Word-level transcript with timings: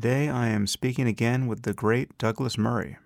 Today 0.00 0.30
I 0.30 0.48
am 0.48 0.66
speaking 0.66 1.06
again 1.06 1.46
with 1.46 1.64
the 1.64 1.74
great 1.74 2.16
Douglas 2.16 2.56
Murray. 2.56 2.96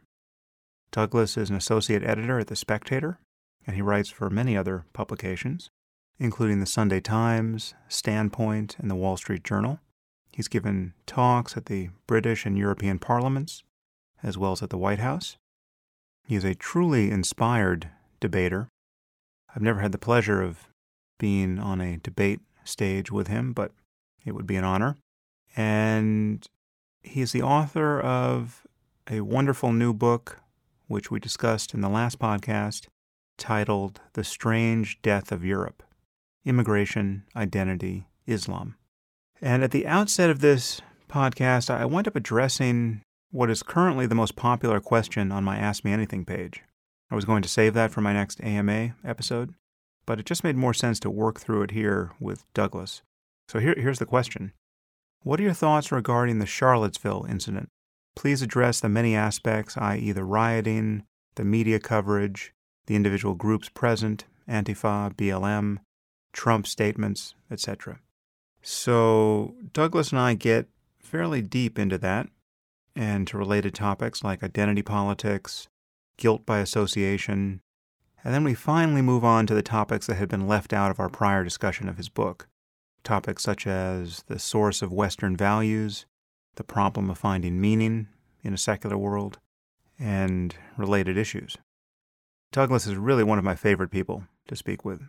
Douglas 0.93 1.37
is 1.37 1.51
an 1.51 1.57
associate 1.57 2.05
editor 2.05 2.39
at 2.39 2.47
The 2.47 2.55
Spectator, 2.55 3.19
and 3.67 3.75
he 3.75 3.83
writes 3.83 4.11
for 4.11 4.31
many 4.31 4.56
other 4.56 4.85
publications, 4.93 5.71
including 6.21 6.61
the 6.61 6.67
Sunday 6.67 7.01
Times, 7.01 7.75
Standpoint, 7.88 8.77
and 8.79 8.88
the 8.88 8.95
Wall 8.95 9.17
Street 9.17 9.43
Journal. 9.43 9.80
He's 10.30 10.46
given 10.46 10.95
talks 11.04 11.57
at 11.57 11.67
the 11.67 11.88
British 12.07 12.46
and 12.46 12.57
European 12.57 13.00
parliaments, 13.00 13.64
as 14.22 14.38
well 14.38 14.52
as 14.52 14.62
at 14.62 14.70
the 14.70 14.79
White 14.79 15.00
House. 15.00 15.36
He 16.24 16.36
is 16.36 16.45
a 16.45 16.54
truly 16.54 17.11
inspired 17.11 17.90
debater. 18.20 18.68
I've 19.52 19.62
never 19.62 19.80
had 19.80 19.90
the 19.90 19.98
pleasure 19.98 20.42
of 20.42 20.68
being 21.18 21.58
on 21.58 21.80
a 21.80 21.96
debate 21.96 22.42
stage 22.62 23.11
with 23.11 23.26
him, 23.26 23.52
but 23.52 23.72
it 24.24 24.30
would 24.30 24.46
be 24.46 24.54
an 24.54 24.62
honor. 24.62 24.96
And 25.56 26.48
he 27.05 27.21
is 27.21 27.32
the 27.32 27.43
author 27.43 28.00
of 28.00 28.67
a 29.11 29.21
wonderful 29.21 29.72
new 29.72 29.93
book, 29.93 30.40
which 30.89 31.11
we 31.11 31.21
discussed 31.21 31.75
in 31.75 31.80
the 31.80 31.89
last 31.89 32.19
podcast, 32.19 32.86
titled 33.36 34.00
The 34.14 34.25
Strange 34.25 35.00
Death 35.03 35.30
of 35.30 35.44
Europe 35.44 35.83
Immigration, 36.44 37.25
Identity, 37.36 38.06
Islam. 38.27 38.77
And 39.41 39.62
at 39.62 39.70
the 39.70 39.86
outset 39.86 40.30
of 40.30 40.41
this 40.41 40.80
podcast, 41.08 41.70
I 41.70 41.84
wound 41.84 42.08
up 42.08 42.17
addressing 42.17 43.03
what 43.30 43.50
is 43.50 43.62
currently 43.62 44.06
the 44.06 44.14
most 44.14 44.36
popular 44.36 44.80
question 44.80 45.33
on 45.33 45.44
my 45.44 45.56
Ask 45.56 45.84
Me 45.84 45.92
Anything 45.92 46.25
page. 46.25 46.62
I 47.11 47.14
was 47.14 47.25
going 47.25 47.42
to 47.42 47.48
save 47.48 47.75
that 47.75 47.91
for 47.91 48.00
my 48.00 48.12
next 48.12 48.42
AMA 48.42 48.94
episode, 49.05 49.55
but 50.06 50.19
it 50.19 50.27
just 50.27 50.44
made 50.44 50.56
more 50.56 50.75
sense 50.75 50.98
to 51.00 51.11
work 51.11 51.41
through 51.41 51.62
it 51.62 51.70
here 51.70 52.12
with 52.20 52.44
Douglas. 52.55 53.02
So 53.48 53.58
here, 53.58 53.75
here's 53.77 53.98
the 53.98 54.06
question 54.06 54.52
What 55.25 55.41
are 55.41 55.42
your 55.42 55.55
thoughts 55.55 55.91
regarding 55.91 56.39
the 56.39 56.47
Charlottesville 56.47 57.25
incident? 57.27 57.70
Please 58.14 58.42
address 58.42 58.81
the 58.81 58.91
many 58.91 59.17
aspects, 59.17 59.75
i.e., 59.78 60.12
the 60.12 60.23
rioting, 60.23 61.05
the 61.36 61.47
media 61.47 61.81
coverage, 61.81 62.53
the 62.86 62.94
individual 62.94 63.34
groups 63.34 63.70
present, 63.70 64.27
Antifa, 64.47 65.14
BLM, 65.14 65.78
Trump 66.34 66.66
statements, 66.66 67.34
etc. 67.50 68.00
So, 68.61 69.55
Douglas 69.72 70.11
and 70.11 70.20
I 70.20 70.34
get 70.34 70.69
fairly 70.98 71.41
deep 71.41 71.78
into 71.78 71.97
that 71.98 72.28
and 72.94 73.27
to 73.28 73.38
related 73.38 73.75
topics 73.75 74.22
like 74.22 74.42
identity 74.42 74.83
politics, 74.83 75.69
guilt 76.19 76.44
by 76.44 76.59
association, 76.59 77.62
and 78.22 78.34
then 78.34 78.44
we 78.44 78.53
finally 78.53 79.00
move 79.00 79.25
on 79.25 79.47
to 79.47 79.55
the 79.55 79.62
topics 79.62 80.06
that 80.06 80.16
had 80.16 80.28
been 80.28 80.47
left 80.47 80.75
out 80.75 80.91
of 80.91 81.00
our 81.00 81.09
prior 81.09 81.42
discussion 81.42 81.88
of 81.88 81.97
his 81.97 82.11
book. 82.11 82.47
Topics 83.05 83.42
such 83.42 83.66
as 83.66 84.24
the 84.28 84.38
source 84.38 84.80
of 84.80 84.91
Western 84.91 85.36
values, 85.36 86.06
the 86.56 86.64
problem 86.64 87.10
of 87.10 87.19
finding 87.19 87.60
meaning 87.60 88.08
in 88.42 88.55
a 88.55 88.58
secular 88.58 88.97
world, 88.97 89.38
and 89.98 90.56
related 90.77 91.16
issues. 91.16 91.58
Douglas 92.50 92.86
is 92.86 92.97
really 92.97 93.22
one 93.22 93.38
of 93.38 93.44
my 93.44 93.55
favorite 93.55 93.91
people 93.91 94.25
to 94.48 94.56
speak 94.56 94.84
with, 94.84 95.02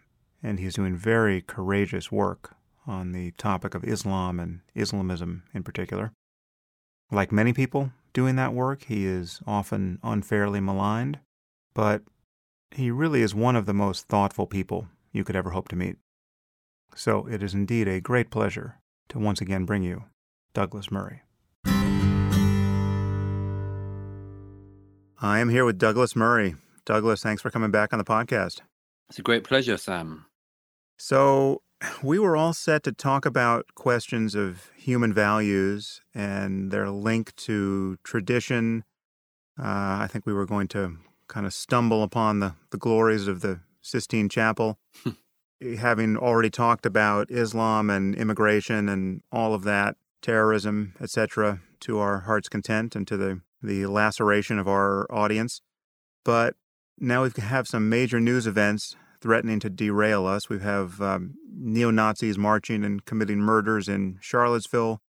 and 0.44 0.60
he's 0.60 0.74
doing 0.76 0.96
very 0.96 1.42
courageous 1.42 2.12
work 2.12 2.56
on 2.86 3.14
the 3.14 3.32
topic 3.32 3.74
of 3.74 3.84
Islam 3.84 4.40
and 4.40 4.60
Islamism 4.76 5.44
in 5.54 5.64
particular. 5.64 6.12
Like 7.12 7.32
many 7.32 7.54
people 7.54 7.92
doing 8.14 8.36
that 8.36 8.54
work, 8.54 8.84
he 8.84 9.06
is 9.06 9.42
often 9.48 10.00
unfairly 10.04 10.60
maligned, 10.60 11.20
but 11.74 12.02
he 12.72 12.92
really 12.92 13.22
is 13.22 13.34
one 13.34 13.56
of 13.56 13.66
the 13.66 13.74
most 13.74 14.08
thoughtful 14.08 14.48
people 14.48 14.88
you 15.12 15.24
could 15.24 15.36
ever 15.36 15.52
hope 15.52 15.70
to 15.70 15.76
meet. 15.76 15.98
So 16.96 17.28
it 17.28 17.44
is 17.44 17.54
indeed 17.54 17.88
a 17.88 18.00
great 18.00 18.32
pleasure 18.32 18.80
to 19.10 19.20
once 19.20 19.42
again 19.42 19.66
bring 19.66 19.84
you 19.84 20.06
Douglas 20.54 20.90
Murray. 20.90 21.22
I 25.22 25.40
am 25.40 25.50
here 25.50 25.66
with 25.66 25.78
Douglas 25.78 26.16
Murray. 26.16 26.56
Douglas, 26.86 27.22
thanks 27.22 27.42
for 27.42 27.50
coming 27.50 27.72
back 27.72 27.92
on 27.92 28.00
the 28.00 28.06
podcast. 28.06 28.62
It's 29.10 29.20
a 29.20 29.22
great 29.22 29.44
pleasure, 29.44 29.78
Sam. 29.78 30.26
So, 30.98 31.62
we 32.02 32.20
were 32.20 32.38
all 32.38 32.54
set 32.54 32.84
to 32.84 32.92
talk 32.92 33.26
about 33.26 33.66
questions 33.76 34.34
of 34.34 34.72
human 34.78 35.14
values 35.14 36.02
and 36.14 36.72
their 36.72 36.90
link 36.90 37.36
to 37.38 37.98
tradition. 38.04 38.86
Uh, 39.60 40.00
I 40.02 40.08
think 40.10 40.26
we 40.26 40.34
were 40.34 40.46
going 40.46 40.68
to 40.70 40.98
kind 41.28 41.46
of 41.46 41.54
stumble 41.54 42.04
upon 42.04 42.40
the, 42.40 42.56
the 42.72 42.78
glories 42.78 43.28
of 43.28 43.42
the 43.42 43.60
Sistine 43.82 44.30
Chapel, 44.30 44.80
having 45.62 46.18
already 46.18 46.50
talked 46.50 46.86
about 46.86 47.32
Islam 47.32 47.90
and 47.90 48.16
immigration 48.16 48.90
and 48.90 49.22
all 49.32 49.54
of 49.54 49.64
that, 49.64 49.96
terrorism, 50.22 50.94
etc., 51.00 51.62
to 51.82 52.00
our 52.00 52.22
heart's 52.22 52.50
content 52.50 52.96
and 52.96 53.08
to 53.08 53.18
the, 53.18 53.42
the 53.62 53.86
laceration 53.86 54.60
of 54.60 54.68
our 54.68 55.12
audience. 55.12 55.62
But 56.24 56.56
now 56.98 57.24
we 57.24 57.32
have 57.38 57.68
some 57.68 57.90
major 57.90 58.20
news 58.20 58.48
events 58.48 58.96
threatening 59.22 59.60
to 59.60 59.70
derail 59.70 60.26
us. 60.26 60.50
We 60.50 60.60
have 60.60 61.02
um, 61.02 61.36
neo 61.52 61.92
Nazis 61.92 62.38
marching 62.38 62.84
and 62.84 63.04
committing 63.06 63.40
murders 63.40 63.88
in 63.88 64.18
Charlottesville. 64.22 65.02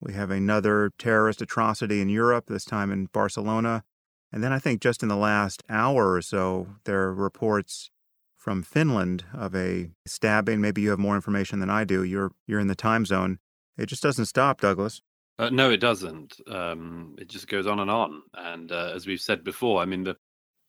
We 0.00 0.14
have 0.14 0.30
another 0.30 0.90
terrorist 0.98 1.42
atrocity 1.42 2.00
in 2.00 2.08
Europe, 2.08 2.46
this 2.48 2.64
time 2.64 2.90
in 2.90 3.06
Barcelona. 3.06 3.84
And 4.32 4.42
then 4.42 4.52
I 4.52 4.58
think 4.58 4.80
just 4.80 5.02
in 5.02 5.08
the 5.08 5.16
last 5.16 5.62
hour 5.68 6.12
or 6.12 6.22
so, 6.22 6.68
there 6.84 7.02
are 7.02 7.14
reports 7.14 7.90
from 8.42 8.64
Finland 8.64 9.24
of 9.32 9.54
a 9.54 9.88
stabbing. 10.04 10.60
Maybe 10.60 10.82
you 10.82 10.90
have 10.90 10.98
more 10.98 11.14
information 11.14 11.60
than 11.60 11.70
I 11.70 11.84
do. 11.84 12.02
You're 12.02 12.32
you're 12.46 12.58
in 12.58 12.66
the 12.66 12.74
time 12.74 13.06
zone. 13.06 13.38
It 13.78 13.86
just 13.86 14.02
doesn't 14.02 14.26
stop, 14.26 14.60
Douglas. 14.60 15.00
Uh, 15.38 15.50
no, 15.50 15.70
it 15.70 15.78
doesn't. 15.78 16.40
Um, 16.48 17.14
it 17.18 17.28
just 17.28 17.46
goes 17.46 17.68
on 17.68 17.78
and 17.78 17.90
on. 17.90 18.22
And 18.34 18.70
uh, 18.72 18.92
as 18.94 19.06
we've 19.06 19.20
said 19.20 19.44
before, 19.44 19.80
I 19.80 19.84
mean, 19.84 20.02
the 20.02 20.16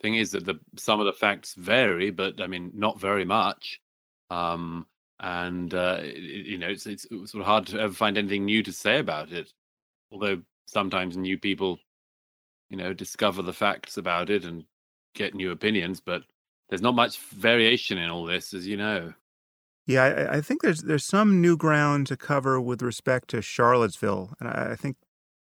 thing 0.01 0.15
is 0.15 0.31
that 0.31 0.45
the 0.45 0.59
some 0.77 0.99
of 0.99 1.07
the 1.07 1.13
facts 1.13 1.55
vary, 1.55 2.11
but 2.11 2.39
I 2.39 2.47
mean, 2.47 2.71
not 2.75 2.99
very 2.99 3.25
much. 3.25 3.81
Um, 4.29 4.85
and 5.19 5.73
uh, 5.73 6.01
you 6.03 6.59
know, 6.59 6.69
it's 6.69 6.85
it's 6.85 7.09
sort 7.09 7.41
of 7.41 7.45
hard 7.45 7.67
to 7.67 7.79
ever 7.79 7.93
find 7.93 8.19
anything 8.19 8.45
new 8.45 8.61
to 8.61 8.71
say 8.71 8.99
about 8.99 9.31
it. 9.31 9.51
Although 10.11 10.43
sometimes 10.67 11.17
new 11.17 11.39
people, 11.39 11.79
you 12.69 12.77
know, 12.77 12.93
discover 12.93 13.41
the 13.41 13.51
facts 13.51 13.97
about 13.97 14.29
it 14.29 14.45
and 14.45 14.65
get 15.15 15.33
new 15.33 15.51
opinions, 15.51 15.99
but 15.99 16.23
there's 16.69 16.81
not 16.81 16.95
much 16.95 17.19
variation 17.19 17.97
in 17.97 18.09
all 18.09 18.25
this, 18.25 18.53
as 18.53 18.67
you 18.67 18.77
know. 18.77 19.13
Yeah, 19.85 20.03
I, 20.03 20.37
I 20.37 20.41
think 20.41 20.61
there's 20.61 20.83
there's 20.83 21.05
some 21.05 21.41
new 21.41 21.57
ground 21.57 22.07
to 22.07 22.17
cover 22.17 22.59
with 22.59 22.81
respect 22.81 23.29
to 23.29 23.41
Charlottesville, 23.41 24.33
and 24.39 24.49
I, 24.49 24.71
I 24.71 24.75
think 24.75 24.97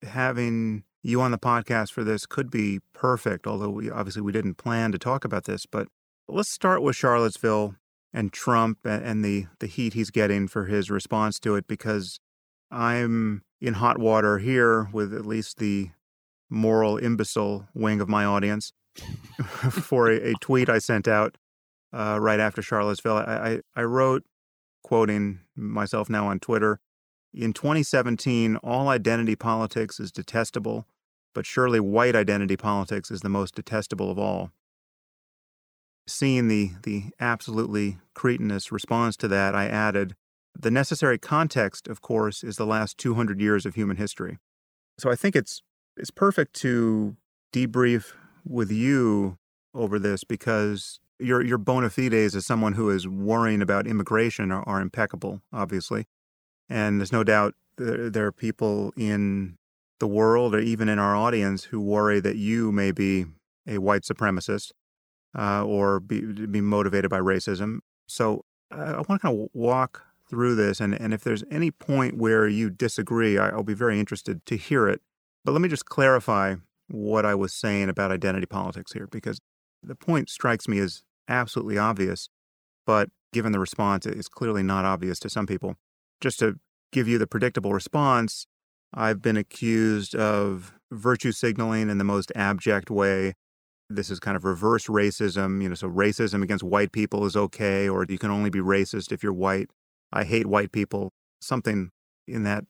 having 0.03 0.84
you 1.01 1.22
on 1.22 1.31
the 1.31 1.38
podcast 1.38 1.91
for 1.91 2.03
this 2.03 2.25
could 2.25 2.51
be 2.51 2.79
perfect, 2.94 3.47
although 3.47 3.69
we 3.69 3.90
obviously 3.90 4.22
we 4.22 4.34
didn't 4.34 4.56
plan 4.56 4.91
to 4.91 4.97
talk 4.97 5.23
about 5.23 5.45
this. 5.45 5.66
But 5.66 5.88
let's 6.28 6.51
start 6.51 6.81
with 6.81 6.95
Charlottesville 6.95 7.75
and 8.13 8.34
Trump 8.34 8.79
and 8.84 9.24
the, 9.24 9.47
the 9.59 9.68
heat 9.68 9.94
he's 9.94 10.12
getting 10.12 10.47
for 10.47 10.66
his 10.66 10.89
response 10.89 11.39
to 11.39 11.56
it, 11.56 11.68
because 11.68 12.19
I'm 12.69 13.44
in 13.62 13.75
hot 13.75 13.97
water 13.97 14.39
here 14.39 14.89
with 14.91 15.13
at 15.13 15.25
least 15.25 15.57
the 15.57 15.91
moral 16.50 16.97
imbecile 16.97 17.68
wing 17.74 18.01
of 18.01 18.09
my 18.09 18.25
audience 18.25 18.72
for 19.72 20.09
a, 20.09 20.31
a, 20.31 20.34
tweet 20.41 20.69
I 20.69 20.80
sent 20.80 21.08
out 21.08 21.38
uh, 21.94 22.18
right 22.19 22.40
after 22.40 22.62
Charlottesville. 22.62 23.18
I, 23.18 23.22
I, 23.22 23.62
I 23.75 23.84
wrote, 23.84 24.24
quoting 24.84 25.40
myself 25.56 26.09
now 26.09 26.28
on 26.28 26.40
Twitter, 26.40 26.80
in 27.34 27.53
2017, 27.53 28.56
all 28.57 28.90
identity 28.90 29.36
politics 29.36 30.00
is 30.00 30.12
detestable, 30.12 30.88
but 31.36 31.46
surely 31.46 31.80
white 31.80 32.16
identity 32.16 32.57
politics 32.57 33.12
is 33.12 33.22
the 33.22 33.30
most 33.30 33.56
detestable 33.56 34.09
of 34.09 34.18
all. 34.18 34.52
Seeing 36.07 36.47
the, 36.47 36.72
the 36.84 37.12
absolutely 37.19 38.00
cretinous 38.13 38.72
response 38.72 39.18
to 39.18 39.28
that, 39.28 39.53
I 39.53 39.68
added, 39.68 40.16
the 40.57 40.72
necessary 40.72 41.19
context, 41.19 41.88
of 41.88 42.02
course, 42.02 42.44
is 42.44 42.56
the 42.56 42.66
last 42.66 42.97
200 42.97 43.40
years 43.40 43.66
of 43.66 43.75
human 43.75 43.97
history. 43.97 44.40
So 44.97 45.12
I 45.12 45.16
think 45.16 45.36
it's, 45.36 45.62
it's 45.95 46.10
perfect 46.10 46.56
to 46.62 47.18
debrief 47.54 48.13
with 48.49 48.71
you 48.71 49.38
over 49.73 49.99
this 49.99 50.23
because 50.23 50.99
your, 51.19 51.44
your 51.44 51.57
bona 51.57 51.89
fides 51.89 52.35
as 52.35 52.45
someone 52.45 52.73
who 52.73 52.89
is 52.89 53.07
worrying 53.07 53.61
about 53.61 53.88
immigration 53.88 54.51
are, 54.51 54.63
are 54.67 54.81
impeccable, 54.81 55.41
obviously. 55.51 56.05
And 56.69 56.99
there's 56.99 57.11
no 57.11 57.23
doubt 57.23 57.55
there, 57.77 58.09
there 58.09 58.25
are 58.25 58.31
people 58.31 58.94
in 58.97 59.57
the 59.99 60.07
world 60.07 60.53
or 60.53 60.59
even 60.59 60.89
in 60.89 60.99
our 60.99 61.15
audience 61.15 61.65
who 61.65 61.81
worry 61.81 62.19
that 62.19 62.35
you 62.35 62.71
may 62.71 62.91
be 62.91 63.25
a 63.67 63.79
white 63.79 64.03
supremacist 64.03 64.71
uh, 65.38 65.63
or 65.65 65.99
be, 65.99 66.21
be 66.21 66.61
motivated 66.61 67.09
by 67.09 67.19
racism. 67.19 67.79
So 68.07 68.45
I, 68.71 68.81
I 68.81 68.97
want 68.97 69.09
to 69.09 69.19
kind 69.19 69.39
of 69.39 69.47
walk 69.53 70.03
through 70.29 70.55
this. 70.55 70.79
And, 70.79 70.94
and 70.94 71.13
if 71.13 71.23
there's 71.23 71.44
any 71.49 71.71
point 71.71 72.17
where 72.17 72.47
you 72.47 72.69
disagree, 72.69 73.38
I, 73.38 73.49
I'll 73.49 73.63
be 73.63 73.73
very 73.73 73.99
interested 73.99 74.45
to 74.45 74.57
hear 74.57 74.88
it. 74.88 75.01
But 75.44 75.53
let 75.53 75.61
me 75.61 75.69
just 75.69 75.85
clarify 75.85 76.55
what 76.89 77.25
I 77.25 77.36
was 77.36 77.54
saying 77.54 77.89
about 77.89 78.12
identity 78.12 78.45
politics 78.45 78.94
here, 78.94 79.07
because 79.12 79.39
the 79.84 79.95
point 79.95 80.30
strikes 80.30 80.68
me 80.68 80.80
as 80.80 81.04
absolutely 81.28 81.78
obvious, 81.78 82.30
but 82.86 83.10
given 83.34 83.51
the 83.51 83.60
response, 83.60 84.06
it's 84.06 84.30
clearly 84.30 84.63
not 84.63 84.86
obvious 84.86 85.19
to 85.19 85.30
some 85.30 85.45
people 85.45 85.75
just 86.22 86.39
to 86.39 86.60
give 86.92 87.07
you 87.07 87.18
the 87.18 87.28
predictable 87.28 87.74
response, 87.74 88.48
I've 88.94 89.22
been 89.22 89.38
accused 89.38 90.16
of 90.16 90.74
virtue 90.92 91.31
signaling 91.31 91.89
in 91.89 91.98
the 91.98 92.04
most 92.04 92.31
abject 92.36 92.90
way. 92.90 93.33
This 93.90 94.10
is 94.10 94.19
kind 94.19 94.36
of 94.36 94.45
reverse 94.45 94.88
racism. 94.88 95.62
You 95.62 95.69
know, 95.69 95.75
so 95.75 95.90
racism 95.90 96.44
against 96.44 96.63
white 96.63 96.92
people 96.92 97.25
is 97.25 97.36
okay, 97.36 97.88
or 97.88 98.06
you 98.07 98.18
can 98.18 98.31
only 98.31 98.50
be 98.50 98.60
racist 98.60 99.12
if 99.12 99.24
you're 99.24 99.33
white. 99.33 99.69
I 100.12 100.24
hate 100.24 100.48
white 100.48 100.72
people. 100.72 101.12
Something 101.42 101.92
in 102.28 102.44
that 102.44 102.63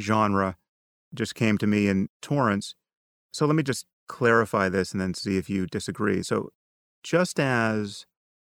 genre 0.00 0.56
just 1.14 1.34
came 1.34 1.58
to 1.58 1.66
me 1.66 1.88
in 1.88 2.08
torrents. 2.22 2.74
So 3.36 3.44
let 3.44 3.54
me 3.54 3.62
just 3.62 3.84
clarify 4.08 4.70
this 4.70 4.92
and 4.92 5.00
then 5.00 5.12
see 5.12 5.36
if 5.36 5.50
you 5.50 5.66
disagree. 5.66 6.22
So, 6.22 6.52
just 7.02 7.38
as 7.38 8.06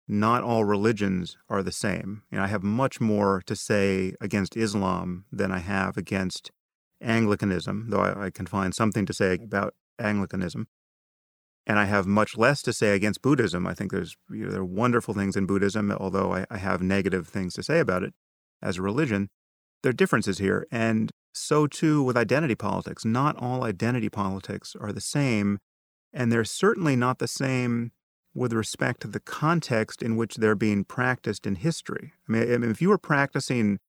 not 0.10 0.44
all 0.44 0.66
religions 0.66 1.38
are 1.48 1.64
the 1.64 1.72
same, 1.72 2.24
know, 2.34 2.44
I 2.44 2.48
have 2.48 2.64
much 2.64 3.00
more 3.00 3.42
to 3.46 3.56
say 3.56 4.14
against 4.20 4.58
Islam 4.58 5.24
than 5.32 5.54
I 5.54 5.60
have 5.60 5.96
against 5.96 6.52
Anglicanism, 7.02 7.92
though 7.92 8.02
I, 8.02 8.26
I 8.26 8.30
can 8.30 8.46
find 8.46 8.76
something 8.76 9.06
to 9.06 9.14
say 9.14 9.36
about 9.36 9.74
Anglicanism. 10.00 10.68
And 11.66 11.80
I 11.80 11.86
have 11.86 12.06
much 12.06 12.36
less 12.36 12.62
to 12.64 12.74
say 12.74 12.94
against 12.94 13.22
Buddhism. 13.22 13.66
I 13.66 13.74
think 13.74 13.90
there's 13.90 14.18
you 14.30 14.48
know, 14.48 14.52
there 14.52 14.62
are 14.64 14.66
wonderful 14.66 15.14
things 15.14 15.38
in 15.38 15.46
Buddhism, 15.46 15.94
although 15.94 16.34
I, 16.34 16.46
I 16.52 16.58
have 16.58 16.82
negative 16.82 17.30
things 17.30 17.54
to 17.54 17.64
say 17.64 17.80
about 17.80 18.04
it 18.04 18.14
as 18.62 18.80
a 18.80 18.82
religion. 18.82 19.30
There 19.82 19.92
are 19.92 19.94
differences 19.94 20.40
here, 20.40 20.68
and 20.70 21.10
so 21.34 21.68
too 21.68 22.02
with 22.04 22.18
identity 22.18 22.56
politics. 22.56 23.04
Not 23.04 23.36
all 23.38 23.64
identity 23.64 24.10
politics 24.10 24.76
are 24.80 24.92
the 24.92 25.02
same, 25.02 25.60
and 26.14 26.32
they're 26.32 26.46
certainly 26.46 26.96
not 26.96 27.20
the 27.20 27.28
same 27.28 27.92
with 28.36 28.54
respect 28.54 29.02
to 29.02 29.08
the 29.08 29.20
context 29.20 30.02
in 30.02 30.16
which 30.16 30.36
they're 30.36 30.56
being 30.56 30.84
practiced 30.84 31.46
in 31.46 31.56
history. 31.56 32.14
I 32.28 32.32
mean, 32.32 32.64
if 32.64 32.82
you 32.82 32.90
were 32.90 32.98
practicing 32.98 33.80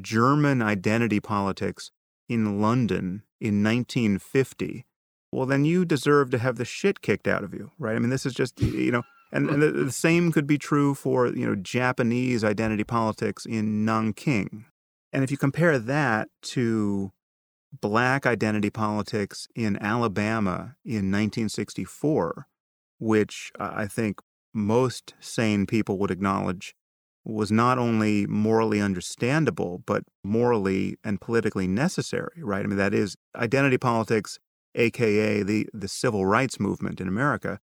German 0.00 0.62
identity 0.62 1.20
politics 1.20 1.90
in 2.28 2.60
London 2.60 3.22
in 3.40 3.62
1950, 3.62 4.86
well, 5.30 5.46
then 5.46 5.64
you 5.64 5.84
deserve 5.84 6.30
to 6.30 6.38
have 6.38 6.56
the 6.56 6.64
shit 6.64 7.00
kicked 7.00 7.26
out 7.26 7.44
of 7.44 7.54
you, 7.54 7.70
right? 7.78 7.96
I 7.96 7.98
mean, 7.98 8.10
this 8.10 8.26
is 8.26 8.34
just, 8.34 8.60
you 8.60 8.92
know, 8.92 9.02
and, 9.32 9.48
and 9.48 9.62
the, 9.62 9.70
the, 9.70 9.92
same 9.92 10.30
could 10.30 10.46
be 10.46 10.58
true 10.58 10.94
for, 10.94 11.26
you 11.28 11.46
know, 11.46 11.54
Japanese 11.54 12.44
identity 12.44 12.84
politics 12.84 13.46
in 13.46 13.84
Nanking. 13.84 14.66
And 15.12 15.22
if 15.22 15.30
you 15.30 15.36
compare 15.36 15.78
that 15.78 16.28
to 16.42 17.12
black 17.80 18.26
identity 18.26 18.70
politics 18.70 19.46
in 19.54 19.80
Alabama 19.82 20.76
in 20.84 21.10
1964, 21.10 22.46
which 22.98 23.52
I 23.58 23.86
think 23.86 24.20
most 24.54 25.14
sane 25.20 25.66
people 25.66 25.98
would 25.98 26.10
acknowledge 26.10 26.74
was 27.24 27.52
not 27.52 27.78
only 27.78 28.26
morally 28.26 28.80
understandable, 28.80 29.82
but 29.86 30.04
morally 30.24 30.96
and 31.04 31.20
politically 31.20 31.68
necessary, 31.68 32.42
right? 32.42 32.64
I 32.64 32.68
mean, 32.68 32.78
that 32.78 32.94
is 32.94 33.16
identity 33.36 33.78
politics, 33.78 34.38
aka 34.74 35.42
the, 35.42 35.68
the 35.72 35.88
civil 35.88 36.26
rights 36.26 36.58
movement 36.58 37.00
in 37.00 37.06
America. 37.06 37.60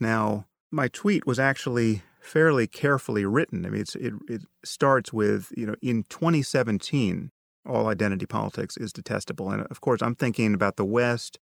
Now, 0.00 0.46
my 0.70 0.88
tweet 0.88 1.26
was 1.26 1.38
actually 1.38 2.02
fairly 2.22 2.66
carefully 2.66 3.24
written. 3.24 3.66
I 3.66 3.70
mean, 3.70 3.84
it, 3.94 4.14
it 4.28 4.42
starts 4.64 5.12
with, 5.12 5.52
you 5.56 5.66
know, 5.66 5.74
in 5.82 6.04
2017, 6.08 7.30
all 7.68 7.88
identity 7.88 8.26
politics 8.26 8.76
is 8.76 8.92
detestable. 8.92 9.50
And 9.50 9.66
of 9.66 9.80
course, 9.80 10.02
I'm 10.02 10.14
thinking 10.14 10.54
about 10.54 10.76
the 10.76 10.84
West 10.84 11.38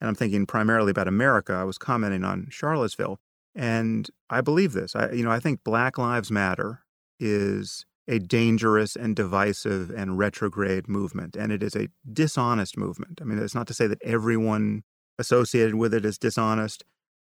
and 0.00 0.08
I'm 0.08 0.14
thinking 0.14 0.44
primarily 0.46 0.90
about 0.90 1.08
America. 1.08 1.54
I 1.54 1.64
was 1.64 1.78
commenting 1.78 2.24
on 2.24 2.48
Charlottesville. 2.50 3.18
And 3.54 4.10
I 4.28 4.40
believe 4.40 4.72
this. 4.72 4.96
I, 4.96 5.12
you 5.12 5.24
know, 5.24 5.30
I 5.30 5.38
think 5.38 5.62
Black 5.62 5.96
Lives 5.96 6.30
Matter 6.30 6.80
is 7.20 7.86
a 8.08 8.18
dangerous 8.18 8.96
and 8.96 9.16
divisive 9.16 9.90
and 9.90 10.18
retrograde 10.18 10.88
movement, 10.88 11.36
and 11.36 11.52
it 11.52 11.62
is 11.62 11.74
a 11.74 11.88
dishonest 12.12 12.76
movement. 12.76 13.20
I 13.22 13.24
mean, 13.24 13.38
it's 13.38 13.54
not 13.54 13.66
to 13.68 13.74
say 13.74 13.86
that 13.86 14.02
everyone 14.02 14.82
associated 15.18 15.76
with 15.76 15.94
it 15.94 16.04
is 16.04 16.18
dishonest, 16.18 16.84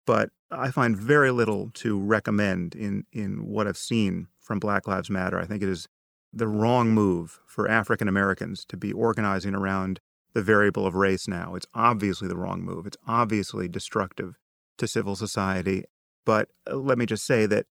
but 0.06 0.30
I 0.50 0.70
find 0.70 0.96
very 0.96 1.30
little 1.30 1.70
to 1.74 1.98
recommend 1.98 2.74
in, 2.74 3.04
in 3.12 3.46
what 3.46 3.66
I've 3.66 3.76
seen 3.76 4.28
from 4.40 4.58
Black 4.58 4.86
Lives 4.86 5.10
Matter. 5.10 5.38
I 5.38 5.46
think 5.46 5.62
it 5.62 5.68
is 5.68 5.88
the 6.32 6.48
wrong 6.48 6.90
move 6.90 7.40
for 7.46 7.68
African 7.68 8.08
Americans 8.08 8.64
to 8.66 8.76
be 8.76 8.92
organizing 8.92 9.54
around 9.54 10.00
the 10.34 10.42
variable 10.42 10.86
of 10.86 10.94
race 10.94 11.28
now. 11.28 11.54
It's 11.54 11.66
obviously 11.74 12.28
the 12.28 12.36
wrong 12.36 12.62
move. 12.62 12.86
It's 12.86 12.96
obviously 13.06 13.68
destructive 13.68 14.36
to 14.78 14.88
civil 14.88 15.16
society. 15.16 15.84
But 16.26 16.48
uh, 16.68 16.76
let 16.76 16.98
me 16.98 17.06
just 17.06 17.24
say 17.24 17.46
that 17.46 17.66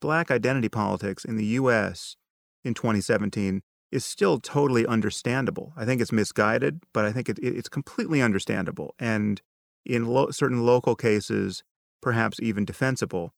black 0.00 0.30
identity 0.30 0.68
politics 0.68 1.24
in 1.24 1.36
the 1.36 1.46
US 1.46 2.16
in 2.64 2.74
2017 2.74 3.62
is 3.92 4.04
still 4.04 4.38
totally 4.38 4.86
understandable. 4.86 5.72
I 5.76 5.84
think 5.84 6.00
it's 6.00 6.12
misguided, 6.12 6.80
but 6.92 7.04
I 7.04 7.12
think 7.12 7.28
it, 7.28 7.38
it's 7.40 7.68
completely 7.68 8.22
understandable. 8.22 8.94
And 8.98 9.40
in 9.84 10.06
lo- 10.06 10.30
certain 10.30 10.64
local 10.64 10.94
cases, 10.94 11.62
perhaps 12.00 12.40
even 12.40 12.64
defensible. 12.64 13.32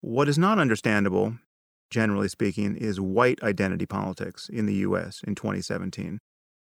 What 0.00 0.28
is 0.28 0.38
not 0.38 0.58
understandable, 0.58 1.38
generally 1.90 2.28
speaking, 2.28 2.76
is 2.76 3.00
white 3.00 3.42
identity 3.42 3.86
politics 3.86 4.48
in 4.48 4.66
the 4.66 4.74
U.S. 4.74 5.22
in 5.26 5.34
2017. 5.34 6.18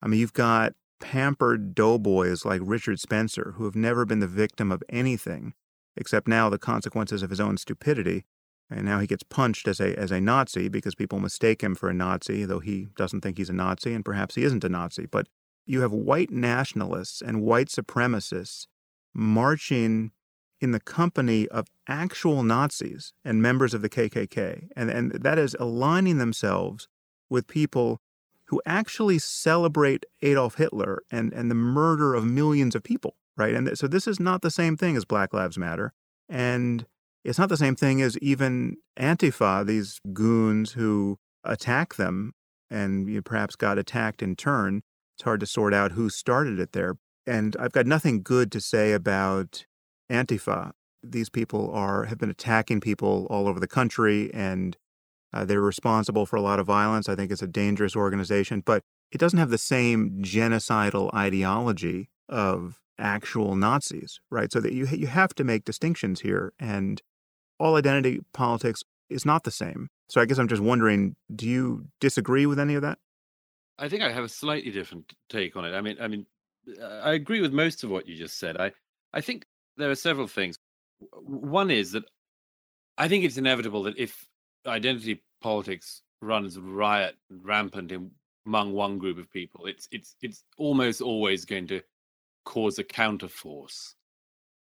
I 0.02 0.08
mean, 0.08 0.20
you've 0.20 0.34
got 0.34 0.74
pampered 1.00 1.74
doughboys 1.76 2.46
like 2.46 2.62
Richard 2.64 3.00
Spencer 3.00 3.54
who 3.56 3.66
have 3.66 3.76
never 3.76 4.06
been 4.06 4.20
the 4.20 4.28
victim 4.28 4.72
of 4.72 4.84
anything 4.90 5.54
except 5.96 6.28
now 6.28 6.50
the 6.50 6.58
consequences 6.58 7.22
of 7.22 7.30
his 7.30 7.40
own 7.40 7.58
stupidity. 7.58 8.26
And 8.72 8.86
now 8.86 9.00
he 9.00 9.08
gets 9.08 9.24
punched 9.24 9.68
as 9.68 9.80
a, 9.80 9.98
as 9.98 10.12
a 10.12 10.22
Nazi 10.22 10.70
because 10.70 10.96
people 10.96 11.20
mistake 11.20 11.62
him 11.62 11.76
for 11.76 11.90
a 11.90 11.94
Nazi, 11.94 12.46
though 12.46 12.60
he 12.60 12.88
doesn't 12.96 13.22
think 13.22 13.38
he's 13.38 13.50
a 13.50 13.54
Nazi, 13.54 13.94
and 13.94 14.06
perhaps 14.06 14.36
he 14.36 14.44
isn't 14.44 14.64
a 14.64 14.70
Nazi. 14.70 15.08
But 15.08 15.28
you 15.66 15.82
have 15.82 15.92
white 15.92 16.32
nationalists 16.32 17.22
and 17.22 17.42
white 17.42 17.68
supremacists 17.68 18.68
marching 19.14 20.12
in 20.62 20.72
the 20.72 20.80
company 20.80 21.48
of 21.48 21.68
actual 21.88 22.44
Nazis 22.44 23.14
and 23.24 23.42
members 23.42 23.74
of 23.74 23.82
the 23.82 23.90
KKK. 23.90 24.68
And, 24.76 24.90
and 24.90 25.12
that 25.12 25.38
is 25.38 25.56
aligning 25.60 26.18
themselves 26.18 26.88
with 27.30 27.48
people 27.48 28.00
who 28.46 28.62
actually 28.66 29.20
celebrate 29.20 30.06
Adolf 30.22 30.56
Hitler 30.56 31.04
and, 31.12 31.32
and 31.34 31.50
the 31.52 31.56
murder 31.56 32.16
of 32.16 32.26
millions 32.26 32.76
of 32.76 32.84
people, 32.84 33.16
right? 33.38 33.54
And 33.54 33.78
so 33.78 33.88
this 33.88 34.08
is 34.08 34.20
not 34.20 34.42
the 34.42 34.52
same 34.52 34.76
thing 34.76 34.98
as 34.98 35.06
Black 35.06 35.34
Lives 35.34 35.58
Matter. 35.58 35.94
And 36.28 36.86
it's 37.24 37.40
not 37.40 37.50
the 37.50 37.58
same 37.58 37.76
thing 37.76 38.02
as 38.02 38.18
even 38.20 38.78
Antifa, 39.00 39.66
these 39.66 40.00
goons 40.14 40.72
who 40.72 41.18
attack 41.44 41.96
them 41.96 42.34
and 42.72 43.10
you 43.10 43.22
perhaps 43.22 43.56
got 43.56 43.78
attacked 43.78 44.22
in 44.22 44.36
turn. 44.36 44.82
It's 45.16 45.24
hard 45.24 45.40
to 45.42 45.46
sort 45.46 45.74
out 45.74 45.92
who 45.92 46.10
started 46.10 46.60
it 46.60 46.72
there. 46.72 46.96
And 47.28 47.56
I've 47.60 47.72
got 47.72 47.86
nothing 47.86 48.24
good 48.24 48.52
to 48.54 48.62
say 48.62 48.94
about 48.94 49.66
Antifa. 50.10 50.72
These 51.02 51.30
people 51.30 51.72
are 51.72 52.06
have 52.06 52.18
been 52.18 52.30
attacking 52.30 52.82
people 52.82 53.28
all 53.30 53.48
over 53.48 53.60
the 53.60 53.68
country, 53.68 54.34
and 54.34 54.76
uh, 55.34 55.46
they're 55.46 55.62
responsible 55.62 56.26
for 56.26 56.36
a 56.36 56.42
lot 56.42 56.60
of 56.60 56.66
violence. 56.68 57.08
I 57.08 57.16
think 57.16 57.32
it's 57.32 57.42
a 57.42 57.48
dangerous 57.48 57.96
organization, 57.96 58.62
but 58.66 58.84
it 59.12 59.18
doesn't 59.18 59.40
have 59.40 59.50
the 59.50 59.58
same 59.58 60.22
genocidal 60.22 61.14
ideology 61.14 62.10
of 62.28 62.80
actual 62.98 63.56
Nazis, 63.56 64.20
right? 64.30 64.52
So 64.52 64.60
that 64.60 64.74
you 64.74 64.88
you 64.88 65.08
have 65.08 65.34
to 65.36 65.44
make 65.44 65.64
distinctions 65.64 66.22
here, 66.22 66.54
and 66.60 67.02
all 67.60 67.76
identity 67.76 68.20
politics 68.34 68.84
is 69.10 69.26
not 69.26 69.44
the 69.44 69.52
same. 69.52 69.90
So 70.10 70.20
I 70.20 70.26
guess 70.26 70.38
I'm 70.38 70.48
just 70.48 70.62
wondering, 70.62 71.16
do 71.34 71.48
you 71.48 71.86
disagree 72.00 72.46
with 72.46 72.60
any 72.60 72.76
of 72.76 72.82
that? 72.82 72.98
I 73.78 73.88
think 73.88 74.02
I 74.04 74.12
have 74.12 74.24
a 74.24 74.30
slightly 74.30 74.72
different 74.72 75.14
take 75.30 75.56
on 75.56 75.66
it. 75.66 75.74
I 75.74 75.82
mean, 75.82 75.98
I 76.02 76.08
mean, 76.08 76.26
I 76.82 77.14
agree 77.14 77.42
with 77.42 77.54
most 77.54 77.84
of 77.84 77.90
what 77.90 78.08
you 78.08 78.16
just 78.16 78.38
said. 78.38 78.58
I 78.58 78.74
I 79.14 79.22
think 79.22 79.46
there 79.80 79.90
are 79.90 79.96
several 79.96 80.28
things. 80.28 80.60
One 81.24 81.72
is 81.72 81.94
that 81.94 82.04
I 82.98 83.08
think 83.08 83.24
it's 83.24 83.38
inevitable 83.38 83.84
that 83.84 83.98
if 83.98 84.28
identity 84.68 85.24
politics 85.42 86.02
runs 86.22 86.60
riot 86.60 87.16
rampant 87.30 87.92
in, 87.92 88.12
among 88.46 88.74
one 88.74 88.98
group 88.98 89.18
of 89.18 89.32
people, 89.32 89.66
it's 89.66 89.88
it's 89.92 90.16
it's 90.22 90.44
almost 90.58 91.02
always 91.02 91.46
going 91.46 91.68
to 91.68 91.82
cause 92.46 92.78
a 92.78 92.84
counterforce. 92.84 93.94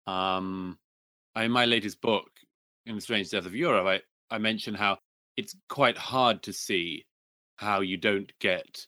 Um, 0.08 0.80
in 1.36 1.52
my 1.52 1.66
latest 1.66 2.02
book, 2.02 2.30
in 2.86 2.96
the 2.96 3.02
Strange 3.02 3.30
Death 3.30 3.46
of 3.46 3.56
Europe, 3.56 3.86
I 3.86 4.36
I 4.36 4.38
mention 4.38 4.74
how 4.74 5.00
it's 5.36 5.56
quite 5.68 5.98
hard 5.98 6.42
to 6.44 6.54
see 6.54 7.06
how 7.58 7.82
you 7.82 7.98
don't 7.98 8.32
get, 8.40 8.88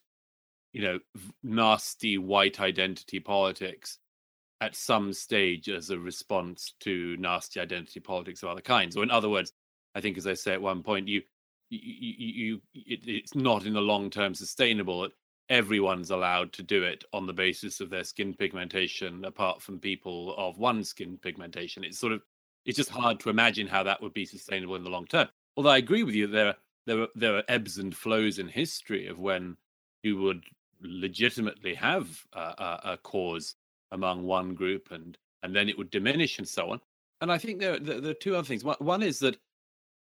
you 0.72 0.82
know, 0.82 1.00
nasty 1.44 2.18
white 2.18 2.62
identity 2.62 3.20
politics 3.20 4.00
at 4.62 4.75
some 4.75 5.12
stage 5.12 5.68
as 5.70 5.89
a 5.89 6.00
response 6.00 6.75
to 6.80 7.18
nasty 7.18 7.60
identity 7.60 8.00
politics 8.00 8.44
of 8.44 8.50
other 8.50 8.62
kinds. 8.62 8.96
Or 8.96 9.03
in 9.03 9.12
other 9.12 9.30
words, 9.30 9.51
I 9.96 10.01
think, 10.01 10.18
as 10.18 10.27
I 10.27 10.36
say 10.36 10.53
at 10.53 10.62
one 10.62 10.84
point, 10.84 11.08
you 11.08 11.22
you, 11.70 12.13
you, 12.18 12.62
it, 12.74 13.00
it's 13.08 13.34
not 13.34 13.65
in 13.65 13.74
the 13.74 13.82
long 13.82 14.10
term 14.10 14.36
sustainable 14.36 15.01
that 15.01 15.12
everyone's 15.50 16.12
allowed 16.12 16.53
to 16.53 16.63
do 16.63 16.84
it 16.84 17.03
on 17.13 17.25
the 17.25 17.34
basis 17.34 17.80
of 17.80 17.89
their 17.89 18.03
skin 18.03 18.34
pigmentation, 18.34 19.25
apart 19.25 19.62
from 19.62 19.80
people 19.80 20.36
of 20.38 20.58
one 20.58 20.84
skin 20.84 21.18
pigmentation. 21.22 21.84
It's 21.84 22.00
sort 22.00 22.13
of 22.13 22.22
it's 22.65 22.77
just 22.77 22.89
hard 22.89 23.20
to 23.22 23.30
imagine 23.30 23.68
how 23.68 23.84
that 23.84 24.01
would 24.01 24.13
be 24.13 24.25
sustainable 24.25 24.75
in 24.75 24.84
the 24.84 24.89
long 24.89 25.08
term. 25.08 25.27
Although 25.58 25.70
I 25.70 25.77
agree 25.77 26.03
with 26.03 26.15
you, 26.15 26.27
there 26.27 26.56
there 26.86 27.01
are, 27.01 27.08
there 27.15 27.38
are 27.38 27.44
ebbs 27.48 27.77
and 27.77 27.96
flows 27.96 28.38
in 28.38 28.48
history 28.48 29.08
of 29.08 29.20
when 29.20 29.58
you 30.03 30.18
would 30.18 30.44
legitimately 30.82 31.75
have 31.75 32.25
a, 32.34 32.39
a, 32.39 32.82
a 32.84 32.98
cause 32.98 33.56
among 33.92 34.24
one 34.24 34.54
group 34.56 34.92
and 34.92 35.18
and 35.44 35.56
then 35.56 35.70
it 35.70 35.78
would 35.78 35.90
diminish 35.90 36.38
and 36.38 36.48
so 36.48 36.70
on. 36.70 36.80
And 37.20 37.32
I 37.32 37.38
think 37.38 37.60
there, 37.60 37.80
there, 37.80 38.00
there, 38.00 38.12
are 38.12 38.16
two 38.16 38.36
other 38.36 38.48
things. 38.48 38.64
One 38.64 39.04
is 39.04 39.20
that 39.20 39.38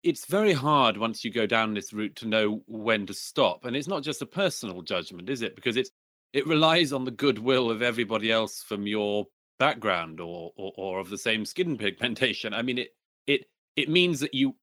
it's 0.02 0.26
very 0.26 0.52
hard 0.52 0.96
once 0.96 1.24
you 1.24 1.30
go 1.30 1.46
down 1.46 1.74
this 1.74 1.92
route 1.92 2.16
to 2.16 2.26
know 2.26 2.62
when 2.66 3.06
to 3.06 3.14
stop. 3.14 3.64
And 3.64 3.76
it's 3.76 3.88
not 3.88 4.02
just 4.02 4.22
a 4.22 4.26
personal 4.26 4.82
judgment, 4.82 5.28
is 5.28 5.42
it? 5.42 5.54
Because 5.54 5.76
it's 5.76 5.90
it 6.32 6.46
relies 6.46 6.92
on 6.92 7.04
the 7.04 7.10
goodwill 7.10 7.70
of 7.70 7.82
everybody 7.82 8.30
else 8.30 8.62
from 8.62 8.86
your 8.86 9.26
background 9.58 10.20
or, 10.20 10.52
or, 10.56 10.72
or 10.76 11.00
of 11.00 11.10
the 11.10 11.18
same 11.18 11.44
skin 11.44 11.76
pigmentation. 11.78 12.54
I 12.54 12.62
mean, 12.62 12.78
it 12.78 12.88
it 13.26 13.46
it 13.76 13.88
means 13.88 14.20
that 14.20 14.34
you 14.34 14.56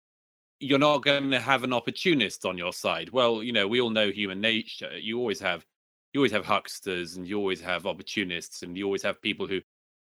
you're 0.59 0.79
not 0.79 1.03
going 1.03 1.29
to 1.31 1.39
have 1.39 1.63
an 1.63 1.73
opportunist 1.73 2.45
on 2.45 2.57
your 2.57 2.73
side. 2.73 3.11
Well, 3.11 3.43
you 3.43 3.53
know, 3.53 3.67
we 3.67 3.79
all 3.79 3.91
know 3.91 4.09
human 4.09 4.41
nature. 4.41 4.97
You 4.97 5.19
always 5.19 5.39
have 5.39 5.65
you 6.13 6.19
always 6.19 6.31
have 6.31 6.45
hucksters 6.45 7.17
and 7.17 7.27
you 7.27 7.37
always 7.37 7.61
have 7.61 7.85
opportunists 7.85 8.63
and 8.63 8.77
you 8.77 8.85
always 8.85 9.03
have 9.03 9.21
people 9.21 9.47
who 9.47 9.59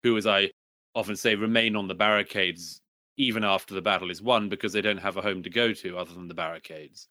who 0.04 0.18
as 0.18 0.28
I 0.28 0.52
often 0.96 1.16
say 1.16 1.36
remain 1.36 1.76
on 1.76 1.88
the 1.88 1.96
barricades 1.96 2.82
even 3.18 3.44
after 3.44 3.74
the 3.74 3.82
battle 3.82 4.10
is 4.10 4.22
won 4.22 4.48
because 4.48 4.72
they 4.72 4.82
don't 4.82 4.98
have 4.98 5.18
a 5.18 5.22
home 5.22 5.44
to 5.44 5.50
go 5.50 5.74
to 5.74 5.98
other 5.98 6.14
than 6.14 6.30
the 6.30 6.34
barricades. 6.34 7.10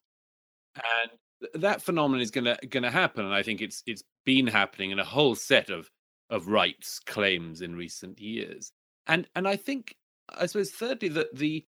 And 0.74 1.62
that 1.62 1.82
phenomenon 1.82 2.22
is 2.22 2.30
gonna 2.30 2.56
gonna 2.70 2.90
happen. 2.90 3.24
And 3.24 3.34
I 3.34 3.42
think 3.42 3.60
it's 3.60 3.82
it's 3.86 4.02
been 4.24 4.46
happening 4.46 4.90
in 4.90 4.98
a 4.98 5.04
whole 5.04 5.34
set 5.34 5.70
of 5.70 5.90
of 6.30 6.48
rights 6.48 6.98
claims 6.98 7.60
in 7.60 7.76
recent 7.76 8.18
years. 8.20 8.72
And 9.06 9.28
and 9.36 9.46
I 9.46 9.56
think 9.56 9.94
I 10.30 10.46
suppose 10.46 10.70
thirdly 10.70 11.08
that 11.10 11.34
the 11.36 11.66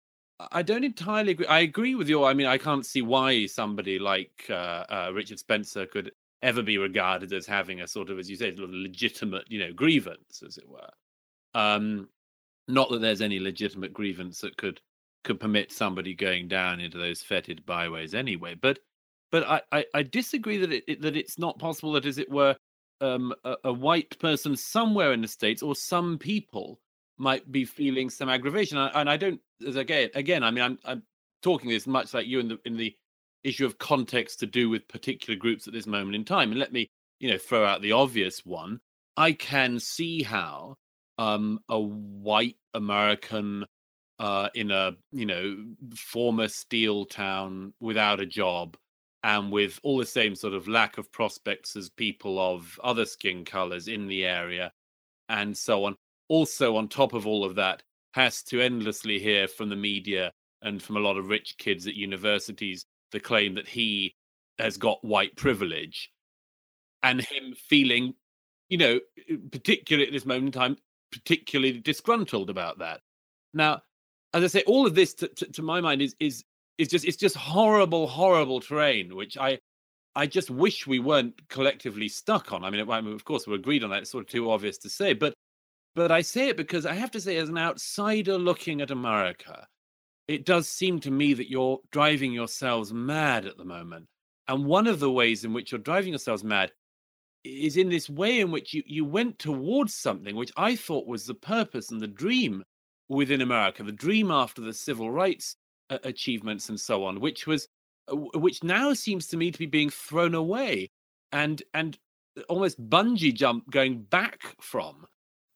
I 0.53 0.61
don't 0.61 0.85
entirely 0.85 1.33
agree. 1.33 1.47
I 1.47 1.61
agree 1.61 1.95
with 1.95 2.11
you. 2.11 2.25
I 2.25 2.35
mean, 2.35 2.47
I 2.47 2.59
can't 2.59 2.85
see 2.85 3.01
why 3.01 3.47
somebody 3.47 3.99
like 3.99 4.45
uh, 4.51 4.85
uh, 4.89 5.11
Richard 5.15 5.39
Spencer 5.39 5.87
could 5.87 6.13
ever 6.43 6.63
be 6.63 6.79
regarded 6.79 7.33
as 7.33 7.47
having 7.47 7.81
a 7.81 7.89
sort 7.89 8.11
of, 8.11 8.19
as 8.19 8.29
you 8.29 8.37
say, 8.37 8.55
sort 8.55 8.69
of 8.69 8.75
legitimate, 8.75 9.45
you 9.49 9.59
know, 9.59 9.73
grievance, 9.73 10.43
as 10.47 10.59
it 10.59 10.69
were. 10.69 10.91
Um, 11.55 12.09
not 12.69 12.91
that 12.91 13.01
there's 13.01 13.23
any 13.23 13.39
legitimate 13.39 13.93
grievance 13.93 14.41
that 14.41 14.57
could 14.57 14.81
could 15.25 15.41
permit 15.41 15.73
somebody 15.73 16.15
going 16.15 16.47
down 16.47 16.79
into 16.79 16.99
those 16.99 17.21
fetid 17.21 17.67
byways 17.67 18.15
anyway. 18.15 18.55
But 18.55 18.79
but 19.31 19.45
I, 19.45 19.61
I, 19.73 19.85
I 19.95 20.03
disagree 20.03 20.59
that 20.59 20.73
it, 20.73 21.03
that 21.03 21.17
it's 21.17 21.39
not 21.39 21.59
possible 21.59 21.93
that, 21.93 22.07
as 22.07 22.19
it 22.19 22.31
were, 22.31 22.57
um, 23.01 23.35
a, 23.45 23.57
a, 23.65 23.73
white 23.73 24.19
person 24.21 24.57
somewhere 24.57 25.13
in 25.13 25.21
the 25.21 25.29
states 25.29 25.63
or 25.63 25.75
some 25.75 26.17
people 26.17 26.81
might 27.19 27.51
be 27.51 27.65
feeling 27.65 28.09
some 28.09 28.29
aggravation. 28.29 28.79
And 28.79 29.11
I 29.11 29.17
don't, 29.17 29.41
as 29.67 29.77
again, 29.77 30.11
again, 30.15 30.43
I 30.43 30.51
mean, 30.51 30.65
I'm 30.65 30.79
I'm 30.85 31.03
talking 31.43 31.71
this 31.71 31.87
much 31.87 32.15
like 32.15 32.27
you 32.27 32.41
in 32.41 32.49
the 32.49 32.59
in 32.65 32.77
the 32.77 32.95
issue 33.47 33.67
of 33.67 33.79
context 33.79 34.41
to 34.41 34.47
do 34.47 34.69
with 34.69 34.89
particular 34.89 35.39
groups 35.39 35.67
at 35.67 35.73
this 35.73 35.87
moment 35.87 36.17
in 36.17 36.25
time. 36.25 36.51
And 36.51 36.59
let 36.59 36.73
me, 36.73 36.89
you 37.21 37.31
know, 37.31 37.39
throw 37.39 37.65
out 37.65 37.83
the 37.83 37.93
obvious 37.93 38.45
one. 38.45 38.81
I 39.17 39.33
can 39.33 39.79
see 39.79 40.23
how 40.23 40.77
um, 41.19 41.61
a 41.69 41.79
white 41.79 42.57
American 42.75 43.65
uh, 44.19 44.49
in 44.55 44.71
a 44.71 44.93
you 45.13 45.27
know 45.27 45.57
former 45.95 46.49
steel 46.49 47.05
town 47.05 47.73
without 47.81 48.21
a 48.21 48.27
job 48.27 48.77
and 49.23 49.51
with 49.51 49.79
all 49.83 49.99
the 49.99 50.07
same 50.07 50.35
sort 50.35 50.55
of 50.55 50.69
lack 50.69 50.99
of 50.99 51.13
prospects 51.13 51.77
as 51.77 51.91
people 51.91 52.39
of 52.39 52.79
other 52.83 53.05
skin 53.05 53.45
colors 53.45 53.89
in 53.89 54.07
the 54.07 54.25
area 54.25 54.73
and 55.29 55.57
so 55.57 55.85
on 55.85 55.95
also 56.29 56.77
on 56.77 56.89
top 56.89 57.13
of 57.13 57.27
all 57.27 57.45
of 57.45 57.57
that 57.57 57.83
has 58.15 58.43
to 58.43 58.61
endlessly 58.61 59.19
hear 59.19 59.47
from 59.47 59.69
the 59.69 59.77
media 59.77 60.33
and 60.63 60.83
from 60.83 60.97
a 60.97 61.01
lot 61.01 61.19
of 61.19 61.29
rich 61.29 61.57
kids 61.59 61.87
at 61.87 61.95
universities 61.95 62.87
the 63.13 63.21
claim 63.21 63.55
that 63.55 63.69
he 63.69 64.15
has 64.59 64.77
got 64.77 65.05
white 65.05 65.37
privilege 65.37 66.11
and 67.03 67.21
him 67.21 67.55
feeling 67.69 68.15
you 68.69 68.79
know 68.79 68.99
particularly 69.53 70.07
at 70.07 70.13
this 70.13 70.27
moment 70.27 70.47
in 70.47 70.53
time 70.53 70.77
particularly 71.11 71.81
disgruntled 71.81 72.51
about 72.51 72.79
that. 72.79 73.01
Now, 73.55 73.83
as 74.35 74.45
I 74.45 74.47
say, 74.49 74.63
all 74.67 74.87
of 74.87 74.95
this, 74.95 75.15
to, 75.15 75.29
to, 75.29 75.53
to 75.53 75.63
my 75.63 75.81
mind, 75.81 76.03
is 76.03 76.15
is 76.21 76.45
is 76.79 76.89
just 76.89 77.05
it's 77.05 77.17
just 77.17 77.37
horrible, 77.37 78.07
horrible 78.07 78.61
terrain, 78.61 79.15
which 79.15 79.39
I 79.39 79.59
I 80.15 80.27
just 80.27 80.51
wish 80.51 80.87
we 80.87 80.99
weren't 80.99 81.49
collectively 81.49 82.09
stuck 82.09 82.53
on. 82.53 82.65
I 82.65 82.71
mean, 82.71 82.89
I 82.91 83.01
mean, 83.01 83.15
of 83.15 83.25
course, 83.25 83.47
we're 83.47 83.55
agreed 83.55 83.85
on 83.85 83.91
that. 83.91 84.03
It's 84.03 84.11
sort 84.11 84.25
of 84.25 84.31
too 84.31 84.51
obvious 84.51 84.79
to 84.79 84.91
say, 84.91 85.15
but 85.15 85.35
but 85.95 86.13
I 86.13 86.21
say 86.21 86.49
it 86.49 86.57
because 86.57 86.85
I 86.85 86.95
have 86.95 87.11
to 87.13 87.21
say, 87.21 87.37
as 87.37 87.49
an 87.49 87.59
outsider 87.59 88.37
looking 88.37 88.81
at 88.81 88.91
America, 88.91 89.67
it 90.29 90.45
does 90.45 90.69
seem 90.69 91.01
to 91.01 91.11
me 91.11 91.35
that 91.35 91.51
you're 91.51 91.81
driving 91.91 92.33
yourselves 92.33 92.93
mad 92.93 93.47
at 93.47 93.57
the 93.57 93.65
moment. 93.65 94.07
And 94.49 94.65
one 94.65 94.87
of 94.87 95.01
the 95.01 95.11
ways 95.11 95.45
in 95.45 95.53
which 95.53 95.73
you're 95.73 95.81
driving 95.81 96.13
yourselves 96.13 96.45
mad 96.45 96.73
is 97.45 97.77
in 97.77 97.89
this 97.89 98.11
way 98.11 98.41
in 98.41 98.51
which 98.51 98.75
you, 98.75 98.83
you 98.87 99.05
went 99.05 99.39
towards 99.39 99.95
something 99.95 100.35
which 100.35 100.53
I 100.57 100.75
thought 100.77 101.07
was 101.07 101.27
the 101.27 101.35
purpose 101.35 101.91
and 101.91 102.01
the 102.01 102.09
dream 102.09 102.65
within 103.09 103.41
America, 103.41 103.83
the 103.83 103.93
dream 103.93 104.31
after 104.31 104.61
the 104.61 104.73
civil 104.73 105.11
rights 105.11 105.57
uh, 105.91 105.99
achievements 106.03 106.69
and 106.69 106.79
so 106.79 107.05
on, 107.05 107.21
which 107.21 107.47
was 107.47 107.69
uh, 108.09 108.17
which 108.17 108.65
now 108.65 108.93
seems 108.93 109.29
to 109.29 109.37
me 109.37 109.51
to 109.51 109.59
be 109.59 109.67
being 109.67 109.91
thrown 109.91 110.35
away 110.35 110.91
and 111.33 111.63
and 111.75 111.99
almost 112.49 112.81
bungee 112.91 113.33
jump 113.33 113.69
going 113.71 114.03
back 114.03 114.55
from 114.61 115.07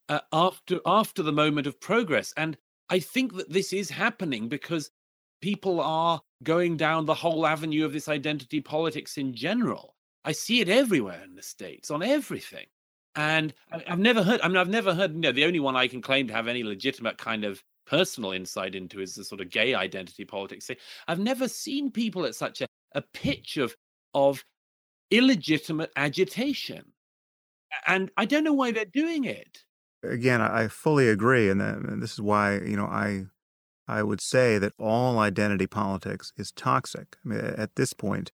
uh, 0.08 0.20
after 0.32 0.80
after 0.86 1.22
the 1.22 1.32
moment 1.32 1.66
of 1.66 1.80
progress 1.80 2.32
and 2.36 2.56
i 2.90 2.98
think 2.98 3.34
that 3.36 3.50
this 3.50 3.72
is 3.72 3.88
happening 3.88 4.48
because 4.48 4.90
people 5.40 5.80
are 5.80 6.20
going 6.42 6.76
down 6.76 7.06
the 7.06 7.14
whole 7.14 7.46
avenue 7.46 7.84
of 7.84 7.92
this 7.92 8.08
identity 8.08 8.60
politics 8.60 9.16
in 9.16 9.34
general 9.34 9.94
I 10.24 10.32
see 10.32 10.60
it 10.60 10.68
everywhere 10.68 11.22
in 11.24 11.34
the 11.34 11.42
states 11.42 11.90
on 11.90 12.02
everything. 12.02 12.66
And 13.16 13.52
I've 13.72 13.98
never 13.98 14.22
heard. 14.22 14.40
I 14.42 14.48
mean, 14.48 14.56
I've 14.56 14.68
never 14.68 14.94
heard. 14.94 15.14
You 15.14 15.20
know, 15.20 15.32
the 15.32 15.44
only 15.44 15.60
one 15.60 15.76
I 15.76 15.88
can 15.88 16.00
claim 16.00 16.28
to 16.28 16.34
have 16.34 16.46
any 16.46 16.62
legitimate 16.62 17.18
kind 17.18 17.44
of 17.44 17.62
personal 17.86 18.30
insight 18.32 18.74
into 18.74 19.00
is 19.00 19.14
the 19.14 19.24
sort 19.24 19.40
of 19.40 19.50
gay 19.50 19.74
identity 19.74 20.24
politics. 20.24 20.70
I've 21.08 21.18
never 21.18 21.48
seen 21.48 21.90
people 21.90 22.24
at 22.24 22.36
such 22.36 22.60
a, 22.60 22.66
a 22.94 23.02
pitch 23.02 23.56
of 23.56 23.74
of 24.14 24.44
illegitimate 25.10 25.90
agitation, 25.96 26.92
and 27.86 28.12
I 28.16 28.26
don't 28.26 28.44
know 28.44 28.52
why 28.52 28.70
they're 28.70 28.84
doing 28.84 29.24
it. 29.24 29.64
Again, 30.02 30.40
I 30.40 30.68
fully 30.68 31.08
agree, 31.08 31.50
and 31.50 31.60
this 32.02 32.12
is 32.12 32.20
why 32.20 32.54
you 32.54 32.76
know 32.76 32.86
I 32.86 33.26
I 33.86 34.02
would 34.02 34.20
say 34.20 34.58
that 34.58 34.72
all 34.78 35.18
identity 35.18 35.66
politics 35.66 36.32
is 36.36 36.52
toxic. 36.52 37.16
I 37.24 37.28
mean, 37.28 37.40
at 37.40 37.74
this 37.76 37.92
point, 37.92 38.30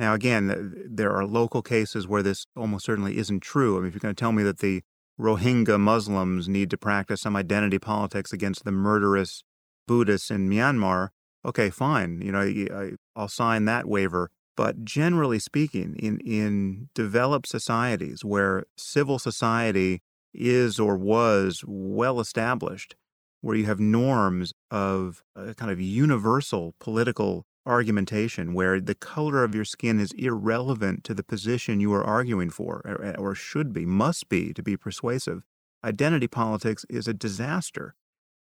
now, 0.00 0.14
again, 0.14 0.72
there 0.88 1.12
are 1.12 1.26
local 1.26 1.60
cases 1.60 2.08
where 2.08 2.22
this 2.22 2.46
almost 2.56 2.86
certainly 2.86 3.18
isn't 3.18 3.40
true. 3.40 3.76
I 3.76 3.80
mean, 3.80 3.88
if 3.88 3.94
you're 3.94 4.00
going 4.00 4.14
to 4.14 4.18
tell 4.18 4.32
me 4.32 4.42
that 4.44 4.60
the 4.60 4.80
Rohingya 5.20 5.78
Muslims 5.78 6.48
need 6.48 6.70
to 6.70 6.78
practice 6.78 7.20
some 7.20 7.36
identity 7.36 7.78
politics 7.78 8.32
against 8.32 8.64
the 8.64 8.72
murderous 8.72 9.44
Buddhists 9.86 10.30
in 10.30 10.48
Myanmar, 10.48 11.08
okay, 11.44 11.68
fine. 11.68 12.22
You 12.22 12.32
know, 12.32 12.96
I'll 13.14 13.28
sign 13.28 13.66
that 13.66 13.86
waiver. 13.86 14.30
But 14.56 14.86
generally 14.86 15.38
speaking, 15.38 15.96
in, 15.98 16.18
in 16.20 16.88
developed 16.94 17.48
societies 17.48 18.24
where 18.24 18.64
civil 18.78 19.18
society 19.18 20.00
is 20.32 20.78
or 20.78 20.96
was 20.96 21.64
well 21.66 22.20
established, 22.20 22.94
where 23.40 23.56
you 23.56 23.66
have 23.66 23.80
norms 23.80 24.52
of 24.70 25.22
a 25.34 25.54
kind 25.54 25.70
of 25.70 25.80
universal 25.80 26.74
political 26.78 27.46
argumentation 27.66 28.54
where 28.54 28.80
the 28.80 28.94
color 28.94 29.44
of 29.44 29.54
your 29.54 29.64
skin 29.64 30.00
is 30.00 30.12
irrelevant 30.12 31.04
to 31.04 31.14
the 31.14 31.22
position 31.22 31.80
you 31.80 31.92
are 31.92 32.04
arguing 32.04 32.50
for, 32.50 32.82
or, 32.84 33.04
eh, 33.04 33.14
or, 33.18 33.34
should 33.34 33.72
be, 33.72 33.84
must 33.84 34.28
be 34.28 34.52
to 34.52 34.62
be 34.62 34.76
persuasive. 34.76 35.42
Identity 35.84 36.28
politics 36.28 36.84
is 36.88 37.06
a 37.06 37.14
disaster. 37.14 37.94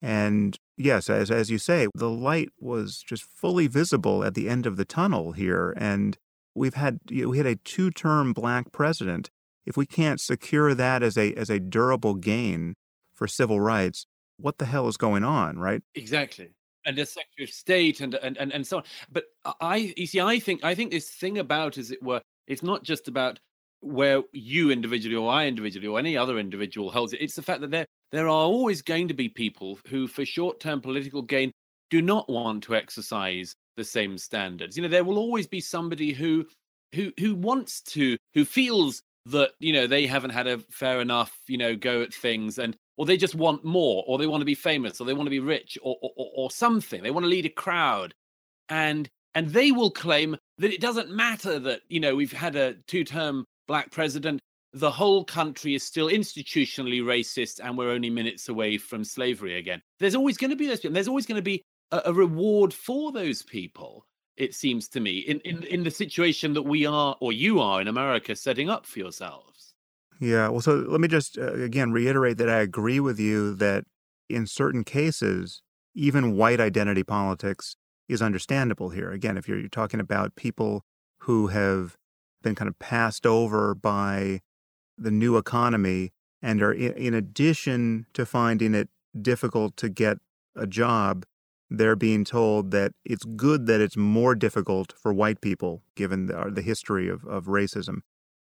And 0.02 0.56
yes, 0.76 1.10
as, 1.10 1.30
as 1.30 1.50
you 1.50 1.58
say, 1.58 1.88
the 1.94 2.08
light 2.08 2.50
was 2.58 3.02
just 3.06 3.22
fully 3.22 3.66
visible 3.66 4.24
at 4.24 4.34
the 4.34 4.48
end 4.48 4.66
of 4.66 4.76
the 4.76 4.84
tunnel 4.84 5.32
here. 5.32 5.74
And 5.76 6.16
we've 6.54 6.74
had, 6.74 7.00
you 7.10 7.24
know, 7.24 7.30
we 7.30 7.38
had 7.38 7.46
a 7.46 7.56
two 7.56 7.90
term 7.90 8.32
black 8.32 8.72
president. 8.72 9.30
If 9.66 9.76
we 9.76 9.86
can't 9.86 10.20
secure 10.20 10.74
that 10.74 11.02
as 11.02 11.16
a, 11.16 11.32
as 11.34 11.50
a 11.50 11.60
durable 11.60 12.14
gain 12.14 12.74
for 13.14 13.26
civil 13.26 13.60
rights, 13.60 14.06
what 14.36 14.58
the 14.58 14.64
hell 14.64 14.88
is 14.88 14.96
going 14.96 15.24
on, 15.24 15.58
right? 15.58 15.82
Exactly 15.94 16.54
and 16.86 16.96
the 16.96 17.06
Secretary 17.06 17.44
of 17.44 17.50
State 17.50 18.00
and, 18.00 18.14
and 18.14 18.36
and 18.38 18.52
and 18.52 18.66
so 18.66 18.78
on. 18.78 18.84
But 19.10 19.24
I, 19.60 19.92
you 19.96 20.06
see, 20.06 20.20
I 20.20 20.38
think 20.38 20.64
I 20.64 20.74
think 20.74 20.90
this 20.90 21.10
thing 21.10 21.38
about, 21.38 21.78
as 21.78 21.90
it 21.90 22.02
were, 22.02 22.22
it's 22.46 22.62
not 22.62 22.84
just 22.84 23.08
about 23.08 23.38
where 23.80 24.22
you 24.32 24.70
individually 24.70 25.16
or 25.16 25.30
I 25.30 25.46
individually 25.46 25.86
or 25.86 25.98
any 25.98 26.16
other 26.16 26.38
individual 26.38 26.90
holds 26.90 27.12
it. 27.12 27.22
It's 27.22 27.34
the 27.34 27.42
fact 27.42 27.60
that 27.62 27.70
there 27.70 27.86
there 28.12 28.26
are 28.26 28.28
always 28.28 28.82
going 28.82 29.08
to 29.08 29.14
be 29.14 29.28
people 29.28 29.78
who, 29.88 30.06
for 30.06 30.24
short-term 30.24 30.80
political 30.80 31.22
gain, 31.22 31.52
do 31.90 32.02
not 32.02 32.28
want 32.28 32.64
to 32.64 32.74
exercise 32.74 33.54
the 33.76 33.84
same 33.84 34.18
standards. 34.18 34.76
You 34.76 34.82
know, 34.82 34.88
there 34.88 35.04
will 35.04 35.18
always 35.18 35.46
be 35.46 35.60
somebody 35.60 36.12
who 36.12 36.46
who 36.94 37.12
who 37.18 37.34
wants 37.34 37.80
to, 37.82 38.16
who 38.34 38.44
feels 38.44 39.02
that 39.26 39.50
you 39.58 39.72
know 39.72 39.86
they 39.86 40.06
haven't 40.06 40.30
had 40.30 40.46
a 40.46 40.58
fair 40.70 41.00
enough 41.00 41.36
you 41.46 41.58
know 41.58 41.76
go 41.76 42.02
at 42.02 42.14
things 42.14 42.58
and 42.58 42.76
or 42.96 43.06
they 43.06 43.16
just 43.16 43.34
want 43.34 43.64
more, 43.64 44.04
or 44.06 44.18
they 44.18 44.26
want 44.26 44.42
to 44.42 44.46
be 44.46 44.54
famous, 44.54 45.00
or 45.00 45.06
they 45.06 45.14
want 45.14 45.24
to 45.24 45.30
be 45.30 45.40
rich, 45.40 45.78
or, 45.80 45.96
or, 46.02 46.30
or 46.36 46.50
something. 46.50 47.02
They 47.02 47.10
want 47.10 47.24
to 47.24 47.30
lead 47.30 47.46
a 47.46 47.50
crowd, 47.50 48.12
and 48.68 49.08
and 49.34 49.48
they 49.48 49.72
will 49.72 49.90
claim 49.90 50.36
that 50.58 50.70
it 50.70 50.82
doesn't 50.82 51.10
matter 51.10 51.58
that 51.60 51.80
you 51.88 51.98
know 51.98 52.14
we've 52.14 52.30
had 52.30 52.56
a 52.56 52.74
two-term 52.88 53.46
black 53.66 53.90
president, 53.90 54.40
the 54.72 54.90
whole 54.90 55.24
country 55.24 55.74
is 55.74 55.82
still 55.82 56.08
institutionally 56.08 57.00
racist 57.00 57.60
and 57.62 57.78
we're 57.78 57.90
only 57.90 58.10
minutes 58.10 58.48
away 58.48 58.76
from 58.78 59.04
slavery 59.04 59.56
again. 59.56 59.80
There's 59.98 60.14
always 60.14 60.36
going 60.36 60.50
to 60.50 60.56
be 60.56 60.66
those 60.66 60.80
people. 60.80 60.94
There's 60.94 61.08
always 61.08 61.26
going 61.26 61.36
to 61.36 61.42
be 61.42 61.62
a, 61.92 62.02
a, 62.06 62.12
reward 62.12 62.74
for 62.74 63.12
those 63.12 63.42
people, 63.42 64.04
it 64.40 64.54
seems 64.54 64.88
to 64.88 65.00
me, 65.00 65.18
in, 65.18 65.40
in, 65.40 65.62
in 65.64 65.84
the 65.84 65.90
situation 65.90 66.54
that 66.54 66.62
we 66.62 66.86
are 66.86 67.16
or 67.20 67.32
you 67.32 67.60
are 67.60 67.80
in 67.80 67.88
America 67.88 68.34
setting 68.34 68.70
up 68.70 68.86
for 68.86 68.98
yourselves. 68.98 69.74
Yeah. 70.18 70.48
Well, 70.48 70.60
so 70.60 70.76
let 70.88 71.00
me 71.00 71.08
just 71.08 71.38
uh, 71.38 71.54
again 71.54 71.92
reiterate 71.92 72.38
that 72.38 72.48
I 72.48 72.60
agree 72.60 73.00
with 73.00 73.18
you 73.20 73.54
that 73.56 73.84
in 74.28 74.46
certain 74.46 74.84
cases, 74.84 75.62
even 75.94 76.36
white 76.36 76.60
identity 76.60 77.02
politics 77.02 77.76
is 78.08 78.22
understandable 78.22 78.90
here. 78.90 79.10
Again, 79.10 79.36
if 79.36 79.46
you're, 79.46 79.58
you're 79.58 79.68
talking 79.68 80.00
about 80.00 80.36
people 80.36 80.84
who 81.20 81.48
have 81.48 81.96
been 82.42 82.54
kind 82.54 82.68
of 82.68 82.78
passed 82.78 83.26
over 83.26 83.74
by 83.74 84.40
the 84.96 85.10
new 85.10 85.36
economy 85.36 86.12
and 86.42 86.62
are 86.62 86.72
in, 86.72 86.92
in 86.92 87.14
addition 87.14 88.06
to 88.14 88.24
finding 88.24 88.74
it 88.74 88.88
difficult 89.20 89.76
to 89.76 89.88
get 89.88 90.18
a 90.56 90.66
job, 90.66 91.24
they're 91.70 91.96
being 91.96 92.24
told 92.24 92.72
that 92.72 92.92
it's 93.04 93.24
good 93.24 93.66
that 93.66 93.80
it's 93.80 93.96
more 93.96 94.34
difficult 94.34 94.92
for 95.00 95.12
white 95.12 95.40
people, 95.40 95.82
given 95.94 96.26
the, 96.26 96.50
the 96.52 96.62
history 96.62 97.08
of, 97.08 97.24
of 97.24 97.46
racism. 97.46 98.00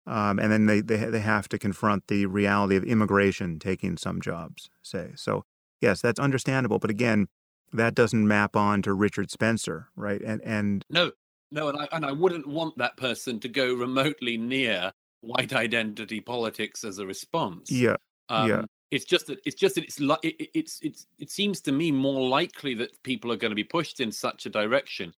Um, 0.06 0.38
and 0.38 0.52
then 0.52 0.66
they, 0.66 0.80
they, 0.80 0.96
they 0.96 1.20
have 1.20 1.48
to 1.48 1.58
confront 1.58 2.08
the 2.08 2.26
reality 2.26 2.76
of 2.76 2.84
immigration 2.84 3.58
taking 3.58 3.96
some 3.96 4.20
jobs, 4.20 4.68
say. 4.82 5.12
So, 5.14 5.44
yes, 5.80 6.02
that's 6.02 6.20
understandable. 6.20 6.78
But 6.78 6.90
again, 6.90 7.28
that 7.72 7.94
doesn't 7.94 8.26
map 8.26 8.56
on 8.56 8.82
to 8.82 8.92
Richard 8.92 9.30
Spencer, 9.30 9.88
right? 9.96 10.20
And 10.20 10.42
and 10.42 10.84
no, 10.90 11.12
no, 11.50 11.68
and 11.68 11.78
I 11.78 11.88
and 11.92 12.04
I 12.04 12.12
wouldn't 12.12 12.46
want 12.46 12.76
that 12.78 12.96
person 12.96 13.40
to 13.40 13.48
go 13.48 13.74
remotely 13.74 14.36
near 14.36 14.92
white 15.22 15.54
identity 15.54 16.20
politics 16.20 16.84
as 16.84 16.98
a 16.98 17.06
response. 17.06 17.70
Yeah, 17.70 17.96
um, 18.28 18.48
yeah. 18.48 18.62
It's 18.94 19.04
just 19.04 19.26
that 19.26 19.40
it's 19.44 19.56
just 19.56 19.74
that 19.74 19.84
it's 19.84 19.98
like 19.98 20.20
it, 20.22 20.50
it's 20.54 20.78
it's 20.80 21.06
it 21.18 21.28
seems 21.28 21.60
to 21.62 21.72
me 21.72 21.90
more 21.90 22.28
likely 22.28 22.74
that 22.74 23.02
people 23.02 23.32
are 23.32 23.36
going 23.36 23.50
to 23.50 23.56
be 23.56 23.64
pushed 23.64 23.98
in 23.98 24.12
such 24.12 24.46
a 24.46 24.50
direction 24.50 25.12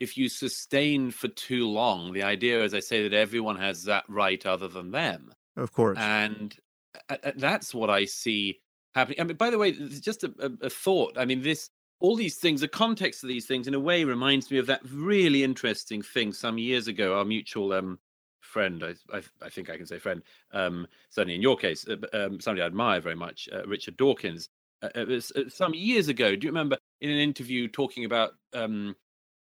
if 0.00 0.16
you 0.16 0.28
sustain 0.30 1.10
for 1.10 1.28
too 1.28 1.68
long 1.68 2.12
the 2.12 2.22
idea, 2.22 2.62
as 2.62 2.72
I 2.72 2.80
say, 2.80 3.02
that 3.02 3.12
everyone 3.12 3.56
has 3.56 3.84
that 3.84 4.04
right 4.08 4.44
other 4.46 4.68
than 4.68 4.92
them. 4.92 5.32
Of 5.56 5.72
course, 5.72 5.98
and 5.98 6.56
that's 7.36 7.74
what 7.74 7.90
I 7.90 8.06
see 8.06 8.60
happening. 8.94 9.20
I 9.20 9.24
mean, 9.24 9.36
by 9.36 9.50
the 9.50 9.58
way, 9.58 9.72
just 9.72 10.24
a, 10.24 10.32
a, 10.40 10.66
a 10.66 10.70
thought. 10.70 11.18
I 11.18 11.26
mean, 11.26 11.42
this 11.42 11.68
all 12.00 12.16
these 12.16 12.36
things, 12.36 12.62
the 12.62 12.68
context 12.68 13.24
of 13.24 13.28
these 13.28 13.44
things, 13.44 13.66
in 13.66 13.74
a 13.74 13.80
way, 13.80 14.04
reminds 14.04 14.50
me 14.50 14.56
of 14.56 14.66
that 14.66 14.80
really 14.90 15.42
interesting 15.42 16.00
thing 16.00 16.32
some 16.32 16.56
years 16.56 16.88
ago. 16.88 17.18
Our 17.18 17.26
mutual 17.26 17.74
um, 17.74 17.98
friend, 18.48 18.82
I, 18.82 19.16
I, 19.16 19.22
I, 19.42 19.48
think 19.48 19.70
I 19.70 19.76
can 19.76 19.86
say 19.86 19.98
friend, 19.98 20.22
um, 20.52 20.86
certainly 21.10 21.34
in 21.34 21.42
your 21.42 21.56
case, 21.56 21.86
uh, 21.88 21.96
um, 22.12 22.40
somebody 22.40 22.62
I 22.62 22.66
admire 22.66 23.00
very 23.00 23.14
much, 23.14 23.48
uh, 23.52 23.66
Richard 23.66 23.96
Dawkins. 23.96 24.48
Uh, 24.82 24.88
it 24.94 25.08
was 25.08 25.32
uh, 25.32 25.48
some 25.48 25.74
years 25.74 26.08
ago. 26.08 26.34
Do 26.34 26.46
you 26.46 26.50
remember 26.50 26.78
in 27.00 27.10
an 27.10 27.18
interview 27.18 27.68
talking 27.68 28.04
about 28.04 28.32
um, 28.54 28.96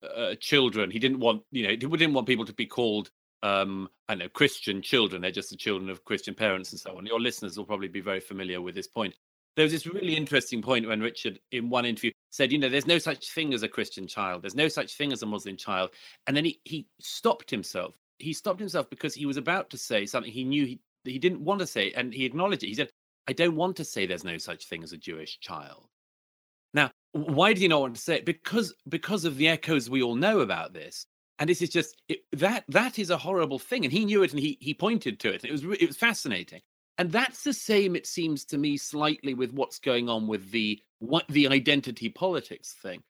uh, 0.02 0.34
children? 0.40 0.90
He 0.90 0.98
didn't 0.98 1.20
want, 1.20 1.42
you 1.50 1.64
know, 1.64 1.70
he 1.70 1.76
didn't 1.76 2.14
want 2.14 2.26
people 2.26 2.46
to 2.46 2.54
be 2.54 2.66
called 2.66 3.10
um, 3.42 3.88
I 4.08 4.14
know 4.14 4.28
Christian 4.28 4.82
children. 4.82 5.20
They're 5.20 5.32
just 5.32 5.50
the 5.50 5.56
children 5.56 5.90
of 5.90 6.04
Christian 6.04 6.34
parents 6.34 6.70
and 6.70 6.80
so 6.80 6.96
on. 6.96 7.06
Your 7.06 7.20
listeners 7.20 7.58
will 7.58 7.64
probably 7.64 7.88
be 7.88 8.00
very 8.00 8.20
familiar 8.20 8.60
with 8.60 8.76
this 8.76 8.86
point 8.86 9.14
there 9.56 9.64
was 9.64 9.72
this 9.72 9.86
really 9.86 10.16
interesting 10.16 10.62
point 10.62 10.88
when 10.88 11.00
Richard, 11.00 11.38
in 11.50 11.68
one 11.68 11.84
interview, 11.84 12.12
said, 12.30 12.52
you 12.52 12.58
know, 12.58 12.68
there's 12.68 12.86
no 12.86 12.98
such 12.98 13.30
thing 13.32 13.52
as 13.52 13.62
a 13.62 13.68
Christian 13.68 14.06
child. 14.06 14.42
There's 14.42 14.54
no 14.54 14.68
such 14.68 14.96
thing 14.96 15.12
as 15.12 15.22
a 15.22 15.26
Muslim 15.26 15.56
child. 15.56 15.90
And 16.26 16.36
then 16.36 16.44
he, 16.44 16.60
he 16.64 16.86
stopped 17.00 17.50
himself. 17.50 17.94
He 18.22 18.32
stopped 18.32 18.60
himself 18.60 18.88
because 18.88 19.14
he 19.14 19.26
was 19.26 19.36
about 19.36 19.70
to 19.70 19.78
say 19.78 20.06
something 20.06 20.32
he 20.32 20.44
knew 20.44 20.64
he, 20.64 20.80
he 21.04 21.18
didn't 21.18 21.44
want 21.44 21.60
to 21.60 21.66
say. 21.66 21.92
And 21.92 22.14
he 22.14 22.24
acknowledged 22.24 22.62
it. 22.62 22.68
He 22.68 22.74
said, 22.74 22.90
I 23.28 23.32
don't 23.32 23.56
want 23.56 23.76
to 23.76 23.84
say 23.84 24.06
there's 24.06 24.24
no 24.24 24.38
such 24.38 24.66
thing 24.66 24.82
as 24.82 24.92
a 24.92 24.98
Jewish 24.98 25.40
child. 25.40 25.86
Now, 26.74 26.90
why 27.12 27.52
did 27.52 27.60
he 27.60 27.68
not 27.68 27.80
want 27.80 27.96
to 27.96 28.00
say 28.00 28.16
it? 28.16 28.24
Because 28.24 28.74
because 28.88 29.24
of 29.24 29.36
the 29.36 29.48
echoes 29.48 29.90
we 29.90 30.02
all 30.02 30.14
know 30.14 30.40
about 30.40 30.72
this. 30.72 31.06
And 31.38 31.48
this 31.48 31.62
is 31.62 31.70
just 31.70 32.00
it, 32.08 32.20
that 32.32 32.64
that 32.68 32.98
is 32.98 33.10
a 33.10 33.18
horrible 33.18 33.58
thing, 33.58 33.84
and 33.84 33.92
he 33.92 34.04
knew 34.04 34.22
it, 34.22 34.30
and 34.32 34.40
he 34.40 34.58
he 34.60 34.74
pointed 34.74 35.18
to 35.20 35.28
it. 35.28 35.42
And 35.42 35.46
it 35.46 35.52
was 35.52 35.64
it 35.80 35.86
was 35.86 35.96
fascinating. 35.96 36.60
And 36.98 37.10
that's 37.10 37.42
the 37.42 37.54
same, 37.54 37.96
it 37.96 38.06
seems 38.06 38.44
to 38.46 38.58
me, 38.58 38.76
slightly 38.76 39.34
with 39.34 39.52
what's 39.52 39.78
going 39.78 40.08
on 40.08 40.26
with 40.26 40.50
the 40.50 40.80
what 40.98 41.26
the 41.28 41.48
identity 41.48 42.08
politics 42.08 42.74
thing. 42.82 43.02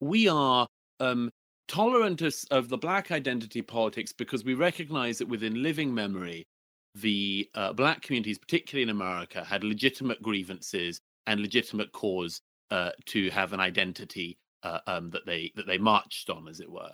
We 0.00 0.28
are 0.28 0.66
um, 1.00 1.30
tolerant 1.68 2.22
of, 2.22 2.34
of 2.50 2.68
the 2.68 2.78
black 2.78 3.10
identity 3.10 3.62
politics 3.62 4.12
because 4.12 4.44
we 4.44 4.54
recognize 4.54 5.18
that 5.18 5.28
within 5.28 5.62
living 5.62 5.94
memory, 5.94 6.46
the 6.94 7.48
uh, 7.54 7.72
black 7.72 8.02
communities, 8.02 8.38
particularly 8.38 8.82
in 8.82 8.90
America, 8.90 9.44
had 9.44 9.64
legitimate 9.64 10.22
grievances 10.22 11.00
and 11.26 11.40
legitimate 11.40 11.92
cause 11.92 12.40
uh, 12.70 12.90
to 13.06 13.30
have 13.30 13.52
an 13.52 13.60
identity 13.60 14.36
uh, 14.62 14.78
um, 14.86 15.10
that 15.10 15.26
they 15.26 15.52
that 15.56 15.66
they 15.66 15.78
marched 15.78 16.30
on, 16.30 16.48
as 16.48 16.60
it 16.60 16.70
were. 16.70 16.92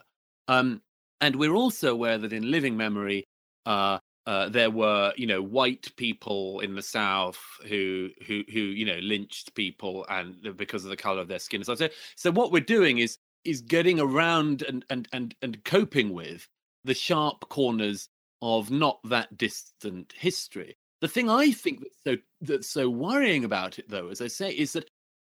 Um, 0.48 0.82
and 1.20 1.36
we're 1.36 1.54
also 1.54 1.92
aware 1.92 2.18
that 2.18 2.32
in 2.32 2.50
living 2.50 2.76
memory, 2.76 3.24
uh, 3.66 3.98
uh, 4.26 4.48
there 4.48 4.70
were, 4.70 5.12
you 5.16 5.26
know, 5.26 5.42
white 5.42 5.90
people 5.96 6.60
in 6.60 6.74
the 6.74 6.82
South 6.82 7.38
who 7.68 8.10
who 8.26 8.42
who 8.52 8.60
you 8.60 8.86
know 8.86 8.98
lynched 9.02 9.54
people 9.54 10.06
and 10.08 10.56
because 10.56 10.84
of 10.84 10.90
the 10.90 10.96
color 10.96 11.20
of 11.20 11.28
their 11.28 11.38
skin. 11.38 11.64
So, 11.64 11.74
so 12.16 12.30
what 12.30 12.52
we're 12.52 12.60
doing 12.60 12.98
is 12.98 13.16
is 13.44 13.60
getting 13.60 14.00
around 14.00 14.62
and 14.62 14.84
and 14.90 15.08
and 15.12 15.34
and 15.42 15.64
coping 15.64 16.12
with 16.12 16.48
the 16.84 16.94
sharp 16.94 17.48
corners 17.48 18.08
of 18.42 18.70
not 18.70 19.00
that 19.04 19.36
distant 19.36 20.12
history. 20.16 20.76
The 21.00 21.08
thing 21.08 21.30
I 21.30 21.50
think 21.52 21.80
that's 21.80 21.98
so 22.04 22.16
that's 22.40 22.70
so 22.70 22.88
worrying 22.88 23.44
about 23.44 23.78
it, 23.78 23.88
though, 23.88 24.08
as 24.08 24.20
I 24.20 24.28
say, 24.28 24.50
is 24.50 24.72
that 24.74 24.90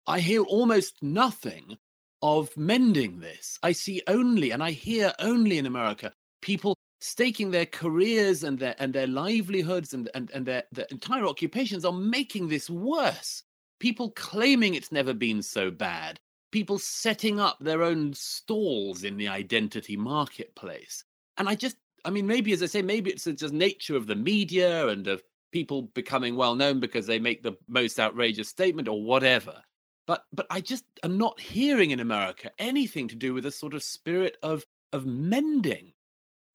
I 0.07 0.21
hear 0.21 0.43
almost 0.43 1.03
nothing 1.03 1.77
of 2.23 2.57
mending 2.57 3.21
this. 3.21 3.59
I 3.63 3.73
see 3.73 4.03
only, 4.07 4.51
and 4.51 4.63
I 4.63 4.71
hear 4.71 5.13
only 5.19 5.59
in 5.59 5.67
America, 5.67 6.13
people 6.41 6.77
staking 7.01 7.51
their 7.51 7.67
careers 7.67 8.43
and 8.43 8.59
their 8.59 8.75
and 8.79 8.93
their 8.93 9.07
livelihoods 9.07 9.93
and 9.93 10.09
and, 10.15 10.31
and 10.33 10.47
their, 10.47 10.65
their 10.73 10.87
entire 10.91 11.27
occupations 11.27 11.85
on 11.85 12.11
making 12.11 12.49
this 12.49 12.71
worse 12.71 13.43
people 13.79 14.11
claiming 14.13 14.75
it's 14.75 14.93
never 14.93 15.13
been 15.13 15.43
so 15.43 15.71
bad 15.71 16.19
people 16.53 16.79
setting 16.79 17.41
up 17.41 17.59
their 17.61 17.83
own 17.83 18.13
stalls 18.15 19.05
in 19.05 19.17
the 19.17 19.29
identity 19.29 19.97
marketplace 19.97 21.05
and 21.39 21.49
i 21.49 21.55
just 21.55 21.77
i 22.05 22.11
mean 22.11 22.27
maybe 22.27 22.53
as 22.53 22.63
i 22.63 22.67
say 22.67 22.83
maybe 22.83 23.11
it's 23.11 23.25
just 23.25 23.53
nature 23.53 23.97
of 23.97 24.07
the 24.07 24.17
media 24.17 24.89
and 24.89 25.07
of 25.07 25.23
people 25.53 25.83
becoming 25.95 26.37
well 26.37 26.55
known 26.55 26.81
because 26.81 27.07
they 27.07 27.19
make 27.19 27.43
the 27.43 27.57
most 27.69 27.99
outrageous 27.99 28.49
statement 28.49 28.89
or 28.89 29.03
whatever 29.03 29.63
but 30.07 30.25
but 30.33 30.47
i 30.51 30.61
just 30.61 30.85
am 31.03 31.17
not 31.19 31.41
hearing 31.41 31.91
in 31.91 32.01
america 32.01 32.51
anything 32.59 33.09
to 33.09 33.17
do 33.17 33.33
with 33.35 33.47
a 33.47 33.51
sort 33.51 33.75
of 33.75 33.83
spirit 33.83 34.37
of 34.43 34.65
of 34.93 35.07
mending 35.07 35.93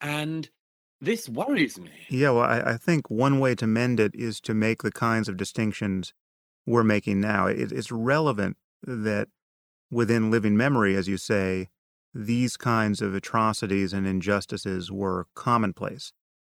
and 0.02 0.50
this 1.02 1.28
worries 1.28 1.80
me. 1.80 1.90
Yeah, 2.10 2.30
well, 2.30 2.44
I, 2.44 2.60
I, 2.60 2.78
think 2.78 3.10
one 3.10 3.40
way 3.40 3.56
to 3.56 3.66
mend 3.66 4.00
it 4.00 4.14
is 4.14 4.40
to 4.42 4.54
make 4.54 4.84
the 4.84 4.92
kinds 4.92 5.28
of 5.28 5.36
distinctions 5.36 6.14
we're 6.68 6.84
making 6.84 7.20
now. 7.20 7.48
It, 7.48 7.72
it's 7.72 7.92
relevant 7.92 8.58
that 8.84 9.28
within 9.92 10.32
living 10.32 10.58
memory, 10.58 10.96
as 10.96 11.08
you 11.08 11.18
say, 11.18 11.68
these 12.14 12.58
kinds 12.58 13.02
of 13.02 13.14
atrocities 13.14 13.94
and 13.94 14.08
injustices 14.08 14.92
were 14.92 15.28
commonplace. 15.36 16.12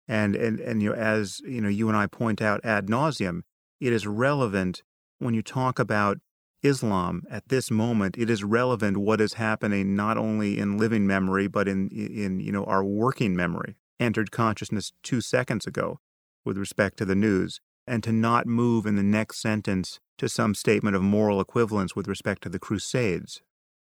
And, 0.07 0.35
and, 0.35 0.59
and 0.59 0.81
you 0.81 0.89
know, 0.89 0.95
as 0.95 1.41
you 1.41 1.61
know, 1.61 1.69
you 1.69 1.87
and 1.87 1.97
I 1.97 2.07
point 2.07 2.41
out 2.41 2.63
ad 2.63 2.87
nauseum, 2.87 3.41
it 3.79 3.91
is 3.91 4.07
relevant 4.07 4.83
when 5.19 5.33
you 5.33 5.41
talk 5.41 5.79
about 5.79 6.19
Islam 6.63 7.23
at 7.29 7.49
this 7.49 7.69
moment, 7.69 8.17
it 8.17 8.29
is 8.29 8.43
relevant 8.43 8.97
what 8.97 9.19
is 9.19 9.33
happening 9.33 9.95
not 9.95 10.17
only 10.17 10.57
in 10.57 10.77
living 10.77 11.05
memory 11.05 11.47
but 11.47 11.67
in 11.67 11.89
in 11.89 12.39
you 12.39 12.51
know 12.51 12.63
our 12.63 12.83
working 12.83 13.35
memory. 13.35 13.75
Entered 13.99 14.31
consciousness 14.31 14.91
two 15.03 15.21
seconds 15.21 15.67
ago 15.67 15.99
with 16.45 16.57
respect 16.57 16.97
to 16.97 17.05
the 17.05 17.15
news, 17.15 17.61
and 17.85 18.03
to 18.03 18.11
not 18.11 18.47
move 18.47 18.85
in 18.85 18.95
the 18.95 19.03
next 19.03 19.41
sentence 19.41 19.99
to 20.17 20.29
some 20.29 20.55
statement 20.55 20.95
of 20.95 21.01
moral 21.01 21.41
equivalence 21.41 21.95
with 21.95 22.07
respect 22.07 22.43
to 22.43 22.49
the 22.49 22.59
Crusades. 22.59 23.41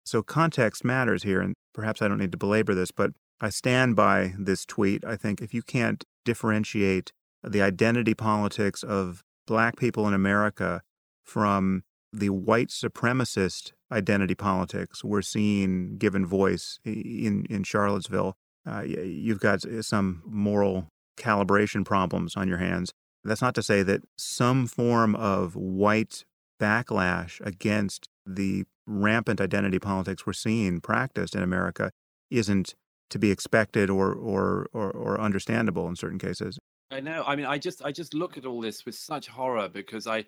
So 0.05 0.21
context 0.21 0.85
matters 0.85 1.23
here, 1.23 1.41
and 1.41 1.55
perhaps 1.73 2.01
I 2.01 2.07
don't 2.07 2.19
need 2.19 2.31
to 2.31 2.37
belabor 2.37 2.75
this, 2.75 2.91
but 2.91 3.11
I 3.41 3.49
stand 3.49 3.95
by 3.95 4.33
this 4.37 4.65
tweet. 4.65 5.03
I 5.03 5.15
think 5.15 5.41
if 5.41 5.53
you 5.53 5.61
can't 5.61 6.03
differentiate 6.23 7.11
the 7.43 7.61
identity 7.61 8.13
politics 8.13 8.83
of 8.83 9.23
black 9.45 9.77
people 9.77 10.07
in 10.07 10.13
America 10.13 10.81
from 11.23 11.83
the 12.13 12.29
white 12.29 12.69
supremacist 12.69 13.73
identity 13.91 14.35
politics 14.35 15.03
we're 15.03 15.21
seeing 15.21 15.97
given 15.97 16.25
voice 16.25 16.79
in, 16.85 17.45
in 17.49 17.63
Charlottesville, 17.63 18.35
uh, 18.67 18.81
you've 18.81 19.39
got 19.39 19.61
some 19.81 20.23
moral 20.25 20.87
calibration 21.17 21.85
problems 21.85 22.35
on 22.35 22.47
your 22.47 22.57
hands. 22.57 22.91
That's 23.25 23.41
not 23.41 23.55
to 23.55 23.63
say 23.63 23.83
that 23.83 24.03
some 24.17 24.67
form 24.67 25.15
of 25.15 25.55
white 25.55 26.23
backlash 26.61 27.45
against 27.45 28.07
the 28.25 28.65
rampant 28.87 29.41
identity 29.41 29.79
politics 29.79 30.25
we're 30.25 30.33
seeing 30.33 30.79
practiced 30.79 31.35
in 31.35 31.41
America 31.41 31.91
isn't 32.29 32.75
to 33.09 33.19
be 33.19 33.31
expected 33.31 33.89
or, 33.89 34.13
or, 34.13 34.67
or, 34.73 34.91
or 34.91 35.19
understandable 35.19 35.87
in 35.87 35.95
certain 35.95 36.19
cases. 36.19 36.59
I 36.91 36.99
know. 36.99 37.23
I 37.25 37.35
mean, 37.35 37.45
I 37.45 37.57
just 37.57 37.83
I 37.83 37.91
just 37.91 38.13
look 38.13 38.37
at 38.37 38.45
all 38.45 38.61
this 38.61 38.85
with 38.85 38.95
such 38.95 39.27
horror 39.27 39.67
because 39.67 40.05
I, 40.05 40.25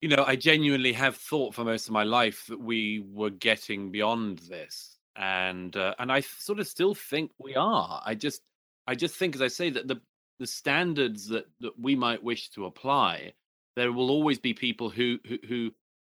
you 0.00 0.08
know, 0.08 0.24
I 0.24 0.36
genuinely 0.36 0.92
have 0.92 1.16
thought 1.16 1.54
for 1.54 1.64
most 1.64 1.86
of 1.88 1.92
my 1.92 2.04
life 2.04 2.46
that 2.48 2.60
we 2.60 3.04
were 3.12 3.30
getting 3.30 3.90
beyond 3.90 4.38
this, 4.38 4.96
and 5.16 5.76
uh, 5.76 5.94
and 5.98 6.12
I 6.12 6.20
sort 6.20 6.60
of 6.60 6.68
still 6.68 6.94
think 6.94 7.32
we 7.38 7.56
are. 7.56 8.00
I 8.04 8.14
just 8.14 8.42
I 8.86 8.94
just 8.94 9.16
think, 9.16 9.34
as 9.34 9.42
I 9.42 9.48
say, 9.48 9.70
that 9.70 9.88
the 9.88 10.00
the 10.38 10.46
standards 10.46 11.28
that 11.28 11.46
that 11.60 11.78
we 11.78 11.94
might 11.94 12.22
wish 12.22 12.50
to 12.50 12.66
apply, 12.66 13.32
there 13.74 13.92
will 13.92 14.10
always 14.10 14.38
be 14.38 14.54
people 14.54 14.90
who 14.90 15.18
who, 15.26 15.38
who 15.46 15.70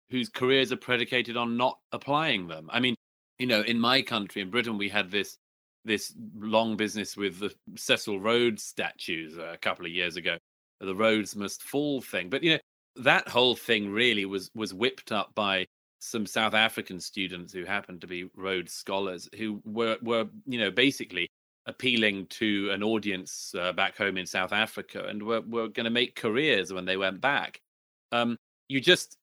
whose 0.09 0.29
careers 0.29 0.71
are 0.71 0.77
predicated 0.77 1.37
on 1.37 1.57
not 1.57 1.79
applying 1.91 2.47
them. 2.47 2.69
I 2.71 2.79
mean, 2.79 2.95
you 3.39 3.47
know, 3.47 3.61
in 3.61 3.79
my 3.79 4.01
country, 4.01 4.41
in 4.41 4.51
Britain, 4.51 4.77
we 4.77 4.89
had 4.89 5.11
this 5.11 5.37
this 5.85 6.13
long 6.37 6.77
business 6.77 7.17
with 7.17 7.39
the 7.39 7.53
Cecil 7.75 8.19
Rhodes 8.19 8.63
statues 8.63 9.37
a 9.37 9.57
couple 9.61 9.85
of 9.85 9.91
years 9.91 10.15
ago, 10.15 10.37
the 10.79 10.95
Rhodes 10.95 11.35
must 11.35 11.63
fall 11.63 12.01
thing. 12.01 12.29
But 12.29 12.43
you 12.43 12.51
know, 12.51 12.59
that 12.97 13.27
whole 13.27 13.55
thing 13.55 13.91
really 13.91 14.25
was 14.25 14.49
was 14.55 14.73
whipped 14.73 15.11
up 15.11 15.33
by 15.35 15.65
some 15.99 16.25
South 16.25 16.53
African 16.53 16.99
students 16.99 17.53
who 17.53 17.65
happened 17.65 18.01
to 18.01 18.07
be 18.07 18.29
Rhodes 18.35 18.73
scholars 18.73 19.29
who 19.37 19.61
were 19.65 19.97
were 20.01 20.25
you 20.45 20.59
know 20.59 20.71
basically 20.71 21.29
appealing 21.65 22.27
to 22.27 22.69
an 22.71 22.83
audience 22.83 23.55
uh, 23.57 23.71
back 23.71 23.97
home 23.97 24.17
in 24.17 24.25
South 24.25 24.51
Africa 24.51 25.05
and 25.07 25.23
were 25.23 25.41
were 25.41 25.67
going 25.67 25.85
to 25.85 25.89
make 25.89 26.15
careers 26.15 26.73
when 26.73 26.85
they 26.85 26.97
went 26.97 27.21
back. 27.21 27.61
Um, 28.11 28.37
you 28.67 28.81
just 28.81 29.17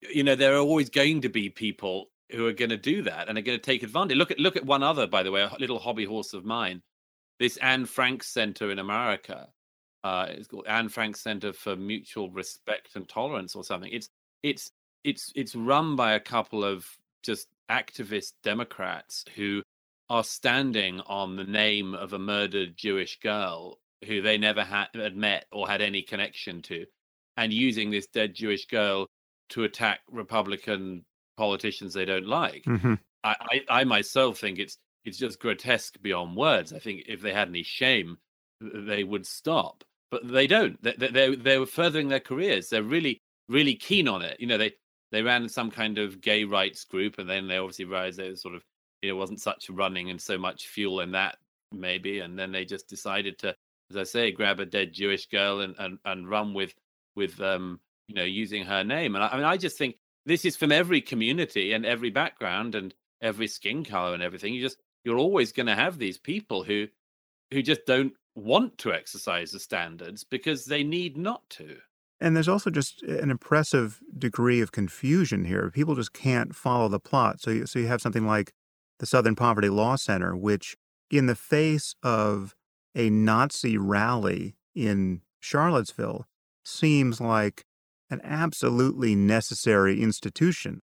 you 0.00 0.24
know 0.24 0.34
there 0.34 0.54
are 0.54 0.60
always 0.60 0.90
going 0.90 1.22
to 1.22 1.28
be 1.28 1.50
people 1.50 2.10
who 2.32 2.46
are 2.46 2.52
going 2.52 2.70
to 2.70 2.76
do 2.76 3.02
that 3.02 3.28
and 3.28 3.38
are 3.38 3.42
going 3.42 3.58
to 3.58 3.62
take 3.62 3.82
advantage. 3.82 4.16
Look 4.16 4.30
at 4.30 4.38
look 4.38 4.56
at 4.56 4.66
one 4.66 4.82
other, 4.82 5.06
by 5.06 5.22
the 5.22 5.30
way, 5.30 5.42
a 5.42 5.56
little 5.58 5.78
hobby 5.78 6.04
horse 6.04 6.34
of 6.34 6.44
mine. 6.44 6.82
This 7.38 7.56
Anne 7.58 7.86
Frank 7.86 8.22
Center 8.22 8.70
in 8.70 8.78
America. 8.78 9.48
Uh, 10.02 10.26
it's 10.28 10.48
called 10.48 10.66
Anne 10.66 10.90
Frank 10.90 11.16
Center 11.16 11.54
for 11.54 11.76
Mutual 11.76 12.30
Respect 12.30 12.94
and 12.94 13.08
Tolerance 13.08 13.54
or 13.54 13.64
something. 13.64 13.90
It's 13.90 14.10
it's 14.42 14.70
it's 15.02 15.32
it's 15.34 15.54
run 15.54 15.96
by 15.96 16.12
a 16.12 16.20
couple 16.20 16.62
of 16.64 16.86
just 17.22 17.48
activist 17.70 18.32
Democrats 18.42 19.24
who 19.34 19.62
are 20.08 20.24
standing 20.24 21.00
on 21.00 21.36
the 21.36 21.44
name 21.44 21.94
of 21.94 22.12
a 22.12 22.18
murdered 22.18 22.76
Jewish 22.76 23.18
girl 23.20 23.78
who 24.06 24.20
they 24.20 24.36
never 24.36 24.62
had, 24.62 24.88
had 24.94 25.16
met 25.16 25.46
or 25.50 25.66
had 25.66 25.80
any 25.80 26.02
connection 26.02 26.62
to, 26.62 26.84
and 27.36 27.52
using 27.52 27.90
this 27.90 28.06
dead 28.06 28.34
Jewish 28.34 28.66
girl 28.66 29.06
to 29.50 29.64
attack 29.64 30.00
Republican 30.10 31.04
politicians 31.36 31.94
they 31.94 32.04
don't 32.04 32.26
like. 32.26 32.64
Mm-hmm. 32.64 32.94
I, 33.22 33.36
I, 33.40 33.60
I 33.80 33.84
myself 33.84 34.38
think 34.38 34.58
it's 34.58 34.76
it's 35.04 35.18
just 35.18 35.40
grotesque 35.40 36.00
beyond 36.00 36.36
words. 36.36 36.72
I 36.72 36.78
think 36.78 37.04
if 37.08 37.20
they 37.20 37.32
had 37.32 37.48
any 37.48 37.62
shame, 37.62 38.18
they 38.60 39.04
would 39.04 39.26
stop, 39.26 39.84
but 40.10 40.26
they 40.26 40.46
don't. 40.46 40.82
They 40.82 41.08
they 41.08 41.34
they're 41.34 41.66
furthering 41.66 42.08
their 42.08 42.20
careers. 42.20 42.68
They're 42.68 42.82
really 42.82 43.20
really 43.48 43.74
keen 43.74 44.08
on 44.08 44.22
it. 44.22 44.38
You 44.40 44.46
know, 44.46 44.58
they 44.58 44.72
they 45.12 45.22
ran 45.22 45.48
some 45.48 45.70
kind 45.70 45.98
of 45.98 46.20
gay 46.20 46.44
rights 46.44 46.84
group, 46.84 47.18
and 47.18 47.28
then 47.28 47.48
they 47.48 47.58
obviously 47.58 47.84
realized 47.84 48.18
there 48.18 48.30
was 48.30 48.42
sort 48.42 48.54
of 48.54 48.62
know 49.08 49.16
wasn't 49.16 49.40
such 49.40 49.70
running 49.70 50.10
and 50.10 50.20
so 50.20 50.38
much 50.38 50.68
fuel 50.68 51.00
in 51.00 51.12
that 51.12 51.38
maybe, 51.72 52.20
and 52.20 52.38
then 52.38 52.52
they 52.52 52.64
just 52.64 52.88
decided 52.88 53.38
to, 53.40 53.54
as 53.90 53.96
I 53.96 54.04
say, 54.04 54.30
grab 54.30 54.60
a 54.60 54.66
dead 54.66 54.92
Jewish 54.92 55.26
girl 55.26 55.60
and 55.60 55.74
and, 55.78 55.98
and 56.04 56.28
run 56.28 56.54
with 56.54 56.74
with 57.14 57.40
um 57.40 57.80
you 58.08 58.14
know 58.14 58.24
using 58.24 58.64
her 58.64 58.84
name. 58.84 59.14
And 59.14 59.24
I, 59.24 59.28
I 59.28 59.36
mean, 59.36 59.44
I 59.44 59.56
just 59.56 59.78
think 59.78 59.96
this 60.26 60.44
is 60.44 60.56
from 60.56 60.72
every 60.72 61.00
community 61.00 61.72
and 61.72 61.84
every 61.84 62.10
background 62.10 62.74
and 62.74 62.94
every 63.20 63.46
skin 63.46 63.84
color 63.84 64.14
and 64.14 64.22
everything. 64.22 64.54
You 64.54 64.62
just 64.62 64.78
you're 65.04 65.18
always 65.18 65.52
going 65.52 65.66
to 65.66 65.74
have 65.74 65.98
these 65.98 66.18
people 66.18 66.64
who 66.64 66.86
who 67.52 67.62
just 67.62 67.86
don't 67.86 68.14
want 68.34 68.78
to 68.78 68.92
exercise 68.92 69.52
the 69.52 69.60
standards 69.60 70.24
because 70.24 70.64
they 70.64 70.82
need 70.82 71.16
not 71.16 71.48
to. 71.50 71.76
And 72.20 72.34
there's 72.34 72.48
also 72.48 72.70
just 72.70 73.02
an 73.02 73.30
impressive 73.30 74.00
degree 74.16 74.60
of 74.60 74.72
confusion 74.72 75.44
here. 75.44 75.70
People 75.70 75.94
just 75.94 76.12
can't 76.12 76.54
follow 76.54 76.88
the 76.88 77.00
plot. 77.00 77.40
So 77.40 77.64
so 77.64 77.78
you 77.78 77.86
have 77.86 78.00
something 78.00 78.26
like 78.26 78.52
the 78.98 79.06
Southern 79.06 79.34
Poverty 79.34 79.68
Law 79.68 79.96
Center, 79.96 80.36
which, 80.36 80.76
in 81.10 81.26
the 81.26 81.34
face 81.34 81.94
of 82.02 82.54
a 82.94 83.10
Nazi 83.10 83.76
rally 83.76 84.56
in 84.74 85.22
Charlottesville, 85.40 86.26
seems 86.64 87.20
like 87.20 87.64
an 88.10 88.20
absolutely 88.22 89.14
necessary 89.14 90.02
institution. 90.02 90.80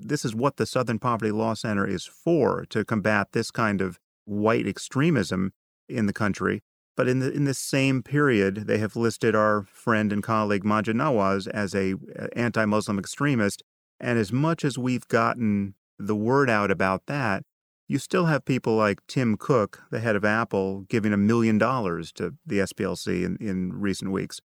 This 0.00 0.24
is 0.24 0.34
what 0.34 0.56
the 0.56 0.66
Southern 0.66 0.98
Poverty 0.98 1.30
Law 1.30 1.54
Center 1.54 1.86
is 1.86 2.04
for 2.04 2.64
to 2.70 2.84
combat 2.84 3.28
this 3.32 3.50
kind 3.50 3.80
of 3.80 3.98
white 4.24 4.66
extremism 4.66 5.52
in 5.88 6.06
the 6.06 6.12
country. 6.12 6.62
But 6.96 7.08
in 7.08 7.20
the 7.20 7.32
in 7.32 7.44
this 7.44 7.58
same 7.58 8.02
period, 8.02 8.66
they 8.66 8.78
have 8.78 8.96
listed 8.96 9.34
our 9.34 9.62
friend 9.62 10.12
and 10.12 10.22
colleague 10.22 10.64
Maajid 10.64 10.94
Nawaz 10.94 11.48
as 11.48 11.74
a 11.74 11.94
anti-Muslim 12.34 12.98
extremist. 12.98 13.62
And 13.98 14.18
as 14.18 14.32
much 14.32 14.64
as 14.64 14.76
we've 14.76 15.06
gotten 15.08 15.74
the 16.06 16.16
word 16.16 16.50
out 16.50 16.70
about 16.70 17.06
that, 17.06 17.44
you 17.88 17.98
still 17.98 18.26
have 18.26 18.44
people 18.44 18.74
like 18.74 19.00
Tim 19.06 19.36
Cook, 19.36 19.82
the 19.90 20.00
head 20.00 20.16
of 20.16 20.24
Apple, 20.24 20.82
giving 20.88 21.12
a 21.12 21.16
million 21.16 21.58
dollars 21.58 22.12
to 22.12 22.34
the 22.46 22.58
SPLC 22.58 23.24
in, 23.24 23.36
in 23.40 23.72
recent 23.72 24.12
weeks 24.12 24.40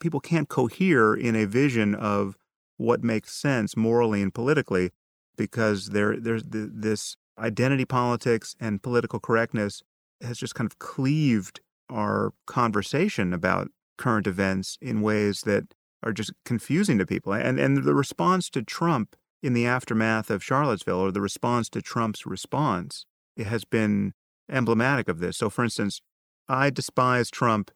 people 0.00 0.18
can't 0.18 0.48
cohere 0.48 1.14
in 1.14 1.36
a 1.36 1.44
vision 1.44 1.94
of 1.94 2.36
what 2.78 3.04
makes 3.04 3.32
sense 3.32 3.76
morally 3.76 4.22
and 4.22 4.34
politically 4.34 4.90
because 5.36 5.90
there 5.90 6.16
there's 6.18 6.42
this 6.48 7.16
identity 7.38 7.84
politics 7.84 8.56
and 8.58 8.82
political 8.82 9.20
correctness 9.20 9.82
has 10.22 10.38
just 10.38 10.54
kind 10.54 10.66
of 10.66 10.78
cleaved 10.78 11.60
our 11.88 12.32
conversation 12.46 13.32
about 13.32 13.68
current 13.96 14.26
events 14.26 14.76
in 14.80 15.02
ways 15.02 15.42
that 15.42 15.74
are 16.02 16.12
just 16.12 16.32
confusing 16.44 16.98
to 16.98 17.06
people. 17.06 17.32
And 17.32 17.60
and 17.60 17.84
the 17.84 17.94
response 17.94 18.50
to 18.50 18.62
Trump 18.62 19.14
in 19.42 19.52
the 19.52 19.66
aftermath 19.66 20.30
of 20.30 20.44
Charlottesville 20.44 21.00
or 21.00 21.12
the 21.12 21.20
response 21.20 21.68
to 21.70 21.82
Trump's 21.82 22.26
response 22.26 23.06
it 23.36 23.46
has 23.46 23.64
been 23.64 24.12
emblematic 24.50 25.08
of 25.08 25.20
this. 25.20 25.38
So 25.38 25.48
for 25.48 25.64
instance, 25.64 26.00
I 26.48 26.70
despise 26.70 27.30
Trump 27.30 27.70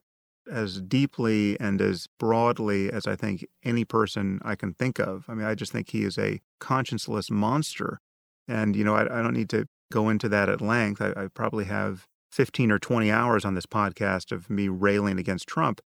as 0.51 0.81
deeply 0.81 1.59
and 1.59 1.81
as 1.81 2.07
broadly 2.19 2.91
as 2.91 3.07
I 3.07 3.15
think 3.15 3.45
any 3.63 3.83
person 3.83 4.39
I 4.43 4.55
can 4.55 4.73
think 4.73 4.99
of. 4.99 5.25
I 5.27 5.33
mean, 5.33 5.47
I 5.47 5.55
just 5.55 5.71
think 5.71 5.89
he 5.89 6.03
is 6.03 6.17
a 6.17 6.39
conscienceless 6.61 7.31
monster. 7.31 7.99
And, 8.47 8.75
you 8.75 8.83
know, 8.83 8.95
I, 8.95 9.03
I 9.03 9.23
don't 9.23 9.33
need 9.33 9.49
to 9.49 9.65
go 9.91 10.09
into 10.09 10.29
that 10.29 10.49
at 10.49 10.61
length. 10.61 11.01
I, 11.01 11.13
I, 11.15 11.27
probably 11.33 11.65
have 11.65 12.05
15 12.31 12.71
or 12.71 12.77
20 12.77 13.09
hours 13.09 13.43
on 13.43 13.55
this 13.55 13.65
podcast 13.65 14.31
of 14.31 14.49
me 14.49 14.67
railing 14.67 15.17
against 15.17 15.47
Trump. 15.47 15.81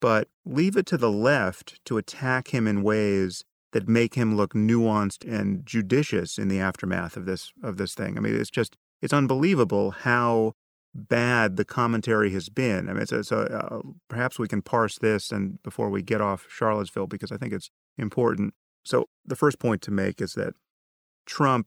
But 0.00 0.28
leave 0.44 0.76
it 0.76 0.84
to 0.86 0.98
the 0.98 1.12
left 1.12 1.82
to 1.86 1.96
attack 1.96 2.48
him 2.48 2.66
in 2.66 2.82
ways 2.82 3.44
that 3.72 3.88
make 3.88 4.14
him 4.14 4.36
look 4.36 4.54
nuanced 4.54 5.26
and 5.30 5.66
judicious 5.66 6.38
in 6.38 6.48
the 6.48 6.60
aftermath 6.60 7.16
of 7.16 7.26
this 7.26 7.52
of 7.62 7.76
this 7.76 7.94
thing. 7.94 8.16
I 8.16 8.20
mean, 8.20 8.34
it's 8.34 8.50
just 8.50 8.76
it's 9.00 9.12
unbelievable 9.12 9.90
how 9.90 10.54
bad 10.94 11.56
the 11.56 11.64
commentary 11.64 12.30
has 12.32 12.48
been. 12.48 12.88
I 12.88 12.92
mean, 12.92 13.06
so, 13.06 13.22
uh, 13.22 13.80
perhaps 14.08 14.38
we 14.38 14.48
can 14.48 14.62
parse 14.62 14.98
this 14.98 15.32
and 15.32 15.62
before 15.62 15.88
we 15.88 16.02
get 16.02 16.20
off 16.20 16.46
Charlottesville 16.50 17.06
because 17.06 17.32
I 17.32 17.38
think 17.38 17.52
it's 17.52 17.70
important. 17.96 18.54
So 18.84 19.06
the 19.24 19.36
first 19.36 19.58
point 19.58 19.80
to 19.82 19.90
make 19.90 20.20
is 20.20 20.34
that 20.34 20.54
Trump 21.26 21.66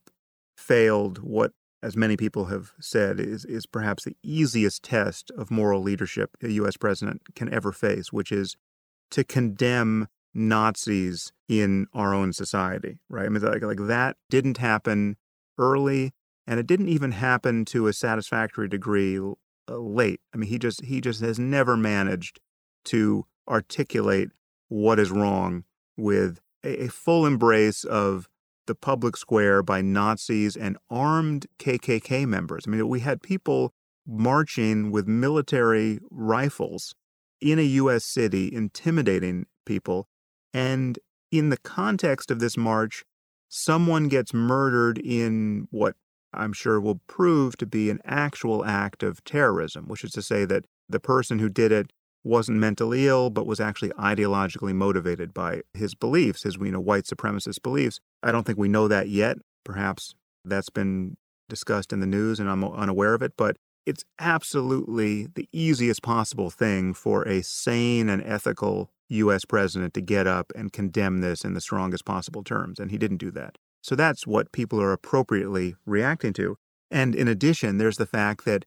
failed 0.58 1.20
what, 1.20 1.52
as 1.82 1.96
many 1.98 2.18
people 2.18 2.46
have 2.46 2.74
said, 2.80 3.20
is 3.20 3.46
is 3.46 3.65
perhaps 3.65 4.04
the 4.04 4.15
easiest 4.24 4.84
test 4.84 5.32
of 5.38 5.52
moral 5.52 5.82
leadership 5.82 6.32
a 6.44 6.50
U.S. 6.50 6.78
president 6.78 7.22
can 7.36 7.52
ever 7.54 7.72
face, 7.72 8.13
which 8.13 8.32
is 8.32 8.56
to 9.12 9.24
condemn 9.24 10.08
Nazis 10.36 11.32
in 11.48 11.88
our 11.93 12.13
own 12.13 12.34
society. 12.34 13.00
Right? 13.10 13.26
I 13.26 13.30
mean, 13.30 13.41
like, 13.41 13.63
like 13.63 13.88
that 13.88 14.17
didn't 14.30 14.58
happen 14.58 15.17
early 15.58 16.12
and 16.48 16.60
it 16.60 16.67
didn't 16.67 16.89
even 16.89 17.13
happen 17.13 17.65
to 17.65 17.88
a 17.88 17.93
satisfactory 17.93 18.67
degree 18.67 19.17
uh, 19.17 19.34
late. 19.78 20.21
I 20.34 20.38
mean, 20.38 20.50
he 20.50 20.60
just 20.60 20.86
he 20.86 21.02
just 21.02 21.21
has 21.21 21.39
never 21.39 21.76
managed 21.76 22.39
to 22.86 23.26
articulate 23.48 24.30
what 24.67 25.00
is 25.00 25.12
wrong 25.12 25.63
with 25.98 26.39
a, 26.63 26.86
a 26.86 26.88
full 26.89 27.26
embrace 27.26 27.84
of 27.84 28.28
the 28.67 28.76
public 28.76 29.15
square 29.15 29.62
by 29.62 29.82
Nazis 29.82 30.56
and 30.56 30.78
armed 30.89 31.45
KKK 31.60 32.26
members. 32.26 32.65
I 32.67 32.71
mean, 32.71 32.88
we 32.88 33.00
had 33.00 33.21
people 33.21 33.74
marching 34.08 34.91
with 34.91 35.08
military 35.08 36.00
rifles 36.12 36.93
in 37.41 37.60
a 37.60 37.63
U.S. 37.63 38.06
city, 38.06 38.52
intimidating 38.54 39.45
people. 39.65 40.08
And 40.56 41.00
in 41.34 41.50
the 41.50 41.58
context 41.58 42.32
of 42.32 42.39
this 42.39 42.56
march, 42.56 43.04
someone 43.50 44.08
gets 44.08 44.34
murdered 44.34 44.98
in 44.98 45.68
what 45.70 45.96
I'm 46.34 46.54
sure 46.54 46.80
will 46.80 47.02
prove 47.08 47.58
to 47.58 47.65
be 47.65 47.89
an 47.89 48.00
actual 48.06 48.63
act 48.63 49.04
of 49.04 49.22
terrorism, 49.26 49.89
which 49.89 50.06
is 50.06 50.12
to 50.12 50.22
say 50.22 50.46
that 50.46 50.63
the 50.88 51.02
person 51.02 51.39
who 51.39 51.50
did 51.50 51.74
it 51.74 51.91
wasn't 52.24 52.58
mentally 52.58 53.06
ill, 53.06 53.30
but 53.30 53.46
was 53.46 53.60
actually 53.60 53.89
ideologically 54.00 54.74
motivated 54.74 55.34
by 55.34 55.62
his 55.74 55.94
beliefs, 55.94 56.44
his 56.44 56.56
you 56.56 56.72
know 56.72 56.80
white 56.80 57.04
supremacist 57.04 57.62
beliefs. 57.62 58.00
I 58.24 58.32
don't 58.32 58.46
think 58.46 58.58
we 58.58 58.70
know 58.70 58.88
that 58.88 59.10
yet. 59.10 59.38
Perhaps 59.65 60.15
that's 60.46 60.70
been 60.70 61.18
discussed 61.50 61.91
in 61.91 62.00
the 62.00 62.08
news, 62.08 62.39
and 62.39 62.50
I'm 62.50 62.63
unaware 62.63 63.13
of 63.13 63.22
it. 63.22 63.34
But 63.36 63.58
it's 63.86 64.06
absolutely 64.20 65.28
the 65.36 65.50
easiest 65.52 66.02
possible 66.02 66.50
thing 66.50 66.94
for 66.94 67.28
a 67.28 67.44
sane 67.44 68.08
and 68.08 68.24
ethical 68.24 68.89
U.S. 69.10 69.46
president 69.46 69.94
to 69.94 70.02
get 70.02 70.28
up 70.28 70.52
and 70.56 70.74
condemn 70.74 71.22
this 71.22 71.44
in 71.44 71.54
the 71.54 71.62
strongest 71.62 72.06
possible 72.06 72.44
terms, 72.44 72.80
and 72.80 72.91
he 72.91 72.98
didn't 72.98 73.18
do 73.18 73.32
that. 73.32 73.58
So 73.82 73.96
that's 73.96 74.26
what 74.26 74.52
people 74.52 74.82
are 74.82 74.91
appropriately 74.91 75.76
reacting 75.86 76.34
to. 76.34 76.58
And 76.89 77.13
in 77.13 77.28
addition, 77.28 77.78
there's 77.78 77.98
the 77.98 78.06
fact 78.06 78.46
that 78.46 78.65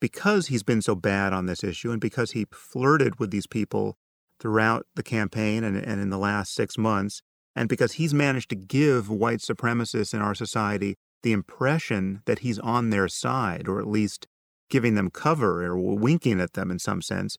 because 0.00 0.48
he's 0.48 0.62
been 0.62 0.82
so 0.82 0.94
bad 0.94 1.32
on 1.32 1.46
this 1.46 1.64
issue 1.64 1.90
and 1.90 2.00
because 2.00 2.32
he 2.32 2.46
flirted 2.52 3.18
with 3.18 3.30
these 3.30 3.46
people 3.46 3.96
throughout 4.40 4.86
the 4.94 5.02
campaign 5.02 5.64
and, 5.64 5.76
and 5.76 6.00
in 6.00 6.10
the 6.10 6.18
last 6.18 6.54
six 6.54 6.76
months, 6.76 7.22
and 7.54 7.68
because 7.68 7.92
he's 7.92 8.12
managed 8.12 8.50
to 8.50 8.56
give 8.56 9.08
white 9.08 9.38
supremacists 9.38 10.12
in 10.12 10.20
our 10.20 10.34
society 10.34 10.96
the 11.22 11.32
impression 11.32 12.22
that 12.26 12.40
he's 12.40 12.58
on 12.58 12.90
their 12.90 13.08
side, 13.08 13.66
or 13.66 13.80
at 13.80 13.86
least 13.86 14.26
giving 14.68 14.94
them 14.94 15.10
cover 15.10 15.64
or 15.64 15.76
winking 15.78 16.40
at 16.40 16.52
them 16.52 16.70
in 16.70 16.78
some 16.78 17.00
sense, 17.00 17.36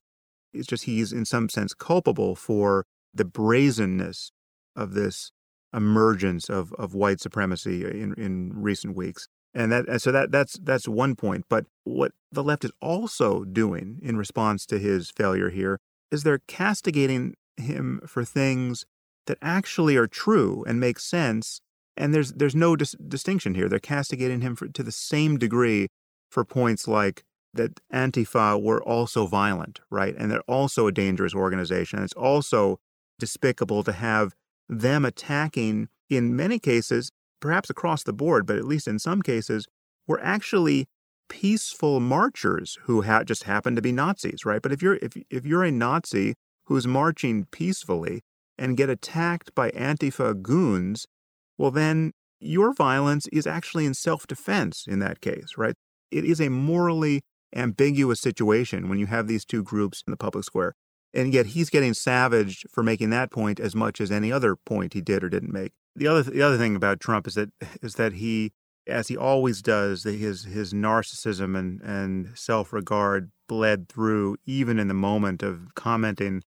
it's 0.52 0.66
just 0.66 0.84
he's 0.84 1.12
in 1.12 1.24
some 1.24 1.48
sense 1.48 1.74
culpable 1.74 2.34
for 2.34 2.84
the 3.14 3.24
brazenness 3.24 4.30
of 4.76 4.94
this 4.94 5.32
emergence 5.74 6.48
of, 6.48 6.72
of 6.74 6.94
white 6.94 7.20
supremacy 7.20 7.84
in, 7.84 8.14
in 8.14 8.52
recent 8.54 8.96
weeks. 8.96 9.28
And 9.54 9.72
that 9.72 9.88
and 9.88 10.00
so 10.00 10.12
that 10.12 10.30
that's 10.30 10.58
that's 10.58 10.86
one 10.86 11.16
point. 11.16 11.46
But 11.48 11.66
what 11.84 12.12
the 12.30 12.44
left 12.44 12.64
is 12.64 12.70
also 12.80 13.44
doing 13.44 13.98
in 14.02 14.16
response 14.16 14.66
to 14.66 14.78
his 14.78 15.10
failure 15.10 15.50
here 15.50 15.78
is 16.12 16.22
they're 16.22 16.42
castigating 16.46 17.34
him 17.56 18.00
for 18.06 18.24
things 18.24 18.84
that 19.26 19.38
actually 19.42 19.96
are 19.96 20.06
true 20.06 20.64
and 20.66 20.78
make 20.78 20.98
sense. 20.98 21.60
And 21.96 22.14
there's 22.14 22.32
there's 22.34 22.54
no 22.54 22.76
dis- 22.76 22.94
distinction 23.08 23.54
here. 23.54 23.68
They're 23.68 23.78
castigating 23.78 24.42
him 24.42 24.54
for, 24.54 24.68
to 24.68 24.82
the 24.82 24.92
same 24.92 25.38
degree 25.38 25.88
for 26.30 26.44
points 26.44 26.86
like 26.86 27.24
that 27.54 27.80
Antifa 27.92 28.60
were 28.60 28.82
also 28.82 29.26
violent, 29.26 29.80
right? 29.90 30.14
And 30.16 30.30
they're 30.30 30.40
also 30.42 30.86
a 30.86 30.92
dangerous 30.92 31.34
organization. 31.34 32.02
It's 32.02 32.12
also 32.12 32.78
despicable 33.18 33.82
to 33.84 33.92
have 33.92 34.34
them 34.68 35.04
attacking, 35.04 35.88
in 36.10 36.36
many 36.36 36.58
cases, 36.58 37.10
perhaps 37.40 37.70
across 37.70 38.02
the 38.02 38.12
board, 38.12 38.46
but 38.46 38.56
at 38.56 38.64
least 38.64 38.86
in 38.86 38.98
some 38.98 39.22
cases, 39.22 39.66
were 40.06 40.20
actually 40.22 40.86
peaceful 41.28 42.00
marchers 42.00 42.78
who 42.82 43.02
ha- 43.02 43.24
just 43.24 43.44
happened 43.44 43.76
to 43.76 43.82
be 43.82 43.92
Nazis, 43.92 44.44
right? 44.44 44.62
But 44.62 44.72
if 44.72 44.82
you're 44.82 44.98
if 45.02 45.12
if 45.30 45.44
you're 45.44 45.64
a 45.64 45.70
Nazi 45.70 46.34
who's 46.66 46.86
marching 46.86 47.46
peacefully 47.50 48.22
and 48.58 48.76
get 48.76 48.90
attacked 48.90 49.54
by 49.54 49.70
Antifa 49.70 50.40
goons, 50.40 51.06
well 51.56 51.70
then 51.70 52.12
your 52.40 52.72
violence 52.72 53.26
is 53.28 53.46
actually 53.46 53.84
in 53.84 53.94
self-defense 53.94 54.86
in 54.86 55.00
that 55.00 55.20
case, 55.20 55.54
right? 55.56 55.74
It 56.10 56.24
is 56.24 56.40
a 56.40 56.48
morally 56.48 57.20
ambiguous 57.54 58.20
situation 58.20 58.88
when 58.88 58.98
you 58.98 59.06
have 59.06 59.26
these 59.26 59.44
two 59.44 59.62
groups 59.62 60.02
in 60.06 60.10
the 60.10 60.16
public 60.16 60.44
square. 60.44 60.74
And 61.14 61.32
yet 61.32 61.46
he's 61.46 61.70
getting 61.70 61.94
savaged 61.94 62.66
for 62.70 62.82
making 62.82 63.10
that 63.10 63.30
point 63.30 63.58
as 63.58 63.74
much 63.74 64.00
as 64.00 64.10
any 64.10 64.30
other 64.30 64.56
point 64.56 64.92
he 64.92 65.00
did 65.00 65.24
or 65.24 65.28
didn't 65.28 65.52
make. 65.52 65.72
The 65.96 66.06
other 66.06 66.22
the 66.22 66.42
other 66.42 66.58
thing 66.58 66.76
about 66.76 67.00
Trump 67.00 67.26
is 67.26 67.34
that 67.34 67.50
is 67.82 67.94
that 67.94 68.14
he 68.14 68.52
as 68.86 69.08
he 69.08 69.16
always 69.16 69.62
does, 69.62 70.04
his 70.04 70.44
his 70.44 70.72
narcissism 70.72 71.58
and, 71.58 71.80
and 71.82 72.36
self 72.36 72.72
regard 72.72 73.30
bled 73.48 73.88
through 73.88 74.36
even 74.44 74.78
in 74.78 74.88
the 74.88 74.94
moment 74.94 75.42
of 75.42 75.74
commenting 75.74 76.42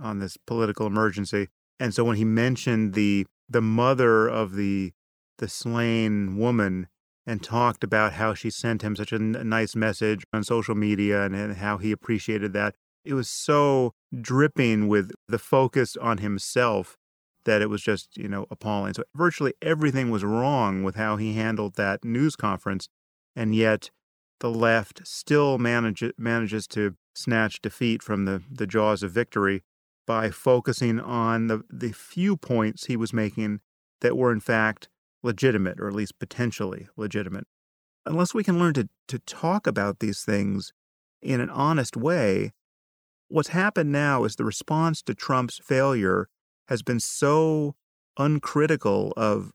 on 0.00 0.18
this 0.18 0.36
political 0.36 0.86
emergency. 0.86 1.48
And 1.78 1.94
so 1.94 2.04
when 2.04 2.16
he 2.16 2.24
mentioned 2.24 2.94
the 2.94 3.26
the 3.48 3.62
mother 3.62 4.28
of 4.28 4.54
the 4.54 4.92
the 5.38 5.48
slain 5.48 6.36
woman 6.38 6.86
and 7.26 7.42
talked 7.42 7.82
about 7.82 8.14
how 8.14 8.34
she 8.34 8.50
sent 8.50 8.82
him 8.82 8.96
such 8.96 9.12
a 9.12 9.18
nice 9.18 9.74
message 9.74 10.24
on 10.32 10.44
social 10.44 10.74
media 10.74 11.24
and, 11.24 11.34
and 11.34 11.56
how 11.56 11.78
he 11.78 11.90
appreciated 11.92 12.52
that. 12.52 12.74
It 13.04 13.14
was 13.14 13.28
so 13.28 13.92
dripping 14.20 14.88
with 14.88 15.10
the 15.28 15.38
focus 15.38 15.96
on 15.96 16.18
himself 16.18 16.96
that 17.44 17.62
it 17.62 17.68
was 17.68 17.82
just, 17.82 18.16
you 18.16 18.28
know, 18.28 18.46
appalling. 18.50 18.94
So 18.94 19.04
virtually 19.14 19.54
everything 19.60 20.10
was 20.10 20.24
wrong 20.24 20.82
with 20.82 20.96
how 20.96 21.16
he 21.16 21.34
handled 21.34 21.74
that 21.76 22.04
news 22.04 22.36
conference. 22.36 22.88
And 23.36 23.54
yet 23.54 23.90
the 24.40 24.50
left 24.50 25.06
still 25.06 25.58
manage, 25.58 26.02
manages 26.18 26.66
to 26.68 26.94
snatch 27.14 27.60
defeat 27.62 28.02
from 28.02 28.24
the, 28.24 28.42
the 28.50 28.66
jaws 28.66 29.02
of 29.02 29.12
victory 29.12 29.62
by 30.06 30.30
focusing 30.30 31.00
on 31.00 31.46
the, 31.46 31.62
the 31.70 31.92
few 31.92 32.36
points 32.36 32.86
he 32.86 32.96
was 32.96 33.12
making 33.12 33.60
that 34.00 34.16
were, 34.16 34.32
in 34.32 34.40
fact, 34.40 34.88
legitimate, 35.24 35.80
or 35.80 35.88
at 35.88 35.94
least 35.94 36.18
potentially 36.18 36.86
legitimate. 36.96 37.46
Unless 38.06 38.34
we 38.34 38.44
can 38.44 38.58
learn 38.58 38.74
to, 38.74 38.88
to 39.08 39.18
talk 39.20 39.66
about 39.66 39.98
these 39.98 40.22
things 40.22 40.72
in 41.22 41.40
an 41.40 41.50
honest 41.50 41.96
way, 41.96 42.52
what's 43.28 43.48
happened 43.48 43.90
now 43.90 44.24
is 44.24 44.36
the 44.36 44.44
response 44.44 45.02
to 45.02 45.14
Trump's 45.14 45.58
failure 45.58 46.28
has 46.68 46.82
been 46.82 47.00
so 47.00 47.74
uncritical 48.18 49.12
of 49.16 49.50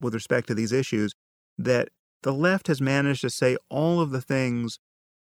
with 0.00 0.14
respect 0.14 0.46
to 0.46 0.54
these 0.54 0.72
issues 0.72 1.12
that 1.58 1.88
the 2.22 2.32
left 2.32 2.68
has 2.68 2.80
managed 2.80 3.20
to 3.20 3.30
say 3.30 3.56
all 3.68 4.00
of 4.00 4.10
the 4.10 4.20
things 4.20 4.78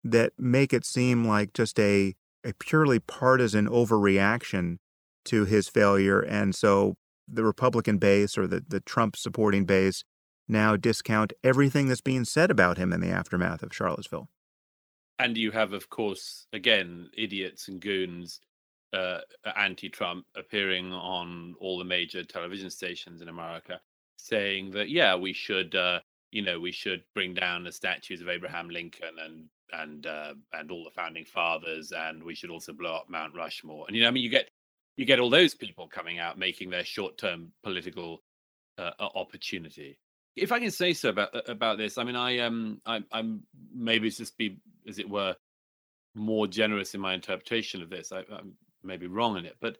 that 0.02 0.32
make 0.38 0.72
it 0.72 0.84
seem 0.84 1.24
like 1.24 1.52
just 1.52 1.78
a 1.78 2.14
a 2.44 2.52
purely 2.54 2.98
partisan 2.98 3.68
overreaction 3.68 4.78
to 5.24 5.44
his 5.44 5.68
failure 5.68 6.20
and 6.20 6.56
so 6.56 6.96
the 7.28 7.44
Republican 7.44 7.98
base 7.98 8.36
or 8.36 8.46
the, 8.46 8.64
the 8.66 8.80
Trump 8.80 9.16
supporting 9.16 9.64
base 9.64 10.04
now 10.48 10.76
discount 10.76 11.32
everything 11.42 11.88
that's 11.88 12.00
being 12.00 12.24
said 12.24 12.50
about 12.50 12.78
him 12.78 12.92
in 12.92 13.00
the 13.00 13.10
aftermath 13.10 13.62
of 13.62 13.74
Charlottesville. 13.74 14.28
And 15.18 15.36
you 15.36 15.50
have, 15.52 15.72
of 15.72 15.88
course, 15.88 16.46
again, 16.52 17.08
idiots 17.16 17.68
and 17.68 17.80
goons, 17.80 18.40
uh, 18.92 19.20
anti 19.56 19.88
Trump, 19.88 20.26
appearing 20.36 20.92
on 20.92 21.54
all 21.60 21.78
the 21.78 21.84
major 21.84 22.24
television 22.24 22.70
stations 22.70 23.22
in 23.22 23.28
America 23.28 23.80
saying 24.16 24.70
that, 24.72 24.88
yeah, 24.88 25.14
we 25.14 25.32
should. 25.32 25.74
Uh, 25.74 26.00
you 26.30 26.40
know, 26.40 26.58
we 26.58 26.72
should 26.72 27.04
bring 27.14 27.34
down 27.34 27.62
the 27.62 27.70
statues 27.70 28.22
of 28.22 28.28
Abraham 28.28 28.70
Lincoln 28.70 29.16
and 29.22 29.48
and 29.72 30.06
uh, 30.06 30.34
and 30.52 30.70
all 30.70 30.84
the 30.84 30.90
founding 30.90 31.24
fathers, 31.24 31.92
and 31.92 32.22
we 32.22 32.34
should 32.34 32.50
also 32.50 32.72
blow 32.72 32.96
up 32.96 33.08
Mount 33.08 33.34
Rushmore. 33.34 33.84
And 33.86 33.96
you 33.96 34.02
know, 34.02 34.08
I 34.08 34.10
mean, 34.10 34.24
you 34.24 34.30
get 34.30 34.50
you 35.02 35.06
get 35.06 35.18
all 35.18 35.30
those 35.30 35.52
people 35.52 35.88
coming 35.88 36.20
out 36.20 36.38
making 36.38 36.70
their 36.70 36.84
short-term 36.84 37.50
political 37.64 38.22
uh, 38.78 38.92
opportunity. 39.00 39.98
If 40.36 40.52
I 40.52 40.60
can 40.60 40.70
say 40.70 40.92
so 40.92 41.08
about 41.08 41.30
about 41.48 41.76
this, 41.76 41.98
I 41.98 42.04
mean, 42.04 42.14
I 42.14 42.38
um, 42.38 42.80
I, 42.86 43.00
I'm 43.10 43.42
maybe 43.74 44.08
just 44.10 44.38
be 44.38 44.58
as 44.86 45.00
it 45.00 45.10
were 45.10 45.34
more 46.14 46.46
generous 46.46 46.94
in 46.94 47.00
my 47.00 47.14
interpretation 47.14 47.82
of 47.82 47.90
this. 47.90 48.12
I, 48.12 48.20
I 48.20 48.42
may 48.84 48.96
be 48.96 49.08
wrong 49.08 49.36
in 49.36 49.44
it, 49.44 49.56
but 49.60 49.78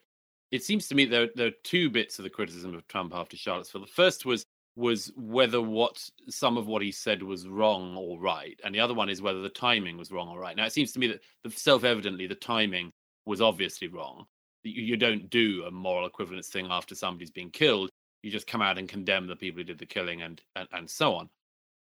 it 0.50 0.64
seems 0.64 0.88
to 0.88 0.96
me 0.96 1.04
there 1.04 1.28
there 1.36 1.46
are 1.46 1.62
two 1.62 1.88
bits 1.88 2.18
of 2.18 2.24
the 2.24 2.30
criticism 2.30 2.74
of 2.74 2.86
Trump 2.88 3.14
after 3.14 3.36
Charlottesville. 3.36 3.82
The 3.82 3.86
first 3.86 4.26
was 4.26 4.44
was 4.74 5.12
whether 5.16 5.62
what 5.62 6.02
some 6.28 6.56
of 6.58 6.66
what 6.66 6.82
he 6.82 6.90
said 6.90 7.22
was 7.22 7.46
wrong 7.46 7.96
or 7.96 8.18
right, 8.18 8.58
and 8.64 8.74
the 8.74 8.80
other 8.80 8.94
one 8.94 9.08
is 9.08 9.22
whether 9.22 9.40
the 9.40 9.48
timing 9.48 9.96
was 9.96 10.10
wrong 10.10 10.28
or 10.28 10.40
right. 10.40 10.56
Now 10.56 10.66
it 10.66 10.72
seems 10.72 10.90
to 10.92 10.98
me 10.98 11.06
that 11.06 11.52
self-evidently 11.52 12.26
the 12.26 12.34
timing 12.34 12.90
was 13.24 13.40
obviously 13.40 13.88
wrong, 13.88 14.26
you 14.62 14.96
don't 14.96 15.30
do 15.30 15.64
a 15.66 15.70
moral 15.70 16.06
equivalence 16.06 16.48
thing 16.48 16.68
after 16.70 16.94
somebody's 16.94 17.30
been 17.30 17.50
killed. 17.50 17.90
You 18.22 18.30
just 18.30 18.46
come 18.46 18.62
out 18.62 18.78
and 18.78 18.88
condemn 18.88 19.26
the 19.26 19.36
people 19.36 19.60
who 19.60 19.64
did 19.64 19.78
the 19.78 19.86
killing 19.86 20.22
and 20.22 20.40
and, 20.56 20.68
and 20.72 20.90
so 20.90 21.14
on. 21.14 21.28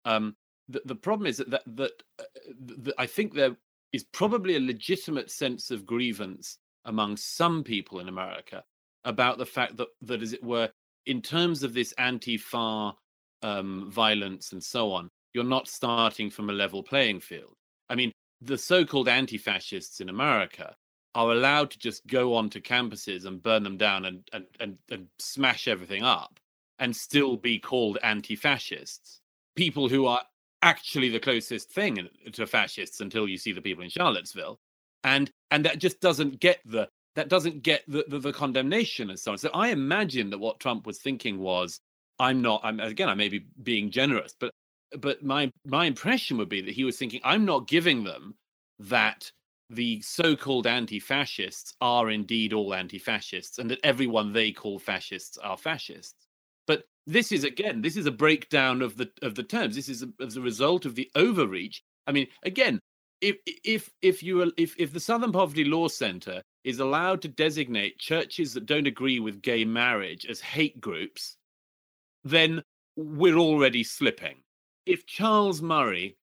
Um, 0.05 0.35
the, 0.67 0.81
the 0.85 0.95
problem 0.95 1.27
is 1.27 1.37
that 1.37 1.49
that, 1.51 1.63
that, 1.75 1.91
uh, 2.19 2.91
I 2.97 3.05
think 3.07 3.33
there 3.33 3.55
is 3.93 4.03
probably 4.03 4.55
a 4.55 4.59
legitimate 4.59 5.31
sense 5.31 5.71
of 5.71 5.85
grievance 5.85 6.57
among 6.85 7.17
some 7.17 7.63
people 7.63 7.99
in 7.99 8.09
America 8.09 8.63
about 9.05 9.37
the 9.37 9.45
fact 9.45 9.77
that 9.77 9.87
that 10.01 10.21
as 10.21 10.33
it 10.33 10.43
were, 10.43 10.69
in 11.05 11.21
terms 11.21 11.63
of 11.63 11.73
this 11.73 11.93
Antifa 11.99 12.93
um, 13.41 13.89
violence 13.91 14.51
and 14.51 14.63
so 14.63 14.91
on, 14.91 15.09
you're 15.33 15.43
not 15.43 15.67
starting 15.67 16.29
from 16.29 16.49
a 16.49 16.53
level 16.53 16.83
playing 16.83 17.19
field. 17.19 17.53
I 17.89 17.95
mean, 17.95 18.11
the 18.41 18.57
so-called 18.57 19.07
anti-fascists 19.07 19.99
in 20.01 20.09
America 20.09 20.75
are 21.15 21.31
allowed 21.31 21.71
to 21.71 21.79
just 21.79 22.05
go 22.05 22.35
onto 22.35 22.61
campuses 22.61 23.25
and 23.25 23.41
burn 23.41 23.63
them 23.63 23.77
down 23.77 24.05
and, 24.05 24.29
and, 24.33 24.45
and, 24.59 24.77
and 24.91 25.07
smash 25.17 25.67
everything 25.67 26.03
up 26.03 26.39
and 26.77 26.95
still 26.95 27.37
be 27.37 27.57
called 27.57 27.97
anti-fascists. 28.03 29.21
People 29.55 29.87
who 29.87 30.05
are 30.05 30.21
actually 30.61 31.09
the 31.09 31.19
closest 31.19 31.71
thing 31.71 32.09
to 32.33 32.45
fascists 32.45 32.99
until 32.99 33.27
you 33.27 33.37
see 33.37 33.53
the 33.53 33.61
people 33.61 33.83
in 33.83 33.89
Charlottesville. 33.89 34.59
And 35.03 35.31
and 35.51 35.65
that 35.65 35.79
just 35.79 36.01
doesn't 36.01 36.39
get 36.39 36.59
the 36.65 36.89
that 37.15 37.29
doesn't 37.29 37.63
get 37.63 37.83
the, 37.87 38.03
the, 38.07 38.19
the 38.19 38.33
condemnation 38.33 39.09
and 39.09 39.19
so 39.19 39.31
on. 39.31 39.37
So 39.37 39.49
I 39.53 39.69
imagine 39.69 40.29
that 40.31 40.39
what 40.39 40.59
Trump 40.59 40.85
was 40.85 40.97
thinking 40.99 41.39
was, 41.39 41.79
I'm 42.19 42.41
not. 42.41 42.61
I'm 42.63 42.79
again. 42.79 43.07
I 43.07 43.13
may 43.13 43.29
be 43.29 43.45
being 43.61 43.89
generous, 43.89 44.35
but 44.37 44.51
but 44.99 45.23
my 45.23 45.51
my 45.65 45.85
impression 45.85 46.37
would 46.37 46.49
be 46.49 46.61
that 46.61 46.73
he 46.73 46.83
was 46.83 46.97
thinking, 46.97 47.21
I'm 47.23 47.45
not 47.45 47.67
giving 47.67 48.03
them 48.03 48.35
that 48.79 49.31
the 49.69 50.01
so-called 50.01 50.67
anti-fascists 50.67 51.73
are 51.81 52.11
indeed 52.11 52.53
all 52.53 52.73
anti-fascists 52.73 53.57
and 53.57 53.69
that 53.69 53.79
everyone 53.83 54.31
they 54.31 54.51
call 54.51 54.77
fascists 54.77 55.37
are 55.37 55.57
fascists. 55.57 56.27
But 56.67 56.83
this 57.07 57.31
is 57.31 57.43
again 57.43 57.81
this 57.81 57.97
is 57.97 58.05
a 58.05 58.11
breakdown 58.11 58.81
of 58.81 58.97
the 58.97 59.09
of 59.21 59.35
the 59.35 59.43
terms. 59.43 59.75
This 59.75 59.89
is 59.89 60.03
a, 60.03 60.09
as 60.23 60.37
a 60.37 60.41
result 60.41 60.85
of 60.85 60.95
the 60.95 61.09
overreach. 61.15 61.83
I 62.07 62.11
mean 62.11 62.27
again 62.43 62.79
if 63.21 63.37
if 63.63 63.89
if 64.01 64.21
you 64.21 64.51
if 64.57 64.75
if 64.77 64.93
the 64.93 64.99
Southern 64.99 65.31
Poverty 65.31 65.63
Law 65.63 65.87
Center 65.87 66.41
is 66.63 66.79
allowed 66.79 67.21
to 67.21 67.27
designate 67.27 67.99
churches 67.99 68.53
that 68.53 68.65
don't 68.65 68.87
agree 68.87 69.19
with 69.19 69.41
gay 69.41 69.65
marriage 69.65 70.25
as 70.25 70.39
hate 70.41 70.79
groups, 70.81 71.37
then 72.23 72.61
we're 72.95 73.37
already 73.37 73.83
slipping. 73.83 74.37
If 74.85 75.05
Charles 75.05 75.61
Murray 75.61 76.17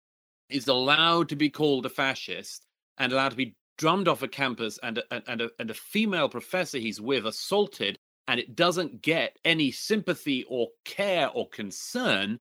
is 0.49 0.69
allowed 0.69 1.29
to 1.31 1.37
be 1.37 1.51
called 1.51 1.87
a 1.87 1.91
fascist 1.91 2.67
and 3.03 3.13
allowed 3.13 3.31
to 3.31 3.37
be 3.37 3.57
drummed 3.79 4.07
off 4.07 4.23
a 4.23 4.29
campus 4.29 4.79
and 4.83 4.99
a, 4.99 5.23
and 5.29 5.41
a, 5.41 5.51
and 5.59 5.71
a 5.71 5.75
female 5.75 6.29
professor 6.29 6.79
he's 6.79 7.01
with 7.01 7.27
assaulted 7.27 7.99
and 8.29 8.39
it 8.39 8.55
doesn't 8.55 9.03
get 9.03 9.37
any 9.45 9.73
sympathy 9.73 10.47
or 10.49 10.69
care 10.85 11.29
or 11.35 11.49
concern, 11.49 12.39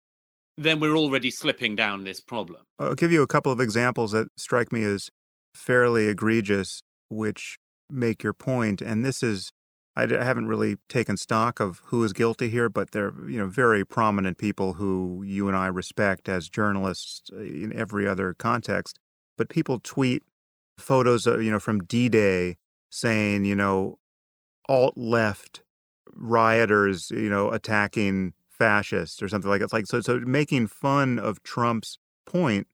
then 0.55 0.79
we're 0.79 0.95
already 0.95 1.31
slipping 1.31 1.75
down 1.75 2.03
this 2.03 2.19
problem. 2.19 2.61
I'll 2.77 2.93
give 2.93 3.11
you 3.11 3.23
a 3.23 3.27
couple 3.27 3.51
of 3.51 3.59
examples 3.59 4.11
that 4.11 4.27
strike 4.37 4.71
me 4.71 4.83
as 4.83 5.09
fairly 5.55 6.07
egregious, 6.07 6.83
which 7.09 7.57
make 7.89 8.21
your 8.21 8.33
point. 8.33 8.79
And 8.79 9.03
this 9.03 9.23
is, 9.23 9.51
I 9.95 10.01
haven't 10.01 10.47
really 10.47 10.77
taken 10.87 11.17
stock 11.17 11.59
of 11.59 11.81
who 11.85 12.03
is 12.03 12.13
guilty 12.13 12.49
here, 12.49 12.69
but 12.69 12.91
they're 12.91 13.13
you 13.27 13.39
know 13.39 13.47
very 13.47 13.83
prominent 13.83 14.37
people 14.37 14.73
who 14.73 15.23
you 15.25 15.47
and 15.47 15.57
I 15.57 15.65
respect 15.67 16.29
as 16.29 16.49
journalists 16.49 17.23
uh, 17.33 17.39
in 17.39 17.73
every 17.75 18.07
other 18.07 18.35
context. 18.37 18.99
But 19.37 19.49
people 19.49 19.79
tweet 19.79 20.21
photos, 20.81 21.27
of, 21.27 21.41
you 21.43 21.51
know, 21.51 21.59
from 21.59 21.83
D-Day 21.83 22.57
saying, 22.89 23.45
you 23.45 23.55
know, 23.55 23.99
alt 24.67 24.97
left 24.97 25.63
rioters, 26.13 27.11
you 27.11 27.29
know, 27.29 27.51
attacking 27.51 28.33
fascists 28.49 29.21
or 29.21 29.27
something 29.27 29.49
like 29.49 29.59
that. 29.59 29.65
It's 29.65 29.73
like 29.73 29.87
so 29.87 30.01
so 30.01 30.19
making 30.19 30.67
fun 30.67 31.17
of 31.17 31.41
Trump's 31.43 31.97
point. 32.25 32.67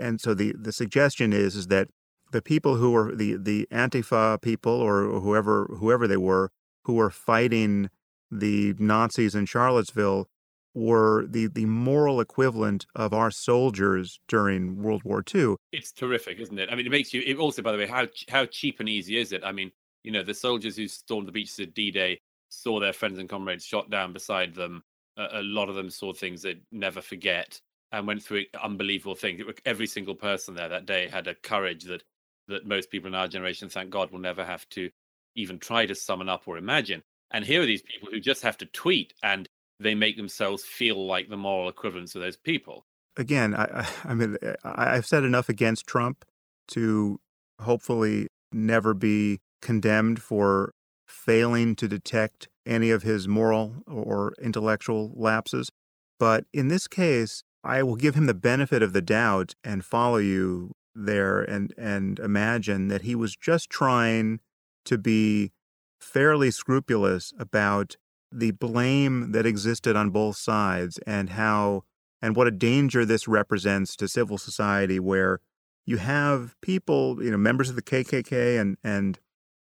And 0.00 0.20
so 0.20 0.34
the 0.34 0.54
the 0.58 0.72
suggestion 0.72 1.32
is 1.32 1.56
is 1.56 1.68
that 1.68 1.88
the 2.32 2.42
people 2.42 2.76
who 2.76 2.92
were 2.92 3.14
the 3.14 3.36
the 3.36 3.66
Antifa 3.70 4.40
people 4.42 4.72
or 4.72 5.20
whoever 5.20 5.66
whoever 5.78 6.06
they 6.06 6.16
were 6.16 6.50
who 6.84 6.94
were 6.94 7.10
fighting 7.10 7.88
the 8.30 8.74
Nazis 8.78 9.34
in 9.34 9.46
Charlottesville 9.46 10.28
were 10.74 11.26
the 11.26 11.46
the 11.46 11.66
moral 11.66 12.20
equivalent 12.20 12.86
of 12.94 13.12
our 13.12 13.30
soldiers 13.30 14.20
during 14.28 14.82
World 14.82 15.02
War 15.04 15.22
II. 15.34 15.56
It's 15.72 15.92
terrific, 15.92 16.38
isn't 16.38 16.58
it? 16.58 16.68
I 16.70 16.74
mean, 16.74 16.86
it 16.86 16.90
makes 16.90 17.12
you. 17.12 17.22
It 17.24 17.36
also, 17.36 17.62
by 17.62 17.72
the 17.72 17.78
way, 17.78 17.86
how 17.86 18.06
how 18.28 18.46
cheap 18.46 18.80
and 18.80 18.88
easy 18.88 19.18
is 19.18 19.32
it? 19.32 19.42
I 19.44 19.52
mean, 19.52 19.70
you 20.02 20.12
know, 20.12 20.22
the 20.22 20.34
soldiers 20.34 20.76
who 20.76 20.88
stormed 20.88 21.28
the 21.28 21.32
beaches 21.32 21.58
of 21.58 21.74
D-Day 21.74 22.20
saw 22.48 22.80
their 22.80 22.92
friends 22.92 23.18
and 23.18 23.28
comrades 23.28 23.64
shot 23.64 23.90
down 23.90 24.12
beside 24.12 24.54
them. 24.54 24.82
a 25.16 25.42
lot 25.42 25.68
of 25.68 25.74
them 25.74 25.90
saw 25.90 26.12
things 26.12 26.42
they'd 26.42 26.62
never 26.70 27.00
forget 27.00 27.60
and 27.92 28.06
went 28.06 28.22
through 28.22 28.44
unbelievable 28.62 29.14
things. 29.14 29.42
Every 29.64 29.86
single 29.86 30.14
person 30.14 30.54
there 30.54 30.68
that 30.68 30.86
day 30.86 31.08
had 31.08 31.28
a 31.28 31.34
courage 31.34 31.84
that 31.84 32.02
that 32.48 32.66
most 32.66 32.90
people 32.90 33.08
in 33.08 33.14
our 33.14 33.28
generation, 33.28 33.68
thank 33.68 33.90
God, 33.90 34.10
will 34.10 34.18
never 34.18 34.44
have 34.44 34.68
to 34.70 34.90
even 35.36 35.58
try 35.58 35.86
to 35.86 35.94
summon 35.94 36.28
up 36.28 36.42
or 36.46 36.58
imagine. 36.58 37.02
And 37.30 37.44
here 37.44 37.62
are 37.62 37.66
these 37.66 37.82
people 37.82 38.08
who 38.10 38.20
just 38.20 38.42
have 38.42 38.58
to 38.58 38.66
tweet 38.66 39.14
and 39.22 39.48
they 39.80 39.94
make 39.94 40.16
themselves 40.16 40.64
feel 40.64 41.06
like 41.06 41.28
the 41.28 41.36
moral 41.36 41.68
equivalents 41.68 42.14
of 42.14 42.22
those 42.22 42.36
people. 42.36 42.86
Again, 43.16 43.54
I, 43.54 43.86
I 44.04 44.14
mean, 44.14 44.36
eh, 44.42 44.54
I've 44.64 45.06
said 45.06 45.24
enough 45.24 45.48
against 45.48 45.86
Trump 45.86 46.24
to 46.68 47.20
hopefully 47.60 48.28
never 48.52 48.94
be 48.94 49.40
condemned 49.60 50.20
for 50.20 50.72
failing 51.06 51.76
to 51.76 51.88
detect 51.88 52.48
any 52.66 52.90
of 52.90 53.02
his 53.02 53.28
moral 53.28 53.82
or 53.86 54.32
intellectual 54.40 55.12
lapses. 55.14 55.70
But 56.18 56.44
in 56.52 56.68
this 56.68 56.86
case, 56.86 57.42
I 57.64 57.82
will 57.82 57.96
give 57.96 58.14
him 58.14 58.26
the 58.26 58.34
benefit 58.34 58.82
of 58.82 58.92
the 58.92 59.02
doubt 59.02 59.54
and 59.62 59.84
follow 59.84 60.18
you 60.18 60.72
there 60.94 61.40
and 61.40 61.72
and 61.78 62.18
imagine 62.18 62.88
that 62.88 63.02
he 63.02 63.14
was 63.14 63.34
just 63.34 63.70
trying 63.70 64.40
to 64.84 64.98
be 64.98 65.52
fairly 66.00 66.50
scrupulous 66.50 67.32
about 67.38 67.96
the 68.32 68.52
blame 68.52 69.32
that 69.32 69.46
existed 69.46 69.96
on 69.96 70.10
both 70.10 70.36
sides 70.36 70.98
and 71.06 71.30
how 71.30 71.84
and 72.20 72.36
what 72.36 72.46
a 72.46 72.52
danger 72.52 73.04
this 73.04 73.26
represents 73.26 73.96
to 73.96 74.08
civil 74.08 74.38
society 74.38 75.00
where 75.00 75.40
you 75.84 75.96
have 75.96 76.54
people, 76.60 77.22
you 77.22 77.30
know, 77.30 77.36
members 77.36 77.68
of 77.68 77.76
the 77.76 77.82
KKK 77.82 78.60
and 78.60 78.76
and 78.84 79.18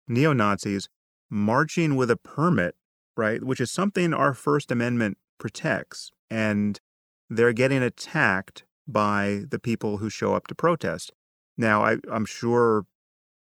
neo-Nazis 0.08 0.90
marching 1.30 1.96
with 1.96 2.12
a 2.12 2.18
permit, 2.18 2.76
right, 3.16 3.44
which 3.44 3.62
is 3.62 3.72
something 3.72 4.14
our 4.14 4.34
first 4.34 4.72
amendment 4.72 5.18
protects 5.38 6.12
and 6.30 6.80
they're 7.30 7.54
getting 7.54 7.82
attacked 7.82 8.66
by 8.88 9.44
the 9.50 9.60
people 9.60 9.98
who 9.98 10.10
show 10.10 10.36
up 10.36 10.48
to 10.48 10.56
protest. 10.56 11.14
Now, 11.58 11.84
I, 11.84 11.98
I'm 12.12 12.26
sure 12.26 12.86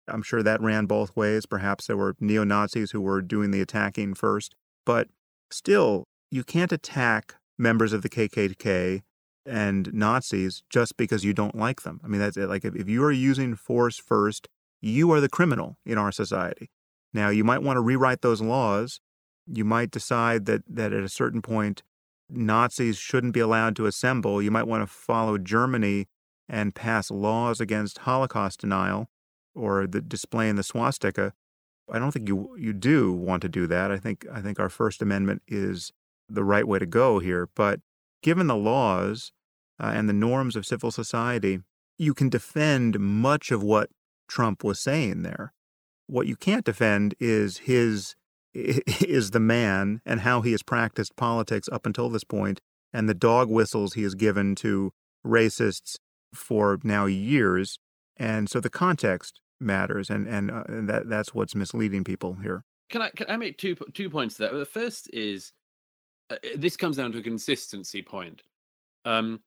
I'm 0.07 0.23
sure 0.23 0.43
that 0.43 0.61
ran 0.61 0.87
both 0.87 1.17
ways. 1.17 1.47
Perhaps 1.47 1.87
there 1.87 1.97
were 1.97 2.15
neo 2.21 2.45
Nazis 2.45 2.91
who 2.91 3.01
were 3.01 3.23
doing 3.23 3.51
the 3.51 3.61
attacking 3.61 4.15
first, 4.15 4.55
but 4.85 5.09
still, 5.51 6.05
you 6.31 6.44
can't 6.44 6.73
attack 6.73 7.37
members 7.59 7.92
of 7.92 8.03
the 8.03 8.09
KKK 8.09 9.03
and 9.47 9.92
Nazis 9.92 10.62
just 10.70 10.97
because 10.97 11.25
you 11.25 11.33
don't 11.33 11.55
like 11.55 11.83
them. 11.83 12.01
I 12.03 12.09
mean, 12.09 12.20
that's 12.20 12.37
it. 12.37 12.49
Like, 12.49 12.64
if, 12.64 12.88
you 12.88 13.05
are 13.05 13.12
using 13.12 13.55
force 13.55 13.99
first, 13.99 14.49
you 14.81 15.11
are 15.12 15.20
the 15.20 15.29
criminal 15.29 15.77
in 15.85 15.99
our 15.99 16.12
society. 16.12 16.70
Now, 17.12 17.29
you 17.29 17.44
might 17.44 17.62
want 17.62 17.77
to 17.77 17.81
rewrite 17.81 18.23
those 18.23 18.40
laws. 18.40 19.01
You 19.47 19.64
might 19.64 19.90
decide 19.90 20.47
that, 20.47 20.62
that 20.68 20.92
at 20.92 21.05
a 21.05 21.09
certain 21.09 21.42
point, 21.42 21.83
Nazis 22.29 22.97
shouldn't 22.97 23.35
be 23.35 23.40
allowed 23.40 23.77
to 23.77 23.87
assemble. 23.87 24.42
You 24.42 24.51
might 24.51 24.66
want 24.66 24.83
to 24.83 24.92
follow 24.92 25.38
Germany 25.38 26.07
and 26.49 26.75
pass 26.75 27.11
laws 27.11 27.61
against 27.61 27.99
Holocaust 27.99 28.61
denial 28.61 29.09
or 29.55 29.87
the 29.87 30.01
displaying 30.01 30.57
the 30.57 30.62
swastika. 30.62 31.33
I 31.92 31.99
don't 31.99 32.12
think 32.12 32.29
you 32.29 32.55
you 32.59 32.73
do 32.73 33.12
want 33.12 33.42
to 33.42 33.49
do 33.49 33.66
that. 33.66 33.90
I 33.90 33.99
think 33.99 34.27
I 34.33 34.40
think 34.40 34.59
our 34.59 34.68
First 34.68 35.03
Amendment 35.03 35.42
is 35.47 35.92
the 36.29 36.44
right 36.44 36.66
way 36.66 36.79
to 36.79 36.87
go 36.87 37.18
here. 37.18 37.49
But 37.55 37.81
given 38.23 38.47
the 38.47 38.57
laws 38.57 39.33
uh, 39.79 39.92
and 39.94 40.09
the 40.09 40.14
norms 40.14 40.57
of 40.57 40.66
civil 40.66 40.90
society, 40.90 41.61
you 41.99 42.14
can 42.14 42.29
defend 42.29 42.99
much 42.99 43.51
of 43.51 43.62
what 43.62 43.90
Trump 44.29 44.64
was 44.64 44.81
saying 44.81 45.23
there. 45.23 45.53
What 46.07 46.27
you 46.27 46.37
can't 46.37 46.64
defend 46.64 47.14
is 47.20 47.59
his 47.59 48.14
is 48.55 49.31
the 49.33 49.40
man 49.40 50.01
and 50.07 50.20
how 50.20 50.40
he 50.40 50.53
has 50.53 50.62
practiced 50.62 51.16
politics 51.16 51.68
up 51.70 51.87
until 51.87 52.09
this 52.09 52.25
point 52.25 52.61
and 52.92 53.09
the 53.09 53.14
dog 53.14 53.51
whistles 53.51 53.94
he 53.94 54.05
has 54.05 54.14
given 54.14 54.55
to 54.55 54.92
racists 55.27 55.97
for 56.33 56.79
now 56.85 57.07
years. 57.07 57.79
And 58.16 58.49
so 58.49 58.61
the 58.61 58.70
context 58.70 59.40
matters, 59.61 60.11
and 60.11 60.27
and, 60.27 60.51
uh, 60.51 60.64
and 60.69 60.88
that 60.88 61.09
that's 61.09 61.35
what's 61.35 61.55
misleading 61.55 62.05
people 62.05 62.35
here. 62.35 62.64
Can 62.90 63.03
I 63.03 63.11
can 63.11 63.27
I 63.29 63.37
make 63.37 63.59
two 63.59 63.75
two 63.93 64.11
points 64.11 64.37
there? 64.37 64.57
The 64.57 64.67
first 64.67 65.11
is 65.12 65.53
uh, 66.31 66.37
this 66.57 66.77
comes 66.77 66.97
down 66.97 67.12
to 67.12 67.19
a 67.19 67.23
consistency 67.23 68.03
point. 68.03 68.43
Um, 69.05 69.40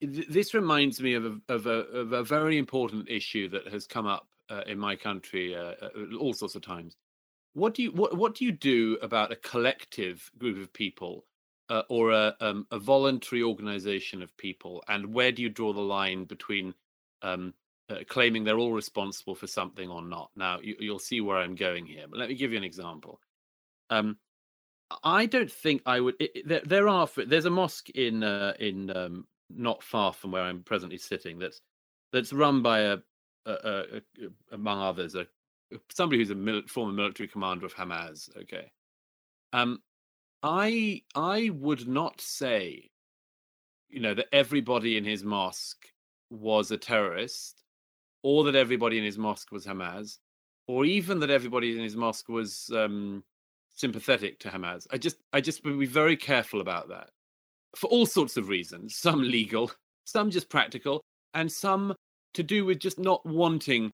th- 0.00 0.28
this 0.28 0.54
reminds 0.54 1.00
me 1.00 1.14
of 1.14 1.24
a, 1.24 1.40
of 1.48 1.66
a 1.66 1.70
of 1.70 2.12
a 2.12 2.22
very 2.22 2.58
important 2.58 3.08
issue 3.08 3.48
that 3.50 3.68
has 3.68 3.86
come 3.86 4.06
up 4.06 4.28
uh, 4.50 4.62
in 4.66 4.78
my 4.78 4.96
country 4.96 5.54
uh, 5.54 5.74
uh 5.82 6.16
all 6.18 6.32
sorts 6.32 6.54
of 6.54 6.62
times. 6.62 6.96
What 7.54 7.74
do 7.74 7.82
you 7.82 7.92
what 7.92 8.16
what 8.16 8.34
do 8.34 8.44
you 8.44 8.52
do 8.52 8.98
about 9.02 9.32
a 9.32 9.36
collective 9.36 10.30
group 10.38 10.60
of 10.60 10.72
people 10.72 11.24
uh, 11.68 11.82
or 11.88 12.12
a, 12.12 12.36
um, 12.40 12.66
a 12.70 12.78
voluntary 12.78 13.42
organization 13.42 14.22
of 14.22 14.36
people? 14.36 14.82
And 14.88 15.14
where 15.14 15.32
do 15.32 15.42
you 15.42 15.48
draw 15.48 15.72
the 15.72 15.80
line 15.80 16.24
between 16.24 16.74
um, 17.22 17.54
uh, 17.88 17.98
claiming 18.08 18.44
they're 18.44 18.58
all 18.58 18.72
responsible 18.72 19.34
for 19.34 19.46
something 19.46 19.88
or 19.88 20.02
not? 20.02 20.30
Now, 20.36 20.58
you, 20.62 20.76
will 20.90 20.98
see 20.98 21.20
where 21.20 21.38
I'm 21.38 21.54
going 21.54 21.86
here, 21.86 22.06
but 22.08 22.18
let 22.18 22.28
me 22.28 22.34
give 22.34 22.52
you 22.52 22.58
an 22.58 22.64
example. 22.64 23.20
Um, 23.90 24.18
I 25.02 25.26
don't 25.26 25.50
think 25.50 25.82
I 25.86 26.00
would. 26.00 26.14
It, 26.20 26.46
there, 26.46 26.62
there, 26.64 26.88
are 26.88 27.08
there's 27.16 27.44
a 27.44 27.50
mosque 27.50 27.90
in 27.90 28.22
uh, 28.22 28.54
in 28.60 28.96
um, 28.96 29.26
not 29.50 29.82
far 29.82 30.12
from 30.12 30.32
where 30.32 30.42
I'm 30.42 30.62
presently 30.62 30.98
sitting 30.98 31.38
that's 31.38 31.60
that's 32.12 32.32
run 32.32 32.62
by 32.62 32.80
a, 32.80 32.98
a, 33.46 33.52
a, 33.52 33.80
a 33.96 34.02
among 34.52 34.80
others 34.80 35.14
a 35.14 35.26
somebody 35.90 36.18
who's 36.18 36.30
a 36.30 36.34
mil- 36.34 36.66
former 36.68 36.92
military 36.92 37.28
commander 37.28 37.66
of 37.66 37.74
Hamas. 37.74 38.28
Okay, 38.42 38.70
um, 39.52 39.82
I 40.42 41.02
I 41.14 41.50
would 41.52 41.88
not 41.88 42.20
say, 42.20 42.90
you 43.88 44.00
know, 44.00 44.14
that 44.14 44.28
everybody 44.32 44.96
in 44.96 45.04
his 45.04 45.24
mosque 45.24 45.86
was 46.30 46.70
a 46.70 46.76
terrorist, 46.76 47.55
or 48.26 48.42
that 48.42 48.56
everybody 48.56 48.98
in 48.98 49.04
his 49.04 49.16
mosque 49.16 49.52
was 49.52 49.64
Hamas, 49.64 50.18
or 50.66 50.84
even 50.84 51.20
that 51.20 51.30
everybody 51.30 51.76
in 51.76 51.80
his 51.80 51.94
mosque 51.94 52.28
was 52.28 52.68
um, 52.74 53.22
sympathetic 53.72 54.40
to 54.40 54.48
Hamas. 54.48 54.84
I 54.90 54.98
just 54.98 55.18
I 55.32 55.40
just 55.40 55.64
would 55.64 55.78
be 55.78 55.86
very 55.86 56.16
careful 56.16 56.60
about 56.60 56.88
that 56.88 57.10
for 57.76 57.86
all 57.86 58.04
sorts 58.04 58.36
of 58.36 58.48
reasons. 58.48 58.96
Some 59.06 59.22
legal, 59.22 59.70
some 60.06 60.32
just 60.32 60.48
practical, 60.48 61.04
and 61.34 61.50
some 61.50 61.94
to 62.34 62.42
do 62.42 62.64
with 62.64 62.80
just 62.80 62.98
not 62.98 63.24
wanting 63.24 63.92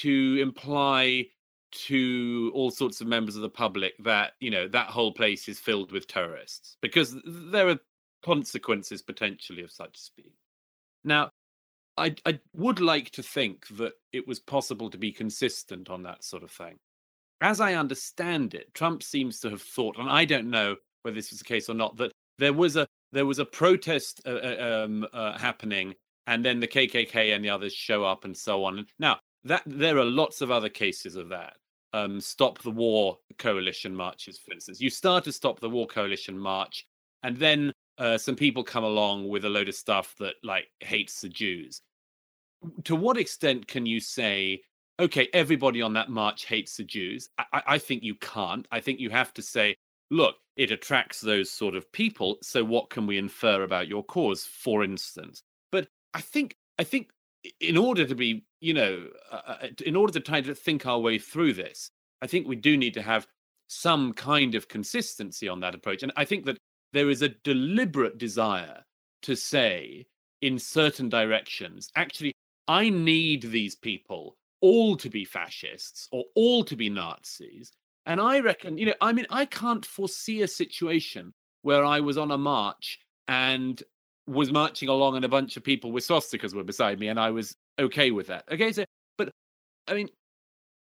to 0.00 0.38
imply 0.40 1.26
to 1.72 2.50
all 2.54 2.70
sorts 2.70 3.02
of 3.02 3.06
members 3.06 3.36
of 3.36 3.42
the 3.42 3.50
public 3.50 3.92
that 4.04 4.32
you 4.40 4.50
know 4.50 4.66
that 4.68 4.86
whole 4.86 5.12
place 5.12 5.50
is 5.50 5.58
filled 5.58 5.92
with 5.92 6.06
terrorists 6.06 6.78
because 6.80 7.14
there 7.26 7.68
are 7.68 7.78
consequences 8.24 9.02
potentially 9.02 9.62
of 9.62 9.70
such 9.70 9.98
speech 9.98 10.32
now 11.04 11.30
I, 11.98 12.14
I 12.26 12.38
would 12.54 12.80
like 12.80 13.10
to 13.12 13.22
think 13.22 13.66
that 13.76 13.92
it 14.12 14.26
was 14.26 14.38
possible 14.38 14.90
to 14.90 14.98
be 14.98 15.12
consistent 15.12 15.88
on 15.88 16.02
that 16.02 16.24
sort 16.24 16.42
of 16.42 16.50
thing. 16.50 16.76
As 17.40 17.60
I 17.60 17.74
understand 17.74 18.54
it, 18.54 18.72
Trump 18.74 19.02
seems 19.02 19.40
to 19.40 19.50
have 19.50 19.62
thought, 19.62 19.98
and 19.98 20.08
I 20.08 20.24
don't 20.24 20.50
know 20.50 20.76
whether 21.02 21.14
this 21.14 21.30
was 21.30 21.40
the 21.40 21.44
case 21.44 21.68
or 21.68 21.74
not, 21.74 21.96
that 21.96 22.12
there 22.38 22.52
was 22.52 22.76
a 22.76 22.86
there 23.12 23.26
was 23.26 23.38
a 23.38 23.44
protest 23.44 24.20
uh, 24.26 24.30
uh 24.30 24.84
um, 24.84 25.06
uh, 25.12 25.38
happening, 25.38 25.94
and 26.26 26.44
then 26.44 26.60
the 26.60 26.68
KKK 26.68 27.34
and 27.34 27.44
the 27.44 27.50
others 27.50 27.72
show 27.72 28.04
up, 28.04 28.24
and 28.24 28.36
so 28.36 28.64
on. 28.64 28.86
Now 28.98 29.18
that 29.44 29.62
there 29.66 29.98
are 29.98 30.04
lots 30.04 30.40
of 30.40 30.50
other 30.50 30.68
cases 30.68 31.16
of 31.16 31.28
that. 31.28 31.54
Um, 31.92 32.20
stop 32.20 32.58
the 32.58 32.70
war 32.70 33.18
coalition 33.38 33.94
marches, 33.94 34.38
for 34.38 34.52
instance. 34.52 34.80
You 34.80 34.90
start 34.90 35.26
a 35.28 35.32
stop 35.32 35.60
the 35.60 35.70
war 35.70 35.86
coalition 35.86 36.38
march, 36.38 36.86
and 37.22 37.36
then 37.36 37.72
uh, 37.98 38.18
some 38.18 38.36
people 38.36 38.62
come 38.62 38.84
along 38.84 39.28
with 39.28 39.44
a 39.44 39.48
load 39.48 39.68
of 39.68 39.74
stuff 39.74 40.14
that 40.18 40.34
like 40.42 40.66
hates 40.80 41.20
the 41.20 41.28
Jews. 41.28 41.82
To 42.84 42.96
what 42.96 43.16
extent 43.16 43.66
can 43.66 43.86
you 43.86 44.00
say, 44.00 44.62
okay, 44.98 45.28
everybody 45.32 45.82
on 45.82 45.92
that 45.94 46.10
march 46.10 46.46
hates 46.46 46.76
the 46.76 46.84
Jews? 46.84 47.28
I, 47.38 47.62
I 47.66 47.78
think 47.78 48.02
you 48.02 48.14
can't. 48.16 48.66
I 48.70 48.80
think 48.80 49.00
you 49.00 49.10
have 49.10 49.32
to 49.34 49.42
say, 49.42 49.76
look, 50.10 50.36
it 50.56 50.70
attracts 50.70 51.20
those 51.20 51.50
sort 51.50 51.74
of 51.74 51.90
people. 51.92 52.38
So 52.42 52.64
what 52.64 52.90
can 52.90 53.06
we 53.06 53.18
infer 53.18 53.62
about 53.62 53.88
your 53.88 54.04
cause, 54.04 54.44
for 54.44 54.82
instance? 54.82 55.42
But 55.70 55.88
I 56.14 56.20
think 56.20 56.56
I 56.78 56.84
think 56.84 57.10
in 57.60 57.76
order 57.76 58.06
to 58.06 58.14
be, 58.14 58.44
you 58.60 58.74
know, 58.74 59.06
uh, 59.30 59.40
uh 59.46 59.66
in 59.84 59.96
order 59.96 60.12
to 60.14 60.20
try 60.20 60.40
to 60.40 60.54
think 60.54 60.86
our 60.86 60.98
way 60.98 61.18
through 61.18 61.54
this, 61.54 61.90
I 62.22 62.26
think 62.26 62.46
we 62.46 62.56
do 62.56 62.76
need 62.76 62.94
to 62.94 63.02
have 63.02 63.26
some 63.68 64.12
kind 64.12 64.54
of 64.54 64.68
consistency 64.68 65.48
on 65.48 65.60
that 65.60 65.74
approach. 65.74 66.02
And 66.02 66.12
I 66.16 66.24
think 66.24 66.46
that 66.46 66.58
there 66.96 67.10
is 67.10 67.22
a 67.22 67.28
deliberate 67.28 68.18
desire 68.18 68.84
to 69.22 69.36
say 69.36 70.06
in 70.42 70.58
certain 70.58 71.08
directions, 71.08 71.90
actually, 71.96 72.32
I 72.68 72.88
need 72.88 73.42
these 73.42 73.74
people 73.74 74.36
all 74.60 74.96
to 74.96 75.10
be 75.10 75.24
fascists 75.24 76.08
or 76.10 76.24
all 76.34 76.64
to 76.64 76.76
be 76.76 76.88
Nazis. 76.88 77.70
And 78.06 78.20
I 78.20 78.40
reckon, 78.40 78.78
you 78.78 78.86
know, 78.86 78.94
I 79.00 79.12
mean, 79.12 79.26
I 79.30 79.44
can't 79.44 79.84
foresee 79.84 80.42
a 80.42 80.48
situation 80.48 81.34
where 81.62 81.84
I 81.84 82.00
was 82.00 82.16
on 82.16 82.30
a 82.30 82.38
march 82.38 82.98
and 83.28 83.82
was 84.26 84.52
marching 84.52 84.88
along 84.88 85.16
and 85.16 85.24
a 85.24 85.28
bunch 85.28 85.56
of 85.56 85.64
people 85.64 85.92
with 85.92 86.06
swastikas 86.06 86.54
were 86.54 86.64
beside 86.64 86.98
me 86.98 87.08
and 87.08 87.18
I 87.18 87.30
was 87.30 87.56
okay 87.78 88.10
with 88.10 88.28
that. 88.28 88.44
Okay, 88.50 88.72
so 88.72 88.84
but 89.18 89.30
I 89.86 89.94
mean 89.94 90.08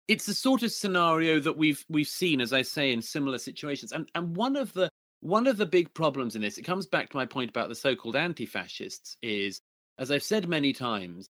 it's 0.08 0.26
the 0.26 0.34
sort 0.34 0.62
of 0.62 0.72
scenario 0.72 1.40
that 1.40 1.56
we've 1.56 1.84
we've 1.88 2.06
seen, 2.06 2.40
as 2.40 2.52
I 2.52 2.62
say, 2.62 2.92
in 2.92 3.02
similar 3.02 3.38
situations. 3.38 3.92
And 3.92 4.08
and 4.14 4.36
one 4.36 4.56
of 4.56 4.72
the 4.72 4.88
one 5.20 5.46
of 5.46 5.56
the 5.56 5.66
big 5.66 5.92
problems 5.94 6.36
in 6.36 6.42
this, 6.42 6.58
it 6.58 6.62
comes 6.62 6.86
back 6.86 7.10
to 7.10 7.16
my 7.16 7.26
point 7.26 7.50
about 7.50 7.68
the 7.68 7.74
so-called 7.74 8.16
anti-fascists, 8.16 9.16
is, 9.22 9.60
as 9.98 10.10
I've 10.10 10.22
said 10.22 10.48
many 10.48 10.72
times, 10.72 11.28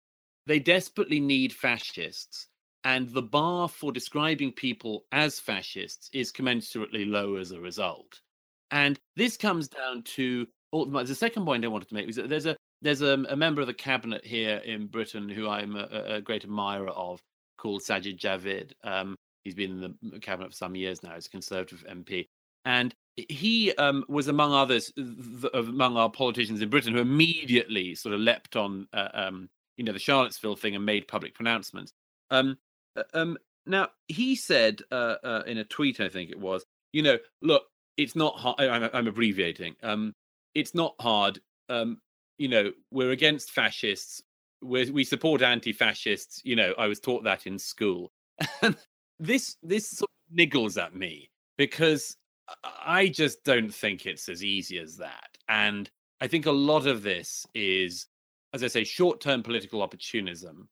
they 0.48 0.60
desperately 0.60 1.20
need 1.20 1.54
fascists. 1.54 2.48
And 2.84 3.10
the 3.10 3.22
bar 3.22 3.70
for 3.70 3.92
describing 3.92 4.54
people 4.54 5.06
as 5.12 5.40
fascists 5.40 6.10
is 6.14 6.32
commensurately 6.32 7.10
low 7.10 7.36
as 7.36 7.52
a 7.52 7.60
result. 7.60 8.22
And 8.72 9.00
this 9.16 9.38
comes 9.38 9.68
down 9.68 10.04
to 10.16 10.48
the 10.72 11.16
second 11.16 11.46
point 11.46 11.66
I 11.66 11.68
wanted 11.68 11.90
to 11.90 11.96
make 11.96 12.10
is 12.10 12.16
that 12.16 12.30
there's 12.30 12.46
a 12.46 12.56
there's 12.82 13.02
a, 13.02 13.24
a 13.30 13.36
member 13.36 13.62
of 13.62 13.68
the 13.68 13.74
cabinet 13.74 14.26
here 14.26 14.58
in 14.58 14.88
Britain 14.88 15.30
who 15.30 15.48
I'm 15.48 15.76
a, 15.76 16.16
a 16.16 16.22
great 16.22 16.44
admirer 16.44 16.90
of, 16.90 17.22
called 17.58 17.84
Sajid 17.84 18.18
Javid. 18.18 18.72
Um, 18.84 19.16
he's 19.44 19.54
been 19.54 19.84
in 19.84 20.10
the 20.10 20.20
cabinet 20.20 20.50
for 20.50 20.56
some 20.56 20.76
years 20.76 21.04
now. 21.04 21.14
He's 21.14 21.28
a 21.28 21.30
Conservative 21.30 21.86
MP, 21.88 22.28
and 22.66 22.94
he 23.16 23.74
um, 23.76 24.04
was 24.08 24.28
among 24.28 24.54
others, 24.54 24.92
th- 24.96 25.54
among 25.54 25.98
our 25.98 26.10
politicians 26.10 26.62
in 26.62 26.70
Britain, 26.70 26.94
who 26.94 27.00
immediately 27.00 27.96
sort 27.96 28.16
of 28.16 28.22
leapt 28.22 28.56
on, 28.56 28.88
uh, 28.94 29.10
um, 29.14 29.50
you 29.78 29.84
know, 29.84 29.94
the 29.94 30.00
Charlottesville 30.00 30.56
thing 30.56 30.76
and 30.76 30.86
made 30.86 31.08
public 31.08 31.34
pronouncements. 31.34 31.92
Um, 32.30 32.58
uh, 32.96 33.04
um, 33.14 33.38
now 33.66 33.90
he 34.08 34.36
said 34.36 34.82
uh, 34.92 35.16
uh, 35.24 35.44
in 35.46 35.58
a 35.58 35.64
tweet, 35.64 36.00
I 36.00 36.10
think 36.10 36.30
it 36.30 36.40
was, 36.40 36.64
you 36.94 37.04
know, 37.04 37.18
look, 37.42 37.64
it's 37.98 38.16
not 38.16 38.38
hard. 38.38 38.60
I'm, 38.60 38.90
I'm 38.94 39.08
abbreviating. 39.08 39.76
Um, 39.84 40.14
it's 40.56 40.74
not 40.74 40.96
hard. 41.00 41.40
Um, 41.70 42.00
you 42.38 42.48
know, 42.48 42.72
we're 42.92 43.12
against 43.12 43.52
fascists. 43.52 44.22
We're, 44.62 44.92
we 44.92 45.04
support 45.04 45.42
anti-fascists. 45.42 46.42
You 46.44 46.56
know, 46.56 46.74
I 46.78 46.88
was 46.88 47.00
taught 47.00 47.24
that 47.24 47.46
in 47.46 47.60
school. 47.60 48.12
this 49.20 49.58
this 49.62 49.90
sort 49.90 50.10
of 50.10 50.38
niggles 50.38 50.82
at 50.82 50.96
me 50.96 51.30
because 51.58 52.18
I 52.64 53.08
just 53.08 53.44
don't 53.44 53.74
think 53.74 54.06
it's 54.06 54.30
as 54.30 54.44
easy 54.44 54.78
as 54.80 54.98
that. 54.98 55.38
And 55.48 55.90
I 56.20 56.28
think 56.28 56.46
a 56.46 56.52
lot 56.52 56.88
of 56.88 57.04
this 57.04 57.46
is, 57.54 58.08
as 58.54 58.64
I 58.64 58.68
say, 58.68 58.84
short-term 58.84 59.44
political 59.44 59.82
opportunism, 59.82 60.70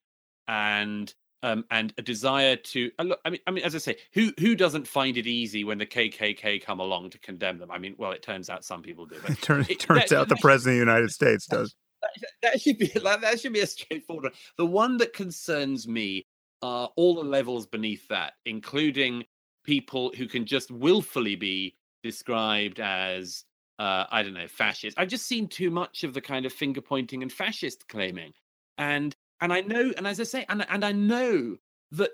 and 0.47 1.13
um, 1.41 1.63
and 1.71 1.93
a 1.97 2.01
desire 2.01 2.55
to 2.55 2.91
uh, 2.99 3.03
look. 3.03 3.19
I 3.23 3.29
mean, 3.29 3.39
I 3.47 3.51
mean, 3.51 3.63
as 3.63 3.75
I 3.75 3.77
say, 3.77 3.97
who 4.13 4.31
who 4.39 4.55
doesn't 4.55 4.87
find 4.87 5.17
it 5.17 5.27
easy 5.27 5.63
when 5.63 5.77
the 5.77 5.85
KKK 5.85 6.63
come 6.63 6.79
along 6.79 7.11
to 7.11 7.19
condemn 7.19 7.57
them? 7.57 7.71
I 7.71 7.77
mean, 7.77 7.95
well, 7.97 8.11
it 8.11 8.21
turns 8.21 8.49
out 8.49 8.65
some 8.65 8.81
people 8.81 9.05
do. 9.05 9.17
But 9.21 9.31
it, 9.31 9.41
turn, 9.41 9.65
it 9.69 9.79
turns 9.79 10.09
that, 10.09 10.19
out 10.19 10.29
that, 10.29 10.35
the 10.35 10.41
president 10.41 10.81
of 10.81 10.85
the 10.85 10.91
United 10.91 11.11
States 11.11 11.45
does. 11.45 11.75
That, 12.01 12.29
that 12.43 12.61
should 12.61 12.77
be 12.77 12.91
like, 13.01 13.21
that 13.21 13.39
should 13.39 13.53
be 13.53 13.59
a 13.61 13.67
straightforward. 13.67 14.25
One. 14.25 14.33
The 14.57 14.65
one 14.65 14.97
that 14.97 15.13
concerns 15.13 15.87
me 15.87 16.25
are 16.61 16.89
all 16.95 17.15
the 17.15 17.23
levels 17.23 17.65
beneath 17.65 18.07
that, 18.09 18.33
including 18.45 19.23
people 19.69 20.11
who 20.17 20.27
can 20.27 20.47
just 20.47 20.71
willfully 20.71 21.35
be 21.35 21.75
described 22.01 22.79
as 22.79 23.43
uh, 23.77 24.05
I 24.09 24.23
don't 24.23 24.33
know, 24.33 24.47
fascist. 24.47 24.97
I've 24.97 25.09
just 25.09 25.27
seen 25.27 25.47
too 25.47 25.69
much 25.69 26.03
of 26.03 26.15
the 26.15 26.21
kind 26.21 26.47
of 26.47 26.51
finger 26.51 26.81
pointing 26.81 27.21
and 27.21 27.31
fascist 27.31 27.87
claiming, 27.87 28.33
and 28.79 29.15
and 29.41 29.53
I 29.53 29.61
know, 29.61 29.93
and 29.95 30.07
as 30.07 30.19
I 30.19 30.23
say, 30.23 30.43
and 30.49 30.65
and 30.69 30.83
I 30.83 30.91
know 30.91 31.57
that 31.91 32.09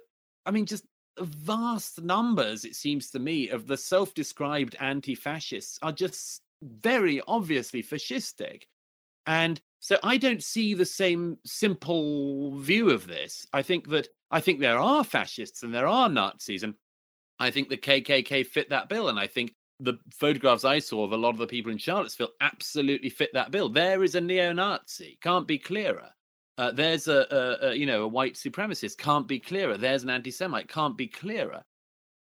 I 0.45 0.51
mean, 0.51 0.66
just 0.66 0.84
vast 1.18 2.01
numbers, 2.01 2.66
it 2.66 2.76
seems 2.76 3.10
to 3.12 3.20
me, 3.20 3.47
of 3.47 3.68
the 3.68 3.78
self-described 3.78 4.76
anti-fascists 4.82 5.80
are 5.82 5.93
just 5.93 6.41
very 6.62 7.22
obviously 7.26 7.82
fascistic, 7.82 8.64
and 9.26 9.62
so 9.80 9.97
I 10.03 10.18
don't 10.18 10.43
see 10.43 10.74
the 10.74 10.86
same 10.86 11.38
simple 11.45 12.60
view 12.60 12.89
of 12.89 13.08
this. 13.08 13.47
I 13.53 13.62
think 13.62 13.88
that 13.89 14.10
I 14.30 14.41
think 14.41 14.60
there 14.60 14.78
are 14.78 15.06
fascists 15.06 15.64
and 15.64 15.74
there 15.74 15.88
are 15.88 16.10
Nazis, 16.10 16.64
and 16.64 16.76
I 17.40 17.52
think 17.52 17.70
the 17.70 17.78
KKK 17.78 18.46
fit 18.46 18.70
that 18.70 18.90
bill, 18.90 19.10
and 19.10 19.20
I 19.20 19.28
think 19.28 19.54
the 19.80 19.96
photographs 20.14 20.64
I 20.64 20.80
saw 20.80 21.04
of 21.04 21.12
a 21.12 21.18
lot 21.18 21.32
of 21.32 21.38
the 21.38 21.48
people 21.48 21.72
in 21.72 21.78
Charlottesville 21.78 22.32
absolutely 22.40 23.10
fit 23.10 23.32
that 23.34 23.52
bill. 23.52 23.70
There 23.70 24.04
is 24.04 24.16
a 24.16 24.22
neo-Nazi, 24.22 25.18
can't 25.22 25.48
be 25.48 25.58
clearer. 25.58 26.10
Uh, 26.58 26.72
there's 26.72 27.10
a, 27.10 27.28
a, 27.30 27.68
a, 27.68 27.74
you 27.76 27.86
know 27.86 28.04
a 28.04 28.08
white 28.08 28.36
supremacist, 28.36 28.98
can't 28.98 29.28
be 29.28 29.40
clearer. 29.40 29.78
There's 29.78 30.04
an 30.04 30.10
anti-Semite, 30.10 30.70
can't 30.70 30.98
be 30.98 31.08
clearer. 31.08 31.62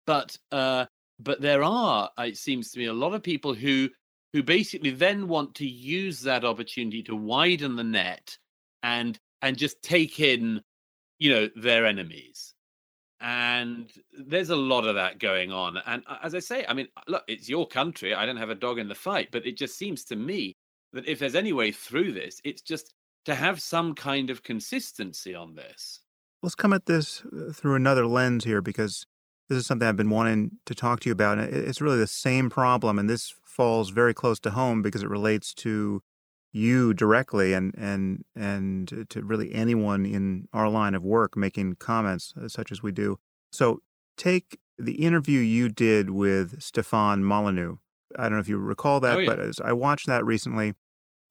But 0.08 0.36
uh, 0.52 0.86
but 1.20 1.42
there 1.42 1.64
are, 1.64 2.10
it 2.18 2.38
seems 2.38 2.72
to 2.72 2.80
me, 2.80 2.86
a 2.86 2.94
lot 2.94 3.14
of 3.14 3.22
people 3.22 3.54
who 3.54 3.90
who 4.34 4.42
basically 4.42 4.90
then 4.90 5.28
want 5.28 5.54
to 5.56 5.68
use 5.68 6.22
that 6.22 6.44
opportunity 6.44 7.04
to 7.04 7.16
widen 7.16 7.76
the 7.76 7.84
net 7.84 8.36
and 8.82 9.20
and 9.44 9.58
just 9.58 9.84
take 9.84 10.20
in, 10.20 10.62
you 11.20 11.32
know, 11.32 11.50
their 11.56 11.86
enemies 11.86 12.53
and 13.24 13.90
there's 14.12 14.50
a 14.50 14.56
lot 14.56 14.86
of 14.86 14.96
that 14.96 15.18
going 15.18 15.52
on. 15.52 15.78
And 15.88 16.04
uh, 16.08 16.18
as 16.22 16.36
i 16.36 16.40
say 16.40 16.66
i 16.68 16.74
mean 16.74 16.88
look 17.08 17.24
it's 17.28 17.50
your 17.50 17.68
country. 17.68 18.14
I 18.14 18.26
don't 18.26 18.38
have 18.38 18.50
a 18.50 18.56
dog 18.56 18.78
in 18.78 18.88
the 18.88 18.96
fight 18.96 19.30
but 19.32 19.46
it 19.46 19.58
just 19.58 19.78
seems 19.78 20.04
to 20.06 20.16
me 20.16 20.56
that 20.92 21.08
if 21.08 21.20
there's 21.20 21.36
any 21.36 21.54
way 21.54 21.72
through 21.72 22.12
this 22.12 22.40
it's 22.44 22.62
just 22.62 22.94
to 23.26 23.34
have 23.34 23.62
some 23.62 23.96
kind 23.96 24.30
of 24.30 24.44
consistency 24.44 25.34
on 25.34 25.56
this. 25.56 26.02
Let's 26.42 26.56
come 26.56 26.74
at 26.74 26.86
this 26.86 27.24
uh, 27.26 27.54
through 27.54 27.76
another 27.76 28.06
lens 28.06 28.44
here 28.44 28.62
because 28.62 29.06
this 29.50 29.58
is 29.58 29.66
something 29.66 29.88
i've 29.88 29.98
been 29.98 30.10
wanting 30.10 30.52
to 30.66 30.74
talk 30.74 31.00
to 31.02 31.10
you 31.10 31.14
about 31.14 31.38
it's 31.38 31.82
really 31.82 31.98
the 31.98 32.08
same 32.08 32.50
problem 32.50 32.98
and 32.98 33.10
this 33.10 33.34
falls 33.46 33.90
very 33.90 34.14
close 34.14 34.40
to 34.40 34.52
home 34.52 34.82
because 34.82 35.04
it 35.04 35.10
relates 35.10 35.54
to 35.54 36.02
you 36.54 36.94
directly 36.94 37.54
and 37.54 37.74
and 37.76 38.24
and 38.36 39.06
to 39.10 39.24
really 39.24 39.54
anyone 39.54 40.06
in 40.06 40.48
our 40.54 40.70
line 40.70 40.94
of 40.94 41.04
work 41.04 41.36
making 41.36 41.74
comments 41.76 42.34
uh, 42.42 42.48
such 42.48 42.72
as 42.72 42.82
we 42.82 42.92
do. 42.92 43.18
So 43.52 43.80
take 44.18 44.60
the 44.78 45.04
interview 45.04 45.40
you 45.40 45.68
did 45.68 46.12
with 46.12 46.62
Stefan 46.62 47.24
Molyneux. 47.24 47.78
I 48.18 48.24
don't 48.24 48.34
know 48.34 48.40
if 48.40 48.48
you 48.48 48.58
recall 48.58 49.00
that, 49.00 49.18
oh, 49.18 49.20
yeah. 49.20 49.36
but 49.36 49.66
I 49.66 49.74
watched 49.74 50.06
that 50.08 50.24
recently. 50.24 50.76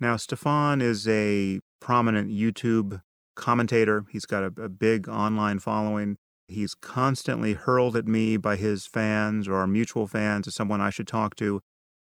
Now 0.00 0.16
Stefan 0.16 0.80
is 0.80 1.06
a 1.06 1.60
prominent 1.80 2.30
YouTube 2.30 3.00
commentator. 3.36 4.04
He's 4.10 4.26
got 4.26 4.42
a, 4.42 4.62
a 4.62 4.68
big 4.68 5.08
online 5.08 5.60
following. 5.60 6.16
He's 6.48 6.74
constantly 6.74 7.54
hurled 7.54 7.96
at 7.96 8.06
me 8.08 8.36
by 8.36 8.56
his 8.56 8.86
fans 8.86 9.46
or 9.46 9.54
our 9.54 9.68
mutual 9.68 10.08
fans 10.08 10.48
as 10.48 10.56
someone 10.56 10.80
I 10.80 10.90
should 10.90 11.06
talk 11.06 11.36
to. 11.36 11.60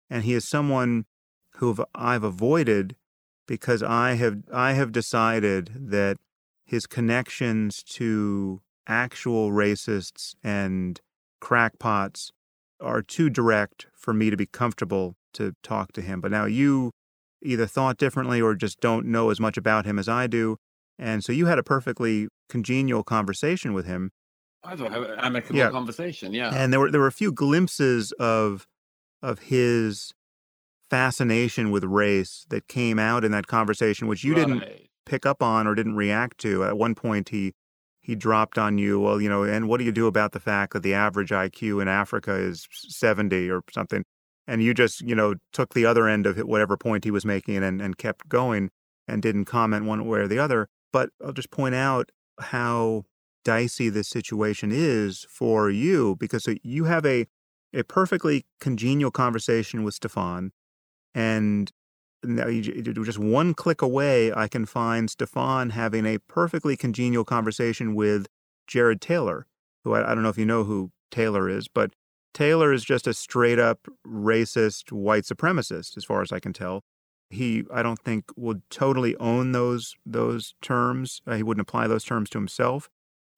And 0.09 0.23
he 0.23 0.33
is 0.33 0.47
someone 0.47 1.05
who 1.55 1.75
I've 1.93 2.23
avoided 2.23 2.95
because 3.49 3.81
I 3.81 4.13
have 4.13 4.43
I 4.53 4.73
have 4.73 4.91
decided 4.91 5.71
that 5.75 6.17
his 6.65 6.85
connections 6.85 7.83
to 7.97 8.61
actual 8.87 9.51
racists 9.51 10.35
and 10.43 11.01
crackpots 11.41 12.31
are 12.79 13.01
too 13.01 13.27
direct 13.29 13.87
for 13.97 14.13
me 14.13 14.29
to 14.29 14.37
be 14.37 14.45
comfortable 14.45 15.15
to 15.33 15.53
talk 15.63 15.91
to 15.93 16.01
him. 16.01 16.21
But 16.21 16.31
now 16.31 16.45
you 16.45 16.91
either 17.41 17.65
thought 17.65 17.97
differently 17.97 18.39
or 18.39 18.53
just 18.53 18.79
don't 18.79 19.07
know 19.07 19.31
as 19.31 19.39
much 19.39 19.57
about 19.57 19.85
him 19.85 19.97
as 19.97 20.07
I 20.07 20.27
do. 20.27 20.57
And 20.99 21.23
so 21.23 21.31
you 21.31 21.47
had 21.47 21.57
a 21.57 21.63
perfectly 21.63 22.27
congenial 22.49 23.03
conversation 23.03 23.73
with 23.73 23.85
him. 23.87 24.11
I 24.63 24.75
thought 24.75 24.95
an 24.95 25.19
amicable 25.19 25.57
Yeah. 25.57 25.71
conversation. 25.71 26.33
Yeah. 26.33 26.53
And 26.53 26.71
there 26.71 26.79
were 26.79 26.91
there 26.91 27.01
were 27.01 27.07
a 27.07 27.11
few 27.11 27.31
glimpses 27.31 28.11
of 28.19 28.67
of 29.23 29.39
his 29.39 30.13
fascination 30.89 31.71
with 31.71 31.83
race 31.83 32.45
that 32.49 32.67
came 32.67 32.99
out 32.99 33.23
in 33.23 33.31
that 33.31 33.47
conversation, 33.47 34.07
which 34.07 34.23
you 34.23 34.33
didn't 34.33 34.63
pick 35.05 35.25
up 35.25 35.41
on 35.41 35.67
or 35.67 35.75
didn't 35.75 35.95
react 35.95 36.37
to. 36.39 36.63
At 36.63 36.77
one 36.77 36.95
point, 36.95 37.29
he 37.29 37.53
he 38.01 38.15
dropped 38.15 38.57
on 38.57 38.77
you, 38.77 38.99
well, 38.99 39.21
you 39.21 39.29
know, 39.29 39.43
and 39.43 39.67
what 39.67 39.77
do 39.77 39.83
you 39.83 39.91
do 39.91 40.07
about 40.07 40.31
the 40.31 40.39
fact 40.39 40.73
that 40.73 40.81
the 40.81 40.93
average 40.93 41.29
IQ 41.29 41.81
in 41.81 41.87
Africa 41.87 42.33
is 42.33 42.67
seventy 42.71 43.49
or 43.49 43.61
something? 43.71 44.03
And 44.47 44.63
you 44.63 44.73
just, 44.73 45.01
you 45.01 45.13
know, 45.13 45.35
took 45.53 45.73
the 45.73 45.85
other 45.85 46.07
end 46.07 46.25
of 46.25 46.37
whatever 46.39 46.75
point 46.75 47.03
he 47.03 47.11
was 47.11 47.23
making 47.23 47.63
and, 47.63 47.81
and 47.81 47.97
kept 47.97 48.27
going 48.27 48.71
and 49.07 49.21
didn't 49.21 49.45
comment 49.45 49.85
one 49.85 50.07
way 50.07 50.19
or 50.19 50.27
the 50.27 50.39
other. 50.39 50.67
But 50.91 51.09
I'll 51.23 51.33
just 51.33 51.51
point 51.51 51.75
out 51.75 52.09
how 52.39 53.03
dicey 53.45 53.89
this 53.89 54.09
situation 54.09 54.71
is 54.71 55.25
for 55.29 55.69
you 55.69 56.15
because 56.19 56.47
you 56.63 56.85
have 56.85 57.05
a 57.05 57.27
a 57.73 57.83
perfectly 57.83 58.45
congenial 58.59 59.11
conversation 59.11 59.83
with 59.83 59.93
Stefan, 59.93 60.51
and 61.19 61.69
just 63.03 63.19
one 63.19 63.53
click 63.53 63.81
away, 63.81 64.31
I 64.31 64.47
can 64.47 64.65
find 64.65 65.09
Stefan 65.09 65.71
having 65.71 66.05
a 66.05 66.17
perfectly 66.17 66.77
congenial 66.77 67.25
conversation 67.25 67.93
with 67.93 68.27
Jared 68.67 69.01
Taylor, 69.01 69.45
who 69.83 69.93
I, 69.93 70.11
I 70.11 70.13
don't 70.15 70.23
know 70.23 70.29
if 70.29 70.37
you 70.37 70.45
know 70.45 70.63
who 70.63 70.91
Taylor 71.11 71.49
is, 71.49 71.67
but 71.67 71.91
Taylor 72.33 72.71
is 72.71 72.85
just 72.85 73.05
a 73.05 73.13
straight 73.13 73.59
up 73.59 73.87
racist 74.07 74.93
white 74.93 75.23
supremacist, 75.23 75.97
as 75.97 76.05
far 76.05 76.21
as 76.21 76.31
I 76.31 76.39
can 76.39 76.53
tell. 76.53 76.83
He, 77.29 77.65
I 77.73 77.83
don't 77.83 77.99
think, 77.99 78.25
would 78.37 78.61
totally 78.69 79.17
own 79.17 79.51
those 79.51 79.95
those 80.05 80.55
terms. 80.61 81.21
Uh, 81.27 81.35
he 81.35 81.43
wouldn't 81.43 81.67
apply 81.67 81.87
those 81.87 82.05
terms 82.05 82.29
to 82.29 82.37
himself. 82.37 82.89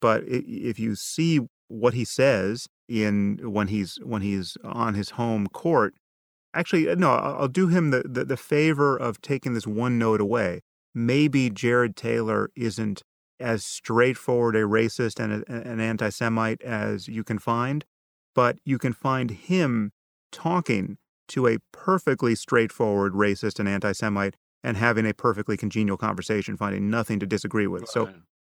But 0.01 0.23
if 0.27 0.79
you 0.79 0.95
see 0.95 1.41
what 1.67 1.93
he 1.93 2.05
says 2.05 2.67
in 2.87 3.39
when 3.41 3.69
he's 3.69 3.97
when 4.03 4.21
he's 4.21 4.55
on 4.63 4.93
his 4.93 5.11
home 5.11 5.47
court, 5.47 5.95
actually, 6.53 6.89
uh, 6.89 6.95
no, 6.95 7.11
I'll 7.11 7.41
I'll 7.41 7.47
do 7.47 7.67
him 7.67 7.91
the, 7.91 8.03
the 8.03 8.25
the 8.25 8.37
favor 8.37 8.97
of 8.97 9.21
taking 9.21 9.53
this 9.53 9.67
one 9.67 9.97
note 9.97 10.21
away. 10.21 10.61
Maybe 10.93 11.49
Jared 11.49 11.95
Taylor 11.95 12.49
isn't 12.55 13.03
as 13.39 13.65
straightforward 13.65 14.55
a 14.55 14.61
racist 14.61 15.19
and 15.19 15.43
a, 15.43 15.69
an 15.69 15.79
anti-Semite 15.79 16.61
as 16.61 17.07
you 17.07 17.23
can 17.23 17.39
find, 17.39 17.85
but 18.35 18.57
you 18.63 18.77
can 18.77 18.93
find 18.93 19.31
him 19.31 19.91
talking 20.31 20.97
to 21.29 21.47
a 21.47 21.57
perfectly 21.71 22.35
straightforward 22.35 23.13
racist 23.13 23.59
and 23.59 23.67
anti-Semite 23.67 24.35
and 24.63 24.77
having 24.77 25.07
a 25.07 25.13
perfectly 25.13 25.57
congenial 25.57 25.97
conversation, 25.97 26.55
finding 26.55 26.89
nothing 26.89 27.19
to 27.19 27.25
disagree 27.25 27.67
with. 27.67 27.87
So 27.87 28.09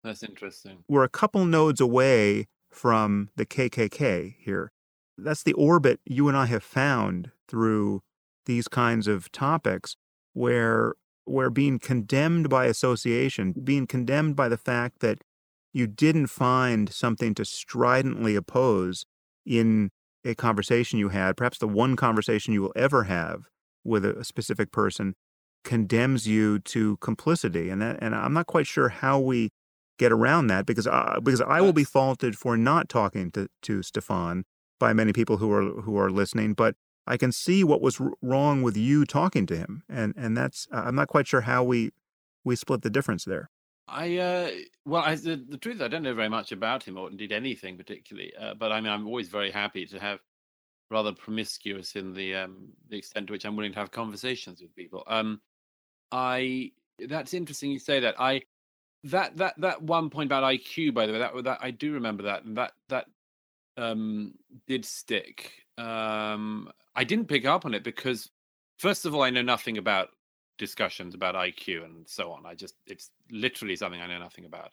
that's 0.03 0.21
interesting. 0.21 0.83
we're 0.87 1.03
a 1.03 1.09
couple 1.09 1.45
nodes 1.45 1.81
away 1.81 2.47
from 2.69 3.29
the 3.35 3.45
KKK 3.45 4.35
here. 4.39 4.71
That's 5.17 5.43
the 5.43 5.53
orbit 5.53 5.99
you 6.05 6.27
and 6.27 6.37
I 6.37 6.45
have 6.45 6.63
found 6.63 7.31
through 7.47 8.01
these 8.45 8.67
kinds 8.67 9.07
of 9.07 9.31
topics 9.31 9.95
where 10.33 10.93
where 11.25 11.49
being 11.49 11.79
condemned 11.79 12.49
by 12.49 12.65
association, 12.65 13.53
being 13.63 13.87
condemned 13.87 14.35
by 14.35 14.47
the 14.47 14.57
fact 14.57 14.99
that 14.99 15.17
you 15.73 15.87
didn't 15.87 16.27
find 16.27 16.91
something 16.93 17.33
to 17.33 17.43
stridently 17.43 18.35
oppose 18.35 19.05
in 19.45 19.89
a 20.23 20.35
conversation 20.35 20.99
you 20.99 21.09
had, 21.09 21.35
perhaps 21.35 21.57
the 21.57 21.67
one 21.67 21.95
conversation 21.95 22.53
you 22.53 22.61
will 22.61 22.73
ever 22.75 23.05
have 23.05 23.47
with 23.83 24.05
a, 24.05 24.15
a 24.19 24.23
specific 24.23 24.71
person, 24.71 25.15
condemns 25.63 26.27
you 26.27 26.59
to 26.59 26.97
complicity. 26.97 27.69
And 27.69 27.81
that, 27.81 27.97
and 28.01 28.15
I'm 28.15 28.33
not 28.33 28.47
quite 28.47 28.67
sure 28.67 28.89
how 28.89 29.19
we 29.19 29.49
get 29.97 30.11
around 30.11 30.47
that 30.47 30.65
because 30.65 30.87
I, 30.87 31.17
because 31.23 31.41
I 31.41 31.61
will 31.61 31.73
be 31.73 31.83
faulted 31.83 32.37
for 32.37 32.55
not 32.55 32.87
talking 32.87 33.31
to 33.31 33.47
to 33.63 33.81
Stefan 33.81 34.43
by 34.79 34.93
many 34.93 35.13
people 35.13 35.37
who 35.37 35.51
are 35.51 35.81
who 35.81 35.97
are 35.97 36.11
listening, 36.11 36.53
but 36.53 36.75
I 37.07 37.17
can 37.17 37.31
see 37.31 37.63
what 37.63 37.81
was 37.81 38.01
wrong 38.21 38.61
with 38.61 38.75
you 38.75 39.05
talking 39.05 39.45
to 39.47 39.55
him, 39.55 39.83
and 39.89 40.13
and 40.17 40.35
that's 40.35 40.67
I'm 40.71 40.95
not 40.95 41.07
quite 41.07 41.27
sure 41.27 41.41
how 41.41 41.63
we 41.63 41.91
we 42.43 42.55
split 42.55 42.81
the 42.81 42.89
difference 42.89 43.25
there. 43.25 43.49
I 43.87 44.17
uh, 44.17 44.51
well, 44.85 45.03
I, 45.03 45.15
the, 45.15 45.35
the 45.35 45.57
truth, 45.57 45.75
is 45.75 45.81
I 45.81 45.87
don't 45.87 46.03
know 46.03 46.15
very 46.15 46.29
much 46.29 46.51
about 46.51 46.83
him 46.83 46.97
or 46.97 47.09
indeed 47.09 47.31
anything 47.31 47.77
particularly. 47.77 48.33
Uh, 48.39 48.55
but 48.55 48.71
I 48.71 48.81
mean, 48.81 48.91
I'm 48.91 49.05
always 49.05 49.29
very 49.29 49.51
happy 49.51 49.85
to 49.87 49.99
have 49.99 50.19
rather 50.89 51.11
promiscuous 51.11 51.95
in 51.95 52.13
the 52.13 52.35
um, 52.35 52.69
the 52.89 52.97
extent 52.97 53.27
to 53.27 53.33
which 53.33 53.45
I'm 53.45 53.55
willing 53.55 53.73
to 53.73 53.79
have 53.79 53.91
conversations 53.91 54.61
with 54.61 54.75
people. 54.75 55.03
Um, 55.07 55.41
I 56.11 56.71
that's 56.99 57.33
interesting 57.33 57.71
you 57.71 57.79
say 57.79 57.99
that. 57.99 58.15
I 58.19 58.41
that 59.05 59.37
that 59.37 59.53
that 59.59 59.83
one 59.83 60.09
point 60.09 60.27
about 60.27 60.43
IQ, 60.43 60.93
by 60.93 61.05
the 61.05 61.13
way, 61.13 61.19
that 61.19 61.43
that 61.43 61.59
I 61.61 61.71
do 61.71 61.93
remember 61.93 62.23
that, 62.23 62.43
and 62.43 62.57
that 62.57 62.73
that 62.89 63.05
um 63.77 64.33
did 64.67 64.85
stick. 64.85 65.51
Um, 65.77 66.71
I 66.95 67.03
didn't 67.03 67.27
pick 67.27 67.45
up 67.45 67.65
on 67.65 67.73
it 67.73 67.83
because, 67.83 68.29
first 68.77 69.05
of 69.05 69.13
all, 69.13 69.23
I 69.23 69.29
know 69.29 69.41
nothing 69.41 69.77
about 69.77 70.09
discussions 70.57 71.13
about 71.13 71.35
IQ 71.35 71.83
and 71.83 72.07
so 72.07 72.31
on. 72.31 72.45
I 72.45 72.55
just 72.55 72.75
it's 72.87 73.11
literally 73.31 73.75
something 73.75 74.01
I 74.01 74.07
know 74.07 74.19
nothing 74.19 74.45
about. 74.45 74.71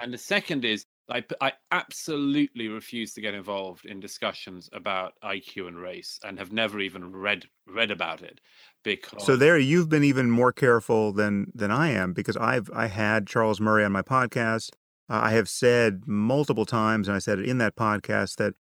And 0.00 0.12
the 0.14 0.18
second 0.18 0.64
is 0.64 0.86
I, 1.10 1.24
I 1.40 1.52
absolutely 1.72 2.68
refuse 2.68 3.12
to 3.14 3.20
get 3.20 3.34
involved 3.34 3.84
in 3.84 4.00
discussions 4.00 4.70
about 4.72 5.14
IQ 5.24 5.68
and 5.68 5.76
race 5.76 6.18
and 6.24 6.38
have 6.38 6.52
never 6.52 6.80
even 6.80 7.12
read 7.12 7.46
read 7.66 7.90
about 7.90 8.22
it 8.22 8.40
because 8.82 9.24
So 9.24 9.36
there, 9.36 9.58
you've 9.58 9.88
been 9.88 10.04
even 10.04 10.30
more 10.30 10.52
careful 10.52 11.12
than 11.12 11.52
than 11.54 11.70
I 11.70 11.90
am 11.90 12.12
because 12.12 12.36
I've 12.36 12.70
I 12.74 12.86
had 12.86 13.26
Charles 13.26 13.60
Murray 13.60 13.84
on 13.84 13.92
my 13.92 14.02
podcast. 14.02 14.70
Uh, 15.08 15.20
I 15.24 15.32
have 15.32 15.48
said 15.48 16.02
multiple 16.06 16.64
times, 16.64 17.08
and 17.08 17.16
I 17.16 17.18
said 17.18 17.40
it 17.40 17.48
in 17.48 17.58
that 17.58 17.76
podcast 17.76 18.36
that 18.36 18.54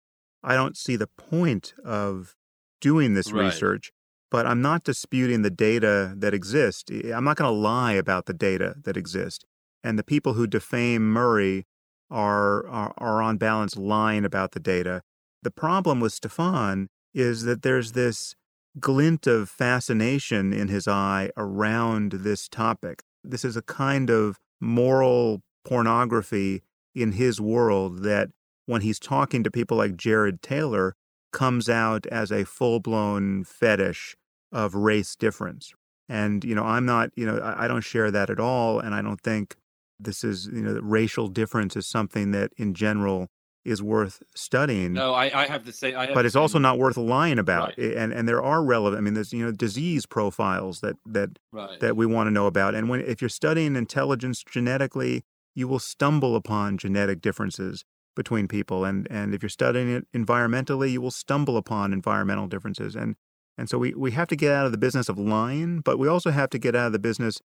I 0.42 0.54
don't 0.54 0.76
see 0.76 0.96
the 0.96 1.06
point 1.06 1.74
of 1.84 2.34
doing 2.80 3.14
this 3.14 3.32
Right. 3.32 3.46
research. 3.46 3.92
But 4.30 4.46
I'm 4.46 4.60
not 4.60 4.84
disputing 4.84 5.40
the 5.42 5.50
data 5.50 6.14
that 6.18 6.34
exist. 6.34 6.90
I'm 6.90 7.24
not 7.24 7.36
going 7.38 7.50
to 7.50 7.58
lie 7.58 7.92
about 7.94 8.26
the 8.26 8.34
data 8.34 8.74
that 8.84 8.96
exist. 8.96 9.46
And 9.82 9.98
the 9.98 10.04
people 10.04 10.34
who 10.34 10.46
defame 10.46 11.10
Murray 11.10 11.64
are, 12.10 12.66
are 12.68 12.92
are 12.98 13.22
on 13.22 13.36
balance 13.38 13.76
lying 13.76 14.24
about 14.24 14.52
the 14.52 14.60
data. 14.60 15.02
The 15.42 15.50
problem 15.50 16.00
with 16.00 16.12
Stefan 16.12 16.88
is 17.14 17.44
that 17.44 17.62
there's 17.62 17.92
this 17.92 18.34
glint 18.80 19.26
of 19.26 19.48
fascination 19.48 20.52
in 20.52 20.68
his 20.68 20.86
eye 20.86 21.30
around 21.36 22.12
this 22.12 22.48
topic. 22.48 23.02
This 23.24 23.44
is 23.44 23.56
a 23.56 23.62
kind 23.62 24.10
of 24.10 24.38
moral 24.60 25.42
pornography 25.64 26.62
in 26.94 27.12
his 27.12 27.40
world 27.40 28.02
that 28.02 28.28
when 28.66 28.82
he's 28.82 28.98
talking 28.98 29.42
to 29.44 29.50
people 29.50 29.76
like 29.76 29.96
Jared 29.96 30.42
Taylor 30.42 30.94
comes 31.32 31.68
out 31.68 32.06
as 32.06 32.30
a 32.30 32.44
full-blown 32.44 33.44
fetish 33.44 34.16
of 34.52 34.74
race 34.74 35.14
difference. 35.16 35.72
And 36.08 36.42
you 36.44 36.54
know, 36.54 36.64
I'm 36.64 36.86
not, 36.86 37.10
you 37.16 37.26
know, 37.26 37.38
I 37.38 37.64
I 37.64 37.68
don't 37.68 37.82
share 37.82 38.10
that 38.10 38.30
at 38.30 38.40
all 38.40 38.80
and 38.80 38.94
I 38.94 39.02
don't 39.02 39.20
think 39.20 39.56
this 40.00 40.24
is, 40.24 40.46
you 40.46 40.62
know, 40.62 40.72
that 40.74 40.82
racial 40.82 41.28
difference 41.28 41.76
is 41.76 41.86
something 41.86 42.30
that 42.30 42.52
in 42.56 42.72
general 42.72 43.28
is 43.64 43.82
worth 43.82 44.22
studying 44.34 44.94
no, 44.94 45.12
I, 45.12 45.42
I 45.42 45.46
have 45.46 45.72
same. 45.74 45.96
I 45.96 46.06
have 46.06 46.14
but 46.14 46.24
it's 46.24 46.36
also 46.36 46.58
not 46.58 46.78
worth 46.78 46.96
lying 46.96 47.38
about 47.38 47.74
Right. 47.76 47.92
Eh, 47.92 48.02
and 48.02 48.12
and 48.12 48.26
there 48.26 48.42
are 48.42 48.62
relevant 48.62 48.98
i 48.98 49.02
mean 49.02 49.14
there's 49.14 49.32
you 49.32 49.44
know 49.44 49.52
disease 49.52 50.06
profiles 50.06 50.80
that 50.80 50.96
that 51.04 51.38
right. 51.52 51.78
that 51.80 51.96
we 51.96 52.06
want 52.06 52.28
to 52.28 52.30
know 52.30 52.46
about 52.46 52.74
and 52.74 52.88
when 52.88 53.00
if 53.00 53.20
you're 53.20 53.28
studying 53.28 53.76
intelligence 53.76 54.42
genetically 54.42 55.22
you 55.54 55.68
will 55.68 55.80
stumble 55.80 56.34
upon 56.34 56.78
genetic 56.78 57.20
differences 57.20 57.84
between 58.18 58.46
people 58.46 58.84
and 58.84 59.06
and 59.10 59.34
if 59.34 59.42
you're 59.42 59.48
studying 59.48 59.88
it 59.88 60.06
environmentally 60.12 60.90
you 60.90 61.00
will 61.00 61.10
stumble 61.10 61.56
upon 61.56 61.92
environmental 61.92 62.46
differences 62.46 62.94
and 62.94 63.16
and 63.56 63.70
so 63.70 63.78
we 63.78 63.94
we 63.94 64.10
have 64.10 64.28
to 64.28 64.36
get 64.36 64.52
out 64.52 64.66
of 64.66 64.72
the 64.72 64.78
business 64.78 65.08
of 65.08 65.18
lying 65.18 65.80
but 65.80 65.98
we 65.98 66.06
also 66.08 66.30
have 66.30 66.50
to 66.50 66.58
get 66.58 66.74
out 66.74 66.88
of 66.88 66.92
the 66.92 66.98
business 66.98 67.40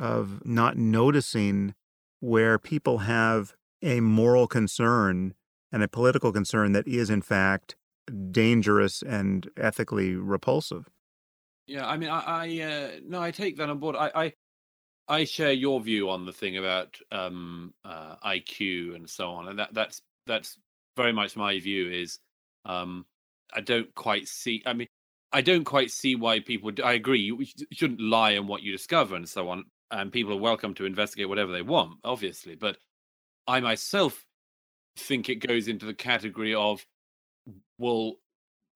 of 0.00 0.40
not 0.44 0.76
noticing 0.76 1.74
where 2.20 2.58
people 2.58 2.98
have 2.98 3.52
a 3.82 4.00
moral 4.00 4.46
concern 4.46 5.34
and 5.72 5.82
a 5.82 5.88
political 5.88 6.32
concern 6.32 6.72
that 6.72 6.86
is 6.86 7.10
in 7.10 7.20
fact 7.20 7.76
dangerous 8.30 9.02
and 9.02 9.48
ethically 9.56 10.14
repulsive. 10.14 10.88
Yeah, 11.66 11.86
I 11.86 11.96
mean, 11.96 12.10
I, 12.10 12.20
I 12.20 12.60
uh, 12.60 12.90
no, 13.06 13.20
I 13.20 13.30
take 13.30 13.56
that 13.56 13.70
on 13.70 13.78
board. 13.78 13.96
I, 13.96 14.10
I, 14.14 14.32
I 15.08 15.24
share 15.24 15.52
your 15.52 15.80
view 15.80 16.10
on 16.10 16.26
the 16.26 16.32
thing 16.32 16.58
about 16.58 16.98
um, 17.10 17.72
uh, 17.84 18.16
IQ 18.24 18.94
and 18.94 19.08
so 19.08 19.30
on, 19.30 19.48
and 19.48 19.58
that 19.58 19.72
that's 19.72 20.02
that's 20.26 20.58
very 20.96 21.12
much 21.12 21.36
my 21.36 21.58
view. 21.58 21.90
Is 21.90 22.18
um, 22.64 23.06
I 23.54 23.60
don't 23.60 23.94
quite 23.94 24.28
see. 24.28 24.62
I 24.66 24.72
mean, 24.72 24.88
I 25.32 25.40
don't 25.40 25.64
quite 25.64 25.90
see 25.90 26.14
why 26.14 26.40
people. 26.40 26.70
I 26.84 26.94
agree. 26.94 27.20
You 27.20 27.44
shouldn't 27.72 28.00
lie 28.00 28.36
on 28.36 28.46
what 28.46 28.62
you 28.62 28.72
discover 28.72 29.16
and 29.16 29.28
so 29.28 29.48
on, 29.48 29.64
and 29.90 30.12
people 30.12 30.32
are 30.34 30.40
welcome 30.40 30.74
to 30.74 30.86
investigate 30.86 31.28
whatever 31.28 31.52
they 31.52 31.62
want, 31.62 31.98
obviously. 32.04 32.54
But 32.54 32.78
I 33.46 33.60
myself 33.60 34.24
think 34.96 35.28
it 35.28 35.46
goes 35.46 35.68
into 35.68 35.86
the 35.86 35.94
category 35.94 36.54
of, 36.54 36.84
well, 37.78 38.14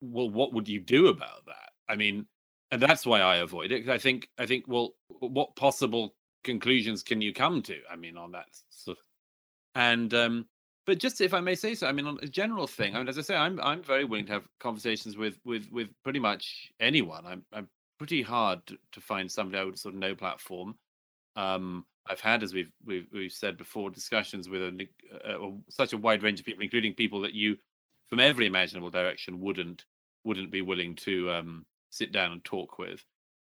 well, 0.01 0.31
what 0.31 0.53
would 0.53 0.69
you 0.69 0.81
do 0.81 1.09
about 1.09 1.47
that? 1.47 1.71
I 1.89 1.97
mean, 1.97 2.27
and 2.71 2.83
that's 2.83 3.07
why 3.07 3.21
I 3.21 3.37
avoid 3.37 3.73
it. 3.73 3.89
I 3.89 3.99
think, 3.99 4.29
I 4.39 4.47
think, 4.47 4.65
well, 4.67 4.95
what 5.21 5.57
possible 5.57 6.15
conclusions 6.43 7.03
can 7.03 7.21
you 7.21 7.33
come 7.33 7.63
to? 7.63 7.77
I 7.91 7.97
mean, 7.97 8.17
on 8.17 8.33
that 8.33 8.47
sort 8.71 8.99
of, 8.99 9.03
and 9.75 10.13
um, 10.15 10.47
but 10.87 10.99
just 10.99 11.21
if 11.21 11.35
I 11.35 11.41
may 11.41 11.55
say 11.55 11.75
so, 11.75 11.87
I 11.87 11.93
mean, 11.93 12.07
on 12.07 12.19
a 12.23 12.29
general 12.29 12.67
thing, 12.67 12.95
I 12.95 12.99
mean, 12.99 13.09
as 13.09 13.19
I 13.19 13.23
say, 13.23 13.35
I'm 13.35 13.61
I'm 13.61 13.83
very 13.83 14.05
willing 14.05 14.27
to 14.27 14.33
have 14.33 14.45
conversations 14.61 15.17
with 15.17 15.39
with 15.45 15.69
with 15.71 15.89
pretty 16.05 16.21
much 16.21 16.71
anyone. 16.81 17.27
I'm 17.27 17.45
I'm 17.53 17.69
pretty 17.99 18.23
hard 18.23 18.61
to, 18.67 19.01
find 19.01 19.31
somebody 19.31 19.59
I 19.59 19.65
would 19.65 19.79
sort 19.79 19.95
of 19.95 20.01
no 20.01 20.15
platform. 20.15 20.75
Um, 21.35 21.87
I've 22.09 22.21
had, 22.21 22.43
as 22.43 22.53
we've 22.55 22.71
we've, 22.85 23.07
we've 23.13 23.33
said 23.33 23.57
before, 23.57 23.91
discussions 23.91 24.49
with 24.49 24.63
a, 24.63 24.89
a, 25.25 25.47
a, 25.47 25.53
such 25.71 25.93
a 25.93 25.99
wide 25.99 26.23
range 26.23 26.41
of 26.41 26.47
people, 26.47 26.63
including 26.63 26.95
people 26.95 27.21
that 27.23 27.35
you, 27.35 27.57
from 28.09 28.21
every 28.21 28.47
imaginable 28.47 28.91
direction, 28.91 29.41
wouldn't 29.41 29.85
wouldn't 30.25 30.51
be 30.51 30.63
willing 30.63 30.95
to 30.97 31.31
um, 31.31 31.67
sit 31.91 32.13
down 32.13 32.33
and 32.33 32.45
talk 32.45 32.79
with. 32.79 33.03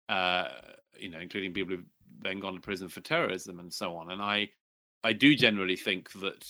Uh, 0.08 0.48
you 0.98 1.08
know, 1.08 1.18
including 1.20 1.52
people 1.52 1.74
who've 1.74 1.86
then 2.22 2.40
gone 2.40 2.54
to 2.54 2.60
prison 2.60 2.88
for 2.88 3.00
terrorism 3.00 3.58
and 3.58 3.72
so 3.72 3.96
on. 3.96 4.10
And 4.10 4.20
I, 4.20 4.48
I 5.02 5.12
do 5.12 5.34
generally 5.34 5.76
think 5.76 6.12
that 6.20 6.46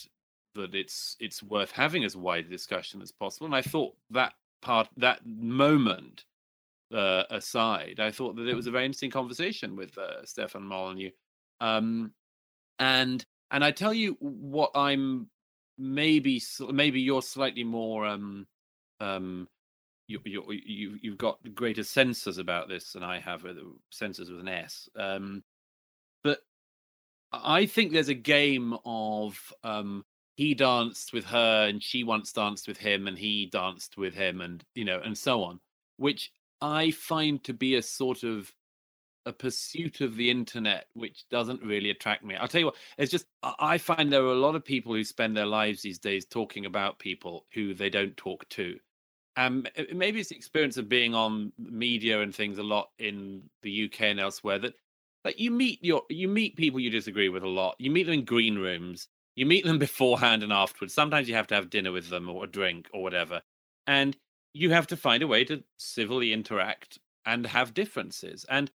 that 0.55 0.75
it's 0.75 1.15
it's 1.19 1.43
worth 1.43 1.71
having 1.71 2.03
as 2.03 2.15
wide 2.15 2.45
a 2.45 2.49
discussion 2.49 3.01
as 3.01 3.11
possible. 3.11 3.45
And 3.45 3.55
I 3.55 3.61
thought 3.61 3.95
that 4.11 4.33
part, 4.61 4.87
that 4.97 5.25
moment 5.25 6.25
uh, 6.93 7.23
aside, 7.29 7.99
I 7.99 8.11
thought 8.11 8.35
that 8.35 8.47
it 8.47 8.55
was 8.55 8.67
a 8.67 8.71
very 8.71 8.85
interesting 8.85 9.11
conversation 9.11 9.75
with 9.75 9.97
uh, 9.97 10.25
Stefan 10.25 10.63
Molyneux. 10.63 11.11
Um, 11.59 12.13
and 12.79 13.25
and 13.51 13.63
I 13.63 13.71
tell 13.71 13.93
you 13.93 14.17
what 14.19 14.71
I'm 14.75 15.29
maybe 15.77 16.41
maybe 16.71 17.01
you're 17.01 17.21
slightly 17.21 17.63
more 17.63 18.05
um 18.05 18.45
um 18.99 19.47
you 20.07 20.19
you 20.25 20.43
you 20.49 20.97
you've 21.01 21.17
got 21.17 21.39
greater 21.55 21.83
senses 21.83 22.37
about 22.37 22.67
this 22.67 22.93
than 22.93 23.03
I 23.03 23.19
have 23.19 23.45
uh, 23.45 23.53
senses 23.89 24.29
with 24.29 24.39
an 24.39 24.47
S 24.47 24.87
um 24.95 25.43
but 26.23 26.39
I 27.31 27.65
think 27.65 27.91
there's 27.91 28.09
a 28.09 28.13
game 28.13 28.77
of 28.85 29.39
um 29.63 30.03
he 30.35 30.53
danced 30.53 31.13
with 31.13 31.25
her 31.25 31.67
and 31.67 31.81
she 31.81 32.03
once 32.03 32.31
danced 32.31 32.67
with 32.67 32.77
him 32.77 33.07
and 33.07 33.17
he 33.17 33.45
danced 33.51 33.97
with 33.97 34.13
him 34.13 34.41
and 34.41 34.63
you 34.73 34.85
know 34.85 34.99
and 35.03 35.17
so 35.17 35.43
on 35.43 35.59
which 35.97 36.31
i 36.61 36.91
find 36.91 37.43
to 37.43 37.53
be 37.53 37.75
a 37.75 37.81
sort 37.81 38.23
of 38.23 38.51
a 39.25 39.33
pursuit 39.33 40.01
of 40.01 40.15
the 40.15 40.29
internet 40.29 40.87
which 40.93 41.23
doesn't 41.29 41.61
really 41.61 41.89
attract 41.89 42.23
me. 42.23 42.35
I'll 42.35 42.47
tell 42.47 42.59
you 42.59 42.65
what 42.65 42.75
it's 42.97 43.11
just 43.11 43.25
i 43.41 43.77
find 43.77 44.11
there 44.11 44.23
are 44.23 44.33
a 44.33 44.35
lot 44.35 44.55
of 44.55 44.65
people 44.65 44.93
who 44.93 45.03
spend 45.03 45.35
their 45.35 45.45
lives 45.45 45.81
these 45.81 45.99
days 45.99 46.25
talking 46.25 46.65
about 46.65 46.99
people 46.99 47.45
who 47.53 47.73
they 47.73 47.89
don't 47.89 48.15
talk 48.17 48.47
to. 48.49 48.77
Um 49.37 49.65
maybe 49.93 50.19
it's 50.19 50.29
the 50.29 50.35
experience 50.35 50.77
of 50.77 50.89
being 50.89 51.15
on 51.15 51.53
media 51.57 52.21
and 52.21 52.35
things 52.35 52.57
a 52.57 52.63
lot 52.63 52.89
in 52.99 53.43
the 53.61 53.85
uk 53.85 54.01
and 54.01 54.19
elsewhere 54.19 54.59
that 54.59 54.73
that 55.23 55.39
you 55.39 55.51
meet 55.51 55.83
your 55.83 56.03
you 56.09 56.27
meet 56.27 56.57
people 56.57 56.79
you 56.79 56.89
disagree 56.89 57.29
with 57.29 57.43
a 57.43 57.47
lot. 57.47 57.75
You 57.79 57.91
meet 57.91 58.03
them 58.03 58.15
in 58.15 58.25
green 58.25 58.57
rooms 58.57 59.07
you 59.35 59.45
meet 59.45 59.65
them 59.65 59.79
beforehand 59.79 60.43
and 60.43 60.53
afterwards. 60.53 60.93
Sometimes 60.93 61.27
you 61.27 61.35
have 61.35 61.47
to 61.47 61.55
have 61.55 61.69
dinner 61.69 61.91
with 61.91 62.09
them 62.09 62.29
or 62.29 62.43
a 62.43 62.47
drink 62.47 62.87
or 62.93 63.01
whatever. 63.01 63.41
And 63.87 64.15
you 64.53 64.71
have 64.71 64.87
to 64.87 64.97
find 64.97 65.23
a 65.23 65.27
way 65.27 65.43
to 65.45 65.63
civilly 65.77 66.33
interact 66.33 66.99
and 67.25 67.45
have 67.47 67.73
differences. 67.73 68.45
And 68.49 68.69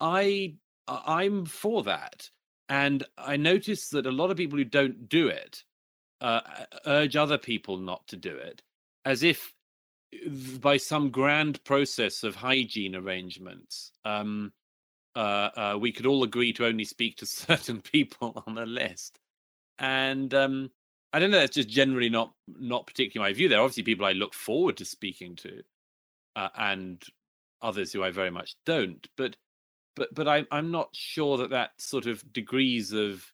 I 0.00 0.54
I'm 0.88 1.46
for 1.46 1.82
that. 1.84 2.30
And 2.68 3.04
I 3.18 3.36
notice 3.36 3.90
that 3.90 4.06
a 4.06 4.12
lot 4.12 4.30
of 4.30 4.36
people 4.36 4.58
who 4.58 4.64
don't 4.64 5.08
do 5.08 5.28
it 5.28 5.62
uh, 6.20 6.40
urge 6.86 7.16
other 7.16 7.36
people 7.36 7.76
not 7.76 8.06
to 8.08 8.16
do 8.16 8.34
it, 8.34 8.62
as 9.04 9.22
if 9.22 9.52
by 10.60 10.76
some 10.76 11.10
grand 11.10 11.62
process 11.64 12.22
of 12.22 12.36
hygiene 12.36 12.94
arrangements, 12.94 13.92
um, 14.04 14.52
uh, 15.16 15.50
uh, 15.56 15.78
we 15.78 15.92
could 15.92 16.06
all 16.06 16.22
agree 16.22 16.52
to 16.54 16.66
only 16.66 16.84
speak 16.84 17.16
to 17.16 17.26
certain 17.26 17.80
people 17.80 18.42
on 18.46 18.56
a 18.56 18.66
list 18.66 19.18
and 19.82 20.32
um, 20.32 20.70
I 21.12 21.18
don't 21.18 21.30
know. 21.30 21.40
That's 21.40 21.56
just 21.56 21.68
generally 21.68 22.08
not 22.08 22.32
not 22.48 22.86
particularly 22.86 23.30
my 23.30 23.36
view. 23.36 23.48
There 23.48 23.58
are 23.58 23.62
obviously 23.62 23.82
people 23.82 24.06
I 24.06 24.12
look 24.12 24.32
forward 24.32 24.78
to 24.78 24.84
speaking 24.86 25.36
to, 25.36 25.60
uh, 26.36 26.48
and 26.56 27.02
others 27.60 27.92
who 27.92 28.02
I 28.02 28.10
very 28.10 28.30
much 28.30 28.54
don't. 28.64 29.06
But 29.18 29.36
but 29.94 30.14
but 30.14 30.26
I, 30.26 30.46
I'm 30.50 30.70
not 30.70 30.90
sure 30.92 31.36
that 31.38 31.50
that 31.50 31.72
sort 31.78 32.06
of 32.06 32.32
degrees 32.32 32.92
of 32.92 33.26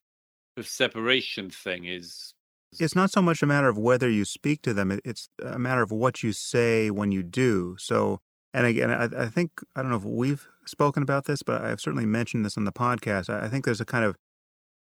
of 0.56 0.66
separation 0.66 1.50
thing 1.50 1.84
is. 1.84 2.34
It's 2.78 2.94
not 2.94 3.10
so 3.10 3.22
much 3.22 3.42
a 3.42 3.46
matter 3.46 3.68
of 3.68 3.78
whether 3.78 4.10
you 4.10 4.24
speak 4.24 4.62
to 4.62 4.74
them; 4.74 4.98
it's 5.04 5.28
a 5.42 5.58
matter 5.58 5.82
of 5.82 5.92
what 5.92 6.22
you 6.22 6.32
say 6.32 6.90
when 6.90 7.12
you 7.12 7.22
do. 7.22 7.76
So, 7.78 8.20
and 8.52 8.66
again, 8.66 8.90
I, 8.90 9.24
I 9.24 9.28
think 9.28 9.52
I 9.76 9.82
don't 9.82 9.90
know 9.90 9.96
if 9.96 10.04
we've 10.04 10.46
spoken 10.66 11.02
about 11.02 11.26
this, 11.26 11.42
but 11.42 11.62
I've 11.62 11.80
certainly 11.80 12.06
mentioned 12.06 12.44
this 12.44 12.56
on 12.58 12.64
the 12.64 12.72
podcast. 12.72 13.30
I, 13.30 13.46
I 13.46 13.48
think 13.48 13.64
there's 13.64 13.80
a 13.80 13.86
kind 13.86 14.04
of 14.04 14.16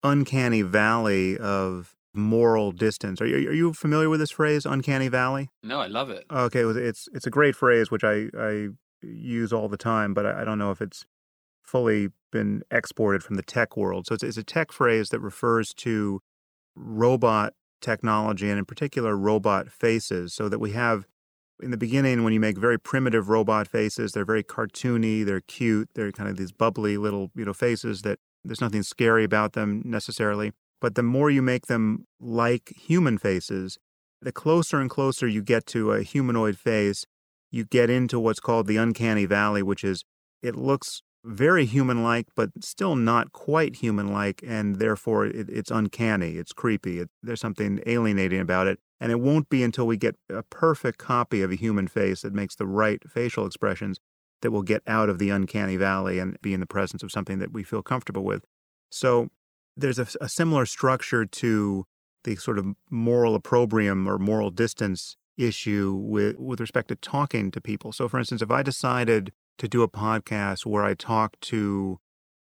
uncanny 0.03 0.61
valley 0.61 1.37
of 1.37 1.95
moral 2.13 2.71
distance. 2.71 3.21
Are 3.21 3.25
you, 3.25 3.49
are 3.49 3.53
you 3.53 3.73
familiar 3.73 4.09
with 4.09 4.19
this 4.19 4.31
phrase, 4.31 4.65
uncanny 4.65 5.07
valley? 5.07 5.49
No, 5.63 5.79
I 5.79 5.87
love 5.87 6.09
it. 6.09 6.25
Okay, 6.31 6.61
it's 6.61 7.09
it's 7.13 7.27
a 7.27 7.31
great 7.31 7.55
phrase 7.55 7.89
which 7.89 8.03
I, 8.03 8.29
I 8.37 8.69
use 9.01 9.51
all 9.51 9.67
the 9.67 9.77
time, 9.77 10.13
but 10.13 10.25
I, 10.25 10.41
I 10.41 10.43
don't 10.43 10.59
know 10.59 10.71
if 10.71 10.81
it's 10.81 11.05
fully 11.63 12.09
been 12.31 12.61
exported 12.69 13.23
from 13.23 13.35
the 13.35 13.43
tech 13.43 13.77
world. 13.77 14.07
So 14.07 14.15
it's, 14.15 14.23
it's 14.23 14.37
a 14.37 14.43
tech 14.43 14.71
phrase 14.71 15.09
that 15.09 15.19
refers 15.19 15.73
to 15.75 16.21
robot 16.75 17.53
technology 17.81 18.49
and 18.49 18.57
in 18.57 18.65
particular 18.65 19.15
robot 19.17 19.71
faces 19.71 20.33
so 20.33 20.47
that 20.49 20.59
we 20.59 20.71
have 20.71 21.05
in 21.61 21.69
the 21.69 21.77
beginning 21.77 22.23
when 22.23 22.33
you 22.33 22.39
make 22.39 22.57
very 22.57 22.79
primitive 22.79 23.27
robot 23.27 23.67
faces 23.67 24.13
they're 24.13 24.25
very 24.25 24.41
cartoony 24.41 25.25
they're 25.25 25.41
cute 25.41 25.89
they're 25.93 26.11
kind 26.11 26.29
of 26.29 26.37
these 26.37 26.53
bubbly 26.53 26.97
little 26.97 27.29
you 27.35 27.43
know 27.43 27.53
faces 27.53 28.01
that 28.01 28.17
there's 28.43 28.61
nothing 28.61 28.83
scary 28.83 29.23
about 29.23 29.53
them 29.53 29.81
necessarily. 29.85 30.53
But 30.81 30.95
the 30.95 31.03
more 31.03 31.29
you 31.29 31.41
make 31.41 31.67
them 31.67 32.05
like 32.19 32.73
human 32.75 33.17
faces, 33.17 33.77
the 34.21 34.31
closer 34.31 34.79
and 34.79 34.89
closer 34.89 35.27
you 35.27 35.41
get 35.41 35.65
to 35.67 35.91
a 35.91 36.03
humanoid 36.03 36.57
face, 36.57 37.05
you 37.51 37.63
get 37.63 37.89
into 37.89 38.19
what's 38.19 38.39
called 38.39 38.67
the 38.67 38.77
uncanny 38.77 39.25
valley, 39.25 39.63
which 39.63 39.83
is 39.83 40.03
it 40.41 40.55
looks 40.55 41.01
very 41.23 41.65
human 41.65 42.03
like, 42.03 42.27
but 42.35 42.49
still 42.61 42.95
not 42.95 43.31
quite 43.31 43.77
human 43.77 44.11
like, 44.11 44.43
and 44.45 44.77
therefore 44.77 45.25
it, 45.25 45.49
it's 45.49 45.71
uncanny, 45.71 46.31
it's 46.31 46.51
creepy, 46.51 46.99
it, 46.99 47.09
there's 47.21 47.39
something 47.39 47.81
alienating 47.85 48.41
about 48.41 48.67
it. 48.67 48.79
And 48.99 49.11
it 49.11 49.19
won't 49.19 49.49
be 49.49 49.63
until 49.63 49.87
we 49.87 49.97
get 49.97 50.15
a 50.29 50.43
perfect 50.43 50.97
copy 50.97 51.41
of 51.41 51.51
a 51.51 51.55
human 51.55 51.87
face 51.87 52.21
that 52.21 52.33
makes 52.33 52.55
the 52.55 52.65
right 52.65 53.01
facial 53.09 53.45
expressions 53.45 53.99
that 54.43 54.51
we'll 54.51 54.61
get 54.61 54.83
out 54.85 55.09
of 55.09 55.17
the 55.17 55.29
uncanny 55.29 55.77
valley 55.77 56.19
and 56.19 56.39
be 56.41 56.53
in 56.53 56.59
the 56.59 56.67
presence 56.67 57.01
of 57.01 57.11
something 57.11 57.39
that 57.39 57.51
we 57.51 57.63
feel 57.63 57.81
comfortable 57.81 58.23
with. 58.23 58.45
So 58.91 59.29
there's 59.75 59.97
a, 59.97 60.07
a 60.21 60.29
similar 60.29 60.65
structure 60.65 61.25
to 61.25 61.85
the 62.23 62.35
sort 62.35 62.59
of 62.59 62.67
moral 62.91 63.35
opprobrium 63.35 64.07
or 64.07 64.19
moral 64.19 64.51
distance 64.51 65.17
issue 65.37 65.93
with, 65.93 66.37
with 66.37 66.59
respect 66.59 66.89
to 66.89 66.95
talking 66.95 67.51
to 67.51 67.61
people. 67.61 67.91
So, 67.91 68.07
for 68.07 68.19
instance, 68.19 68.41
if 68.41 68.51
I 68.51 68.61
decided 68.61 69.31
to 69.57 69.67
do 69.67 69.81
a 69.81 69.89
podcast 69.89 70.65
where 70.65 70.83
I 70.83 70.93
talk 70.93 71.39
to 71.41 71.99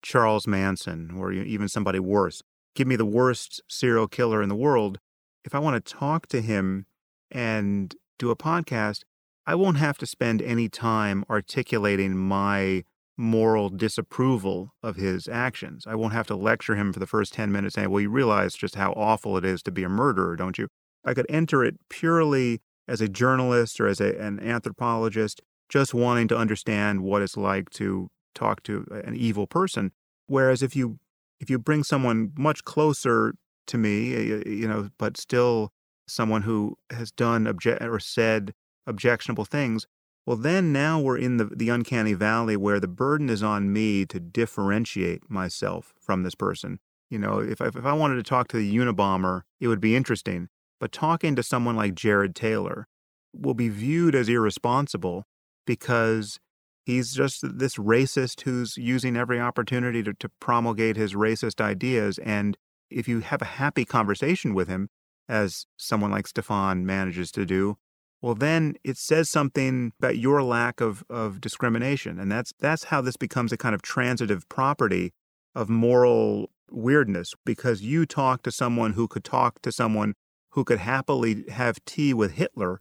Charles 0.02 0.46
Manson 0.46 1.12
or 1.16 1.32
even 1.32 1.68
somebody 1.68 1.98
worse, 1.98 2.42
give 2.74 2.86
me 2.86 2.96
the 2.96 3.04
worst 3.04 3.60
serial 3.68 4.08
killer 4.08 4.42
in 4.42 4.48
the 4.48 4.56
world, 4.56 4.98
if 5.44 5.54
I 5.54 5.58
want 5.58 5.84
to 5.84 5.92
talk 5.92 6.26
to 6.28 6.40
him 6.40 6.86
and 7.30 7.94
do 8.18 8.30
a 8.30 8.36
podcast, 8.36 9.02
I 9.50 9.56
won't 9.56 9.78
have 9.78 9.98
to 9.98 10.06
spend 10.06 10.40
any 10.42 10.68
time 10.68 11.24
articulating 11.28 12.16
my 12.16 12.84
moral 13.16 13.68
disapproval 13.68 14.74
of 14.80 14.94
his 14.94 15.26
actions. 15.26 15.88
I 15.88 15.96
won't 15.96 16.12
have 16.12 16.28
to 16.28 16.36
lecture 16.36 16.76
him 16.76 16.92
for 16.92 17.00
the 17.00 17.06
first 17.08 17.32
10 17.32 17.50
minutes 17.50 17.74
saying, 17.74 17.90
well, 17.90 18.00
you 18.00 18.10
realize 18.10 18.54
just 18.54 18.76
how 18.76 18.92
awful 18.92 19.36
it 19.36 19.44
is 19.44 19.60
to 19.64 19.72
be 19.72 19.82
a 19.82 19.88
murderer, 19.88 20.36
don't 20.36 20.56
you? 20.56 20.68
I 21.04 21.14
could 21.14 21.26
enter 21.28 21.64
it 21.64 21.80
purely 21.88 22.60
as 22.86 23.00
a 23.00 23.08
journalist 23.08 23.80
or 23.80 23.88
as 23.88 24.00
a, 24.00 24.16
an 24.20 24.38
anthropologist, 24.38 25.40
just 25.68 25.94
wanting 25.94 26.28
to 26.28 26.36
understand 26.36 27.00
what 27.02 27.20
it's 27.20 27.36
like 27.36 27.70
to 27.70 28.08
talk 28.36 28.62
to 28.62 28.86
an 29.04 29.16
evil 29.16 29.48
person. 29.48 29.90
Whereas 30.28 30.62
if 30.62 30.76
you 30.76 31.00
if 31.40 31.50
you 31.50 31.58
bring 31.58 31.82
someone 31.82 32.30
much 32.38 32.62
closer 32.62 33.34
to 33.66 33.78
me, 33.78 34.10
you 34.46 34.68
know, 34.68 34.90
but 34.96 35.16
still 35.16 35.72
someone 36.06 36.42
who 36.42 36.76
has 36.90 37.10
done 37.10 37.48
object 37.48 37.82
or 37.82 37.98
said 37.98 38.54
objectionable 38.86 39.44
things, 39.44 39.86
well, 40.26 40.36
then 40.36 40.72
now 40.72 41.00
we're 41.00 41.18
in 41.18 41.38
the, 41.38 41.44
the 41.44 41.70
uncanny 41.70 42.14
valley 42.14 42.56
where 42.56 42.78
the 42.78 42.88
burden 42.88 43.30
is 43.30 43.42
on 43.42 43.72
me 43.72 44.04
to 44.06 44.20
differentiate 44.20 45.30
myself 45.30 45.94
from 45.98 46.22
this 46.22 46.34
person. 46.34 46.78
You 47.08 47.18
know, 47.18 47.40
if 47.40 47.60
I, 47.60 47.66
if 47.66 47.84
I 47.84 47.92
wanted 47.92 48.16
to 48.16 48.22
talk 48.22 48.48
to 48.48 48.56
the 48.56 48.76
Unabomber, 48.76 49.42
it 49.58 49.68
would 49.68 49.80
be 49.80 49.96
interesting. 49.96 50.48
But 50.78 50.92
talking 50.92 51.34
to 51.36 51.42
someone 51.42 51.76
like 51.76 51.94
Jared 51.94 52.34
Taylor 52.34 52.86
will 53.32 53.54
be 53.54 53.68
viewed 53.68 54.14
as 54.14 54.28
irresponsible 54.28 55.24
because 55.66 56.38
he's 56.84 57.12
just 57.12 57.58
this 57.58 57.76
racist 57.76 58.42
who's 58.42 58.76
using 58.76 59.16
every 59.16 59.40
opportunity 59.40 60.02
to, 60.02 60.14
to 60.14 60.28
promulgate 60.40 60.96
his 60.96 61.14
racist 61.14 61.60
ideas. 61.60 62.18
And 62.18 62.56
if 62.90 63.08
you 63.08 63.20
have 63.20 63.42
a 63.42 63.46
happy 63.46 63.84
conversation 63.84 64.54
with 64.54 64.68
him, 64.68 64.88
as 65.28 65.66
someone 65.76 66.10
like 66.10 66.26
Stefan 66.26 66.84
manages 66.84 67.30
to 67.32 67.46
do, 67.46 67.78
well 68.22 68.34
then 68.34 68.74
it 68.84 68.96
says 68.96 69.30
something 69.30 69.92
about 69.98 70.18
your 70.18 70.42
lack 70.42 70.80
of, 70.80 71.04
of 71.08 71.40
discrimination 71.40 72.18
and 72.18 72.30
that's 72.30 72.52
that's 72.60 72.84
how 72.84 73.00
this 73.00 73.16
becomes 73.16 73.52
a 73.52 73.56
kind 73.56 73.74
of 73.74 73.82
transitive 73.82 74.48
property 74.48 75.12
of 75.54 75.68
moral 75.68 76.50
weirdness 76.70 77.34
because 77.44 77.82
you 77.82 78.06
talk 78.06 78.42
to 78.42 78.52
someone 78.52 78.92
who 78.92 79.08
could 79.08 79.24
talk 79.24 79.60
to 79.62 79.72
someone 79.72 80.14
who 80.50 80.64
could 80.64 80.78
happily 80.78 81.44
have 81.50 81.84
tea 81.84 82.14
with 82.14 82.32
Hitler. 82.32 82.80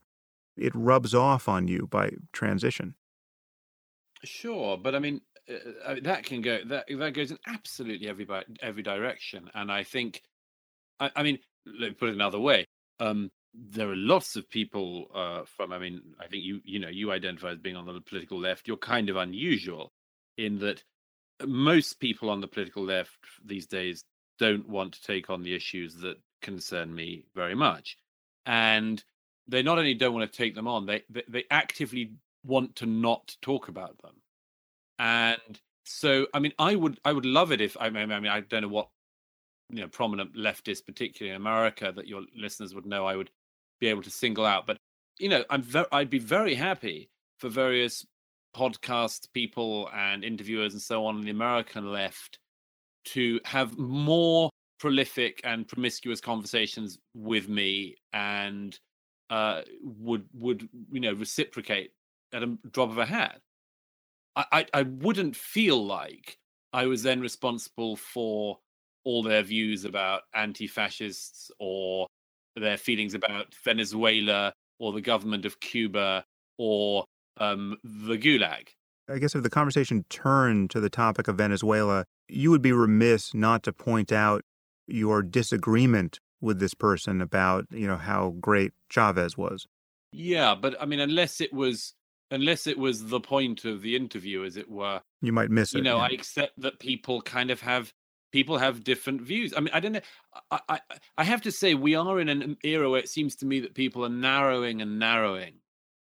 It 0.57 0.73
rubs 0.75 1.13
off 1.13 1.47
on 1.47 1.67
you 1.67 1.87
by 1.87 2.11
transition. 2.33 2.95
Sure, 4.23 4.77
but 4.77 4.95
I 4.95 4.99
mean, 4.99 5.21
uh, 5.85 5.95
that 6.03 6.25
can 6.25 6.41
go 6.41 6.59
that 6.65 6.85
that 6.89 7.13
goes 7.13 7.31
in 7.31 7.37
absolutely 7.47 8.07
every 8.07 8.27
every 8.61 8.83
direction, 8.83 9.49
and 9.53 9.71
I 9.71 9.83
think, 9.83 10.21
I, 10.99 11.09
I 11.15 11.23
mean, 11.23 11.39
let 11.65 11.89
me 11.89 11.95
put 11.95 12.09
it 12.09 12.15
another 12.15 12.39
way. 12.39 12.65
Um, 12.99 13.29
there 13.53 13.89
are 13.89 13.95
lots 13.95 14.35
of 14.35 14.49
people 14.49 15.07
uh, 15.13 15.43
from. 15.45 15.71
I 15.71 15.79
mean, 15.79 16.01
I 16.19 16.27
think 16.27 16.43
you 16.43 16.61
you 16.63 16.79
know 16.79 16.89
you 16.89 17.11
identify 17.11 17.51
as 17.51 17.57
being 17.57 17.75
on 17.75 17.85
the 17.85 18.01
political 18.01 18.39
left. 18.39 18.67
You're 18.67 18.77
kind 18.77 19.09
of 19.09 19.15
unusual 19.15 19.91
in 20.37 20.59
that 20.59 20.83
most 21.45 21.99
people 21.99 22.29
on 22.29 22.41
the 22.41 22.47
political 22.47 22.83
left 22.83 23.17
these 23.43 23.65
days 23.65 24.03
don't 24.37 24.67
want 24.67 24.93
to 24.93 25.03
take 25.03 25.29
on 25.29 25.43
the 25.43 25.55
issues 25.55 25.95
that 25.95 26.17
concern 26.41 26.93
me 26.93 27.25
very 27.35 27.55
much, 27.55 27.97
and 28.45 29.03
they 29.47 29.63
not 29.63 29.77
only 29.79 29.93
don't 29.93 30.13
want 30.13 30.31
to 30.31 30.37
take 30.37 30.55
them 30.55 30.67
on, 30.67 30.85
they 30.85 31.03
they, 31.09 31.23
they 31.27 31.43
actively 31.49 32.13
want 32.45 32.75
to 32.77 32.85
not 32.85 33.35
talk 33.41 33.67
about 33.67 33.97
them. 34.01 34.15
And 34.99 35.59
so, 35.85 36.27
I 36.33 36.39
mean, 36.39 36.53
I 36.59 36.75
would 36.75 36.99
I 37.03 37.13
would 37.13 37.25
love 37.25 37.51
it 37.51 37.61
if 37.61 37.75
I 37.79 37.89
mean 37.89 38.11
I 38.11 38.19
mean 38.19 38.31
I 38.31 38.41
don't 38.41 38.61
know 38.61 38.67
what 38.67 38.89
you 39.69 39.81
know 39.81 39.87
prominent 39.87 40.35
leftists, 40.35 40.85
particularly 40.85 41.35
in 41.35 41.41
America, 41.41 41.91
that 41.95 42.07
your 42.07 42.21
listeners 42.35 42.75
would 42.75 42.85
know. 42.85 43.05
I 43.05 43.15
would 43.15 43.31
be 43.79 43.87
able 43.87 44.01
to 44.03 44.11
single 44.11 44.45
out, 44.45 44.65
but 44.65 44.77
you 45.19 45.29
know, 45.29 45.43
I'm 45.49 45.61
very 45.61 45.85
I'd 45.91 46.09
be 46.09 46.19
very 46.19 46.55
happy 46.55 47.09
for 47.37 47.49
various 47.49 48.05
podcast 48.55 49.27
people 49.33 49.89
and 49.93 50.23
interviewers 50.23 50.73
and 50.73 50.81
so 50.81 51.05
on 51.05 51.17
in 51.17 51.25
the 51.25 51.31
American 51.31 51.91
left 51.91 52.39
to 53.05 53.39
have 53.45 53.77
more 53.77 54.49
prolific 54.79 55.41
and 55.43 55.67
promiscuous 55.67 56.21
conversations 56.21 56.97
with 57.13 57.49
me 57.49 57.95
and 58.13 58.79
uh, 59.29 59.61
would 59.83 60.25
would 60.33 60.67
you 60.91 60.99
know 60.99 61.13
reciprocate 61.13 61.91
at 62.33 62.43
a 62.43 62.57
drop 62.71 62.89
of 62.89 62.97
a 62.97 63.05
hat. 63.05 63.39
I, 64.35 64.45
I, 64.51 64.65
I 64.73 64.81
wouldn't 64.83 65.35
feel 65.35 65.85
like 65.85 66.37
I 66.71 66.85
was 66.85 67.03
then 67.03 67.19
responsible 67.19 67.95
for 67.95 68.59
all 69.03 69.23
their 69.23 69.43
views 69.43 69.85
about 69.85 70.23
anti-fascists 70.33 71.51
or 71.59 72.07
their 72.55 72.77
feelings 72.77 73.13
about 73.13 73.53
Venezuela 73.63 74.53
or 74.79 74.93
the 74.93 75.01
government 75.01 75.45
of 75.45 75.59
Cuba 75.59 76.25
or 76.57 77.05
um, 77.37 77.77
the 77.83 78.17
Gulag. 78.17 78.69
I 79.09 79.17
guess 79.17 79.33
if 79.33 79.43
the 79.43 79.49
conversation 79.49 80.05
turned 80.09 80.69
to 80.71 80.79
the 80.79 80.89
topic 80.89 81.27
of 81.27 81.37
Venezuela, 81.37 82.05
you 82.27 82.51
would 82.51 82.61
be 82.61 82.71
remiss 82.71 83.33
not 83.33 83.63
to 83.63 83.73
point 83.73 84.11
out 84.11 84.43
your 84.87 85.23
disagreement 85.23 86.19
with 86.41 86.59
this 86.59 86.73
person 86.73 87.21
about, 87.21 87.65
you 87.71 87.87
know, 87.87 87.97
how 87.97 88.35
great 88.39 88.71
Chavez 88.89 89.37
was. 89.37 89.65
Yeah, 90.11 90.55
but 90.55 90.75
I 90.81 90.85
mean, 90.85 90.99
unless 90.99 91.41
it 91.41 91.53
was 91.53 91.93
unless 92.31 92.67
it 92.67 92.77
was 92.77 93.07
the 93.07 93.19
point 93.19 93.65
of 93.65 93.81
the 93.81 93.95
interview, 93.95 94.43
as 94.43 94.57
it 94.57 94.69
were. 94.69 95.01
You 95.21 95.33
might 95.33 95.49
miss 95.49 95.73
it. 95.73 95.77
You 95.77 95.83
know, 95.83 95.97
yeah. 95.97 96.03
I 96.03 96.07
accept 96.09 96.53
that 96.61 96.79
people 96.79 97.21
kind 97.21 97.51
of 97.51 97.61
have 97.61 97.91
people 98.31 98.57
have 98.57 98.83
different 98.83 99.21
views. 99.21 99.53
I 99.55 99.59
mean, 99.59 99.73
I 99.73 99.79
don't 99.79 99.93
know. 99.93 100.01
I, 100.51 100.59
I 100.69 100.79
I 101.17 101.23
have 101.23 101.41
to 101.43 101.51
say 101.51 101.73
we 101.73 101.95
are 101.95 102.19
in 102.19 102.29
an 102.29 102.57
era 102.63 102.89
where 102.89 102.99
it 102.99 103.09
seems 103.09 103.35
to 103.37 103.45
me 103.45 103.59
that 103.61 103.73
people 103.75 104.05
are 104.05 104.09
narrowing 104.09 104.81
and 104.81 104.99
narrowing 104.99 105.55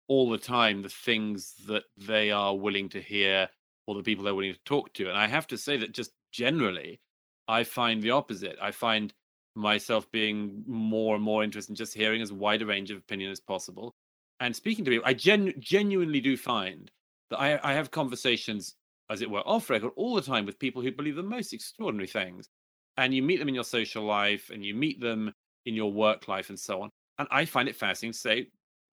all 0.07 0.29
the 0.29 0.37
time 0.37 0.81
the 0.81 0.89
things 0.89 1.53
that 1.67 1.83
they 1.97 2.31
are 2.31 2.55
willing 2.55 2.89
to 2.89 3.01
hear 3.01 3.49
or 3.85 3.95
the 3.95 4.03
people 4.03 4.23
they're 4.23 4.35
willing 4.35 4.53
to 4.53 4.59
talk 4.65 4.93
to. 4.93 5.09
And 5.09 5.17
I 5.17 5.27
have 5.27 5.47
to 5.47 5.57
say 5.57 5.77
that 5.77 5.93
just 5.93 6.11
generally, 6.31 7.01
I 7.47 7.63
find 7.63 8.01
the 8.01 8.11
opposite. 8.11 8.57
I 8.61 8.71
find 8.71 9.13
myself 9.55 10.09
being 10.11 10.63
more 10.67 11.15
and 11.15 11.23
more 11.23 11.43
interested 11.43 11.71
in 11.71 11.75
just 11.75 11.93
hearing 11.93 12.21
as 12.21 12.31
wide 12.31 12.61
a 12.61 12.65
range 12.65 12.91
of 12.91 12.97
opinion 12.97 13.31
as 13.31 13.39
possible 13.39 13.95
and 14.39 14.55
speaking 14.55 14.85
to 14.85 14.91
people, 14.91 15.07
I 15.07 15.13
gen- 15.13 15.53
genuinely 15.59 16.21
do 16.21 16.37
find 16.37 16.91
that 17.29 17.39
I, 17.39 17.59
I 17.63 17.73
have 17.73 17.91
conversations, 17.91 18.75
as 19.09 19.21
it 19.21 19.29
were, 19.29 19.47
off 19.47 19.69
record 19.69 19.91
all 19.95 20.15
the 20.15 20.21
time 20.21 20.45
with 20.45 20.59
people 20.59 20.81
who 20.81 20.91
believe 20.91 21.15
the 21.15 21.23
most 21.23 21.53
extraordinary 21.53 22.07
things. 22.07 22.49
And 22.97 23.13
you 23.13 23.21
meet 23.21 23.37
them 23.37 23.47
in 23.47 23.55
your 23.55 23.63
social 23.63 24.03
life 24.03 24.49
and 24.51 24.65
you 24.65 24.73
meet 24.73 24.99
them 24.99 25.33
in 25.65 25.75
your 25.75 25.91
work 25.91 26.27
life 26.27 26.49
and 26.49 26.59
so 26.59 26.81
on. 26.81 26.89
And 27.19 27.27
I 27.31 27.45
find 27.45 27.69
it 27.69 27.75
fascinating 27.75 28.13
to 28.13 28.19
say, 28.19 28.47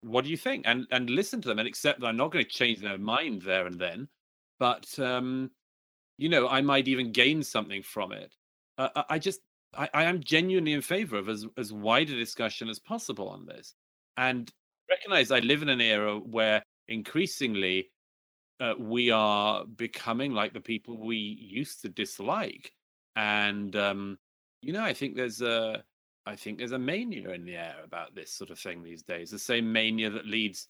what 0.02 0.24
do 0.24 0.30
you 0.30 0.36
think? 0.36 0.64
And 0.66 0.86
and 0.90 1.08
listen 1.08 1.40
to 1.42 1.48
them 1.48 1.58
and 1.58 1.68
accept 1.68 2.00
that 2.00 2.06
I'm 2.06 2.16
not 2.16 2.32
going 2.32 2.44
to 2.44 2.50
change 2.50 2.80
their 2.80 2.98
mind 2.98 3.42
there 3.42 3.66
and 3.66 3.78
then. 3.78 4.08
But 4.58 4.86
um, 4.98 5.50
you 6.18 6.28
know, 6.28 6.48
I 6.48 6.60
might 6.60 6.88
even 6.88 7.12
gain 7.12 7.42
something 7.42 7.82
from 7.82 8.12
it. 8.12 8.34
Uh, 8.78 9.02
I 9.08 9.18
just 9.18 9.40
I, 9.76 9.88
I 9.94 10.04
am 10.04 10.22
genuinely 10.22 10.72
in 10.72 10.82
favor 10.82 11.16
of 11.16 11.28
as, 11.28 11.46
as 11.56 11.72
wide 11.72 12.10
a 12.10 12.16
discussion 12.16 12.68
as 12.68 12.78
possible 12.78 13.28
on 13.28 13.46
this. 13.46 13.74
And 14.16 14.50
recognize 14.90 15.30
I 15.30 15.38
live 15.38 15.62
in 15.62 15.68
an 15.68 15.80
era 15.80 16.18
where 16.18 16.62
increasingly 16.88 17.90
uh, 18.62 18.74
we 18.78 19.10
are 19.10 19.64
becoming 19.64 20.32
like 20.32 20.52
the 20.52 20.60
people 20.60 20.96
we 20.96 21.16
used 21.16 21.82
to 21.82 21.88
dislike, 21.88 22.72
and 23.16 23.74
um, 23.74 24.18
you 24.60 24.72
know, 24.72 24.84
I 24.84 24.94
think 24.94 25.16
there's 25.16 25.42
a, 25.42 25.82
I 26.26 26.36
think 26.36 26.58
there's 26.58 26.70
a 26.70 26.78
mania 26.78 27.30
in 27.30 27.44
the 27.44 27.56
air 27.56 27.74
about 27.84 28.14
this 28.14 28.32
sort 28.32 28.50
of 28.50 28.60
thing 28.60 28.84
these 28.84 29.02
days. 29.02 29.32
The 29.32 29.38
same 29.38 29.72
mania 29.72 30.10
that 30.10 30.26
leads 30.26 30.68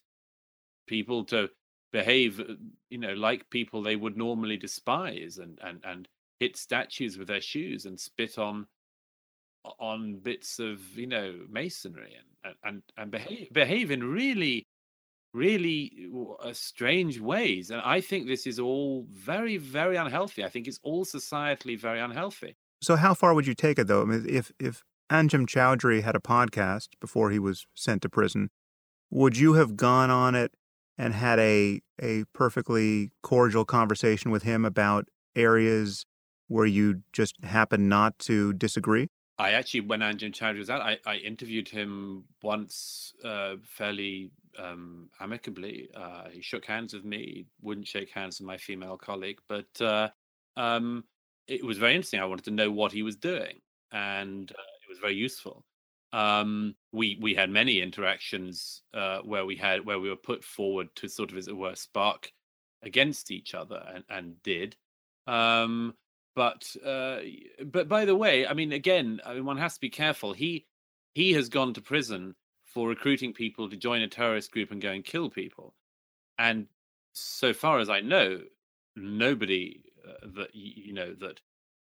people 0.87 1.23
to 1.27 1.51
behave, 1.93 2.41
uh, 2.41 2.55
you 2.89 2.97
know, 2.97 3.13
like 3.13 3.51
people 3.51 3.83
they 3.83 3.97
would 3.97 4.17
normally 4.17 4.57
despise, 4.57 5.37
and 5.37 5.59
and 5.63 5.81
and 5.85 6.09
hit 6.41 6.57
statues 6.57 7.19
with 7.19 7.29
their 7.29 7.43
shoes 7.43 7.85
and 7.85 8.01
spit 8.01 8.39
on 8.39 8.67
on 9.79 10.19
bits 10.21 10.59
of 10.59 10.81
you 10.97 11.07
know 11.07 11.35
masonry 11.51 12.17
and 12.45 12.55
and 12.65 12.83
and 12.97 13.11
behave 13.11 13.53
behave 13.53 13.91
in 13.91 14.03
really 14.03 14.67
really 15.35 16.11
strange 16.53 17.19
ways 17.19 17.71
and 17.71 17.81
i 17.85 18.01
think 18.01 18.27
this 18.27 18.47
is 18.47 18.59
all 18.59 19.07
very 19.11 19.57
very 19.57 19.97
unhealthy. 19.97 20.45
I 20.45 20.49
think 20.49 20.67
it's 20.67 20.81
all 20.83 21.05
societally 21.05 21.79
very 21.79 22.01
unhealthy. 22.01 22.57
So 22.83 22.97
how 22.97 23.15
far 23.15 23.35
would 23.35 23.47
you 23.47 23.55
take 23.55 23.79
it 23.79 23.87
though? 23.87 24.03
I 24.03 24.05
mean 24.05 24.27
if 24.29 24.53
if 24.59 24.83
anjem 25.11 25.47
choudary 25.47 26.03
had 26.03 26.17
a 26.17 26.21
podcast 26.21 26.89
before 27.01 27.31
he 27.31 27.39
was 27.39 27.67
sent 27.75 28.03
to 28.03 28.09
prison 28.09 28.51
would 29.11 29.37
you 29.37 29.55
have 29.55 29.77
gone 29.77 30.11
on 30.11 30.35
it 30.35 30.53
and 30.99 31.15
had 31.15 31.39
a 31.39 31.81
a 32.01 32.25
perfectly 32.33 33.11
cordial 33.23 33.65
conversation 33.65 34.31
with 34.31 34.43
him 34.43 34.65
about 34.65 35.09
areas 35.37 36.05
where 36.49 36.67
you 36.67 37.03
just 37.13 37.43
happen 37.45 37.89
not 37.89 38.19
to 38.19 38.53
disagree 38.53 39.09
I 39.43 39.53
actually, 39.53 39.81
when 39.81 40.01
Anjem 40.01 40.33
Choudary 40.33 40.59
was 40.59 40.71
out, 40.71 40.83
I, 40.83 40.99
I 41.05 41.17
interviewed 41.17 41.69
him 41.69 42.23
once 42.45 43.13
uh, 43.25 43.57
fairly 43.65 44.31
um, 44.57 45.11
amicably. 45.19 45.89
Uh, 45.93 46.29
he 46.31 46.41
shook 46.41 46.65
hands 46.65 46.95
with 46.95 47.05
me, 47.05 47.47
wouldn't 47.61 47.89
shake 47.89 48.11
hands 48.11 48.39
with 48.39 48.47
my 48.47 48.57
female 48.57 48.97
colleague, 48.97 49.41
but 49.49 49.81
uh, 49.81 50.11
um, 50.57 51.03
it 51.49 51.65
was 51.65 51.79
very 51.79 51.97
interesting. 51.97 52.21
I 52.21 52.25
wanted 52.27 52.45
to 52.45 52.53
know 52.53 52.71
what 52.71 52.93
he 52.93 53.03
was 53.03 53.17
doing, 53.17 53.61
and 53.91 54.49
uh, 54.49 54.71
it 54.85 54.89
was 54.89 55.01
very 55.01 55.17
useful. 55.17 55.65
Um, 56.13 56.77
we 56.93 57.19
we 57.21 57.35
had 57.35 57.51
many 57.51 57.81
interactions 57.81 58.83
uh, 58.95 59.23
where 59.25 59.45
we 59.45 59.57
had 59.57 59.85
where 59.85 59.99
we 59.99 60.09
were 60.09 60.15
put 60.15 60.45
forward 60.45 60.95
to 60.97 61.09
sort 61.09 61.33
of, 61.33 61.37
as 61.37 61.49
it 61.49 61.57
were, 61.57 61.75
spark 61.75 62.31
against 62.85 63.33
each 63.33 63.55
other, 63.55 63.83
and, 63.93 64.05
and 64.09 64.41
did. 64.45 64.77
Um, 65.27 65.95
but 66.35 66.75
uh, 66.85 67.19
but 67.67 67.89
by 67.89 68.05
the 68.05 68.17
way, 68.17 68.47
I 68.47 68.55
mean, 68.55 68.73
again, 68.73 69.21
I 69.25 69.35
mean, 69.35 69.45
one 69.45 69.59
has 69.59 69.75
to 69.75 69.81
be 69.81 69.91
careful. 69.91 70.33
He 70.33 70.67
he 71.15 71.33
has 71.33 71.49
gone 71.49 71.75
to 71.75 71.81
prison 71.81 72.35
for 72.65 72.89
recruiting 72.89 73.33
people 73.33 73.69
to 73.69 73.77
join 73.77 74.03
a 74.03 74.09
terrorist 74.09 74.51
group 74.51 74.71
and 74.71 74.81
go 74.81 74.91
and 74.91 75.05
kill 75.05 75.29
people. 75.29 75.75
And 76.39 76.67
so 77.13 77.53
far 77.53 77.79
as 77.81 77.91
I 77.91 78.01
know, 78.01 78.41
nobody 78.97 79.83
uh, 80.09 80.27
that 80.37 80.55
you 80.55 80.93
know 80.93 81.15
that 81.21 81.41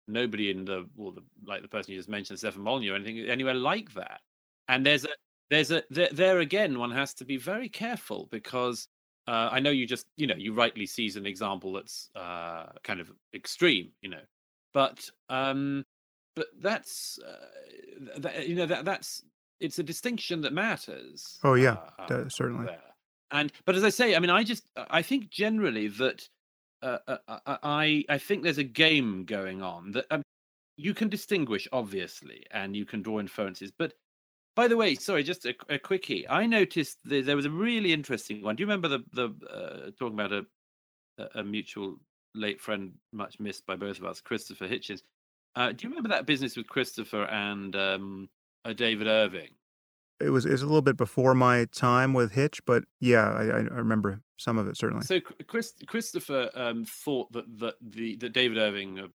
nobody 0.07 0.51
in 0.51 0.65
the 0.65 0.87
well, 0.95 1.11
the, 1.11 1.23
like 1.45 1.61
the 1.61 1.67
person 1.67 1.93
you 1.93 1.99
just 1.99 2.09
mentioned, 2.09 2.39
Stefan 2.39 2.61
Molyneux, 2.61 2.93
or 2.93 2.95
anything 2.95 3.19
anywhere 3.29 3.55
like 3.55 3.93
that. 3.95 4.21
And 4.67 4.85
there's 4.85 5.05
a 5.05 5.09
there's 5.49 5.71
a 5.71 5.83
there, 5.89 6.09
there 6.11 6.39
again, 6.39 6.77
one 6.77 6.91
has 6.91 7.13
to 7.15 7.25
be 7.25 7.37
very 7.37 7.69
careful 7.69 8.27
because 8.31 8.87
uh, 9.27 9.49
I 9.51 9.59
know 9.59 9.69
you 9.69 9.85
just, 9.85 10.07
you 10.15 10.25
know, 10.25 10.35
you 10.35 10.53
rightly 10.53 10.85
seize 10.85 11.15
an 11.17 11.25
example 11.25 11.73
that's 11.73 12.09
uh, 12.15 12.67
kind 12.83 12.99
of 12.99 13.11
extreme, 13.33 13.89
you 14.01 14.09
know, 14.09 14.21
but 14.73 15.09
um, 15.29 15.85
but 16.35 16.47
that's 16.61 17.19
uh, 17.27 18.19
that, 18.19 18.47
you 18.47 18.55
know 18.55 18.65
that 18.65 18.85
that's 18.85 19.23
it's 19.59 19.79
a 19.79 19.83
distinction 19.83 20.41
that 20.41 20.53
matters. 20.53 21.39
Oh 21.43 21.55
yeah, 21.55 21.77
uh, 21.99 22.29
certainly. 22.29 22.67
There. 22.67 22.79
And 23.31 23.51
but 23.65 23.75
as 23.75 23.83
I 23.83 23.89
say, 23.89 24.15
I 24.15 24.19
mean, 24.19 24.29
I 24.29 24.43
just 24.43 24.63
I 24.77 25.01
think 25.01 25.29
generally 25.29 25.87
that 25.89 26.29
uh, 26.81 26.99
uh, 27.07 27.17
uh, 27.27 27.57
I 27.63 28.05
I 28.07 28.17
think 28.17 28.43
there's 28.43 28.59
a 28.59 28.63
game 28.63 29.25
going 29.25 29.61
on 29.61 29.91
that 29.91 30.05
um, 30.11 30.21
you 30.77 30.93
can 30.93 31.09
distinguish 31.09 31.67
obviously, 31.73 32.45
and 32.51 32.75
you 32.75 32.85
can 32.85 33.01
draw 33.01 33.19
inferences, 33.19 33.71
but 33.77 33.93
by 34.57 34.67
the 34.67 34.75
way, 34.75 34.95
sorry, 34.95 35.23
just 35.23 35.45
a, 35.45 35.55
a 35.69 35.79
quickie. 35.79 36.27
I 36.27 36.45
noticed 36.47 36.97
there 37.05 37.35
was 37.35 37.45
a 37.45 37.49
really 37.49 37.93
interesting 37.93 38.41
one. 38.41 38.57
Do 38.57 38.63
you 38.63 38.67
remember 38.67 38.89
the 38.89 38.99
the 39.13 39.29
uh, 39.47 39.91
talking 39.97 40.19
about 40.19 40.33
a 40.33 40.45
a 41.35 41.43
mutual 41.43 41.99
late 42.35 42.61
friend, 42.61 42.93
much 43.11 43.39
missed 43.39 43.65
by 43.65 43.75
both 43.75 43.97
of 43.99 44.05
us, 44.05 44.21
Christopher 44.21 44.67
Hitchens. 44.67 45.01
Uh, 45.55 45.71
do 45.71 45.77
you 45.81 45.89
remember 45.89 46.09
that 46.09 46.25
business 46.25 46.55
with 46.55 46.67
Christopher 46.67 47.23
and 47.25 47.75
um, 47.75 48.29
uh, 48.65 48.73
David 48.73 49.07
Irving? 49.07 49.49
It 50.19 50.29
was, 50.29 50.45
it 50.45 50.51
was 50.51 50.61
a 50.61 50.65
little 50.65 50.81
bit 50.81 50.97
before 50.97 51.35
my 51.35 51.65
time 51.65 52.13
with 52.13 52.31
Hitch, 52.31 52.59
but 52.65 52.83
yeah, 52.99 53.29
I, 53.29 53.43
I 53.43 53.59
remember 53.59 54.21
some 54.37 54.57
of 54.57 54.67
it 54.67 54.77
certainly. 54.77 55.05
So 55.05 55.19
Chris, 55.47 55.73
Christopher 55.87 56.49
um, 56.55 56.85
thought 56.85 57.31
that, 57.33 57.45
that 57.59 57.75
the 57.81 58.15
that 58.17 58.33
David 58.33 58.57
Irving, 58.57 58.99
uh, 58.99 59.07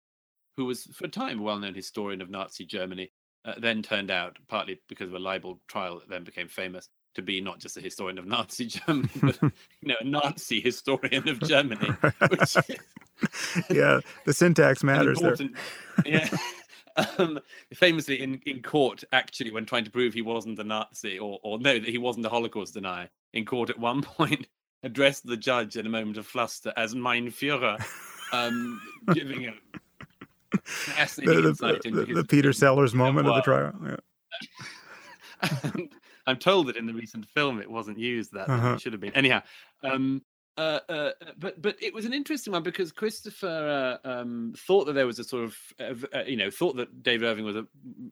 who 0.57 0.67
was 0.67 0.85
for 0.95 1.07
a 1.07 1.09
time 1.09 1.41
a 1.41 1.43
well-known 1.43 1.75
historian 1.75 2.21
of 2.21 2.29
Nazi 2.29 2.67
Germany, 2.67 3.11
uh, 3.45 3.55
then 3.59 3.83
turned 3.83 4.11
out 4.11 4.39
partly 4.49 4.81
because 4.89 5.09
of 5.09 5.15
a 5.15 5.19
libel 5.19 5.61
trial 5.69 5.99
that 5.99 6.09
then 6.09 6.25
became 6.25 6.49
famous 6.49 6.89
to 7.15 7.23
be 7.23 7.41
not 7.41 7.59
just 7.59 7.77
a 7.77 7.81
historian 7.81 8.19
of 8.19 8.27
Nazi 8.27 8.67
Germany, 8.87 9.11
but 9.21 9.39
you 9.43 9.53
know, 9.83 9.97
a 10.01 10.05
Nazi 10.05 10.61
historian 10.61 11.29
of 11.29 11.41
Germany. 11.41 11.89
Which 12.29 12.57
yeah, 13.71 14.01
the 14.25 14.33
syntax 14.33 14.85
matters 14.85 15.21
there. 15.21 15.37
yeah. 16.05 16.29
Um, 17.19 17.39
famously 17.73 18.21
in, 18.21 18.41
in 18.47 18.63
court, 18.63 19.05
actually, 19.13 19.53
when 19.53 19.65
trying 19.65 19.85
to 19.85 19.91
prove 19.91 20.13
he 20.13 20.23
wasn't 20.23 20.59
a 20.59 20.65
Nazi 20.65 21.19
or, 21.19 21.39
or 21.43 21.59
no, 21.59 21.79
that 21.79 21.89
he 21.89 21.99
wasn't 21.99 22.27
a 22.27 22.29
Holocaust 22.29 22.75
denier, 22.75 23.09
in 23.33 23.47
court 23.47 23.71
at 23.71 23.79
one 23.79 24.03
point 24.03 24.47
addressed 24.83 25.27
the 25.27 25.37
judge 25.37 25.77
in 25.77 25.87
a 25.87 25.91
moment 25.91 26.17
of 26.17 26.27
fluster 26.27 26.73
as 26.77 26.95
Mein 26.95 27.31
Führer, 27.31 27.83
um, 28.33 28.81
giving 29.13 29.47
a 29.47 29.55
the, 30.51 31.55
the, 31.85 32.15
the, 32.15 32.25
Peter 32.29 32.53
Sellers 32.53 32.95
moment 32.95 33.29
of 33.29 33.35
the 33.37 33.43
trial. 33.43 33.73
Yeah. 33.85 35.71
I'm 36.27 36.37
told 36.37 36.69
that 36.69 36.77
in 36.77 36.87
the 36.87 36.95
recent 36.95 37.27
film 37.27 37.61
it 37.61 37.71
wasn't 37.71 37.99
used 37.99 38.33
that 38.33 38.49
Uh-huh. 38.49 38.75
it 38.75 38.81
should 38.81 38.93
have 38.93 39.01
been. 39.01 39.15
Anyhow, 39.15 39.43
um, 39.83 40.23
uh, 40.57 40.81
uh, 40.89 41.11
but 41.39 41.61
but 41.61 41.77
it 41.81 41.95
was 41.95 42.05
an 42.05 42.13
interesting 42.13 42.53
one 42.53 42.63
because 42.63 42.93
Christopher 42.93 43.99
uh, 44.05 44.09
um, 44.09 44.53
thought 44.57 44.85
that 44.85 44.93
there 44.93 45.07
was 45.07 45.19
a 45.19 45.25
sort 45.25 45.45
of 45.45 45.57
uh, 45.81 46.19
uh, 46.19 46.23
you 46.25 46.37
know 46.37 46.51
thought 46.51 46.77
that 46.77 47.03
David 47.03 47.27
Irving 47.27 47.45
was 47.45 47.57
a, 47.57 47.67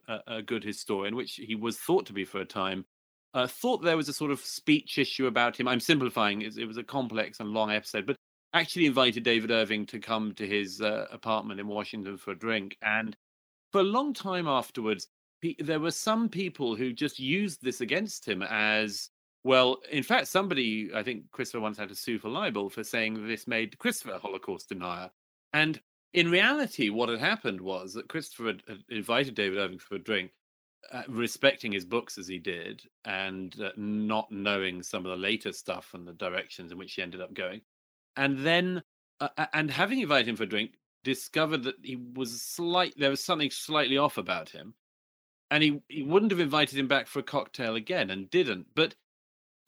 a, 0.08 0.20
a 0.38 0.42
good 0.42 0.64
historian, 0.64 1.14
which 1.14 1.34
he 1.34 1.54
was 1.54 1.76
thought 1.76 2.06
to 2.06 2.12
be 2.12 2.24
for 2.24 2.40
a 2.40 2.46
time. 2.46 2.86
Uh, 3.34 3.46
thought 3.46 3.82
there 3.82 3.96
was 3.96 4.08
a 4.08 4.14
sort 4.14 4.30
of 4.30 4.40
speech 4.40 4.96
issue 4.96 5.26
about 5.26 5.58
him. 5.58 5.68
I'm 5.68 5.80
simplifying; 5.80 6.42
it, 6.42 6.56
it 6.56 6.64
was 6.64 6.78
a 6.78 6.82
complex 6.82 7.40
and 7.40 7.50
long 7.50 7.70
episode, 7.70 8.06
but 8.06 8.16
actually 8.54 8.86
invited 8.86 9.24
David 9.24 9.50
Irving 9.50 9.86
to 9.86 9.98
come 9.98 10.34
to 10.34 10.46
his 10.46 10.80
uh, 10.80 11.06
apartment 11.10 11.60
in 11.60 11.66
Washington 11.66 12.16
for 12.16 12.32
a 12.32 12.38
drink, 12.38 12.76
and 12.82 13.16
for 13.72 13.80
a 13.80 13.84
long 13.84 14.14
time 14.14 14.48
afterwards, 14.48 15.08
pe- 15.42 15.56
there 15.58 15.80
were 15.80 15.90
some 15.90 16.28
people 16.28 16.74
who 16.74 16.92
just 16.92 17.18
used 17.18 17.62
this 17.62 17.80
against 17.80 18.26
him 18.26 18.42
as 18.42 19.10
well. 19.44 19.78
In 19.90 20.02
fact, 20.02 20.28
somebody, 20.28 20.90
I 20.94 21.02
think 21.02 21.30
Christopher 21.30 21.60
once 21.60 21.78
had 21.78 21.90
to 21.90 21.94
sue 21.94 22.18
for 22.18 22.28
libel 22.28 22.70
for 22.70 22.84
saying 22.84 23.26
this 23.26 23.46
made 23.46 23.78
Christopher 23.78 24.12
a 24.12 24.18
Holocaust 24.18 24.68
denier. 24.68 25.10
And 25.52 25.80
in 26.14 26.30
reality, 26.30 26.88
what 26.88 27.08
had 27.08 27.20
happened 27.20 27.60
was 27.60 27.92
that 27.94 28.08
Christopher 28.08 28.46
had, 28.48 28.62
had 28.66 28.78
invited 28.88 29.34
David 29.34 29.58
Irving 29.58 29.78
for 29.78 29.96
a 29.96 29.98
drink, 29.98 30.30
uh, 30.92 31.02
respecting 31.08 31.72
his 31.72 31.84
books 31.84 32.18
as 32.18 32.26
he 32.26 32.38
did, 32.38 32.82
and 33.04 33.54
uh, 33.60 33.70
not 33.76 34.30
knowing 34.30 34.82
some 34.82 35.04
of 35.04 35.10
the 35.10 35.16
later 35.16 35.52
stuff 35.52 35.90
and 35.92 36.06
the 36.06 36.14
directions 36.14 36.72
in 36.72 36.78
which 36.78 36.94
he 36.94 37.02
ended 37.02 37.20
up 37.20 37.34
going. 37.34 37.60
And 38.18 38.40
then, 38.40 38.82
uh, 39.20 39.46
and 39.54 39.70
having 39.70 40.00
invited 40.00 40.28
him 40.28 40.36
for 40.36 40.42
a 40.42 40.48
drink, 40.48 40.72
discovered 41.04 41.62
that 41.62 41.76
he 41.82 41.96
was 41.96 42.42
slight. 42.42 42.92
There 42.96 43.10
was 43.10 43.24
something 43.24 43.50
slightly 43.50 43.96
off 43.96 44.18
about 44.18 44.50
him, 44.50 44.74
and 45.50 45.62
he 45.62 45.80
he 45.88 46.02
wouldn't 46.02 46.32
have 46.32 46.40
invited 46.40 46.78
him 46.78 46.88
back 46.88 47.06
for 47.06 47.20
a 47.20 47.22
cocktail 47.22 47.76
again, 47.76 48.10
and 48.10 48.28
didn't. 48.28 48.66
But 48.74 48.96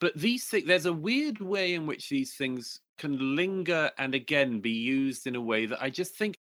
but 0.01 0.13
these 0.15 0.43
things, 0.45 0.67
there's 0.67 0.85
a 0.85 0.93
weird 0.93 1.39
way 1.39 1.73
in 1.73 1.87
which 1.87 2.09
these 2.09 2.35
things 2.35 2.81
can 2.97 3.35
linger 3.35 3.89
and 3.97 4.13
again 4.13 4.59
be 4.59 4.71
used 4.71 5.27
in 5.27 5.35
a 5.35 5.41
way 5.41 5.65
that 5.65 5.81
I 5.81 5.89
just 5.89 6.15
think 6.15 6.35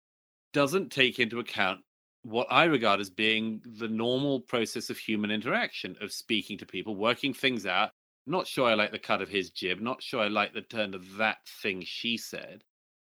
doesn't 0.53 0.91
take 0.91 1.19
into 1.19 1.39
account 1.39 1.81
what 2.23 2.47
I 2.49 2.65
regard 2.65 2.99
as 3.01 3.09
being 3.09 3.61
the 3.65 3.87
normal 3.87 4.39
process 4.41 4.89
of 4.89 4.97
human 4.97 5.29
interaction, 5.29 5.97
of 6.01 6.11
speaking 6.11 6.57
to 6.59 6.65
people, 6.65 6.95
working 6.95 7.33
things 7.33 7.65
out. 7.65 7.91
Not 8.27 8.45
sure 8.45 8.67
I 8.67 8.73
like 8.75 8.91
the 8.91 8.99
cut 8.99 9.21
of 9.21 9.29
his 9.29 9.49
jib, 9.49 9.79
not 9.79 10.03
sure 10.03 10.21
I 10.21 10.27
like 10.27 10.53
the 10.53 10.61
turn 10.61 10.93
of 10.93 11.17
that 11.17 11.37
thing 11.61 11.81
she 11.85 12.17
said. 12.17 12.63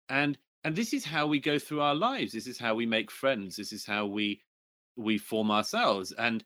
And 0.09 0.37
and 0.63 0.75
this 0.75 0.93
is 0.93 1.05
how 1.05 1.27
we 1.27 1.39
go 1.39 1.57
through 1.59 1.81
our 1.81 1.95
lives. 1.95 2.33
This 2.33 2.47
is 2.47 2.59
how 2.59 2.75
we 2.75 2.85
make 2.85 3.09
friends. 3.09 3.55
This 3.55 3.71
is 3.71 3.85
how 3.85 4.05
we 4.05 4.41
we 4.97 5.17
form 5.17 5.49
ourselves. 5.49 6.11
And 6.11 6.43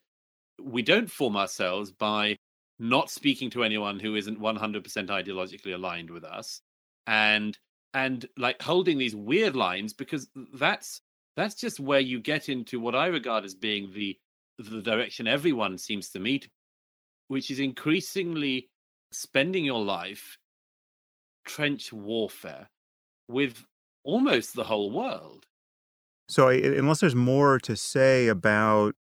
we 0.62 0.84
don't 0.84 1.10
form 1.10 1.36
ourselves 1.36 1.92
by 1.92 2.38
not 2.78 3.10
speaking 3.10 3.50
to 3.52 3.64
anyone 3.64 4.00
who 4.00 4.16
isn't 4.16 4.40
100% 4.40 4.84
ideologically 5.08 5.74
aligned 5.74 6.10
with 6.10 6.24
us 6.24 6.62
and 7.08 7.58
and 7.94 8.26
like 8.38 8.62
holding 8.62 8.98
these 8.98 9.16
weird 9.16 9.56
lines 9.56 9.94
because 9.94 10.28
that's 10.54 11.02
that's 11.36 11.56
just 11.56 11.80
where 11.80 12.00
you 12.00 12.20
get 12.20 12.50
into 12.50 12.80
what 12.80 12.96
i 12.96 13.08
regard 13.08 13.44
as 13.44 13.54
being 13.54 13.92
the 13.94 14.18
the 14.58 14.82
direction 14.82 15.28
everyone 15.28 15.78
seems 15.78 16.10
to 16.10 16.20
meet 16.20 16.48
which 17.32 17.50
is 17.50 17.62
increasingly 17.62 18.68
spending 19.14 19.64
your 19.64 19.82
life 19.82 20.38
trench 21.46 21.94
warfare 21.94 22.70
with 23.30 23.64
almost 24.04 24.54
the 24.54 24.66
whole 24.66 24.92
world 24.92 25.46
So, 26.28 26.50
I, 26.50 26.56
unless 26.56 27.00
there's 27.00 27.16
more 27.16 27.58
to 27.60 27.78
say 27.78 28.28
about 28.28 28.96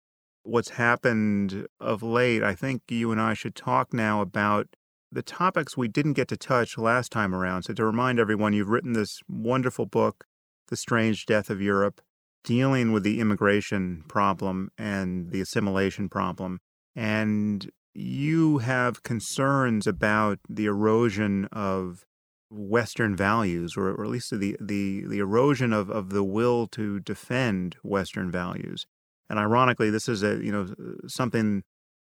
what's 0.44 0.70
happened 0.70 1.66
of 1.80 2.04
late, 2.04 2.44
I 2.44 2.54
think 2.54 2.82
you 2.88 3.10
and 3.10 3.20
I 3.20 3.34
should 3.34 3.56
talk 3.56 3.92
now 3.92 4.20
about 4.20 4.68
the 5.10 5.22
topics 5.22 5.76
we 5.76 5.88
didn't 5.88 6.12
get 6.12 6.28
to 6.28 6.36
touch 6.36 6.78
last 6.78 7.10
time 7.10 7.34
around. 7.34 7.64
So, 7.64 7.74
to 7.74 7.84
remind 7.84 8.20
everyone, 8.20 8.52
you've 8.52 8.68
written 8.68 8.92
this 8.92 9.20
wonderful 9.28 9.86
book, 9.86 10.24
The 10.68 10.76
Strange 10.76 11.26
Death 11.26 11.50
of 11.50 11.60
Europe, 11.60 12.00
dealing 12.44 12.92
with 12.92 13.02
the 13.02 13.18
immigration 13.18 14.04
problem 14.08 14.70
and 14.78 15.30
the 15.32 15.40
assimilation 15.40 16.08
problem. 16.08 16.60
And 16.94 17.68
you 17.94 18.58
have 18.58 19.02
concerns 19.02 19.86
about 19.86 20.38
the 20.48 20.66
erosion 20.66 21.46
of 21.46 22.04
Western 22.50 23.14
values, 23.14 23.76
or, 23.76 23.90
at 23.90 24.10
least 24.10 24.30
the, 24.30 24.56
the, 24.60 25.04
the 25.06 25.18
erosion 25.18 25.72
of, 25.72 25.90
of 25.90 26.10
the 26.10 26.24
will 26.24 26.66
to 26.68 27.00
defend 27.00 27.76
Western 27.82 28.30
values. 28.30 28.86
And 29.28 29.38
ironically, 29.38 29.90
this 29.90 30.08
is 30.08 30.24
a 30.24 30.44
you 30.44 30.50
know 30.50 30.74
something 31.06 31.62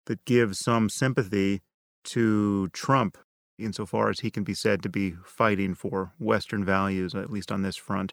that 0.07 0.25
gives 0.25 0.59
some 0.59 0.91
sympathy 0.91 1.63
to 2.05 2.69
Trump, 2.73 3.17
insofar 3.59 4.11
as 4.11 4.21
he 4.21 4.31
can 4.31 4.43
be 4.43 4.55
said 4.55 4.83
to 4.83 4.89
be 4.89 5.15
fighting 5.25 5.75
for 5.75 6.15
Western 6.19 6.65
values, 6.65 7.15
at 7.15 7.31
least 7.31 7.53
on 7.53 7.63
this 7.63 7.77
front. 7.77 8.13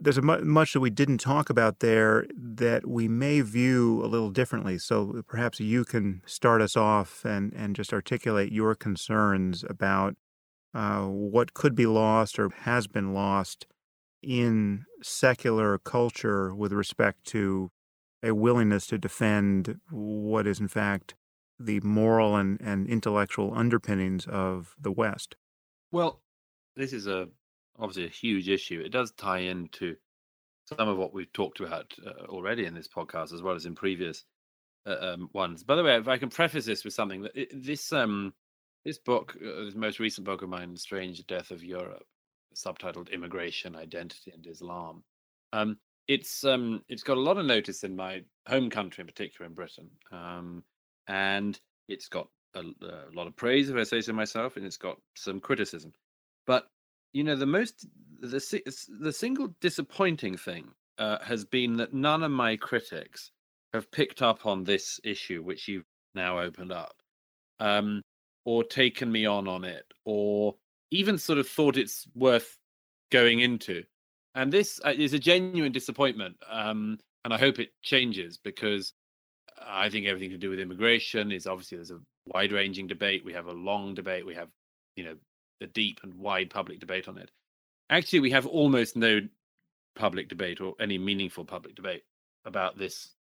There's 0.00 0.18
a 0.18 0.22
mu- 0.22 0.44
much 0.44 0.72
that 0.72 0.80
we 0.80 0.90
didn't 0.90 1.18
talk 1.18 1.48
about 1.48 1.80
there 1.80 2.26
that 2.36 2.86
we 2.86 3.08
may 3.08 3.40
view 3.40 4.04
a 4.04 4.08
little 4.08 4.30
differently. 4.30 4.78
So 4.78 5.22
perhaps 5.26 5.60
you 5.60 5.84
can 5.84 6.22
start 6.26 6.60
us 6.60 6.76
off 6.76 7.24
and, 7.24 7.52
and 7.54 7.76
just 7.76 7.92
articulate 7.92 8.52
your 8.52 8.74
concerns 8.74 9.64
about 9.68 10.16
uh, 10.74 11.02
what 11.02 11.54
could 11.54 11.74
be 11.74 11.86
lost 11.86 12.38
or 12.38 12.50
has 12.50 12.86
been 12.86 13.14
lost 13.14 13.66
in 14.22 14.84
secular 15.02 15.78
culture 15.78 16.54
with 16.54 16.72
respect 16.72 17.24
to 17.26 17.70
a 18.22 18.32
willingness 18.34 18.86
to 18.88 18.98
defend 18.98 19.78
what 19.90 20.46
is, 20.46 20.58
in 20.58 20.68
fact, 20.68 21.14
the 21.58 21.78
moral 21.80 22.36
and, 22.36 22.60
and 22.60 22.88
intellectual 22.88 23.52
underpinnings 23.54 24.26
of 24.26 24.74
the 24.80 24.90
West. 24.90 25.36
Well, 25.92 26.22
this 26.74 26.92
is 26.92 27.06
a 27.06 27.28
obviously 27.78 28.06
a 28.06 28.08
huge 28.08 28.48
issue. 28.48 28.82
It 28.84 28.92
does 28.92 29.12
tie 29.12 29.38
into 29.38 29.96
some 30.66 30.88
of 30.88 30.96
what 30.96 31.12
we've 31.12 31.32
talked 31.32 31.60
about 31.60 31.92
uh, 32.06 32.24
already 32.26 32.64
in 32.64 32.74
this 32.74 32.88
podcast, 32.88 33.32
as 33.32 33.42
well 33.42 33.54
as 33.54 33.66
in 33.66 33.74
previous 33.74 34.24
uh, 34.86 34.96
um, 35.00 35.30
ones. 35.32 35.62
By 35.62 35.76
the 35.76 35.84
way, 35.84 35.96
if 35.96 36.08
I 36.08 36.18
can 36.18 36.30
preface 36.30 36.64
this 36.64 36.84
with 36.84 36.94
something 36.94 37.22
that 37.22 37.32
this 37.52 37.92
um 37.92 38.32
this 38.84 38.98
book, 38.98 39.36
uh, 39.36 39.64
this 39.64 39.74
most 39.74 39.98
recent 39.98 40.26
book 40.26 40.42
of 40.42 40.48
mine, 40.48 40.76
"Strange 40.76 41.26
Death 41.26 41.50
of 41.50 41.64
Europe," 41.64 42.06
subtitled 42.54 43.10
"Immigration, 43.12 43.76
Identity, 43.76 44.32
and 44.32 44.46
Islam," 44.46 45.02
um, 45.52 45.78
it's 46.08 46.44
um 46.44 46.82
it's 46.88 47.02
got 47.02 47.16
a 47.16 47.20
lot 47.20 47.38
of 47.38 47.46
notice 47.46 47.84
in 47.84 47.96
my 47.96 48.22
home 48.46 48.70
country, 48.70 49.02
in 49.02 49.06
particular 49.06 49.46
in 49.46 49.54
Britain, 49.54 49.90
um, 50.12 50.62
and 51.08 51.58
it's 51.88 52.08
got 52.08 52.28
a, 52.54 52.60
a 52.60 53.12
lot 53.14 53.26
of 53.26 53.36
praise, 53.36 53.68
if 53.68 53.76
I 53.76 53.82
say 53.82 54.00
so 54.00 54.12
myself, 54.12 54.56
and 54.56 54.64
it's 54.64 54.76
got 54.76 54.98
some 55.16 55.40
criticism. 55.40 55.92
But 56.46 56.68
you 57.14 57.24
know, 57.24 57.36
the 57.36 57.46
most 57.46 57.86
the 58.20 58.62
the 59.00 59.12
single 59.12 59.54
disappointing 59.60 60.36
thing 60.36 60.68
uh, 60.98 61.18
has 61.22 61.44
been 61.44 61.76
that 61.76 61.94
none 61.94 62.22
of 62.22 62.30
my 62.30 62.56
critics 62.56 63.30
have 63.72 63.90
picked 63.90 64.20
up 64.20 64.44
on 64.44 64.64
this 64.64 65.00
issue, 65.04 65.42
which 65.42 65.68
you've 65.68 65.86
now 66.14 66.38
opened 66.38 66.72
up, 66.72 66.94
um, 67.60 68.02
or 68.44 68.64
taken 68.64 69.10
me 69.10 69.24
on 69.26 69.48
on 69.48 69.64
it, 69.64 69.84
or 70.04 70.56
even 70.90 71.16
sort 71.16 71.38
of 71.38 71.48
thought 71.48 71.76
it's 71.76 72.06
worth 72.14 72.58
going 73.10 73.40
into. 73.40 73.84
And 74.34 74.52
this 74.52 74.80
uh, 74.84 74.92
is 74.94 75.14
a 75.14 75.18
genuine 75.18 75.72
disappointment, 75.72 76.36
um, 76.50 76.98
and 77.24 77.32
I 77.32 77.38
hope 77.38 77.60
it 77.60 77.70
changes 77.82 78.38
because 78.38 78.92
I 79.64 79.88
think 79.88 80.06
everything 80.06 80.30
to 80.30 80.38
do 80.38 80.50
with 80.50 80.58
immigration 80.58 81.30
is 81.30 81.46
obviously 81.46 81.78
there's 81.78 81.92
a 81.92 82.00
wide-ranging 82.26 82.88
debate. 82.88 83.24
We 83.24 83.34
have 83.34 83.46
a 83.46 83.52
long 83.52 83.94
debate. 83.94 84.26
We 84.26 84.34
have, 84.34 84.48
you 84.96 85.04
know, 85.04 85.14
a 85.60 85.66
deep 85.66 86.00
and 86.02 86.14
wide 86.14 86.50
public 86.50 86.80
debate 86.80 87.08
on 87.08 87.18
it. 87.18 87.30
actually 87.90 88.20
we 88.20 88.30
have 88.30 88.46
almost 88.46 88.96
no 88.96 89.20
public 89.94 90.28
debate 90.28 90.60
or 90.60 90.74
any 90.80 90.98
meaningful 90.98 91.44
public 91.44 91.74
debate 91.74 92.02
about 92.44 92.76
this, 92.76 93.14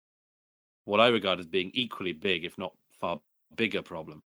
what 0.86 1.00
I 1.00 1.08
regard 1.08 1.40
as 1.40 1.48
being 1.48 1.72
equally 1.74 2.14
big, 2.14 2.44
if 2.44 2.58
not 2.58 2.74
far 3.00 3.20
bigger 3.56 3.82
problem 3.82 4.24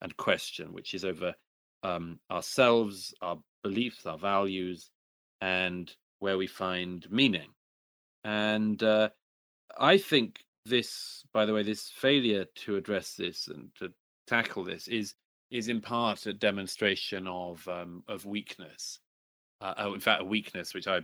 and 0.00 0.16
question, 0.16 0.72
which 0.72 0.94
is 0.94 1.04
over 1.04 1.34
um, 1.82 2.18
ourselves, 2.30 3.14
our 3.20 3.38
beliefs, 3.62 4.06
our 4.06 4.18
values, 4.18 4.90
and 5.40 5.94
where 6.18 6.38
we 6.38 6.46
find 6.46 7.06
meaning. 7.10 7.50
And 8.24 8.82
uh, 8.82 9.10
I 9.78 9.98
think 9.98 10.40
this, 10.64 11.24
by 11.32 11.46
the 11.46 11.52
way, 11.52 11.62
this 11.62 11.88
failure 11.88 12.46
to 12.64 12.76
address 12.76 13.14
this 13.14 13.48
and 13.48 13.70
to 13.78 13.92
tackle 14.26 14.64
this 14.64 14.88
is 14.88 15.14
is 15.52 15.68
in 15.68 15.80
part 15.82 16.26
a 16.26 16.32
demonstration 16.32 17.28
of 17.28 17.66
um, 17.68 18.02
of 18.08 18.24
weakness. 18.24 18.98
Uh, 19.60 19.74
oh, 19.78 19.94
in 19.94 20.00
fact, 20.00 20.22
a 20.22 20.24
weakness 20.24 20.74
which 20.74 20.88
I 20.88 21.00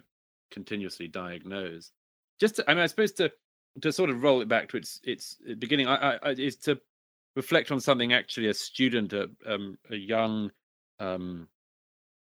continuously 0.51 1.07
diagnose. 1.07 1.93
Just, 2.41 2.57
to, 2.57 2.69
I 2.69 2.75
mean, 2.75 2.83
I 2.83 2.87
suppose 2.87 3.13
to 3.13 3.31
to 3.83 3.93
sort 3.93 4.11
of 4.11 4.23
roll 4.23 4.41
it 4.41 4.49
back 4.49 4.69
to 4.71 4.79
its 4.79 5.01
its 5.05 5.37
beginning, 5.59 5.87
I, 5.87 6.19
I, 6.23 6.31
is 6.31 6.57
to 6.57 6.81
reflect 7.37 7.71
on 7.71 7.79
something 7.79 8.13
actually 8.13 8.49
a 8.49 8.55
student, 8.55 9.13
a 9.13 9.31
um, 9.47 9.79
a 9.91 9.97
young 9.97 10.51
um, 10.99 11.47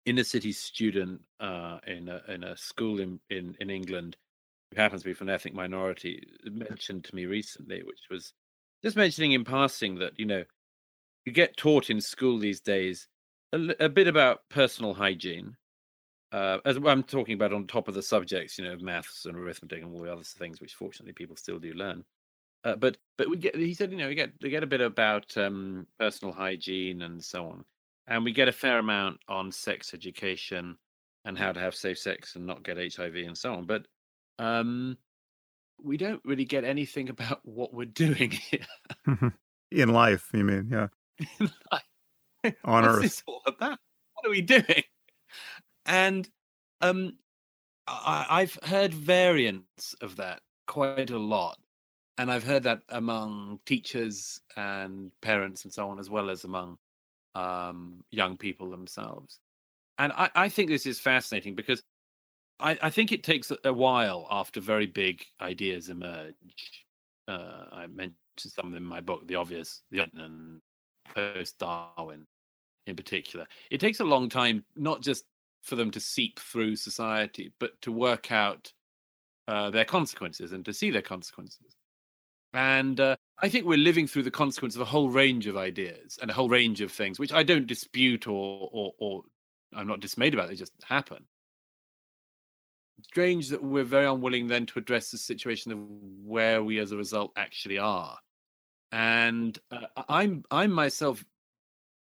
inner 0.04 0.24
city 0.24 0.52
student 0.52 1.20
uh, 1.38 1.78
in 1.86 2.08
a 2.08 2.20
in 2.28 2.42
a 2.42 2.56
school 2.56 3.00
in 3.00 3.20
in 3.30 3.56
in 3.60 3.70
England 3.70 4.16
who 4.74 4.80
happens 4.82 5.02
to 5.02 5.08
be 5.08 5.14
from 5.14 5.28
an 5.28 5.34
ethnic 5.34 5.54
minority 5.54 6.26
mentioned 6.44 7.04
to 7.04 7.14
me 7.14 7.26
recently, 7.26 7.82
which 7.84 8.00
was 8.10 8.32
just 8.82 8.96
mentioning 8.96 9.32
in 9.32 9.44
passing 9.44 10.00
that 10.00 10.18
you 10.18 10.26
know 10.26 10.44
you 11.28 11.34
get 11.34 11.58
taught 11.58 11.90
in 11.90 12.00
school 12.00 12.38
these 12.38 12.60
days 12.60 13.06
a, 13.52 13.84
a 13.84 13.88
bit 13.88 14.08
about 14.08 14.40
personal 14.48 14.94
hygiene. 14.94 15.54
Uh, 16.32 16.58
as 16.64 16.76
I'm 16.76 17.02
talking 17.02 17.34
about 17.34 17.52
on 17.52 17.66
top 17.66 17.86
of 17.86 17.94
the 17.94 18.02
subjects, 18.02 18.58
you 18.58 18.64
know, 18.64 18.76
maths 18.80 19.26
and 19.26 19.36
arithmetic 19.36 19.82
and 19.82 19.94
all 19.94 20.02
the 20.02 20.12
other 20.12 20.22
things, 20.22 20.60
which 20.60 20.74
fortunately 20.74 21.12
people 21.12 21.36
still 21.36 21.58
do 21.58 21.74
learn. 21.74 22.02
Uh, 22.64 22.76
but 22.76 22.96
but 23.18 23.28
we 23.28 23.36
get, 23.36 23.54
he 23.54 23.74
said, 23.74 23.92
you 23.92 23.98
know, 23.98 24.08
we 24.08 24.14
get 24.14 24.32
we 24.42 24.48
get 24.48 24.62
a 24.62 24.66
bit 24.66 24.80
about 24.80 25.36
um, 25.36 25.86
personal 25.98 26.32
hygiene 26.32 27.02
and 27.02 27.22
so 27.22 27.46
on, 27.46 27.64
and 28.06 28.24
we 28.24 28.32
get 28.32 28.48
a 28.48 28.52
fair 28.52 28.78
amount 28.78 29.18
on 29.28 29.52
sex 29.52 29.92
education 29.92 30.76
and 31.26 31.38
how 31.38 31.52
to 31.52 31.60
have 31.60 31.74
safe 31.74 31.98
sex 31.98 32.36
and 32.36 32.46
not 32.46 32.62
get 32.62 32.78
HIV 32.78 33.16
and 33.16 33.36
so 33.36 33.52
on. 33.52 33.64
But 33.64 33.86
um, 34.38 34.96
we 35.82 35.98
don't 35.98 36.22
really 36.24 36.46
get 36.46 36.64
anything 36.64 37.08
about 37.10 37.40
what 37.44 37.74
we're 37.74 37.84
doing 37.84 38.30
here. 38.30 38.66
In 39.70 39.90
life, 39.90 40.30
you 40.32 40.44
mean? 40.44 40.68
Yeah. 40.70 40.88
On 42.64 42.84
What's 42.84 42.96
Earth. 42.96 43.02
this 43.02 43.22
all 43.26 43.42
about? 43.46 43.78
What 44.14 44.26
are 44.26 44.30
we 44.30 44.42
doing? 44.42 44.82
And 45.86 46.28
um, 46.80 47.18
I, 47.86 48.26
I've 48.28 48.58
heard 48.62 48.94
variants 48.94 49.94
of 50.00 50.16
that 50.16 50.40
quite 50.66 51.10
a 51.10 51.18
lot. 51.18 51.58
And 52.18 52.32
I've 52.32 52.44
heard 52.44 52.64
that 52.64 52.82
among 52.88 53.60
teachers 53.64 54.40
and 54.56 55.12
parents 55.22 55.64
and 55.64 55.72
so 55.72 55.88
on, 55.88 56.00
as 56.00 56.10
well 56.10 56.30
as 56.30 56.44
among 56.44 56.76
um, 57.34 58.02
young 58.10 58.36
people 58.36 58.70
themselves. 58.70 59.38
And 59.98 60.12
I, 60.12 60.30
I 60.34 60.48
think 60.48 60.68
this 60.68 60.86
is 60.86 60.98
fascinating 60.98 61.54
because 61.54 61.82
I, 62.60 62.76
I 62.82 62.90
think 62.90 63.12
it 63.12 63.22
takes 63.22 63.52
a 63.64 63.72
while 63.72 64.26
after 64.30 64.60
very 64.60 64.86
big 64.86 65.24
ideas 65.40 65.88
emerge. 65.88 66.34
Uh, 67.28 67.64
I 67.70 67.86
mentioned 67.86 68.16
some 68.36 68.66
of 68.66 68.72
them 68.72 68.82
in 68.82 68.88
my 68.88 69.00
book, 69.00 69.26
The 69.28 69.36
Obvious, 69.36 69.82
The 69.90 70.08
and 70.14 70.60
post 71.14 71.58
Darwin 71.58 72.26
in 72.86 72.96
particular. 72.96 73.46
It 73.70 73.80
takes 73.80 74.00
a 74.00 74.04
long 74.04 74.28
time, 74.28 74.64
not 74.76 75.02
just 75.02 75.24
for 75.62 75.76
them 75.76 75.90
to 75.90 76.00
seep 76.00 76.38
through 76.40 76.76
society, 76.76 77.52
but 77.58 77.80
to 77.82 77.92
work 77.92 78.32
out 78.32 78.72
uh, 79.46 79.70
their 79.70 79.84
consequences 79.84 80.52
and 80.52 80.64
to 80.64 80.72
see 80.72 80.90
their 80.90 81.02
consequences. 81.02 81.76
And 82.54 82.98
uh, 82.98 83.16
I 83.42 83.48
think 83.48 83.66
we're 83.66 83.78
living 83.78 84.06
through 84.06 84.22
the 84.22 84.30
consequence 84.30 84.74
of 84.74 84.80
a 84.80 84.86
whole 84.86 85.10
range 85.10 85.46
of 85.46 85.56
ideas 85.56 86.18
and 86.20 86.30
a 86.30 86.34
whole 86.34 86.48
range 86.48 86.80
of 86.80 86.90
things, 86.90 87.18
which 87.18 87.32
I 87.32 87.42
don't 87.42 87.66
dispute 87.66 88.26
or 88.26 88.70
or, 88.72 88.92
or 88.98 89.22
I'm 89.74 89.86
not 89.86 90.00
dismayed 90.00 90.32
about. 90.32 90.48
They 90.48 90.54
just 90.54 90.72
happen 90.82 91.26
strange 93.02 93.48
that 93.48 93.62
we're 93.62 93.84
very 93.84 94.06
unwilling 94.06 94.48
then 94.48 94.66
to 94.66 94.78
address 94.78 95.10
the 95.10 95.18
situation 95.18 95.72
of 95.72 95.78
where 96.24 96.62
we 96.62 96.78
as 96.78 96.92
a 96.92 96.96
result 96.96 97.32
actually 97.36 97.78
are 97.78 98.18
and 98.92 99.58
uh, 99.70 100.02
i'm 100.08 100.44
i'm 100.50 100.72
myself 100.72 101.24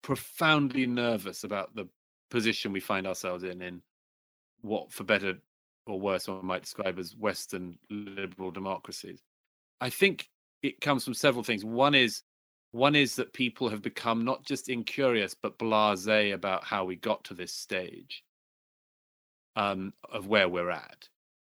profoundly 0.01 0.85
nervous 0.85 1.43
about 1.43 1.73
the 1.75 1.87
position 2.29 2.73
we 2.73 2.79
find 2.79 3.07
ourselves 3.07 3.43
in 3.43 3.61
in 3.61 3.81
what 4.61 4.91
for 4.91 5.03
better 5.03 5.35
or 5.85 5.99
worse 5.99 6.27
one 6.27 6.45
might 6.45 6.63
describe 6.63 6.99
as 6.99 7.15
western 7.15 7.77
liberal 7.89 8.51
democracies 8.51 9.21
i 9.81 9.89
think 9.89 10.29
it 10.61 10.81
comes 10.81 11.03
from 11.03 11.13
several 11.13 11.43
things 11.43 11.63
one 11.63 11.95
is 11.95 12.23
one 12.71 12.95
is 12.95 13.15
that 13.15 13.33
people 13.33 13.69
have 13.69 13.83
become 13.83 14.25
not 14.25 14.43
just 14.43 14.67
incurious 14.67 15.35
but 15.35 15.59
blasé 15.59 16.33
about 16.33 16.63
how 16.63 16.83
we 16.83 16.95
got 16.95 17.23
to 17.23 17.33
this 17.33 17.53
stage 17.53 18.23
um, 19.55 19.93
of 20.11 20.27
where 20.27 20.49
we're 20.49 20.71
at. 20.71 21.07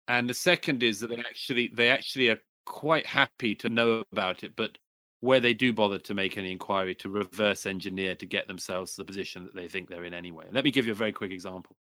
And 0.09 0.29
the 0.29 0.35
second 0.35 0.83
is 0.83 1.01
that 1.01 1.11
they 1.11 1.19
actually 1.19 1.71
they 1.73 1.89
actually 1.89 2.31
are 2.31 2.41
quite 2.67 3.07
happy 3.07 3.55
to 3.57 3.69
know 3.69 4.03
about 4.13 4.43
it, 4.43 4.53
but 4.57 4.77
where 5.21 5.41
they 5.41 5.55
do 5.55 5.73
bother 5.73 5.99
to 5.99 6.15
make 6.15 6.39
any 6.39 6.51
inquiry 6.51 6.95
to 6.95 7.09
reverse 7.09 7.67
engineer 7.67 8.15
to 8.15 8.27
get 8.27 8.49
themselves 8.49 8.93
to 8.93 9.03
the 9.03 9.05
position 9.05 9.45
that 9.45 9.55
they 9.55 9.69
think 9.69 9.89
they're 9.89 10.05
in 10.05 10.15
anyway. 10.15 10.47
Let 10.51 10.65
me 10.65 10.71
give 10.71 10.87
you 10.87 10.93
a 10.93 10.97
very 10.97 11.13
quick 11.13 11.31
example. 11.31 11.77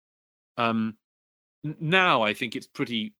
Um, 0.58 0.96
now 1.80 2.22
I 2.22 2.34
think 2.34 2.56
it's 2.56 2.68
pretty 2.68 3.14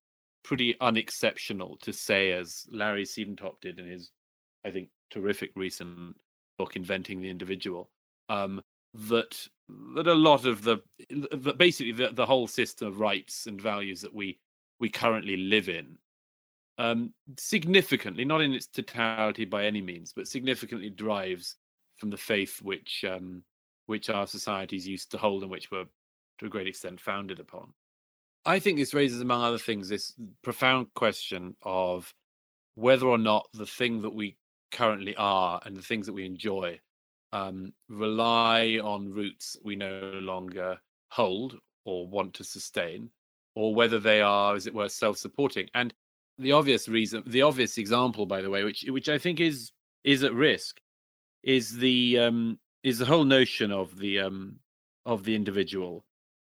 pretty 0.44 0.76
unexceptional 0.80 1.78
to 1.82 1.92
say, 1.92 2.32
as 2.32 2.66
Larry 2.72 3.04
Siedentop 3.04 3.60
did 3.62 3.80
in 3.80 3.88
his, 3.88 4.12
I 4.64 4.70
think, 4.70 4.90
terrific 5.10 5.52
recent 5.56 6.16
book, 6.60 6.76
Inventing 6.76 7.20
the 7.20 7.30
Individual, 7.30 7.90
um, 8.30 8.62
that 8.94 9.48
that 9.96 10.08
a 10.08 10.14
lot 10.14 10.46
of 10.46 10.64
the, 10.64 10.78
the 11.10 11.54
basically 11.58 11.92
the, 11.92 12.12
the 12.14 12.26
whole 12.26 12.48
system 12.48 12.88
of 12.88 13.00
rights 13.00 13.48
and 13.48 13.60
values 13.60 14.02
that 14.02 14.14
we 14.14 14.40
we 14.80 14.90
currently 14.90 15.36
live 15.36 15.68
in 15.68 15.98
um, 16.78 17.14
significantly, 17.38 18.26
not 18.26 18.42
in 18.42 18.54
its 18.54 18.68
totality 18.68 19.46
by 19.46 19.66
any 19.66 19.82
means, 19.82 20.14
but 20.14 20.28
significantly 20.28 20.90
drives 20.90 21.56
from 21.98 22.10
the 22.10 22.18
faith 22.18 22.62
which 22.62 23.06
um, 23.08 23.44
which 23.86 24.10
our 24.10 24.28
societies 24.28 24.88
used 24.88 25.12
to 25.12 25.18
hold 25.18 25.44
and 25.44 25.52
which 25.52 25.72
were 25.72 25.86
to 26.40 26.46
a 26.46 26.50
great 26.50 26.68
extent 26.68 27.00
founded 27.00 27.40
upon. 27.40 27.74
I 28.46 28.60
think 28.60 28.78
this 28.78 28.94
raises, 28.94 29.22
among 29.22 29.42
other 29.42 29.58
things, 29.58 29.90
this 29.90 30.14
profound 30.44 30.88
question 30.94 31.56
of 31.64 32.14
whether 32.76 33.08
or 33.08 33.18
not 33.18 33.48
the 33.54 33.66
thing 33.66 34.02
that 34.02 34.14
we 34.14 34.38
currently 34.72 35.16
are 35.16 35.62
and 35.66 35.76
the 35.76 35.82
things 35.82 36.06
that 36.06 36.14
we 36.14 36.26
enjoy 36.26 36.80
um, 37.32 37.74
rely 37.90 38.80
on 38.84 39.12
roots 39.12 39.58
we 39.64 39.76
no 39.76 40.20
longer 40.22 40.78
hold 41.10 41.58
or 41.86 42.08
want 42.08 42.34
to 42.34 42.44
sustain, 42.44 43.10
or 43.56 43.74
whether 43.74 44.00
they 44.00 44.22
are, 44.22 44.56
as 44.56 44.68
it 44.68 44.74
were, 44.74 44.90
self-supporting. 44.90 45.68
And 45.74 45.94
the 46.38 46.52
obvious 46.52 46.88
reason, 46.88 47.24
the 47.26 47.42
obvious 47.42 47.78
example, 47.78 48.26
by 48.26 48.42
the 48.42 48.50
way, 48.50 48.64
which 48.64 48.86
which 48.90 49.10
I 49.10 49.18
think 49.18 49.40
is 49.40 49.72
is 50.04 50.24
at 50.24 50.34
risk, 50.34 50.80
is 51.44 51.78
the 51.78 52.20
um, 52.20 52.60
is 52.84 53.00
the 53.00 53.06
whole 53.06 53.24
notion 53.24 53.72
of 53.72 53.98
the 53.98 54.20
um, 54.20 54.60
of 55.06 55.24
the 55.24 55.36
individual 55.36 56.06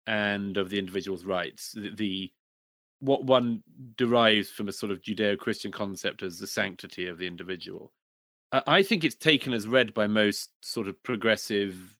and 0.07 0.57
of 0.57 0.69
the 0.69 0.79
individual's 0.79 1.25
rights. 1.25 1.71
The, 1.73 1.91
the 1.95 2.31
what 2.99 3.25
one 3.25 3.63
derives 3.97 4.49
from 4.49 4.69
a 4.69 4.73
sort 4.73 4.91
of 4.91 5.01
Judeo-Christian 5.01 5.73
concept 5.73 6.23
as 6.23 6.39
the 6.39 6.47
sanctity 6.47 7.07
of 7.07 7.17
the 7.17 7.27
individual. 7.27 7.91
I 8.53 8.83
think 8.83 9.03
it's 9.03 9.15
taken 9.15 9.51
as 9.51 9.67
read 9.67 9.93
by 9.93 10.07
most 10.07 10.51
sort 10.61 10.87
of 10.87 11.01
progressive, 11.03 11.97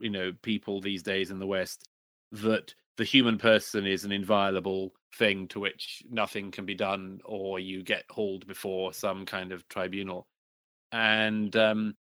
you 0.00 0.10
know, 0.10 0.32
people 0.42 0.80
these 0.80 1.02
days 1.02 1.30
in 1.30 1.38
the 1.38 1.46
West 1.46 1.88
that 2.32 2.74
the 2.96 3.04
human 3.04 3.38
person 3.38 3.86
is 3.86 4.04
an 4.04 4.12
inviolable 4.12 4.92
thing 5.16 5.48
to 5.48 5.60
which 5.60 6.02
nothing 6.10 6.50
can 6.50 6.66
be 6.66 6.74
done, 6.74 7.20
or 7.24 7.58
you 7.58 7.82
get 7.82 8.04
hauled 8.10 8.46
before 8.46 8.92
some 8.92 9.26
kind 9.26 9.52
of 9.52 9.66
tribunal. 9.68 10.26
And 10.90 11.54
um, 11.56 11.94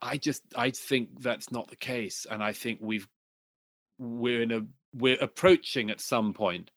I 0.00 0.16
just 0.16 0.42
I 0.56 0.70
think 0.70 1.20
that's 1.20 1.50
not 1.50 1.68
the 1.68 1.76
case, 1.76 2.26
and 2.30 2.42
I 2.42 2.52
think 2.52 2.78
we've 2.80 3.08
we're 3.98 4.42
in 4.42 4.52
a 4.52 4.60
we're 4.94 5.18
approaching 5.20 5.90
at 5.90 6.00
some 6.00 6.32
point 6.32 6.70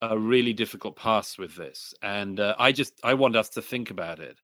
a 0.00 0.18
really 0.18 0.52
difficult 0.52 0.96
pass 0.96 1.38
with 1.38 1.56
this, 1.56 1.94
and 2.02 2.40
uh, 2.40 2.54
I 2.58 2.72
just 2.72 2.94
I 3.02 3.14
want 3.14 3.36
us 3.36 3.50
to 3.50 3.62
think 3.62 3.90
about 3.90 4.18
it. 4.18 4.38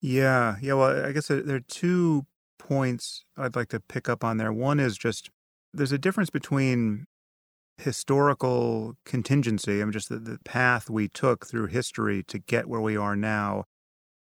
Yeah, 0.00 0.56
yeah. 0.60 0.74
Well, 0.74 1.04
I 1.04 1.12
guess 1.12 1.28
there 1.28 1.42
there 1.42 1.56
are 1.56 1.60
two 1.60 2.26
points 2.58 3.24
I'd 3.36 3.56
like 3.56 3.68
to 3.70 3.80
pick 3.80 4.08
up 4.08 4.22
on 4.22 4.36
there. 4.36 4.52
One 4.52 4.78
is 4.78 4.96
just 4.96 5.30
there's 5.72 5.92
a 5.92 5.98
difference 5.98 6.30
between 6.30 7.06
historical 7.82 8.94
contingency, 9.04 9.80
I 9.80 9.84
mean, 9.84 9.92
just 9.92 10.08
the, 10.08 10.18
the 10.18 10.38
path 10.44 10.88
we 10.88 11.08
took 11.08 11.46
through 11.46 11.66
history 11.66 12.22
to 12.24 12.38
get 12.38 12.68
where 12.68 12.80
we 12.80 12.96
are 12.96 13.16
now, 13.16 13.64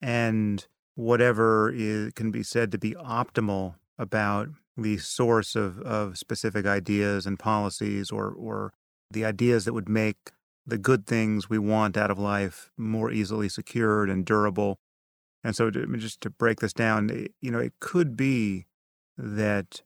and 0.02 0.66
whatever 0.96 1.72
is, 1.74 2.12
can 2.14 2.32
be 2.32 2.44
said 2.44 2.72
to 2.72 2.78
be 2.78 2.92
optimal 2.92 3.76
about 3.98 4.50
the 4.78 4.98
source 4.98 5.56
of, 5.56 5.80
of 5.82 6.18
specific 6.18 6.66
ideas 6.66 7.26
and 7.26 7.38
policies 7.38 8.12
or, 8.12 8.30
or 8.30 8.74
the 9.12 9.26
ideas 9.26 9.66
that 9.66 9.74
would 9.74 9.90
make 9.90 10.32
the 10.66 10.78
good 10.78 11.06
things 11.06 11.50
we 11.50 11.60
want 11.60 11.98
out 11.98 12.12
of 12.12 12.20
life 12.20 12.72
more 12.78 13.12
easily 13.12 13.50
secured 13.50 14.10
and 14.10 14.26
durable. 14.26 14.78
And 15.44 15.56
so, 15.56 15.70
to, 15.70 15.86
just 15.98 16.22
to 16.22 16.30
break 16.30 16.60
this 16.60 16.74
down, 16.74 17.10
eh, 17.12 17.28
you 17.42 17.52
know, 17.52 17.60
it 17.60 17.74
could 17.80 18.16
be 18.16 18.66
that 19.18 19.82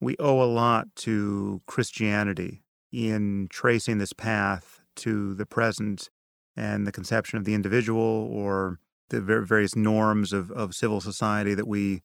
we 0.00 0.16
owe 0.18 0.42
a 0.42 0.44
lot 0.44 0.86
to 0.96 1.62
Christianity 1.66 2.62
in 2.92 3.48
tracing 3.50 3.98
this 3.98 4.12
path 4.12 4.80
to 4.96 5.34
the 5.34 5.46
present 5.46 6.10
and 6.56 6.86
the 6.86 6.92
conception 6.92 7.38
of 7.38 7.44
the 7.44 7.54
individual 7.54 8.28
or 8.32 8.78
the 9.10 9.20
various 9.20 9.76
norms 9.76 10.32
of, 10.32 10.50
of 10.50 10.74
civil 10.74 11.00
society 11.00 11.54
that 11.54 11.66
we 11.66 12.02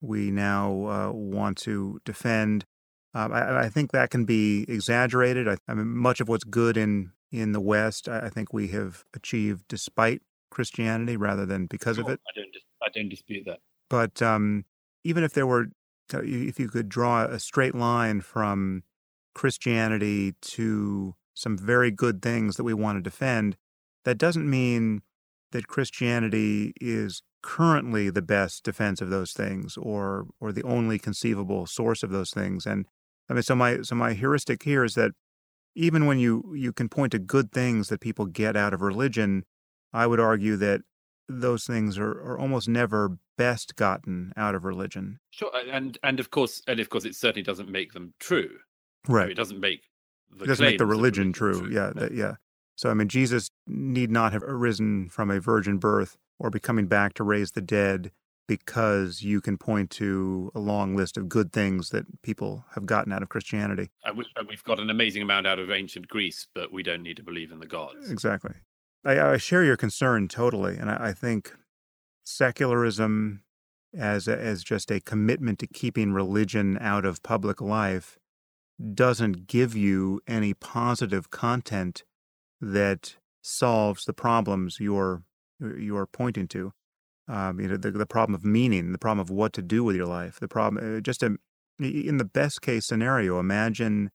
we 0.00 0.30
now 0.30 0.86
uh, 0.86 1.10
want 1.12 1.56
to 1.56 1.98
defend. 2.04 2.64
Um, 3.14 3.32
I, 3.32 3.60
I, 3.60 3.68
think 3.70 3.92
that 3.92 4.10
can 4.10 4.26
be 4.26 4.66
exaggerated. 4.68 5.48
I, 5.48 5.56
I, 5.68 5.74
mean, 5.74 5.88
much 5.88 6.20
of 6.20 6.28
what's 6.28 6.44
good 6.44 6.76
in 6.76 7.12
in 7.32 7.52
the 7.52 7.60
West, 7.60 8.08
I, 8.08 8.26
I, 8.26 8.28
think 8.28 8.52
we 8.52 8.68
have 8.68 9.04
achieved 9.14 9.64
despite 9.68 10.20
Christianity 10.50 11.16
rather 11.16 11.46
than 11.46 11.66
because 11.66 11.98
of 11.98 12.08
it. 12.08 12.20
I 12.28 12.38
don't, 12.38 12.56
I 12.82 12.88
don't 12.94 13.08
dispute 13.08 13.44
that. 13.46 13.58
But 13.88 14.20
um, 14.22 14.64
even 15.02 15.24
if 15.24 15.32
there 15.32 15.46
were, 15.46 15.66
if 16.12 16.60
you 16.60 16.68
could 16.68 16.88
draw 16.88 17.24
a 17.24 17.38
straight 17.38 17.74
line 17.74 18.20
from 18.20 18.82
Christianity 19.36 20.32
to 20.40 21.14
some 21.34 21.58
very 21.58 21.90
good 21.90 22.22
things 22.22 22.56
that 22.56 22.64
we 22.64 22.72
want 22.72 22.96
to 22.96 23.02
defend, 23.02 23.58
that 24.06 24.16
doesn't 24.16 24.48
mean 24.48 25.02
that 25.52 25.68
Christianity 25.68 26.72
is 26.80 27.22
currently 27.42 28.08
the 28.08 28.22
best 28.22 28.64
defense 28.64 29.02
of 29.02 29.10
those 29.10 29.34
things 29.34 29.76
or 29.76 30.26
or 30.40 30.52
the 30.52 30.62
only 30.62 30.98
conceivable 30.98 31.66
source 31.66 32.02
of 32.02 32.10
those 32.10 32.30
things. 32.30 32.64
And 32.64 32.86
I 33.28 33.34
mean 33.34 33.42
so 33.42 33.54
my 33.54 33.82
so 33.82 33.94
my 33.94 34.14
heuristic 34.14 34.62
here 34.62 34.82
is 34.84 34.94
that 34.94 35.12
even 35.74 36.06
when 36.06 36.18
you 36.18 36.54
you 36.56 36.72
can 36.72 36.88
point 36.88 37.12
to 37.12 37.18
good 37.18 37.52
things 37.52 37.88
that 37.88 38.00
people 38.00 38.24
get 38.24 38.56
out 38.56 38.72
of 38.72 38.80
religion, 38.80 39.44
I 39.92 40.06
would 40.06 40.18
argue 40.18 40.56
that 40.56 40.80
those 41.28 41.64
things 41.64 41.98
are, 41.98 42.12
are 42.12 42.38
almost 42.38 42.70
never 42.70 43.18
best 43.36 43.76
gotten 43.76 44.32
out 44.34 44.54
of 44.54 44.64
religion. 44.64 45.18
Sure, 45.30 45.52
and 45.70 45.98
and 46.02 46.20
of 46.20 46.30
course, 46.30 46.62
and 46.66 46.80
of 46.80 46.88
course, 46.88 47.04
it 47.04 47.14
certainly 47.14 47.42
doesn't 47.42 47.68
make 47.68 47.92
them 47.92 48.14
true. 48.18 48.56
Right. 49.08 49.30
it 49.30 49.34
doesn't 49.34 49.60
make 49.60 49.82
the 50.36 50.44
it 50.44 50.48
doesn't 50.48 50.64
make 50.64 50.78
the 50.78 50.86
religion, 50.86 51.32
true. 51.32 51.60
true. 51.60 51.70
Yeah, 51.70 51.92
that, 51.94 52.12
yeah. 52.12 52.34
So 52.76 52.90
I 52.90 52.94
mean, 52.94 53.08
Jesus 53.08 53.50
need 53.66 54.10
not 54.10 54.32
have 54.32 54.42
arisen 54.42 55.08
from 55.08 55.30
a 55.30 55.40
virgin 55.40 55.78
birth 55.78 56.16
or 56.38 56.50
be 56.50 56.60
coming 56.60 56.86
back 56.86 57.14
to 57.14 57.24
raise 57.24 57.52
the 57.52 57.62
dead 57.62 58.10
because 58.46 59.22
you 59.22 59.40
can 59.40 59.58
point 59.58 59.90
to 59.90 60.52
a 60.54 60.60
long 60.60 60.94
list 60.94 61.16
of 61.16 61.28
good 61.28 61.52
things 61.52 61.90
that 61.90 62.22
people 62.22 62.64
have 62.74 62.86
gotten 62.86 63.12
out 63.12 63.22
of 63.22 63.28
Christianity. 63.28 63.90
And 64.04 64.16
we've 64.16 64.64
got 64.64 64.78
an 64.78 64.90
amazing 64.90 65.22
amount 65.22 65.46
out 65.46 65.58
of 65.58 65.70
ancient 65.70 66.08
Greece, 66.08 66.46
but 66.54 66.72
we 66.72 66.82
don't 66.82 67.02
need 67.02 67.16
to 67.16 67.24
believe 67.24 67.50
in 67.50 67.58
the 67.58 67.66
gods. 67.66 68.10
Exactly. 68.10 68.54
I, 69.04 69.20
I 69.20 69.36
share 69.36 69.64
your 69.64 69.76
concern 69.76 70.28
totally, 70.28 70.76
and 70.76 70.90
I, 70.90 71.08
I 71.08 71.12
think 71.12 71.56
secularism 72.24 73.42
as 73.96 74.28
a, 74.28 74.38
as 74.38 74.62
just 74.62 74.90
a 74.90 75.00
commitment 75.00 75.58
to 75.60 75.66
keeping 75.66 76.12
religion 76.12 76.76
out 76.80 77.04
of 77.04 77.22
public 77.22 77.60
life 77.60 78.18
doesn't 78.94 79.46
give 79.46 79.74
you 79.74 80.20
any 80.26 80.54
positive 80.54 81.30
content 81.30 82.04
that 82.60 83.16
solves 83.42 84.04
the 84.04 84.12
problems 84.12 84.78
you're 84.80 85.22
you're 85.78 86.06
pointing 86.06 86.48
to. 86.48 86.72
Um, 87.28 87.58
you 87.60 87.68
know, 87.68 87.76
the, 87.76 87.90
the 87.90 88.06
problem 88.06 88.34
of 88.34 88.44
meaning, 88.44 88.92
the 88.92 88.98
problem 88.98 89.20
of 89.20 89.30
what 89.30 89.52
to 89.54 89.62
do 89.62 89.82
with 89.82 89.96
your 89.96 90.06
life, 90.06 90.38
the 90.38 90.48
problem, 90.48 90.98
uh, 90.98 91.00
just 91.00 91.22
a, 91.22 91.36
in 91.80 92.18
the 92.18 92.24
best 92.24 92.62
case 92.62 92.86
scenario, 92.86 93.40
imagine 93.40 94.10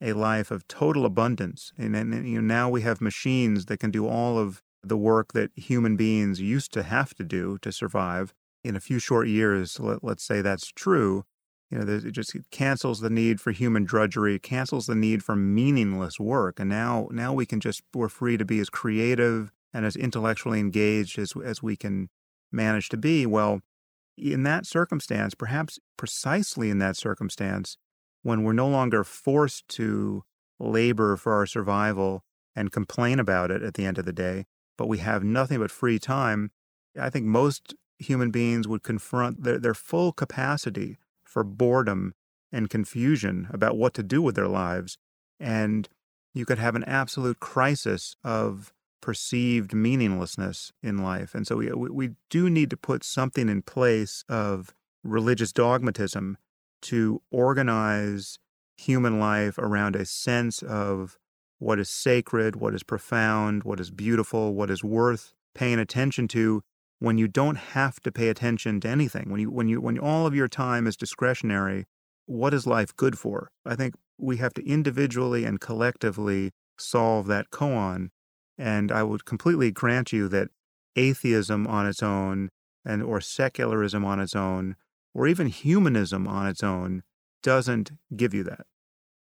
a 0.00 0.12
life 0.12 0.50
of 0.50 0.66
total 0.66 1.04
abundance. 1.04 1.72
And, 1.76 1.94
and 1.94 2.26
you 2.26 2.40
know, 2.40 2.54
now 2.54 2.70
we 2.70 2.82
have 2.82 3.00
machines 3.00 3.66
that 3.66 3.80
can 3.80 3.90
do 3.90 4.06
all 4.06 4.38
of 4.38 4.62
the 4.82 4.96
work 4.96 5.32
that 5.32 5.50
human 5.56 5.96
beings 5.96 6.40
used 6.40 6.72
to 6.72 6.82
have 6.82 7.14
to 7.14 7.24
do 7.24 7.58
to 7.62 7.72
survive. 7.72 8.32
In 8.62 8.76
a 8.76 8.80
few 8.80 8.98
short 8.98 9.28
years, 9.28 9.78
let, 9.78 10.02
let's 10.02 10.24
say 10.24 10.40
that's 10.40 10.68
true, 10.68 11.24
you 11.70 11.78
know, 11.78 11.92
it 11.92 12.12
just 12.12 12.36
cancels 12.50 13.00
the 13.00 13.10
need 13.10 13.40
for 13.40 13.50
human 13.50 13.84
drudgery, 13.84 14.38
cancels 14.38 14.86
the 14.86 14.94
need 14.94 15.24
for 15.24 15.34
meaningless 15.34 16.20
work, 16.20 16.60
and 16.60 16.68
now 16.68 17.08
now 17.10 17.32
we 17.32 17.46
can 17.46 17.60
just 17.60 17.82
we're 17.94 18.08
free 18.08 18.36
to 18.36 18.44
be 18.44 18.60
as 18.60 18.70
creative 18.70 19.50
and 19.72 19.84
as 19.84 19.96
intellectually 19.96 20.60
engaged 20.60 21.18
as 21.18 21.32
as 21.44 21.62
we 21.62 21.76
can 21.76 22.10
manage 22.52 22.88
to 22.90 22.96
be. 22.96 23.26
Well, 23.26 23.60
in 24.16 24.44
that 24.44 24.66
circumstance, 24.66 25.34
perhaps 25.34 25.78
precisely 25.96 26.70
in 26.70 26.78
that 26.78 26.96
circumstance, 26.96 27.76
when 28.22 28.42
we're 28.44 28.52
no 28.52 28.68
longer 28.68 29.04
forced 29.04 29.66
to 29.68 30.24
labor 30.60 31.16
for 31.16 31.32
our 31.32 31.46
survival 31.46 32.24
and 32.54 32.70
complain 32.70 33.18
about 33.18 33.50
it 33.50 33.62
at 33.62 33.74
the 33.74 33.84
end 33.84 33.98
of 33.98 34.04
the 34.04 34.12
day, 34.12 34.44
but 34.78 34.86
we 34.86 34.98
have 34.98 35.24
nothing 35.24 35.58
but 35.58 35.70
free 35.70 35.98
time, 35.98 36.52
I 36.98 37.10
think 37.10 37.26
most 37.26 37.74
human 37.98 38.30
beings 38.30 38.68
would 38.68 38.82
confront 38.82 39.42
their, 39.42 39.58
their 39.58 39.74
full 39.74 40.12
capacity 40.12 40.98
for 41.34 41.44
boredom 41.44 42.14
and 42.52 42.70
confusion 42.70 43.48
about 43.50 43.76
what 43.76 43.92
to 43.94 44.02
do 44.04 44.22
with 44.22 44.36
their 44.36 44.48
lives. 44.48 44.96
And 45.40 45.88
you 46.32 46.46
could 46.46 46.58
have 46.58 46.76
an 46.76 46.84
absolute 46.84 47.40
crisis 47.40 48.14
of 48.22 48.72
perceived 49.02 49.74
meaninglessness 49.74 50.72
in 50.80 50.98
life. 50.98 51.34
And 51.34 51.46
so 51.46 51.56
we, 51.56 51.70
we 51.72 52.10
do 52.30 52.48
need 52.48 52.70
to 52.70 52.76
put 52.76 53.02
something 53.02 53.48
in 53.48 53.62
place 53.62 54.24
of 54.28 54.72
religious 55.02 55.52
dogmatism 55.52 56.38
to 56.82 57.20
organize 57.32 58.38
human 58.76 59.18
life 59.18 59.58
around 59.58 59.96
a 59.96 60.06
sense 60.06 60.62
of 60.62 61.18
what 61.58 61.80
is 61.80 61.90
sacred, 61.90 62.56
what 62.56 62.74
is 62.74 62.84
profound, 62.84 63.64
what 63.64 63.80
is 63.80 63.90
beautiful, 63.90 64.54
what 64.54 64.70
is 64.70 64.84
worth 64.84 65.34
paying 65.54 65.80
attention 65.80 66.28
to 66.28 66.62
when 66.98 67.18
you 67.18 67.28
don't 67.28 67.56
have 67.56 68.00
to 68.00 68.12
pay 68.12 68.28
attention 68.28 68.80
to 68.80 68.88
anything, 68.88 69.30
when 69.30 69.40
you 69.40 69.50
when 69.50 69.68
you 69.68 69.80
when 69.80 69.98
all 69.98 70.26
of 70.26 70.34
your 70.34 70.48
time 70.48 70.86
is 70.86 70.96
discretionary, 70.96 71.86
what 72.26 72.54
is 72.54 72.66
life 72.66 72.94
good 72.96 73.18
for? 73.18 73.50
I 73.64 73.74
think 73.76 73.94
we 74.18 74.36
have 74.38 74.54
to 74.54 74.66
individually 74.66 75.44
and 75.44 75.60
collectively 75.60 76.52
solve 76.78 77.26
that 77.26 77.50
koan. 77.50 78.10
And 78.56 78.92
I 78.92 79.02
would 79.02 79.24
completely 79.24 79.72
grant 79.72 80.12
you 80.12 80.28
that 80.28 80.48
atheism 80.96 81.66
on 81.66 81.86
its 81.86 82.02
own 82.02 82.50
and 82.84 83.02
or 83.02 83.20
secularism 83.20 84.04
on 84.04 84.20
its 84.20 84.36
own 84.36 84.76
or 85.12 85.26
even 85.26 85.48
humanism 85.48 86.26
on 86.28 86.46
its 86.46 86.62
own 86.62 87.02
doesn't 87.42 87.92
give 88.16 88.32
you 88.32 88.44
that. 88.44 88.66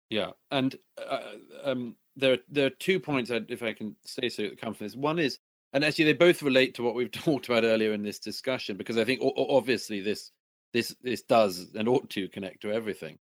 Yeah, 0.08 0.32
and 0.50 0.76
uh, 0.98 1.22
um, 1.62 1.96
there 2.16 2.38
there 2.48 2.66
are 2.66 2.70
two 2.70 2.98
points, 2.98 3.30
if 3.30 3.62
I 3.62 3.72
can 3.72 3.96
say 4.04 4.28
so, 4.28 4.42
that 4.42 4.60
come 4.60 4.74
from 4.74 4.86
this. 4.86 4.96
One 4.96 5.18
is 5.18 5.38
and 5.72 5.84
actually 5.84 6.07
they 6.07 6.13
both 6.13 6.42
relate 6.42 6.75
to 6.75 6.83
what 6.83 6.95
we've 6.95 7.11
talked 7.13 7.49
about 7.49 7.64
earlier 7.64 7.92
in 7.92 8.03
this 8.03 8.18
discussion 8.18 8.76
because 8.76 8.99
i 8.99 9.05
think 9.05 9.21
obviously 9.37 10.01
this 10.01 10.30
this 10.72 10.95
this 11.03 11.22
does 11.22 11.68
and 11.75 11.88
ought 11.88 12.09
to 12.11 12.29
connect 12.29 12.63
to 12.63 12.72
everything. 12.72 13.18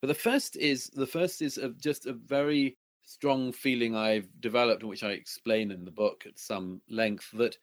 But 0.00 0.08
the 0.08 0.14
first 0.14 0.56
is 0.56 0.90
the 0.90 1.06
first 1.06 1.42
is 1.42 1.58
a, 1.58 1.70
just 1.70 2.06
a 2.06 2.12
very 2.12 2.76
strong 3.08 3.52
feeling 3.52 3.94
i've 3.94 4.28
developed 4.40 4.82
which 4.82 5.04
i 5.04 5.10
explain 5.10 5.70
in 5.70 5.84
the 5.84 5.92
book 5.92 6.24
at 6.26 6.36
some 6.40 6.80
length 6.90 7.30
that 7.34 7.56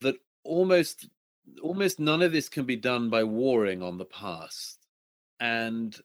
that 0.00 0.14
almost 0.42 1.06
almost 1.62 2.00
none 2.00 2.22
of 2.22 2.32
this 2.32 2.48
can 2.48 2.64
be 2.64 2.76
done 2.76 3.10
by 3.10 3.24
warring 3.24 3.82
on 3.82 3.98
the 3.98 4.04
past. 4.06 4.86
And 5.38 5.96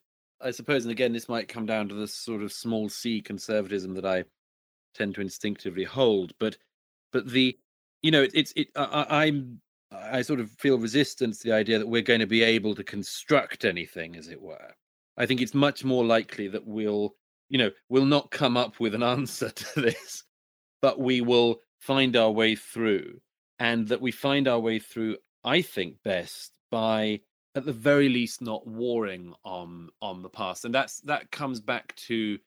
i 0.41 0.51
suppose 0.51 0.83
and 0.83 0.91
again 0.91 1.13
this 1.13 1.29
might 1.29 1.47
come 1.47 1.65
down 1.65 1.87
to 1.87 1.95
the 1.95 2.07
sort 2.07 2.43
of 2.43 2.51
small 2.51 2.89
c 2.89 3.21
conservatism 3.21 3.95
that 3.95 4.05
i 4.05 4.23
tend 4.93 5.15
to 5.15 5.21
instinctively 5.21 5.85
hold 5.85 6.33
but 6.37 6.57
but 7.13 7.29
the 7.29 7.57
you 8.01 8.11
know 8.11 8.23
it, 8.23 8.31
it's 8.33 8.53
it 8.55 8.67
I, 8.75 9.05
i'm 9.09 9.61
i 9.91 10.21
sort 10.21 10.39
of 10.39 10.51
feel 10.51 10.77
resistance 10.77 11.39
to 11.39 11.49
the 11.49 11.55
idea 11.55 11.79
that 11.79 11.87
we're 11.87 12.01
going 12.01 12.19
to 12.19 12.27
be 12.27 12.43
able 12.43 12.75
to 12.75 12.83
construct 12.83 13.63
anything 13.63 14.15
as 14.15 14.27
it 14.27 14.41
were. 14.41 14.73
I 15.15 15.27
think 15.27 15.41
it's 15.41 15.53
much 15.53 15.83
more 15.83 16.03
likely 16.03 16.47
that 16.47 16.65
we'll 16.65 17.15
you 17.49 17.57
know 17.59 17.71
we'll 17.89 18.05
not 18.05 18.31
come 18.31 18.57
up 18.57 18.79
with 18.79 18.95
an 18.95 19.03
answer 19.03 19.49
to 19.55 19.81
this 19.81 20.23
but 20.81 20.99
we 20.99 21.21
will 21.21 21.59
find 21.79 22.17
our 22.17 22.31
way 22.31 22.55
through 22.55 23.21
and 23.59 23.87
that 23.87 24.01
we 24.01 24.11
find 24.11 24.47
our 24.47 24.59
way 24.59 24.79
through 24.79 25.17
i 25.43 25.61
think 25.61 25.95
best 26.03 26.51
by 26.71 27.19
at 27.55 27.65
the 27.65 27.73
very 27.73 28.09
least 28.09 28.41
not 28.41 28.65
warring 28.65 29.33
on 29.43 29.89
on 30.01 30.21
the 30.21 30.29
past. 30.29 30.65
And 30.65 30.73
that's 30.73 30.99
that 31.01 31.31
comes 31.31 31.59
back 31.61 31.95
to 32.07 32.37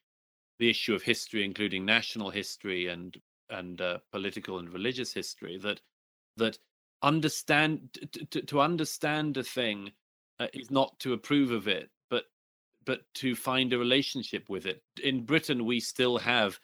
the 0.59 0.69
issue 0.69 0.93
of 0.95 1.03
history 1.03 1.43
including 1.43 1.85
national 1.85 2.29
history 2.29 2.87
and 2.87 3.15
and 3.49 3.81
uh, 3.81 3.97
political 4.11 4.59
and 4.59 4.71
religious 4.71 5.13
history 5.13 5.57
that 5.57 5.81
that 6.37 6.57
understand 7.01 7.97
to, 8.31 8.41
to 8.41 8.59
understand 8.59 9.37
a 9.37 9.43
thing 9.43 9.91
uh, 10.39 10.47
is 10.53 10.71
not 10.71 10.99
to 10.99 11.13
approve 11.13 11.51
of 11.51 11.67
it 11.67 11.89
but 12.09 12.25
but 12.85 13.01
to 13.13 13.35
find 13.35 13.73
a 13.73 13.77
relationship 13.77 14.49
with 14.49 14.65
it. 14.65 14.81
In 15.03 15.25
britain 15.25 15.65
we 15.65 15.79
still 15.79 16.17
have 16.17 16.59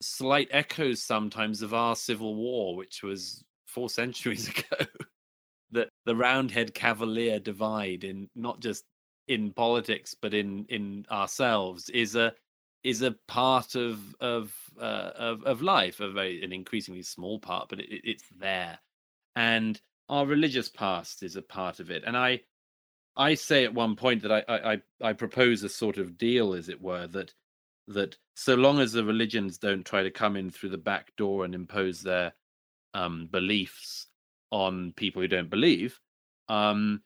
slight 0.00 0.48
echoes 0.50 1.02
sometimes 1.02 1.62
of 1.62 1.74
our 1.74 1.94
civil 1.94 2.34
war 2.34 2.76
which 2.76 3.02
was 3.02 3.44
four 3.66 3.88
centuries 4.00 4.48
ago 4.48 4.86
the 5.70 5.88
the 6.04 6.16
roundhead 6.16 6.74
cavalier 6.74 7.38
divide 7.38 8.04
in 8.04 8.28
not 8.34 8.60
just 8.60 8.84
in 9.28 9.52
politics 9.52 10.14
but 10.20 10.34
in 10.34 10.66
in 10.68 11.06
ourselves 11.10 11.88
is 11.90 12.16
a 12.16 12.32
is 12.84 13.02
a 13.02 13.12
part 13.28 13.74
of 13.74 13.98
of 14.20 14.52
uh, 14.80 15.10
of, 15.14 15.44
of 15.44 15.62
life, 15.62 16.00
a 16.00 16.10
very 16.10 16.42
an 16.42 16.52
increasingly 16.52 17.02
small 17.02 17.38
part, 17.38 17.68
but 17.68 17.80
it, 17.80 18.00
it's 18.04 18.24
there, 18.38 18.78
and 19.36 19.80
our 20.08 20.26
religious 20.26 20.68
past 20.68 21.22
is 21.22 21.36
a 21.36 21.42
part 21.42 21.80
of 21.80 21.90
it. 21.90 22.02
And 22.06 22.16
I 22.16 22.40
I 23.16 23.34
say 23.34 23.64
at 23.64 23.74
one 23.74 23.96
point 23.96 24.22
that 24.22 24.32
I 24.32 24.44
I 24.48 24.82
I 25.00 25.12
propose 25.12 25.62
a 25.62 25.68
sort 25.68 25.98
of 25.98 26.18
deal, 26.18 26.54
as 26.54 26.68
it 26.68 26.80
were, 26.80 27.06
that 27.08 27.32
that 27.88 28.16
so 28.34 28.54
long 28.54 28.80
as 28.80 28.92
the 28.92 29.04
religions 29.04 29.58
don't 29.58 29.84
try 29.84 30.02
to 30.02 30.10
come 30.10 30.36
in 30.36 30.50
through 30.50 30.70
the 30.70 30.78
back 30.78 31.14
door 31.16 31.44
and 31.44 31.54
impose 31.54 32.02
their 32.02 32.32
um, 32.94 33.28
beliefs 33.30 34.06
on 34.50 34.92
people 34.96 35.22
who 35.22 35.28
don't 35.28 35.50
believe, 35.50 35.98
um, 36.48 37.02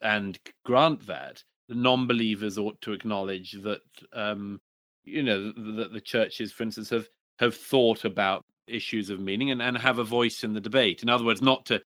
and 0.00 0.38
grant 0.64 1.06
that, 1.06 1.42
the 1.68 1.74
non-believers 1.74 2.58
ought 2.58 2.80
to 2.80 2.92
acknowledge 2.92 3.52
that 3.62 3.82
um, 4.12 4.60
you 5.10 5.22
know 5.22 5.52
that 5.76 5.92
the 5.92 6.00
churches, 6.00 6.52
for 6.52 6.62
instance, 6.62 6.90
have 6.90 7.08
have 7.38 7.54
thought 7.54 8.04
about 8.04 8.44
issues 8.66 9.10
of 9.10 9.20
meaning 9.20 9.50
and, 9.50 9.60
and 9.60 9.76
have 9.76 9.98
a 9.98 10.04
voice 10.04 10.44
in 10.44 10.52
the 10.52 10.60
debate. 10.60 11.02
In 11.02 11.08
other 11.08 11.24
words, 11.24 11.42
not 11.42 11.66
to 11.66 11.82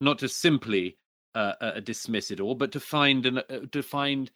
not 0.00 0.18
to 0.20 0.28
simply 0.28 0.96
uh, 1.34 1.54
uh, 1.60 1.80
dismiss 1.80 2.30
it 2.30 2.40
all, 2.40 2.54
but 2.54 2.72
to 2.72 2.80
find 2.80 3.26
an 3.26 3.38
uh, 3.38 3.60
to 3.72 3.82
find 3.82 4.30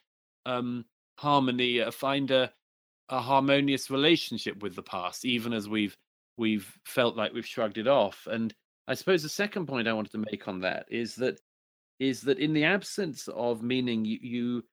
um, 0.45 0.85
harmony, 1.17 1.81
uh, 1.81 1.91
find 1.91 2.31
a 2.31 2.51
a 3.09 3.19
harmonious 3.19 3.89
relationship 3.89 4.61
with 4.61 4.75
the 4.75 4.83
past, 4.83 5.25
even 5.25 5.53
as 5.53 5.69
we've 5.69 5.95
we've 6.37 6.71
felt 6.85 7.15
like 7.15 7.33
we've 7.33 7.45
shrugged 7.45 7.77
it 7.77 7.87
off. 7.87 8.27
And 8.29 8.53
I 8.87 8.95
suppose 8.95 9.23
the 9.23 9.29
second 9.29 9.67
point 9.67 9.87
I 9.87 9.93
wanted 9.93 10.11
to 10.13 10.25
make 10.31 10.47
on 10.47 10.61
that 10.61 10.85
is 10.89 11.15
that 11.15 11.39
is 11.99 12.21
that 12.21 12.39
in 12.39 12.53
the 12.53 12.65
absence 12.65 13.27
of 13.27 13.61
meaning, 13.61 14.03
you, 14.03 14.17
you 14.21 14.63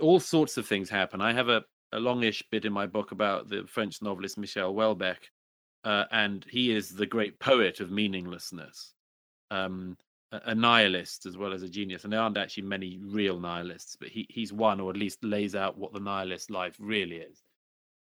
all 0.00 0.20
sorts 0.20 0.56
of 0.56 0.66
things 0.66 0.88
happen. 0.88 1.20
I 1.20 1.32
have 1.32 1.48
a, 1.48 1.62
a 1.94 2.00
longish 2.00 2.42
bit 2.50 2.64
in 2.64 2.72
my 2.72 2.86
book 2.86 3.12
about 3.12 3.48
the 3.48 3.64
French 3.66 4.02
novelist 4.02 4.36
Michel 4.36 4.74
Houellebecq, 4.74 5.16
uh, 5.84 6.04
and 6.10 6.44
he 6.50 6.74
is 6.74 6.90
the 6.90 7.06
great 7.06 7.38
poet 7.38 7.80
of 7.80 7.90
meaninglessness. 7.90 8.92
Um, 9.50 9.96
a 10.44 10.54
nihilist 10.54 11.26
as 11.26 11.36
well 11.36 11.52
as 11.52 11.62
a 11.62 11.68
genius. 11.68 12.04
And 12.04 12.12
there 12.12 12.20
aren't 12.20 12.36
actually 12.36 12.64
many 12.64 12.98
real 13.00 13.38
nihilists, 13.38 13.96
but 13.96 14.08
he, 14.08 14.26
he's 14.28 14.52
one, 14.52 14.80
or 14.80 14.90
at 14.90 14.96
least 14.96 15.22
lays 15.22 15.54
out 15.54 15.78
what 15.78 15.92
the 15.92 16.00
nihilist 16.00 16.50
life 16.50 16.76
really 16.78 17.16
is. 17.16 17.42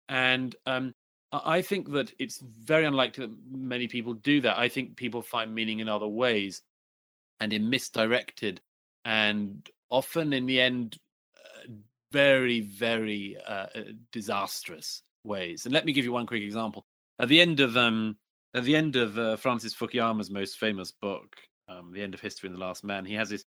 And 0.08 0.54
um, 0.66 0.94
I 1.32 1.62
think 1.62 1.90
that 1.92 2.12
it's 2.18 2.38
very 2.40 2.84
unlikely 2.84 3.26
that 3.26 3.36
many 3.50 3.88
people 3.88 4.14
do 4.14 4.40
that. 4.42 4.58
I 4.58 4.68
think 4.68 4.96
people 4.96 5.22
find 5.22 5.54
meaning 5.54 5.80
in 5.80 5.88
other 5.88 6.06
ways 6.06 6.62
and 7.40 7.52
in 7.52 7.70
misdirected 7.70 8.60
and 9.04 9.68
often 9.90 10.32
in 10.32 10.46
the 10.46 10.60
end 10.60 10.98
uh, 11.36 11.72
very, 12.12 12.60
very 12.60 13.36
uh, 13.46 13.66
uh 13.74 13.82
disastrous 14.12 15.02
ways. 15.24 15.64
And 15.64 15.74
let 15.74 15.84
me 15.84 15.92
give 15.92 16.04
you 16.04 16.12
one 16.12 16.26
quick 16.26 16.42
example. 16.42 16.84
At 17.18 17.28
the 17.28 17.40
end 17.40 17.60
of 17.60 17.76
um, 17.76 18.16
at 18.54 18.64
the 18.64 18.76
end 18.76 18.96
of 18.96 19.18
uh, 19.18 19.36
Francis 19.36 19.74
Fukuyama's 19.74 20.30
most 20.30 20.58
famous 20.58 20.92
book, 20.92 21.36
um, 21.68 21.92
The 21.92 22.02
End 22.02 22.14
of 22.14 22.20
History 22.20 22.48
and 22.48 22.56
the 22.56 22.60
Last 22.60 22.84
Man, 22.84 23.04
he 23.04 23.14
has 23.14 23.30
this 23.30 23.44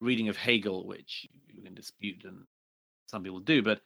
reading 0.00 0.28
of 0.28 0.36
Hegel, 0.36 0.86
which 0.86 1.26
you 1.48 1.62
can 1.62 1.74
dispute, 1.74 2.24
and 2.24 2.44
some 3.06 3.22
people 3.22 3.40
do. 3.40 3.62
But 3.62 3.80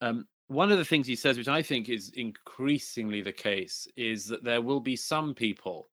um, 0.00 0.26
one 0.48 0.70
of 0.70 0.78
the 0.78 0.84
things 0.84 1.06
he 1.06 1.16
says, 1.16 1.36
which 1.36 1.48
I 1.48 1.62
think 1.62 1.88
is 1.88 2.10
increasingly 2.14 3.22
the 3.22 3.32
case, 3.32 3.88
is 3.96 4.26
that 4.26 4.44
there 4.44 4.62
will 4.62 4.80
be 4.80 4.96
some 4.96 5.34
people 5.34 5.88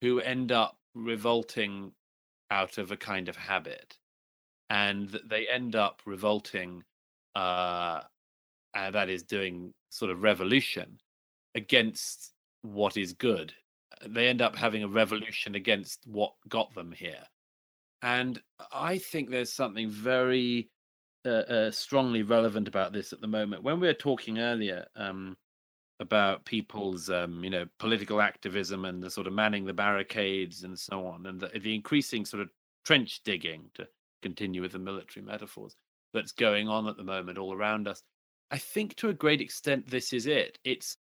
who 0.00 0.20
end 0.20 0.52
up 0.52 0.76
revolting 0.94 1.92
out 2.50 2.78
of 2.78 2.92
a 2.92 2.96
kind 2.96 3.28
of 3.28 3.36
habit, 3.36 3.96
and 4.70 5.08
that 5.10 5.28
they 5.28 5.48
end 5.48 5.74
up 5.74 6.02
revolting, 6.06 6.84
uh, 7.38 8.00
and 8.74 8.94
that 8.94 9.08
is 9.08 9.22
doing 9.22 9.72
sort 9.90 10.10
of 10.10 10.22
revolution 10.22 10.98
against 11.54 12.32
what 12.62 12.96
is 12.96 13.12
good 13.12 13.52
they 14.06 14.28
end 14.28 14.42
up 14.42 14.56
having 14.56 14.84
a 14.84 14.88
revolution 14.88 15.54
against 15.54 16.00
what 16.06 16.32
got 16.48 16.74
them 16.74 16.92
here. 16.92 17.22
And 18.02 18.40
I 18.72 18.98
think 18.98 19.30
there's 19.30 19.52
something 19.52 19.90
very 19.90 20.70
uh, 21.26 21.28
uh, 21.30 21.70
strongly 21.70 22.22
relevant 22.22 22.68
about 22.68 22.92
this 22.92 23.12
at 23.12 23.20
the 23.20 23.26
moment. 23.26 23.64
When 23.64 23.80
we 23.80 23.88
were 23.88 23.94
talking 23.94 24.38
earlier 24.38 24.86
um, 24.94 25.36
about 25.98 26.44
people's, 26.44 27.10
um, 27.10 27.42
you 27.42 27.50
know, 27.50 27.66
political 27.78 28.20
activism 28.20 28.84
and 28.84 29.02
the 29.02 29.10
sort 29.10 29.26
of 29.26 29.32
manning 29.32 29.64
the 29.64 29.72
barricades 29.72 30.62
and 30.62 30.78
so 30.78 31.06
on, 31.06 31.26
and 31.26 31.40
the, 31.40 31.48
the 31.58 31.74
increasing 31.74 32.24
sort 32.24 32.42
of 32.42 32.50
trench 32.84 33.20
digging, 33.24 33.68
to 33.74 33.86
continue 34.22 34.62
with 34.62 34.72
the 34.72 34.78
military 34.78 35.24
metaphors, 35.24 35.74
that's 36.12 36.32
going 36.32 36.68
on 36.68 36.88
at 36.88 36.96
the 36.96 37.04
moment 37.04 37.38
all 37.38 37.54
around 37.54 37.88
us. 37.88 38.02
I 38.50 38.58
think 38.58 38.94
to 38.96 39.08
a 39.08 39.14
great 39.14 39.40
extent 39.40 39.90
this 39.90 40.12
is 40.12 40.26
it. 40.26 40.58
It's 40.64 40.96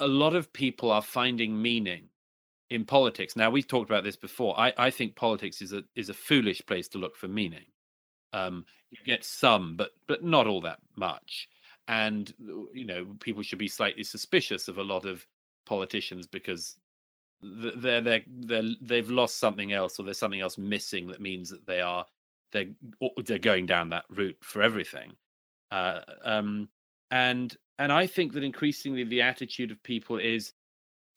a 0.00 0.06
lot 0.06 0.34
of 0.34 0.52
people 0.52 0.90
are 0.90 1.02
finding 1.02 1.60
meaning 1.60 2.08
in 2.70 2.84
politics. 2.84 3.36
Now 3.36 3.50
we've 3.50 3.68
talked 3.68 3.90
about 3.90 4.04
this 4.04 4.16
before. 4.16 4.58
I, 4.58 4.72
I 4.76 4.90
think 4.90 5.14
politics 5.14 5.62
is 5.62 5.72
a 5.72 5.84
is 5.94 6.08
a 6.08 6.14
foolish 6.14 6.64
place 6.66 6.88
to 6.88 6.98
look 6.98 7.16
for 7.16 7.28
meaning. 7.28 7.66
Um, 8.32 8.64
you 8.90 8.98
get 9.04 9.24
some, 9.24 9.76
but 9.76 9.92
but 10.08 10.24
not 10.24 10.46
all 10.46 10.60
that 10.62 10.78
much. 10.96 11.48
And 11.86 12.32
you 12.72 12.86
know, 12.86 13.06
people 13.20 13.42
should 13.42 13.58
be 13.58 13.68
slightly 13.68 14.04
suspicious 14.04 14.68
of 14.68 14.78
a 14.78 14.82
lot 14.82 15.04
of 15.04 15.26
politicians 15.66 16.26
because 16.26 16.76
they're 17.42 18.00
they're 18.00 18.22
they're 18.26 18.70
they've 18.80 19.10
lost 19.10 19.38
something 19.38 19.72
else, 19.72 19.98
or 19.98 20.04
there's 20.04 20.18
something 20.18 20.40
else 20.40 20.58
missing 20.58 21.06
that 21.08 21.20
means 21.20 21.50
that 21.50 21.66
they 21.66 21.80
are 21.80 22.06
they're 22.54 22.70
they're 23.26 23.38
going 23.38 23.66
down 23.66 23.90
that 23.90 24.04
route 24.08 24.38
for 24.40 24.62
everything. 24.62 25.12
Uh, 25.70 26.00
um, 26.24 26.68
and 27.10 27.54
and 27.78 27.92
I 27.92 28.06
think 28.06 28.32
that 28.32 28.44
increasingly 28.44 29.04
the 29.04 29.20
attitude 29.20 29.70
of 29.70 29.82
people 29.82 30.16
is 30.16 30.54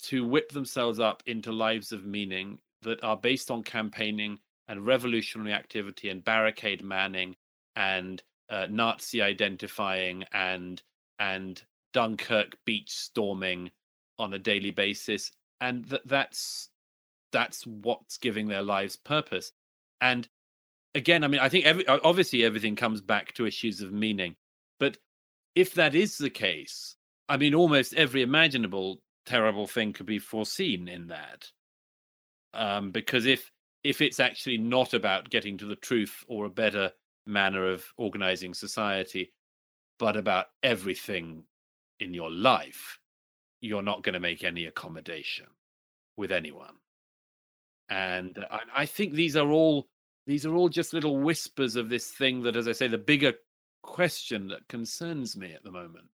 to 0.03 0.27
whip 0.27 0.51
themselves 0.51 0.99
up 0.99 1.23
into 1.25 1.51
lives 1.51 1.91
of 1.91 2.05
meaning 2.05 2.59
that 2.81 3.03
are 3.03 3.17
based 3.17 3.49
on 3.49 3.63
campaigning 3.63 4.39
and 4.67 4.85
revolutionary 4.85 5.53
activity 5.53 6.09
and 6.09 6.23
barricade 6.23 6.83
manning 6.83 7.35
and 7.75 8.21
uh, 8.49 8.67
Nazi 8.69 9.21
identifying 9.21 10.25
and 10.33 10.81
and 11.19 11.61
Dunkirk 11.93 12.57
beach 12.65 12.91
storming 12.91 13.71
on 14.19 14.33
a 14.33 14.39
daily 14.39 14.71
basis, 14.71 15.31
and 15.61 15.85
that 15.85 16.07
that's 16.07 16.69
that's 17.31 17.65
what's 17.67 18.17
giving 18.17 18.47
their 18.47 18.63
lives 18.63 18.95
purpose. 18.95 19.51
And 20.01 20.27
again, 20.97 21.23
I 21.23 21.27
mean, 21.27 21.39
I 21.39 21.49
think 21.49 21.65
every, 21.65 21.87
obviously 21.87 22.43
everything 22.43 22.75
comes 22.75 23.01
back 23.01 23.33
to 23.33 23.45
issues 23.45 23.81
of 23.81 23.93
meaning, 23.93 24.35
but 24.79 24.97
if 25.55 25.73
that 25.75 25.95
is 25.95 26.17
the 26.17 26.29
case, 26.29 26.95
I 27.29 27.37
mean, 27.37 27.53
almost 27.53 27.93
every 27.93 28.21
imaginable 28.21 29.01
terrible 29.25 29.67
thing 29.67 29.93
could 29.93 30.05
be 30.05 30.19
foreseen 30.19 30.87
in 30.87 31.07
that. 31.07 31.47
Um, 32.53 32.91
because 32.91 33.25
if 33.25 33.51
if 33.83 34.01
it's 34.01 34.19
actually 34.19 34.57
not 34.57 34.93
about 34.93 35.29
getting 35.29 35.57
to 35.59 35.65
the 35.65 35.75
truth 35.75 36.23
or 36.27 36.45
a 36.45 36.49
better 36.49 36.91
manner 37.25 37.67
of 37.67 37.85
organizing 37.97 38.53
society, 38.53 39.33
but 39.99 40.17
about 40.17 40.47
everything 40.63 41.43
in 41.99 42.13
your 42.13 42.31
life, 42.31 42.99
you're 43.61 43.83
not 43.83 44.03
going 44.03 44.13
to 44.13 44.19
make 44.19 44.43
any 44.43 44.65
accommodation 44.65 45.45
with 46.17 46.31
anyone. 46.31 46.75
And 47.89 48.43
I, 48.49 48.59
I 48.75 48.85
think 48.85 49.13
these 49.13 49.35
are 49.35 49.49
all 49.49 49.87
these 50.27 50.45
are 50.45 50.53
all 50.53 50.69
just 50.69 50.93
little 50.93 51.17
whispers 51.17 51.75
of 51.75 51.89
this 51.89 52.11
thing 52.11 52.43
that, 52.43 52.55
as 52.55 52.67
I 52.67 52.73
say, 52.73 52.87
the 52.87 52.97
bigger 52.97 53.33
question 53.81 54.49
that 54.49 54.67
concerns 54.67 55.37
me 55.37 55.53
at 55.53 55.63
the 55.63 55.71
moment. 55.71 56.05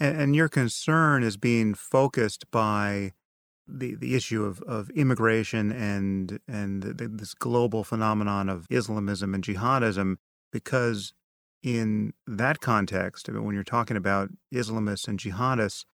And, 0.00 0.20
and 0.20 0.36
your 0.36 0.48
concern 0.48 1.22
is 1.22 1.36
being 1.36 1.72
focused 1.72 2.50
by 2.50 3.12
the, 3.68 3.94
the 3.94 4.14
issue 4.14 4.44
of, 4.44 4.60
of 4.62 4.90
immigration 4.90 5.72
and 5.72 6.38
and 6.46 6.82
the, 6.82 7.08
this 7.08 7.34
global 7.34 7.84
phenomenon 7.84 8.48
of 8.48 8.66
Islamism 8.70 9.34
and 9.34 9.42
jihadism, 9.42 10.16
because 10.52 11.12
in 11.62 12.12
that 12.26 12.60
context, 12.60 13.28
I 13.28 13.32
mean, 13.32 13.44
when 13.44 13.54
you're 13.54 13.64
talking 13.64 13.96
about 13.96 14.30
Islamists 14.52 15.08
and 15.08 15.18
jihadists, 15.18 15.84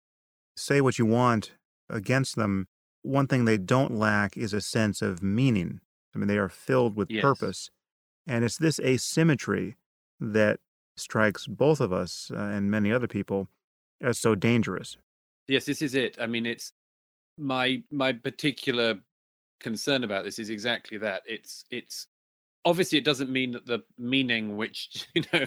say 0.56 0.80
what 0.80 0.98
you 0.98 1.06
want 1.06 1.52
against 1.88 2.36
them. 2.36 2.68
One 3.02 3.26
thing 3.26 3.44
they 3.44 3.58
don't 3.58 3.96
lack 3.96 4.36
is 4.36 4.52
a 4.52 4.60
sense 4.60 5.02
of 5.02 5.22
meaning. 5.22 5.80
I 6.14 6.18
mean, 6.18 6.28
they 6.28 6.38
are 6.38 6.48
filled 6.48 6.96
with 6.96 7.10
yes. 7.10 7.22
purpose. 7.22 7.70
And 8.26 8.44
it's 8.44 8.58
this 8.58 8.78
asymmetry 8.80 9.76
that 10.20 10.60
strikes 10.96 11.46
both 11.46 11.80
of 11.80 11.92
us 11.92 12.30
uh, 12.34 12.38
and 12.38 12.70
many 12.70 12.92
other 12.92 13.08
people 13.08 13.48
as 14.00 14.18
so 14.18 14.34
dangerous. 14.34 14.96
Yes, 15.48 15.64
this 15.64 15.82
is 15.82 15.94
it. 15.94 16.16
I 16.20 16.26
mean, 16.26 16.46
it's 16.46 16.72
my 17.38 17.82
my 17.90 18.12
particular 18.12 19.00
concern 19.60 20.04
about 20.04 20.24
this 20.24 20.38
is 20.38 20.50
exactly 20.50 20.98
that. 20.98 21.22
It's 21.26 21.64
it's 21.70 22.06
obviously 22.64 22.98
it 22.98 23.04
doesn't 23.04 23.30
mean 23.30 23.52
that 23.52 23.66
the 23.66 23.80
meaning 23.98 24.56
which 24.56 25.08
you 25.14 25.22
know 25.32 25.46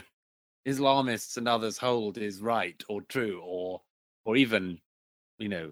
Islamists 0.67 1.37
and 1.37 1.47
others 1.47 1.77
hold 1.77 2.17
is 2.17 2.41
right 2.41 2.81
or 2.89 3.01
true 3.03 3.41
or 3.43 3.81
or 4.25 4.35
even 4.35 4.79
you 5.37 5.49
know 5.49 5.71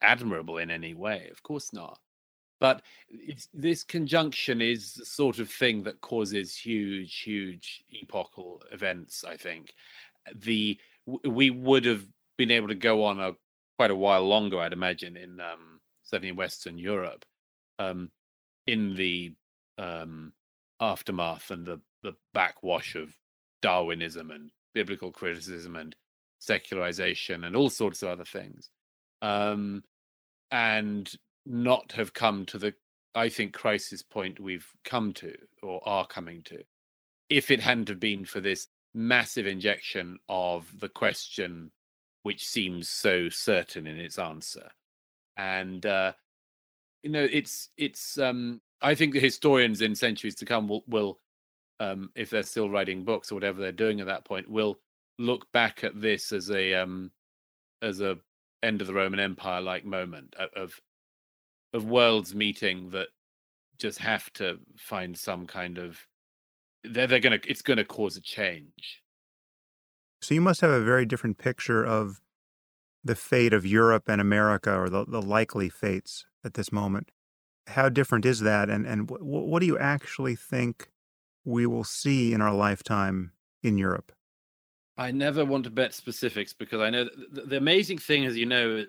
admirable 0.00 0.58
in 0.58 0.70
any 0.70 0.94
way. 0.94 1.28
Of 1.30 1.42
course 1.42 1.72
not. 1.72 1.98
But 2.62 2.82
this 3.52 3.82
conjunction 3.82 4.60
is 4.62 4.94
the 4.94 5.04
sort 5.04 5.40
of 5.40 5.50
thing 5.50 5.82
that 5.82 6.00
causes 6.00 6.56
huge, 6.56 7.18
huge 7.18 7.82
epochal 7.90 8.62
events. 8.70 9.24
I 9.24 9.36
think 9.36 9.74
the 10.32 10.78
we 11.24 11.50
would 11.50 11.84
have 11.84 12.04
been 12.38 12.52
able 12.52 12.68
to 12.68 12.76
go 12.76 13.02
on 13.04 13.18
a 13.18 13.32
quite 13.76 13.90
a 13.90 13.96
while 13.96 14.28
longer, 14.28 14.60
I'd 14.60 14.72
imagine, 14.72 15.16
in 15.16 15.40
um, 15.40 15.80
certainly 16.04 16.28
in 16.28 16.36
Western 16.36 16.78
Europe, 16.78 17.24
um, 17.80 18.12
in 18.68 18.94
the 18.94 19.34
um, 19.76 20.32
aftermath 20.78 21.50
and 21.50 21.66
the 21.66 21.80
the 22.04 22.14
backwash 22.32 22.94
of 22.94 23.12
Darwinism 23.60 24.30
and 24.30 24.52
biblical 24.72 25.10
criticism 25.10 25.74
and 25.74 25.96
secularization 26.38 27.42
and 27.42 27.56
all 27.56 27.70
sorts 27.70 28.04
of 28.04 28.10
other 28.10 28.24
things, 28.24 28.70
um, 29.20 29.82
and 30.52 31.12
not 31.46 31.92
have 31.92 32.14
come 32.14 32.46
to 32.46 32.58
the 32.58 32.74
I 33.14 33.28
think 33.28 33.52
crisis 33.52 34.02
point 34.02 34.40
we've 34.40 34.66
come 34.84 35.12
to 35.14 35.34
or 35.62 35.86
are 35.86 36.06
coming 36.06 36.42
to, 36.44 36.62
if 37.28 37.50
it 37.50 37.60
hadn't 37.60 37.88
have 37.88 38.00
been 38.00 38.24
for 38.24 38.40
this 38.40 38.68
massive 38.94 39.46
injection 39.46 40.18
of 40.28 40.66
the 40.80 40.88
question 40.88 41.70
which 42.22 42.46
seems 42.46 42.88
so 42.88 43.28
certain 43.28 43.86
in 43.86 43.98
its 43.98 44.18
answer. 44.18 44.70
And 45.36 45.84
uh 45.84 46.12
you 47.02 47.10
know 47.10 47.26
it's 47.30 47.68
it's 47.76 48.18
um 48.18 48.60
i 48.80 48.94
think 48.94 49.12
the 49.12 49.20
historians 49.20 49.80
in 49.80 49.94
centuries 49.94 50.34
to 50.36 50.44
come 50.44 50.68
will 50.68 50.84
will 50.86 51.18
um 51.80 52.10
if 52.14 52.30
they're 52.30 52.42
still 52.42 52.70
writing 52.70 53.04
books 53.04 53.30
or 53.30 53.34
whatever 53.34 53.60
they're 53.60 53.72
doing 53.72 54.00
at 54.00 54.06
that 54.06 54.24
point 54.24 54.48
will 54.48 54.78
look 55.18 55.50
back 55.52 55.84
at 55.84 56.00
this 56.00 56.32
as 56.32 56.50
a 56.50 56.74
um 56.74 57.10
as 57.82 58.00
a 58.00 58.16
end 58.62 58.80
of 58.80 58.86
the 58.86 58.94
roman 58.94 59.20
empire 59.20 59.60
like 59.60 59.84
moment 59.84 60.34
of 60.56 60.80
of 61.72 61.84
worlds 61.84 62.34
meeting 62.34 62.90
that 62.90 63.08
just 63.78 63.98
have 63.98 64.32
to 64.34 64.60
find 64.76 65.18
some 65.18 65.46
kind 65.46 65.78
of 65.78 66.06
they're, 66.84 67.06
they're 67.06 67.20
gonna 67.20 67.40
it's 67.46 67.62
gonna 67.62 67.84
cause 67.84 68.16
a 68.16 68.20
change 68.22 69.02
so 70.20 70.34
you 70.34 70.40
must 70.40 70.60
have 70.60 70.70
a 70.70 70.80
very 70.80 71.04
different 71.04 71.38
picture 71.38 71.84
of 71.84 72.20
the 73.04 73.16
fate 73.16 73.52
of 73.52 73.66
Europe 73.66 74.08
and 74.08 74.20
America, 74.20 74.76
or 74.76 74.88
the, 74.88 75.04
the 75.04 75.22
likely 75.22 75.68
fates 75.68 76.26
at 76.44 76.54
this 76.54 76.72
moment. 76.72 77.10
How 77.68 77.88
different 77.88 78.24
is 78.24 78.40
that, 78.40 78.70
and 78.70 78.86
and 78.86 79.08
w- 79.08 79.24
what 79.24 79.60
do 79.60 79.66
you 79.66 79.78
actually 79.78 80.36
think 80.36 80.90
we 81.44 81.66
will 81.66 81.84
see 81.84 82.32
in 82.32 82.40
our 82.40 82.54
lifetime 82.54 83.32
in 83.62 83.78
Europe? 83.78 84.12
I 84.96 85.10
never 85.10 85.44
want 85.44 85.64
to 85.64 85.70
bet 85.70 85.94
specifics 85.94 86.52
because 86.52 86.80
I 86.80 86.90
know 86.90 87.04
the, 87.04 87.42
the 87.42 87.56
amazing 87.56 87.98
thing, 87.98 88.26
as 88.26 88.36
you 88.36 88.46
know, 88.46 88.84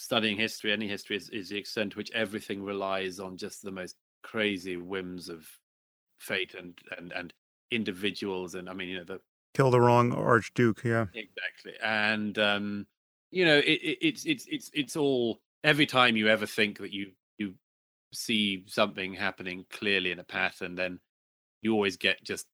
studying 0.00 0.36
history, 0.36 0.72
any 0.72 0.88
history, 0.88 1.16
is, 1.16 1.28
is 1.28 1.50
the 1.50 1.58
extent 1.58 1.92
to 1.92 1.98
which 1.98 2.10
everything 2.12 2.62
relies 2.62 3.20
on 3.20 3.36
just 3.36 3.62
the 3.62 3.70
most 3.70 3.96
crazy 4.22 4.76
whims 4.76 5.28
of 5.28 5.46
fate 6.18 6.54
and 6.54 6.78
and 6.98 7.12
and 7.12 7.32
individuals 7.70 8.54
and 8.54 8.68
i 8.68 8.74
mean 8.74 8.88
you 8.88 8.98
know 8.98 9.04
the 9.04 9.20
kill 9.54 9.70
the 9.70 9.80
wrong 9.80 10.12
archduke 10.12 10.82
yeah. 10.84 11.06
Exactly 11.14 11.72
and 11.82 12.38
um 12.38 12.86
you 13.30 13.44
know 13.44 13.58
it, 13.58 13.80
it, 13.82 13.98
it's 14.02 14.26
it's 14.26 14.46
it's 14.46 14.70
it's 14.74 14.96
all 14.96 15.40
every 15.64 15.86
time 15.86 16.16
you 16.16 16.28
ever 16.28 16.46
think 16.46 16.78
that 16.78 16.92
you 16.92 17.12
you 17.38 17.54
see 18.12 18.64
something 18.66 19.14
happening 19.14 19.64
clearly 19.70 20.10
in 20.10 20.18
a 20.18 20.24
pattern 20.24 20.74
then 20.74 20.98
you 21.62 21.72
always 21.72 21.96
get 21.96 22.22
just 22.22 22.46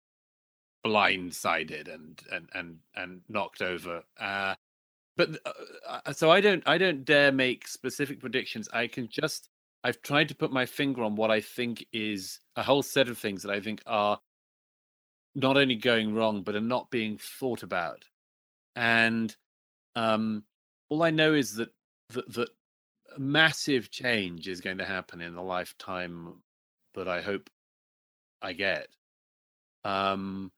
blindsided 0.85 1.93
and 1.93 2.23
and 2.31 2.49
and 2.55 2.77
and 2.95 3.21
knocked 3.29 3.63
over 3.63 4.03
uh 4.21 4.55
but 5.17 5.31
uh, 5.45 6.01
uh, 6.05 6.13
so 6.13 6.31
i 6.31 6.41
don't 6.41 6.63
i 6.67 6.79
don't 6.79 7.05
dare 7.05 7.33
make 7.33 7.67
specific 7.67 8.21
predictions. 8.21 8.69
I 8.73 8.87
can 8.87 9.09
just 9.09 9.49
i've 9.85 10.03
tried 10.03 10.29
to 10.29 10.35
put 10.35 10.53
my 10.53 10.67
finger 10.67 11.03
on 11.03 11.17
what 11.17 11.31
i 11.31 11.41
think 11.41 11.87
is 11.93 12.41
a 12.57 12.63
whole 12.63 12.83
set 12.83 13.09
of 13.09 13.19
things 13.19 13.43
that 13.43 13.53
i 13.53 13.61
think 13.61 13.83
are 13.87 14.19
not 15.35 15.57
only 15.57 15.77
going 15.77 16.15
wrong 16.15 16.43
but 16.43 16.55
are 16.55 16.61
not 16.61 16.91
being 16.91 17.19
thought 17.19 17.63
about. 17.63 18.05
And 18.75 19.35
um, 19.95 20.45
all 20.91 21.03
i 21.03 21.11
know 21.11 21.35
is 21.35 21.55
that 21.55 21.71
that, 22.11 22.33
that 22.35 22.51
massive 23.19 23.91
change 23.91 24.49
is 24.49 24.61
going 24.61 24.79
to 24.79 24.85
happen 24.85 25.21
in 25.21 25.35
the 25.35 25.43
lifetime 25.43 26.35
that 26.95 27.09
i 27.09 27.21
hope 27.23 27.49
i 28.43 28.53
get. 28.53 28.89
Um, 29.85 30.51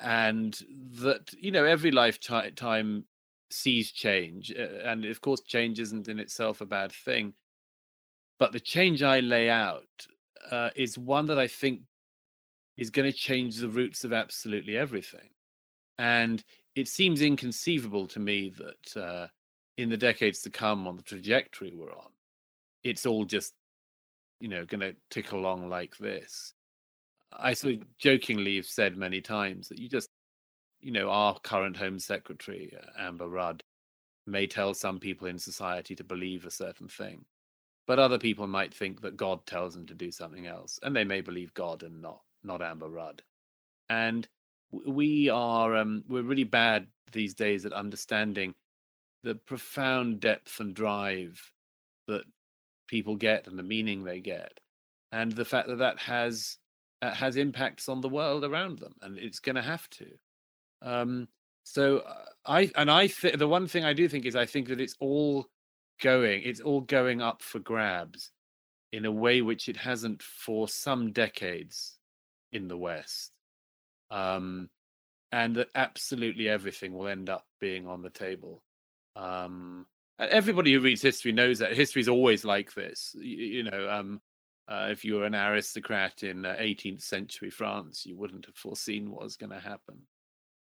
and 0.00 0.58
that 1.00 1.32
you 1.38 1.50
know 1.50 1.64
every 1.64 1.90
lifetime 1.90 3.04
sees 3.54 3.92
change 3.92 4.50
and 4.50 5.04
of 5.04 5.20
course 5.20 5.40
change 5.40 5.80
isn't 5.80 6.08
in 6.08 6.18
itself 6.18 6.60
a 6.60 6.66
bad 6.66 6.92
thing 6.92 7.32
but 8.38 8.52
the 8.52 8.60
change 8.60 9.02
i 9.02 9.20
lay 9.20 9.48
out 9.48 10.06
uh, 10.50 10.70
is 10.76 10.98
one 10.98 11.26
that 11.26 11.38
i 11.38 11.46
think 11.46 11.80
is 12.76 12.90
going 12.90 13.10
to 13.10 13.16
change 13.16 13.56
the 13.56 13.68
roots 13.68 14.04
of 14.04 14.12
absolutely 14.12 14.76
everything. 14.76 15.28
And 15.98 16.42
it 16.74 16.88
seems 16.88 17.22
inconceivable 17.22 18.06
to 18.08 18.18
me 18.18 18.52
that 18.58 19.00
uh, 19.00 19.26
in 19.78 19.88
the 19.88 19.96
decades 19.96 20.40
to 20.42 20.50
come, 20.50 20.88
on 20.88 20.96
the 20.96 21.02
trajectory 21.02 21.72
we're 21.74 21.92
on, 21.92 22.10
it's 22.82 23.06
all 23.06 23.24
just, 23.24 23.54
you 24.40 24.48
know, 24.48 24.64
going 24.64 24.80
to 24.80 24.96
tick 25.10 25.32
along 25.32 25.68
like 25.68 25.96
this. 25.98 26.52
I 27.32 27.54
sort 27.54 27.74
of 27.74 27.98
jokingly 27.98 28.56
have 28.56 28.66
said 28.66 28.96
many 28.96 29.20
times 29.20 29.68
that 29.68 29.78
you 29.78 29.88
just, 29.88 30.10
you 30.84 30.92
know, 30.92 31.08
our 31.08 31.38
current 31.40 31.78
Home 31.78 31.98
Secretary, 31.98 32.76
uh, 32.78 33.02
Amber 33.02 33.26
Rudd, 33.26 33.64
may 34.26 34.46
tell 34.46 34.74
some 34.74 35.00
people 35.00 35.26
in 35.26 35.38
society 35.38 35.96
to 35.96 36.04
believe 36.04 36.44
a 36.44 36.50
certain 36.50 36.88
thing. 36.88 37.24
But 37.86 37.98
other 37.98 38.18
people 38.18 38.46
might 38.46 38.74
think 38.74 39.00
that 39.00 39.16
God 39.16 39.46
tells 39.46 39.74
them 39.74 39.86
to 39.86 39.94
do 39.94 40.10
something 40.10 40.46
else, 40.46 40.78
and 40.82 40.94
they 40.94 41.04
may 41.04 41.22
believe 41.22 41.54
God 41.54 41.82
and 41.82 42.02
not 42.02 42.20
not 42.42 42.60
Amber 42.60 42.88
Rudd. 42.88 43.22
And 43.88 44.28
we 44.86 45.30
are 45.30 45.74
um, 45.76 46.04
we're 46.06 46.22
really 46.22 46.44
bad 46.44 46.86
these 47.12 47.34
days 47.34 47.64
at 47.64 47.72
understanding 47.72 48.54
the 49.22 49.34
profound 49.34 50.20
depth 50.20 50.60
and 50.60 50.74
drive 50.74 51.50
that 52.08 52.24
people 52.88 53.16
get 53.16 53.46
and 53.46 53.58
the 53.58 53.62
meaning 53.62 54.04
they 54.04 54.20
get, 54.20 54.60
and 55.12 55.32
the 55.32 55.46
fact 55.46 55.68
that 55.68 55.78
that 55.78 55.98
has 55.98 56.58
uh, 57.00 57.14
has 57.14 57.36
impacts 57.36 57.88
on 57.88 58.02
the 58.02 58.08
world 58.08 58.44
around 58.44 58.78
them, 58.80 58.94
and 59.00 59.18
it's 59.18 59.40
going 59.40 59.56
to 59.56 59.62
have 59.62 59.88
to. 59.90 60.06
Um, 60.82 61.28
so 61.64 61.98
uh, 61.98 62.24
I 62.46 62.70
and 62.76 62.90
I 62.90 63.06
th- 63.06 63.38
the 63.38 63.48
one 63.48 63.66
thing 63.66 63.84
I 63.84 63.92
do 63.92 64.08
think 64.08 64.26
is 64.26 64.36
I 64.36 64.46
think 64.46 64.68
that 64.68 64.80
it's 64.80 64.96
all 65.00 65.46
going 66.02 66.42
it's 66.44 66.60
all 66.60 66.80
going 66.80 67.22
up 67.22 67.42
for 67.42 67.58
grabs 67.58 68.30
in 68.92 69.04
a 69.04 69.12
way 69.12 69.40
which 69.42 69.68
it 69.68 69.76
hasn't 69.76 70.22
for 70.22 70.68
some 70.68 71.12
decades 71.12 71.98
in 72.52 72.68
the 72.68 72.76
West. 72.76 73.32
Um, 74.10 74.70
and 75.32 75.56
that 75.56 75.68
absolutely 75.74 76.48
everything 76.48 76.94
will 76.94 77.08
end 77.08 77.28
up 77.28 77.44
being 77.60 77.88
on 77.88 78.02
the 78.02 78.10
table. 78.10 78.62
Um, 79.16 79.86
everybody 80.20 80.72
who 80.72 80.80
reads 80.80 81.02
history 81.02 81.32
knows 81.32 81.58
that 81.58 81.76
history 81.76 82.02
is 82.02 82.08
always 82.08 82.44
like 82.44 82.72
this. 82.74 83.16
You, 83.18 83.36
you 83.36 83.62
know, 83.64 83.88
um, 83.90 84.20
uh, 84.68 84.88
if 84.90 85.04
you 85.04 85.16
were 85.16 85.24
an 85.24 85.34
aristocrat 85.34 86.22
in 86.22 86.46
uh, 86.46 86.54
18th 86.60 87.02
century 87.02 87.50
France, 87.50 88.06
you 88.06 88.16
wouldn't 88.16 88.46
have 88.46 88.54
foreseen 88.54 89.10
what 89.10 89.24
was 89.24 89.36
going 89.36 89.50
to 89.50 89.58
happen. 89.58 89.98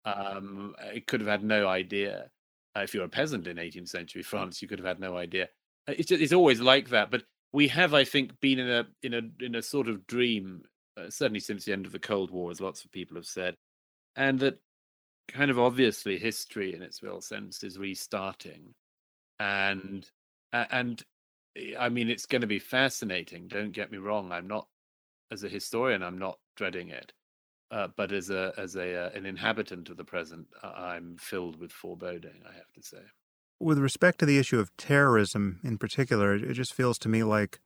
Um, 0.05 0.75
it 0.93 1.07
could 1.07 1.21
have 1.21 1.29
had 1.29 1.43
no 1.43 1.67
idea. 1.67 2.29
Uh, 2.75 2.81
if 2.81 2.93
you're 2.93 3.05
a 3.05 3.09
peasant 3.09 3.47
in 3.47 3.57
18th 3.57 3.89
century 3.89 4.23
France, 4.23 4.61
you 4.61 4.67
could 4.67 4.79
have 4.79 4.87
had 4.87 4.99
no 4.99 5.17
idea. 5.17 5.49
Uh, 5.87 5.93
it's 5.97 6.07
just, 6.07 6.21
it's 6.21 6.33
always 6.33 6.59
like 6.59 6.89
that. 6.89 7.11
But 7.11 7.23
we 7.51 7.67
have, 7.69 7.93
I 7.93 8.03
think, 8.03 8.39
been 8.39 8.59
in 8.59 8.69
a 8.69 8.85
in 9.01 9.13
a 9.13 9.21
in 9.43 9.55
a 9.55 9.61
sort 9.61 9.87
of 9.87 10.07
dream 10.07 10.63
uh, 10.97 11.09
certainly 11.09 11.39
since 11.39 11.65
the 11.65 11.73
end 11.73 11.85
of 11.85 11.91
the 11.91 11.99
Cold 11.99 12.31
War, 12.31 12.51
as 12.51 12.61
lots 12.61 12.83
of 12.83 12.91
people 12.91 13.15
have 13.15 13.25
said, 13.25 13.55
and 14.15 14.39
that 14.39 14.59
kind 15.27 15.49
of 15.51 15.59
obviously 15.59 16.19
history 16.19 16.75
in 16.75 16.81
its 16.81 17.01
real 17.01 17.21
sense 17.21 17.63
is 17.63 17.77
restarting, 17.77 18.73
and 19.39 20.09
and 20.51 21.03
eh, 21.55 21.73
I 21.79 21.89
mean 21.89 22.09
it's 22.09 22.25
going 22.25 22.41
to 22.41 22.47
be 22.47 22.59
fascinating. 22.59 23.47
Don't 23.47 23.71
get 23.71 23.91
me 23.91 23.97
wrong. 23.97 24.31
I'm 24.31 24.47
not 24.47 24.67
as 25.31 25.43
a 25.43 25.49
historian. 25.49 26.03
I'm 26.03 26.19
not 26.19 26.37
dreading 26.55 26.89
it, 26.89 27.13
uh, 27.71 27.87
but 27.95 28.11
as 28.11 28.29
a 28.29 28.53
as 28.57 28.75
a 28.75 29.05
uh, 29.05 29.09
an 29.15 29.25
inhabitant 29.25 29.89
of 29.89 29.97
the 29.97 30.03
present, 30.03 30.47
I'm 30.63 31.17
filled 31.17 31.59
with 31.59 31.71
foreboding. 31.71 32.41
I 32.47 32.53
have 32.53 32.71
to 32.75 32.83
say. 32.83 33.01
With 33.59 33.79
respect 33.79 34.19
to 34.19 34.25
the 34.25 34.37
issue 34.37 34.59
of 34.59 34.75
terrorism 34.77 35.59
in 35.63 35.77
particular, 35.77 36.35
it 36.35 36.53
just 36.53 36.73
feels 36.73 36.97
to 36.99 37.09
me 37.09 37.23
like 37.23 37.59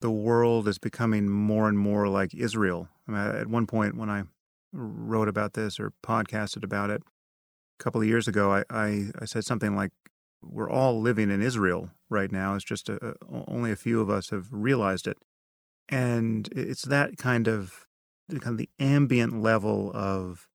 the 0.00 0.10
world 0.10 0.68
is 0.68 0.78
becoming 0.78 1.28
more 1.28 1.68
and 1.68 1.78
more 1.78 2.08
like 2.08 2.34
Israel. 2.34 2.88
I 3.06 3.12
mean, 3.12 3.20
at 3.20 3.46
one 3.46 3.66
point, 3.66 3.96
when 3.96 4.10
I 4.10 4.24
wrote 4.72 5.28
about 5.28 5.54
this 5.54 5.78
or 5.78 5.92
podcasted 6.02 6.64
about 6.64 6.90
it 6.90 7.02
a 7.78 7.82
couple 7.82 8.00
of 8.00 8.06
years 8.06 8.28
ago, 8.28 8.52
I, 8.52 8.64
I, 8.70 9.06
I 9.20 9.24
said 9.24 9.44
something 9.44 9.76
like, 9.76 9.92
"We're 10.42 10.70
all 10.70 11.00
living 11.00 11.30
in 11.30 11.42
Israel 11.42 11.90
right 12.08 12.32
now. 12.32 12.54
It's 12.54 12.64
just 12.64 12.88
a, 12.88 12.96
a, 13.10 13.14
only 13.48 13.70
a 13.70 13.76
few 13.76 14.00
of 14.00 14.10
us 14.10 14.30
have 14.30 14.48
realized 14.50 15.06
it." 15.06 15.18
And 15.88 16.48
it's 16.52 16.82
that 16.82 17.16
kind 17.16 17.46
of 17.46 17.86
kind 18.28 18.54
of 18.54 18.58
the 18.58 18.70
ambient 18.78 19.40
level 19.40 19.90
of 19.94 20.48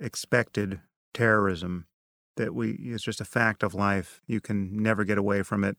expected 0.00 0.80
terrorism 1.12 1.86
that 2.36 2.54
we 2.54 2.72
it's 2.72 3.04
just 3.04 3.20
a 3.20 3.24
fact 3.24 3.62
of 3.62 3.74
life. 3.74 4.20
You 4.26 4.40
can 4.40 4.82
never 4.82 5.04
get 5.04 5.18
away 5.18 5.42
from 5.42 5.64
it 5.64 5.76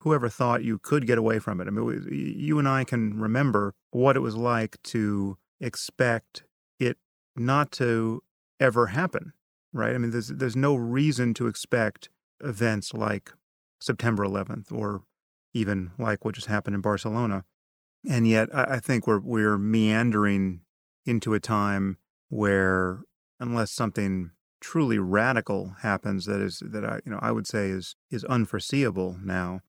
whoever 0.00 0.28
thought 0.28 0.64
you 0.64 0.78
could 0.78 1.06
get 1.06 1.18
away 1.18 1.38
from 1.38 1.60
it? 1.60 1.66
I 1.66 1.70
mean, 1.70 2.06
you 2.10 2.58
and 2.58 2.68
I 2.68 2.84
can 2.84 3.20
remember 3.20 3.74
what 3.90 4.16
it 4.16 4.20
was 4.20 4.36
like 4.36 4.80
to 4.84 5.38
expect 5.60 6.44
it 6.78 6.98
not 7.36 7.72
to 7.72 8.22
ever 8.60 8.88
happen. 8.88 9.32
right? 9.72 9.94
I 9.94 9.98
mean, 9.98 10.10
there's 10.10 10.28
there's 10.28 10.56
no 10.56 10.74
reason 10.74 11.34
to 11.34 11.46
expect 11.46 12.08
events 12.42 12.94
like 12.94 13.32
September 13.80 14.24
11th 14.24 14.72
or 14.72 15.02
even 15.52 15.90
like 15.98 16.24
what 16.24 16.34
just 16.34 16.46
happened 16.46 16.74
in 16.74 16.80
Barcelona. 16.80 17.44
And 18.08 18.28
yet, 18.28 18.48
I, 18.54 18.76
I 18.76 18.80
think 18.80 19.06
we're 19.06 19.20
we're 19.20 19.58
meandering 19.58 20.60
into 21.08 21.34
a 21.34 21.40
time 21.40 21.96
where, 22.28 23.00
unless 23.40 23.72
something 23.72 24.30
truly 24.60 24.98
radical 24.98 25.74
happens, 25.80 26.26
that 26.26 26.40
is 26.40 26.62
that 26.64 26.84
I 26.84 27.00
you 27.04 27.12
know 27.12 27.18
I 27.20 27.32
would 27.32 27.46
say 27.46 27.70
is 27.70 27.96
is 28.10 28.24
unforeseeable 28.24 29.16
now. 29.22 29.60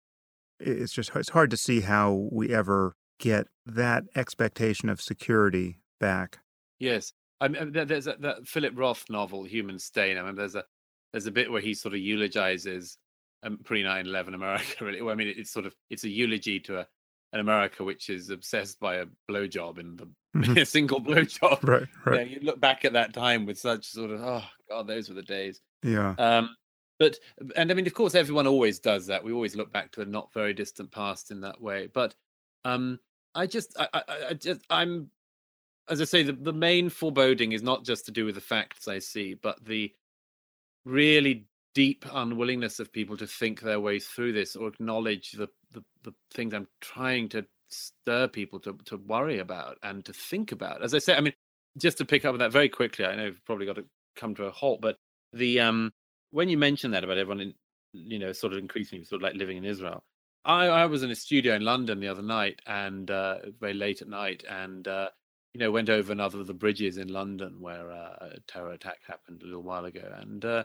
It's 0.60 0.94
just 0.94 1.16
it's 1.16 1.30
hard 1.30 1.50
to 1.52 1.58
see 1.58 1.82
how 1.82 2.28
we 2.32 2.54
ever 2.54 2.96
get 3.20 3.48
that 3.66 4.04
expectation 4.16 4.90
of 4.90 5.02
security 5.02 5.80
back. 6.00 6.40
Yes, 6.80 7.14
I 7.42 7.48
mean, 7.48 7.72
there's 7.72 8.08
a, 8.08 8.16
that 8.20 8.48
Philip 8.48 8.74
Roth 8.76 9.06
novel, 9.10 9.44
Human 9.44 9.80
Stain. 9.80 10.18
I 10.18 10.24
mean, 10.24 10.36
there's 10.36 10.56
a 10.56 10.64
there's 11.12 11.28
a 11.28 11.32
bit 11.32 11.52
where 11.52 11.62
he 11.62 11.74
sort 11.74 11.94
of 11.94 12.00
eulogizes 12.00 12.98
um, 13.44 13.60
pre 13.64 13.84
9/11 13.84 14.34
America. 14.34 14.66
Really, 14.84 15.02
well, 15.02 15.14
I 15.14 15.16
mean, 15.16 15.34
it's 15.36 15.52
sort 15.52 15.66
of 15.66 15.76
it's 15.90 16.04
a 16.04 16.10
eulogy 16.10 16.60
to 16.62 16.80
a, 16.80 16.88
an 17.34 17.40
America 17.40 17.84
which 17.84 18.10
is 18.10 18.30
obsessed 18.30 18.80
by 18.80 18.96
a 18.96 19.06
blowjob 19.30 19.78
in 19.78 19.96
the 19.96 20.08
mm-hmm. 20.36 20.58
a 20.58 20.66
single 20.66 21.02
blowjob. 21.02 21.68
Right, 21.68 21.88
right. 22.06 22.28
You, 22.28 22.36
know, 22.36 22.40
you 22.40 22.46
look 22.46 22.60
back 22.60 22.86
at 22.86 22.94
that 22.94 23.14
time 23.14 23.46
with 23.46 23.60
such 23.60 23.86
sort 23.86 24.12
of 24.12 24.22
oh 24.22 24.44
god, 24.70 24.88
those 24.88 25.10
were 25.10 25.16
the 25.16 25.22
days. 25.22 25.62
Yeah. 25.84 26.16
Um, 26.18 26.56
but 27.00 27.18
and 27.56 27.72
I 27.72 27.74
mean, 27.74 27.88
of 27.88 27.94
course, 27.94 28.14
everyone 28.14 28.46
always 28.46 28.80
does 28.80 29.08
that. 29.08 29.24
We 29.24 29.32
always 29.32 29.56
look 29.56 29.72
back 29.72 29.92
to 29.94 30.02
a 30.02 30.06
not 30.06 30.34
very 30.34 30.54
distant 30.54 30.92
past 30.92 31.32
in 31.32 31.42
that 31.42 31.62
way. 31.62 31.88
But 31.92 32.14
um, 32.66 33.00
I 33.34 33.48
just, 33.48 33.76
I, 33.80 33.88
I, 33.94 34.04
I 34.30 34.34
just, 34.34 34.62
I'm, 34.70 35.10
as 35.90 36.02
I 36.02 36.04
say, 36.04 36.24
the, 36.24 36.34
the 36.34 36.54
main 36.54 36.90
foreboding 36.90 37.54
is 37.54 37.64
not 37.64 37.86
just 37.86 38.06
to 38.06 38.12
do 38.12 38.26
with 38.26 38.36
the 38.36 38.42
facts 38.42 38.88
I 38.88 39.00
see, 39.00 39.34
but 39.34 39.64
the 39.64 39.94
really 40.86 41.46
deep 41.74 42.06
unwillingness 42.12 42.80
of 42.80 42.92
people 42.92 43.16
to 43.18 43.28
think 43.28 43.62
their 43.62 43.80
way 43.80 44.00
through 44.00 44.34
this 44.34 44.58
or 44.58 44.68
acknowledge 44.68 45.32
the, 45.32 45.48
the, 45.72 45.84
the 46.04 46.14
things 46.34 46.54
I'm 46.54 46.68
trying 46.82 47.30
to 47.30 47.46
stir 47.70 48.28
people 48.28 48.60
to, 48.62 48.78
to 48.86 48.98
worry 48.98 49.40
about 49.40 49.78
and 49.84 50.04
to 50.06 50.14
think 50.14 50.52
about. 50.52 50.84
As 50.84 50.94
I 50.94 51.00
say, 51.00 51.16
I 51.16 51.22
mean, 51.22 51.34
just 51.78 51.98
to 52.00 52.06
pick 52.06 52.26
up 52.26 52.34
on 52.34 52.40
that 52.40 52.52
very 52.52 52.70
quickly, 52.70 53.06
I 53.06 53.16
know 53.16 53.26
we've 53.26 53.46
probably 53.46 53.66
got 53.66 53.76
to 53.76 53.86
come 54.16 54.36
to 54.36 54.46
a 54.46 54.52
halt, 54.52 54.82
but 54.82 54.98
the 55.34 55.60
um 55.60 55.92
when 56.32 56.50
you 56.50 56.58
mentioned 56.58 56.94
that 56.94 57.04
about 57.04 57.18
everyone 57.18 57.40
in 57.40 57.54
you 57.94 58.20
know 58.20 58.32
sort 58.32 58.54
of 58.54 58.60
increasingly 58.60 59.06
sort 59.06 59.22
of 59.22 59.24
like 59.24 59.36
living 59.36 59.58
in 59.58 59.66
Israel, 59.66 60.04
I, 60.46 60.66
I 60.66 60.86
was 60.88 61.04
in 61.04 61.12
a 61.12 61.16
studio 61.16 61.56
in 61.56 61.64
London 61.64 62.00
the 62.00 62.08
other 62.08 62.22
night 62.22 62.60
and 62.66 63.10
uh, 63.10 63.38
very 63.60 63.74
late 63.74 64.02
at 64.02 64.08
night 64.08 64.44
and 64.50 64.88
uh, 64.88 65.10
you 65.54 65.60
know 65.60 65.72
went 65.72 65.90
over 65.90 66.12
another 66.12 66.40
of 66.40 66.48
the 66.48 66.54
bridges 66.54 66.98
in 66.98 67.08
London 67.08 67.58
where 67.60 67.92
uh, 67.92 68.16
a 68.22 68.40
terror 68.48 68.72
attack 68.72 69.00
happened 69.08 69.42
a 69.44 69.46
little 69.46 69.64
while 69.64 69.86
ago 69.86 70.12
and 70.20 70.44
uh, 70.44 70.64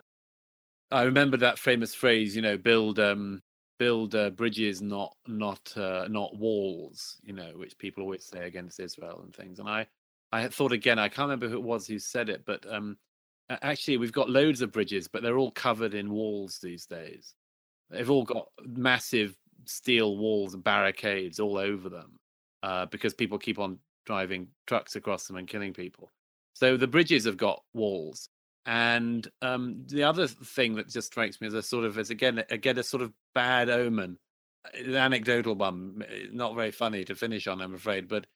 I 0.90 1.02
remember 1.02 1.36
that 1.39 1.59
famous 1.59 1.94
phrase, 1.94 2.36
you 2.36 2.43
know, 2.43 2.56
build 2.56 2.98
um, 3.01 3.43
build 3.78 4.14
uh, 4.14 4.30
bridges, 4.30 4.80
not 4.82 5.16
not 5.26 5.72
uh, 5.76 6.06
not 6.09 6.36
walls, 6.36 7.16
you 7.22 7.32
know, 7.32 7.52
which 7.56 7.78
people 7.78 8.02
always 8.02 8.24
say 8.24 8.46
against 8.46 8.80
Israel 8.80 9.20
and 9.22 9.34
things. 9.34 9.59
And 9.59 9.68
I 9.68 9.86
I 10.32 10.48
thought 10.48 10.72
again, 10.72 10.98
I 10.98 11.09
can't 11.09 11.26
remember 11.28 11.48
who 11.48 11.56
it 11.56 11.62
was 11.62 11.86
who 11.86 11.98
said 11.98 12.28
it, 12.28 12.44
but 12.44 12.64
um, 12.72 12.96
actually 13.48 13.96
we've 13.96 14.12
got 14.12 14.30
loads 14.30 14.62
of 14.62 14.72
bridges, 14.72 15.09
but 15.09 15.22
they're 15.22 15.38
all 15.38 15.52
covered 15.52 15.94
in 15.94 16.12
walls 16.12 16.59
these 16.62 16.86
days. 16.86 17.34
They've 17.90 18.10
all 18.10 18.24
got 18.24 18.48
massive 18.64 19.36
steel 19.66 20.16
walls 20.16 20.55
and 20.55 20.64
barricades 20.64 21.38
all 21.40 21.59
over 21.59 21.88
them 21.88 22.18
uh, 22.62 22.86
because 22.86 23.14
people 23.14 23.38
keep 23.38 23.59
on 23.59 23.78
driving 24.06 24.48
trucks 24.66 24.96
across 24.96 25.26
them 25.26 25.36
and 25.36 25.48
killing 25.48 25.72
people. 25.72 26.10
So 26.55 26.76
the 26.76 26.86
bridges 26.86 27.24
have 27.24 27.36
got 27.36 27.62
walls, 27.72 28.28
and 28.66 29.27
um, 29.43 29.85
the 29.86 30.05
other 30.05 30.27
thing 30.27 30.74
that 30.77 30.89
just 30.89 31.09
strikes 31.09 31.41
me 31.41 31.47
as 31.47 31.55
a 31.55 31.62
sort 31.62 31.85
of 31.85 31.99
as 31.99 32.11
again 32.11 32.45
again 32.51 32.78
a 32.78 32.82
sort 32.82 33.03
of 33.03 33.12
bad 33.35 33.69
omen, 33.69 34.19
an 34.74 34.95
anecdotal 34.95 35.55
one, 35.55 36.05
not 36.32 36.55
very 36.55 36.70
funny 36.70 37.05
to 37.05 37.15
finish 37.15 37.47
on, 37.47 37.61
I'm 37.61 37.74
afraid. 37.74 38.09
But 38.09 38.27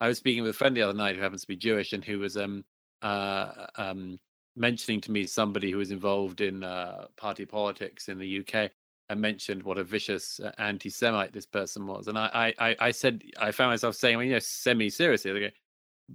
I 0.00 0.08
was 0.08 0.18
speaking 0.18 0.42
with 0.42 0.50
a 0.50 0.58
friend 0.58 0.76
the 0.76 0.82
other 0.82 0.96
night 0.96 1.16
who 1.16 1.22
happens 1.22 1.42
to 1.42 1.48
be 1.48 1.56
Jewish 1.56 1.92
and 1.92 2.04
who 2.04 2.18
was 2.18 2.36
um 2.36 2.64
uh 3.02 3.66
um 3.76 4.18
mentioning 4.56 5.00
to 5.02 5.10
me 5.10 5.26
somebody 5.26 5.70
who 5.70 5.78
was 5.78 5.90
involved 5.90 6.40
in 6.40 6.62
uh, 6.62 7.06
party 7.16 7.44
politics 7.44 8.08
in 8.08 8.18
the 8.18 8.40
UK 8.40 8.70
and 9.08 9.20
mentioned 9.20 9.62
what 9.62 9.78
a 9.78 9.84
vicious 9.84 10.40
uh, 10.40 10.52
anti-Semite 10.58 11.32
this 11.32 11.46
person 11.46 11.86
was, 11.86 12.08
and 12.08 12.18
I, 12.18 12.54
I, 12.58 12.76
I 12.80 12.90
said 12.90 13.22
I 13.38 13.50
found 13.50 13.72
myself 13.72 13.96
saying, 13.96 14.16
well, 14.16 14.24
you 14.24 14.32
know, 14.32 14.38
semi-seriously, 14.38 15.52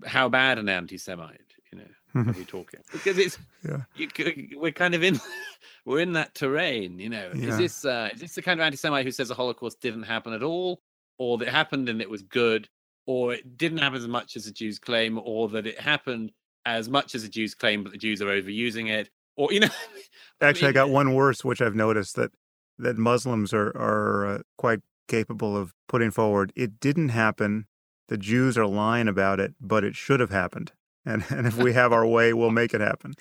how 0.05 0.29
bad 0.29 0.57
an 0.57 0.69
anti-Semite, 0.69 1.53
you 1.71 1.79
know, 1.79 1.85
are 2.15 2.33
you 2.33 2.45
talking? 2.45 2.79
Because 2.91 3.17
it's 3.17 3.37
yeah. 3.63 3.81
you, 3.95 4.07
we're 4.55 4.71
kind 4.71 4.95
of 4.95 5.03
in 5.03 5.19
we're 5.85 5.99
in 5.99 6.13
that 6.13 6.33
terrain, 6.35 6.99
you 6.99 7.09
know. 7.09 7.31
Yeah. 7.33 7.49
Is 7.49 7.57
this 7.57 7.85
uh, 7.85 8.09
is 8.13 8.21
this 8.21 8.35
the 8.35 8.41
kind 8.41 8.59
of 8.59 8.65
anti-Semite 8.65 9.05
who 9.05 9.11
says 9.11 9.27
the 9.27 9.35
Holocaust 9.35 9.81
didn't 9.81 10.03
happen 10.03 10.33
at 10.33 10.43
all, 10.43 10.81
or 11.17 11.37
that 11.37 11.47
it 11.47 11.51
happened 11.51 11.89
and 11.89 12.01
it 12.01 12.09
was 12.09 12.21
good, 12.23 12.67
or 13.05 13.33
it 13.33 13.57
didn't 13.57 13.79
happen 13.79 13.97
as 13.97 14.07
much 14.07 14.35
as 14.35 14.45
the 14.45 14.51
Jews 14.51 14.79
claim, 14.79 15.19
or 15.23 15.49
that 15.49 15.67
it 15.67 15.79
happened 15.79 16.31
as 16.65 16.89
much 16.89 17.15
as 17.15 17.23
the 17.23 17.29
Jews 17.29 17.55
claim, 17.55 17.83
but 17.83 17.91
the 17.91 17.97
Jews 17.97 18.21
are 18.21 18.27
overusing 18.27 18.89
it, 18.89 19.09
or 19.35 19.53
you 19.53 19.59
know. 19.59 19.69
Actually, 20.41 20.67
I, 20.67 20.71
mean, 20.71 20.77
I 20.77 20.85
got 20.85 20.89
one 20.89 21.13
worse, 21.13 21.43
which 21.43 21.61
I've 21.61 21.75
noticed 21.75 22.15
that 22.15 22.31
that 22.77 22.97
Muslims 22.97 23.53
are 23.53 23.69
are 23.77 24.25
uh, 24.25 24.39
quite 24.57 24.79
capable 25.07 25.55
of 25.55 25.73
putting 25.87 26.11
forward. 26.11 26.53
It 26.55 26.79
didn't 26.79 27.09
happen. 27.09 27.65
The 28.07 28.17
Jews 28.17 28.57
are 28.57 28.65
lying 28.65 29.07
about 29.07 29.39
it, 29.39 29.53
but 29.61 29.83
it 29.83 29.95
should 29.95 30.19
have 30.19 30.31
happened 30.31 30.71
and 31.05 31.23
and 31.29 31.47
if 31.47 31.57
we 31.57 31.73
have 31.73 31.93
our 31.93 32.05
way, 32.05 32.33
we'll 32.33 32.51
make 32.51 32.73
it 32.73 32.81
happen. 32.81 33.13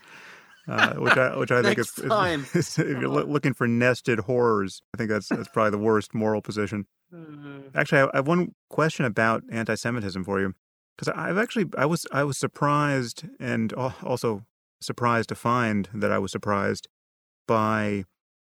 Uh, 0.68 0.94
which 0.94 1.16
I 1.16 1.36
which 1.36 1.50
I 1.50 1.62
think 1.62 1.78
is, 1.78 1.98
is, 2.55 2.78
if 2.78 3.00
you're 3.00 3.09
looking 3.09 3.55
for 3.55 3.66
nested 3.66 4.20
horrors, 4.20 4.82
I 4.94 4.98
think 4.98 5.10
that's 5.10 5.28
that's 5.28 5.48
probably 5.48 5.70
the 5.70 5.78
worst 5.78 6.14
moral 6.14 6.42
position. 6.42 6.86
Mm-hmm. 7.12 7.68
Actually, 7.74 8.02
I, 8.02 8.05
I 8.05 8.16
have 8.16 8.26
one 8.26 8.55
question 8.68 9.06
about 9.06 9.42
anti-Semitism 9.50 10.24
for 10.24 10.40
you, 10.40 10.55
because 10.96 11.12
I've 11.16 11.38
actually 11.38 11.66
I 11.76 11.86
was 11.86 12.06
I 12.12 12.24
was 12.24 12.36
surprised 12.36 13.26
and 13.40 13.72
also 13.72 14.44
surprised 14.80 15.30
to 15.30 15.34
find 15.34 15.88
that 15.94 16.12
I 16.12 16.18
was 16.18 16.32
surprised 16.32 16.86
by 17.46 18.05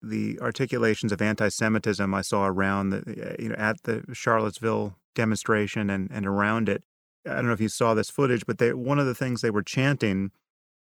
the 0.00 0.38
articulations 0.40 1.12
of 1.12 1.20
anti-Semitism 1.20 2.14
I 2.14 2.20
saw 2.20 2.46
around 2.46 2.90
the 2.90 3.36
you 3.40 3.48
know 3.48 3.56
at 3.56 3.82
the 3.82 4.04
Charlottesville 4.12 4.96
demonstration 5.16 5.90
and 5.90 6.10
and 6.12 6.26
around 6.26 6.68
it. 6.68 6.84
I 7.26 7.34
don't 7.34 7.46
know 7.46 7.52
if 7.52 7.60
you 7.60 7.68
saw 7.68 7.94
this 7.94 8.10
footage, 8.10 8.46
but 8.46 8.58
they 8.58 8.72
one 8.72 8.98
of 8.98 9.06
the 9.06 9.14
things 9.14 9.40
they 9.40 9.50
were 9.50 9.62
chanting 9.62 10.30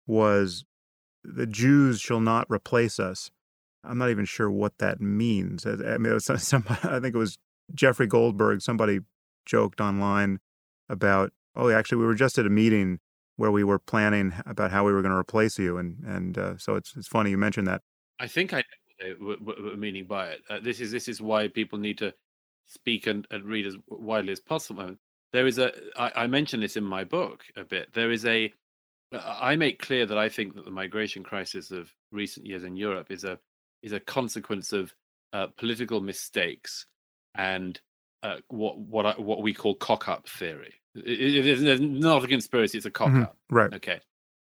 was 0.07 0.65
the 1.23 1.47
Jews 1.47 2.01
shall 2.01 2.21
not 2.21 2.47
replace 2.51 2.99
us. 2.99 3.31
I'm 3.83 3.99
not 3.99 4.11
even 4.11 4.25
sure 4.25 4.51
what 4.51 4.79
that 4.79 5.01
means. 5.01 5.67
I 5.67 5.99
mean, 5.99 6.19
some, 6.39 6.65
I 6.69 7.01
think 7.01 7.15
it 7.15 7.19
was 7.19 7.39
Jeffrey 7.75 8.07
Goldberg. 8.07 8.63
Somebody 8.63 9.01
joked 9.45 9.81
online 9.81 10.41
about, 10.89 11.33
oh, 11.55 11.71
actually, 11.71 11.99
we 11.99 12.07
were 12.07 12.15
just 12.15 12.39
at 12.39 12.47
a 12.47 12.51
meeting 12.51 12.99
where 13.37 13.51
we 13.51 13.65
were 13.65 13.79
planning 13.79 14.33
about 14.47 14.71
how 14.71 14.85
we 14.85 14.93
were 14.93 15.03
going 15.03 15.13
to 15.13 15.19
replace 15.19 15.59
you, 15.59 15.77
and 15.77 15.99
and 16.05 16.39
uh, 16.39 16.57
so 16.59 16.77
it's 16.77 16.95
it's 16.97 17.09
funny 17.09 17.31
you 17.31 17.39
mentioned 17.39 17.67
that. 17.67 17.83
I 18.21 18.27
think 18.27 18.53
I 18.53 18.63
know 19.01 19.37
what 19.41 19.79
meaning 19.79 20.07
by 20.07 20.29
it. 20.29 20.41
Uh, 20.49 20.61
this 20.63 20.81
is 20.81 20.91
this 20.91 21.09
is 21.09 21.21
why 21.21 21.49
people 21.49 21.79
need 21.79 21.99
to 21.99 22.15
speak 22.67 23.07
and, 23.07 23.27
and 23.31 23.45
read 23.45 23.67
as 23.67 23.77
widely 23.89 24.33
as 24.33 24.41
possible 24.41 24.97
there 25.35 25.49
is 25.49 25.59
a 25.59 25.73
I, 25.97 26.13
I 26.23 26.27
mentioned 26.29 26.63
this 26.63 26.77
in 26.77 26.85
my 26.85 27.05
book 27.05 27.45
a 27.57 27.65
bit 27.65 27.93
there 27.93 28.11
is 28.13 28.25
a 28.25 28.55
i 29.13 29.57
make 29.57 29.83
clear 29.83 30.07
that 30.07 30.17
i 30.17 30.29
think 30.31 30.55
that 30.55 30.65
the 30.65 30.71
migration 30.71 31.23
crisis 31.23 31.71
of 31.73 31.93
recent 32.11 32.47
years 32.47 32.65
in 32.65 32.77
europe 32.77 33.11
is 33.11 33.25
a 33.25 33.39
is 33.83 33.93
a 33.93 34.01
consequence 34.01 34.73
of 34.73 34.95
uh, 35.35 35.49
political 35.59 36.01
mistakes 36.01 36.87
and 37.35 37.81
uh, 38.23 38.37
what 38.49 38.79
what 38.79 39.05
I, 39.05 39.13
what 39.21 39.43
we 39.43 39.53
call 39.53 39.75
cock 39.75 40.09
up 40.09 40.29
theory 40.29 40.75
it, 40.95 41.21
it 41.21 41.47
is 41.47 41.81
not 41.81 42.25
a 42.25 42.29
conspiracy 42.29 42.79
it's 42.79 42.87
a 42.87 42.91
cock 42.91 43.09
up 43.09 43.13
mm-hmm. 43.13 43.55
right. 43.55 43.75
Okay. 43.75 44.01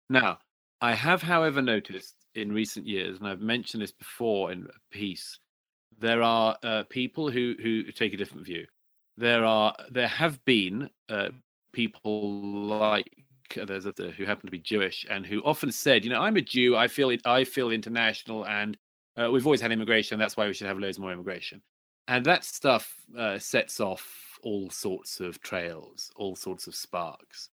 Now 0.09 0.39
i 0.81 0.93
have 0.93 1.21
however 1.21 1.61
noticed 1.61 2.15
in 2.35 2.51
recent 2.51 2.85
years 2.85 3.17
and 3.19 3.27
i've 3.27 3.39
mentioned 3.39 3.81
this 3.81 3.93
before 3.93 4.51
in 4.51 4.63
a 4.63 4.95
piece 4.95 5.39
there 5.99 6.21
are 6.21 6.57
uh, 6.61 6.83
people 6.89 7.31
who 7.31 7.55
who 7.63 7.83
take 7.93 8.13
a 8.13 8.17
different 8.17 8.45
view 8.45 8.65
there 9.17 9.45
are 9.45 9.75
there 9.89 10.07
have 10.07 10.43
been 10.45 10.89
uh, 11.09 11.29
people 11.71 12.67
like 12.67 13.09
who 13.53 14.25
happen 14.25 14.47
to 14.47 14.51
be 14.51 14.59
Jewish 14.59 15.05
and 15.09 15.25
who 15.25 15.41
often 15.43 15.71
said, 15.71 16.03
you 16.03 16.09
know, 16.09 16.21
I'm 16.21 16.37
a 16.37 16.41
Jew, 16.41 16.75
I 16.75 16.87
feel 16.87 17.11
it, 17.11 17.21
I 17.25 17.43
feel 17.43 17.69
international, 17.69 18.45
and 18.47 18.77
uh, 19.15 19.29
we've 19.31 19.45
always 19.45 19.61
had 19.61 19.71
immigration. 19.71 20.17
That's 20.17 20.35
why 20.35 20.47
we 20.47 20.53
should 20.53 20.67
have 20.67 20.79
loads 20.79 20.97
more 20.97 21.11
immigration, 21.11 21.61
and 22.07 22.25
that 22.25 22.43
stuff 22.43 22.95
uh, 23.17 23.37
sets 23.37 23.79
off 23.79 24.39
all 24.41 24.69
sorts 24.69 25.19
of 25.19 25.39
trails, 25.41 26.11
all 26.15 26.35
sorts 26.35 26.67
of 26.67 26.75
sparks. 26.75 27.49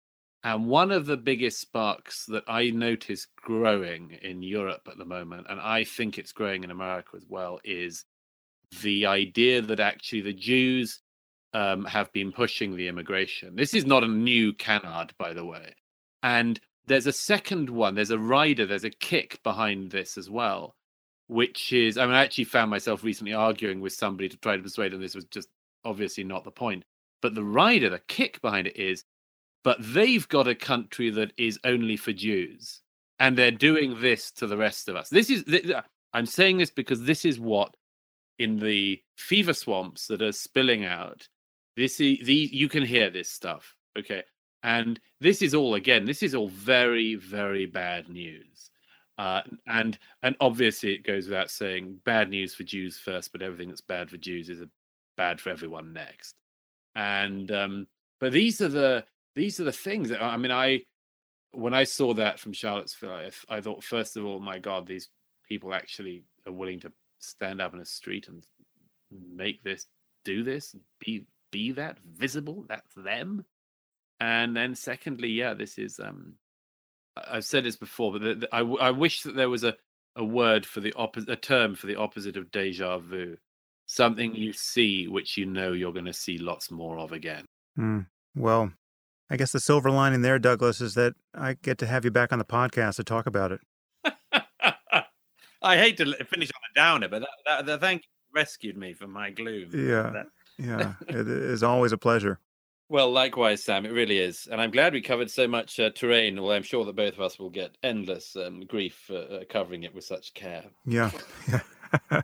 And 0.42 0.66
one 0.66 0.90
of 0.90 1.06
the 1.06 1.16
biggest 1.16 1.60
sparks 1.60 2.26
that 2.26 2.44
I 2.46 2.68
notice 2.68 3.26
growing 3.36 4.18
in 4.20 4.42
Europe 4.42 4.86
at 4.90 4.98
the 4.98 5.04
moment, 5.04 5.46
and 5.48 5.58
I 5.58 5.84
think 5.84 6.18
it's 6.18 6.32
growing 6.32 6.64
in 6.64 6.70
America 6.70 7.10
as 7.16 7.24
well, 7.26 7.60
is 7.64 8.04
the 8.82 9.06
idea 9.06 9.62
that 9.62 9.80
actually 9.80 10.20
the 10.20 10.34
Jews 10.34 11.00
um, 11.54 11.84
have 11.84 12.12
been 12.12 12.32
pushing 12.32 12.76
the 12.76 12.88
immigration. 12.88 13.56
This 13.56 13.72
is 13.72 13.86
not 13.86 14.04
a 14.04 14.08
new 14.08 14.52
canard, 14.52 15.14
by 15.18 15.32
the 15.32 15.44
way. 15.44 15.74
And 16.22 16.60
there's 16.86 17.06
a 17.06 17.12
second 17.12 17.70
one. 17.70 17.94
There's 17.94 18.10
a 18.10 18.18
rider. 18.18 18.66
There's 18.66 18.84
a 18.84 18.90
kick 18.90 19.40
behind 19.42 19.90
this 19.90 20.18
as 20.18 20.28
well, 20.28 20.74
which 21.28 21.72
is. 21.72 21.96
I 21.96 22.04
mean, 22.04 22.14
I 22.14 22.24
actually 22.24 22.44
found 22.44 22.70
myself 22.70 23.04
recently 23.04 23.32
arguing 23.32 23.80
with 23.80 23.92
somebody 23.92 24.28
to 24.28 24.36
try 24.36 24.56
to 24.56 24.62
persuade 24.62 24.92
them 24.92 25.00
this 25.00 25.14
was 25.14 25.24
just 25.26 25.48
obviously 25.84 26.24
not 26.24 26.44
the 26.44 26.50
point. 26.50 26.84
But 27.22 27.34
the 27.34 27.44
rider, 27.44 27.88
the 27.88 28.00
kick 28.00 28.42
behind 28.42 28.66
it 28.66 28.76
is, 28.76 29.04
but 29.62 29.78
they've 29.80 30.28
got 30.28 30.48
a 30.48 30.54
country 30.54 31.08
that 31.10 31.32
is 31.38 31.58
only 31.64 31.96
for 31.96 32.12
Jews, 32.12 32.82
and 33.18 33.38
they're 33.38 33.50
doing 33.50 34.00
this 34.00 34.30
to 34.32 34.46
the 34.46 34.58
rest 34.58 34.88
of 34.88 34.96
us. 34.96 35.08
This 35.08 35.30
is. 35.30 35.44
I'm 36.12 36.26
saying 36.26 36.58
this 36.58 36.70
because 36.70 37.04
this 37.04 37.24
is 37.24 37.40
what 37.40 37.76
in 38.38 38.58
the 38.58 39.00
fever 39.16 39.52
swamps 39.52 40.06
that 40.08 40.22
are 40.22 40.32
spilling 40.32 40.84
out. 40.84 41.28
This 41.76 42.00
is 42.00 42.18
the 42.24 42.34
you 42.34 42.68
can 42.68 42.84
hear 42.84 43.10
this 43.10 43.30
stuff. 43.30 43.74
Okay. 43.98 44.22
And 44.62 44.98
this 45.20 45.42
is 45.42 45.54
all 45.54 45.74
again, 45.74 46.04
this 46.06 46.22
is 46.22 46.34
all 46.34 46.48
very, 46.48 47.16
very 47.16 47.66
bad 47.66 48.08
news. 48.08 48.70
Uh, 49.16 49.42
and 49.66 49.98
and 50.22 50.36
obviously 50.40 50.92
it 50.92 51.06
goes 51.06 51.26
without 51.26 51.50
saying 51.50 52.00
bad 52.04 52.30
news 52.30 52.54
for 52.54 52.64
Jews 52.64 52.98
first, 52.98 53.30
but 53.32 53.42
everything 53.42 53.68
that's 53.68 53.80
bad 53.80 54.10
for 54.10 54.16
Jews 54.16 54.48
is 54.48 54.62
bad 55.16 55.40
for 55.40 55.50
everyone 55.50 55.92
next. 55.92 56.34
And 56.96 57.50
um, 57.52 57.86
but 58.20 58.32
these 58.32 58.60
are 58.60 58.68
the 58.68 59.04
these 59.36 59.60
are 59.60 59.64
the 59.64 59.72
things 59.72 60.08
that 60.08 60.22
I 60.22 60.36
mean 60.36 60.50
I 60.50 60.82
when 61.52 61.74
I 61.74 61.84
saw 61.84 62.14
that 62.14 62.40
from 62.40 62.52
Charlottesville, 62.52 63.12
I, 63.12 63.30
I 63.48 63.60
thought 63.60 63.84
first 63.84 64.16
of 64.16 64.24
all, 64.24 64.40
my 64.40 64.58
God, 64.58 64.86
these 64.86 65.08
people 65.48 65.72
actually 65.72 66.24
are 66.46 66.52
willing 66.52 66.80
to 66.80 66.92
stand 67.18 67.60
up 67.60 67.74
in 67.74 67.80
a 67.80 67.84
street 67.84 68.28
and 68.28 68.44
make 69.32 69.62
this 69.62 69.86
do 70.24 70.42
this, 70.42 70.74
be 70.98 71.26
be 71.54 71.70
that 71.70 71.98
visible. 72.04 72.64
That's 72.68 72.92
them. 72.96 73.44
And 74.18 74.56
then 74.56 74.74
secondly, 74.74 75.28
yeah, 75.28 75.54
this 75.54 75.78
is 75.78 76.00
um 76.00 76.34
I've 77.16 77.44
said 77.44 77.64
this 77.64 77.76
before, 77.76 78.10
but 78.12 78.22
the, 78.22 78.34
the, 78.34 78.48
I, 78.52 78.60
I 78.62 78.90
wish 78.90 79.22
that 79.22 79.36
there 79.36 79.48
was 79.48 79.62
a, 79.62 79.76
a 80.16 80.24
word 80.24 80.66
for 80.66 80.80
the 80.80 80.92
opposite, 80.94 81.30
a 81.30 81.36
term 81.36 81.76
for 81.76 81.86
the 81.86 81.94
opposite 81.94 82.36
of 82.36 82.50
deja 82.50 82.98
vu, 82.98 83.36
something 83.86 84.34
you 84.34 84.52
see 84.52 85.06
which 85.06 85.36
you 85.36 85.46
know 85.46 85.70
you're 85.70 85.92
going 85.92 86.06
to 86.06 86.12
see 86.12 86.38
lots 86.38 86.72
more 86.72 86.98
of 86.98 87.12
again. 87.12 87.44
Mm. 87.78 88.06
Well, 88.34 88.72
I 89.30 89.36
guess 89.36 89.52
the 89.52 89.60
silver 89.60 89.92
lining 89.92 90.22
there, 90.22 90.40
Douglas, 90.40 90.80
is 90.80 90.94
that 90.94 91.14
I 91.32 91.54
get 91.62 91.78
to 91.78 91.86
have 91.86 92.04
you 92.04 92.10
back 92.10 92.32
on 92.32 92.40
the 92.40 92.44
podcast 92.44 92.96
to 92.96 93.04
talk 93.04 93.26
about 93.26 93.52
it. 93.52 93.60
I 95.62 95.76
hate 95.76 95.98
to 95.98 96.04
finish 96.24 96.50
on 96.50 96.70
a 96.70 96.74
downer, 96.74 97.08
but 97.08 97.20
that, 97.20 97.28
that, 97.46 97.66
that 97.66 97.80
thank 97.80 98.02
you 98.02 98.08
rescued 98.34 98.76
me 98.76 98.92
from 98.92 99.12
my 99.12 99.30
gloom. 99.30 99.70
Yeah, 99.72 100.24
yeah, 100.58 100.94
it 101.08 101.28
is 101.28 101.62
always 101.62 101.92
a 101.92 101.98
pleasure. 101.98 102.38
Well, 102.88 103.10
likewise, 103.10 103.64
Sam. 103.64 103.86
It 103.86 103.92
really 103.92 104.18
is, 104.18 104.46
and 104.50 104.60
I'm 104.60 104.70
glad 104.70 104.92
we 104.92 105.00
covered 105.00 105.30
so 105.30 105.48
much 105.48 105.80
uh, 105.80 105.90
terrain. 105.90 106.38
Although 106.38 106.54
I'm 106.54 106.62
sure 106.62 106.84
that 106.84 106.96
both 106.96 107.14
of 107.14 107.20
us 107.20 107.38
will 107.38 107.50
get 107.50 107.76
endless 107.82 108.36
um, 108.36 108.60
grief 108.66 109.10
uh, 109.10 109.14
uh, 109.14 109.44
covering 109.48 109.84
it 109.84 109.94
with 109.94 110.04
such 110.04 110.34
care. 110.34 110.64
Yeah, 110.84 111.10
yeah. 112.10 112.20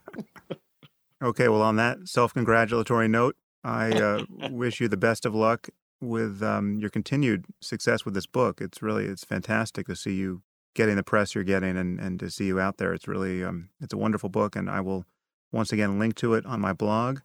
okay. 1.22 1.48
Well, 1.48 1.62
on 1.62 1.76
that 1.76 2.08
self-congratulatory 2.08 3.08
note, 3.08 3.36
I 3.64 3.90
uh, 3.90 4.24
wish 4.50 4.80
you 4.80 4.88
the 4.88 4.96
best 4.98 5.24
of 5.24 5.34
luck 5.34 5.70
with 6.00 6.42
um, 6.42 6.78
your 6.78 6.90
continued 6.90 7.46
success 7.60 8.04
with 8.04 8.14
this 8.14 8.26
book. 8.26 8.60
It's 8.60 8.82
really 8.82 9.06
it's 9.06 9.24
fantastic 9.24 9.86
to 9.86 9.96
see 9.96 10.14
you 10.14 10.42
getting 10.74 10.96
the 10.96 11.02
press 11.02 11.34
you're 11.34 11.44
getting 11.44 11.76
and, 11.76 11.98
and 11.98 12.20
to 12.20 12.30
see 12.30 12.46
you 12.46 12.60
out 12.60 12.76
there. 12.76 12.92
It's 12.92 13.08
really 13.08 13.42
um, 13.42 13.70
it's 13.80 13.92
a 13.92 13.98
wonderful 13.98 14.28
book, 14.28 14.56
and 14.56 14.68
I 14.68 14.80
will 14.80 15.04
once 15.52 15.72
again 15.72 15.98
link 15.98 16.14
to 16.16 16.34
it 16.34 16.46
on 16.46 16.60
my 16.60 16.72
blog. 16.72 17.20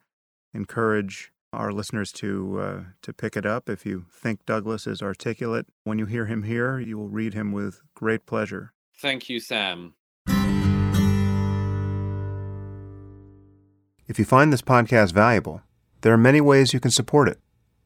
Encourage 0.55 1.33
our 1.51 1.73
listeners 1.73 2.13
to 2.13 2.59
uh, 2.59 2.79
to 3.01 3.11
pick 3.11 3.35
it 3.35 3.45
up. 3.45 3.67
If 3.67 3.85
you 3.85 4.05
think 4.09 4.45
Douglas 4.45 4.87
is 4.87 5.01
articulate, 5.01 5.65
when 5.83 5.99
you 5.99 6.05
hear 6.05 6.27
him 6.27 6.43
here, 6.43 6.79
you 6.79 6.97
will 6.97 7.09
read 7.09 7.33
him 7.33 7.51
with 7.51 7.81
great 7.93 8.25
pleasure. 8.25 8.71
Thank 8.97 9.27
you, 9.27 9.41
Sam. 9.41 9.95
If 14.07 14.17
you 14.17 14.23
find 14.23 14.53
this 14.53 14.61
podcast 14.61 15.11
valuable, 15.11 15.61
there 15.99 16.13
are 16.13 16.17
many 16.17 16.39
ways 16.39 16.73
you 16.73 16.79
can 16.79 16.91
support 16.91 17.27
it. 17.27 17.39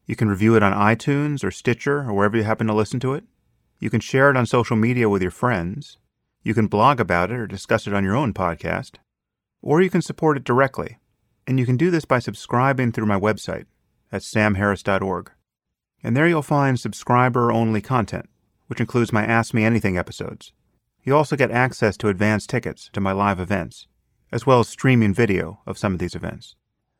You 0.06 0.14
can 0.14 0.28
review 0.28 0.54
it 0.54 0.62
on 0.62 0.72
iTunes 0.72 1.42
or 1.42 1.50
Stitcher 1.50 2.02
or 2.02 2.12
wherever 2.12 2.36
you 2.36 2.44
happen 2.44 2.68
to 2.68 2.72
listen 2.72 3.00
to 3.00 3.14
it. 3.14 3.24
You 3.80 3.90
can 3.90 4.00
share 4.00 4.30
it 4.30 4.36
on 4.36 4.46
social 4.46 4.76
media 4.76 5.08
with 5.08 5.22
your 5.22 5.32
friends. 5.32 5.98
You 6.44 6.54
can 6.54 6.68
blog 6.68 7.00
about 7.00 7.32
it 7.32 7.36
or 7.36 7.48
discuss 7.48 7.88
it 7.88 7.94
on 7.94 8.04
your 8.04 8.14
own 8.14 8.32
podcast. 8.32 8.98
Or 9.60 9.82
you 9.82 9.90
can 9.90 10.02
support 10.02 10.36
it 10.36 10.44
directly 10.44 10.99
and 11.50 11.58
you 11.58 11.66
can 11.66 11.76
do 11.76 11.90
this 11.90 12.04
by 12.04 12.20
subscribing 12.20 12.92
through 12.92 13.06
my 13.06 13.18
website 13.18 13.64
at 14.12 14.22
samharris.org. 14.22 15.32
And 16.00 16.16
there 16.16 16.28
you'll 16.28 16.42
find 16.42 16.78
subscriber 16.78 17.50
only 17.50 17.80
content, 17.80 18.30
which 18.68 18.78
includes 18.78 19.12
my 19.12 19.24
Ask 19.24 19.52
Me 19.52 19.64
Anything 19.64 19.98
episodes. 19.98 20.52
You 21.02 21.16
also 21.16 21.34
get 21.34 21.50
access 21.50 21.96
to 21.96 22.08
advance 22.08 22.46
tickets 22.46 22.88
to 22.92 23.00
my 23.00 23.10
live 23.10 23.40
events, 23.40 23.88
as 24.30 24.46
well 24.46 24.60
as 24.60 24.68
streaming 24.68 25.12
video 25.12 25.58
of 25.66 25.76
some 25.76 25.92
of 25.92 25.98
these 25.98 26.14
events. 26.14 26.54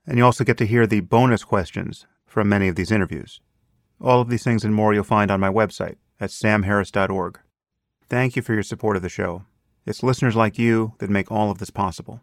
And 0.05 0.18
you 0.18 0.24
also 0.24 0.43
get 0.43 0.59
to 0.59 0.66
hear 0.66 0.85
the 0.85 0.98
bonus 0.98 1.44
questions 1.44 2.09
from 2.27 2.48
many 2.48 2.66
of 2.66 2.74
these 2.74 2.90
interviews. 2.90 3.40
All 4.01 4.20
of 4.20 4.31
these 4.31 4.43
things 4.43 4.64
and 4.64 4.74
more 4.74 4.93
you'll 4.93 5.05
find 5.05 5.31
on 5.31 5.39
my 5.39 5.48
website 5.48 5.98
at 6.18 6.31
samharris.org. 6.31 7.39
Thank 8.09 8.35
you 8.35 8.43
for 8.43 8.55
your 8.55 8.64
support 8.64 8.97
of 8.97 9.02
the 9.02 9.09
show. 9.09 9.44
It's 9.86 10.02
listeners 10.02 10.35
like 10.35 10.59
you 10.59 10.94
that 10.98 11.09
make 11.09 11.31
all 11.31 11.52
of 11.52 11.59
this 11.59 11.70
possible. 11.70 12.20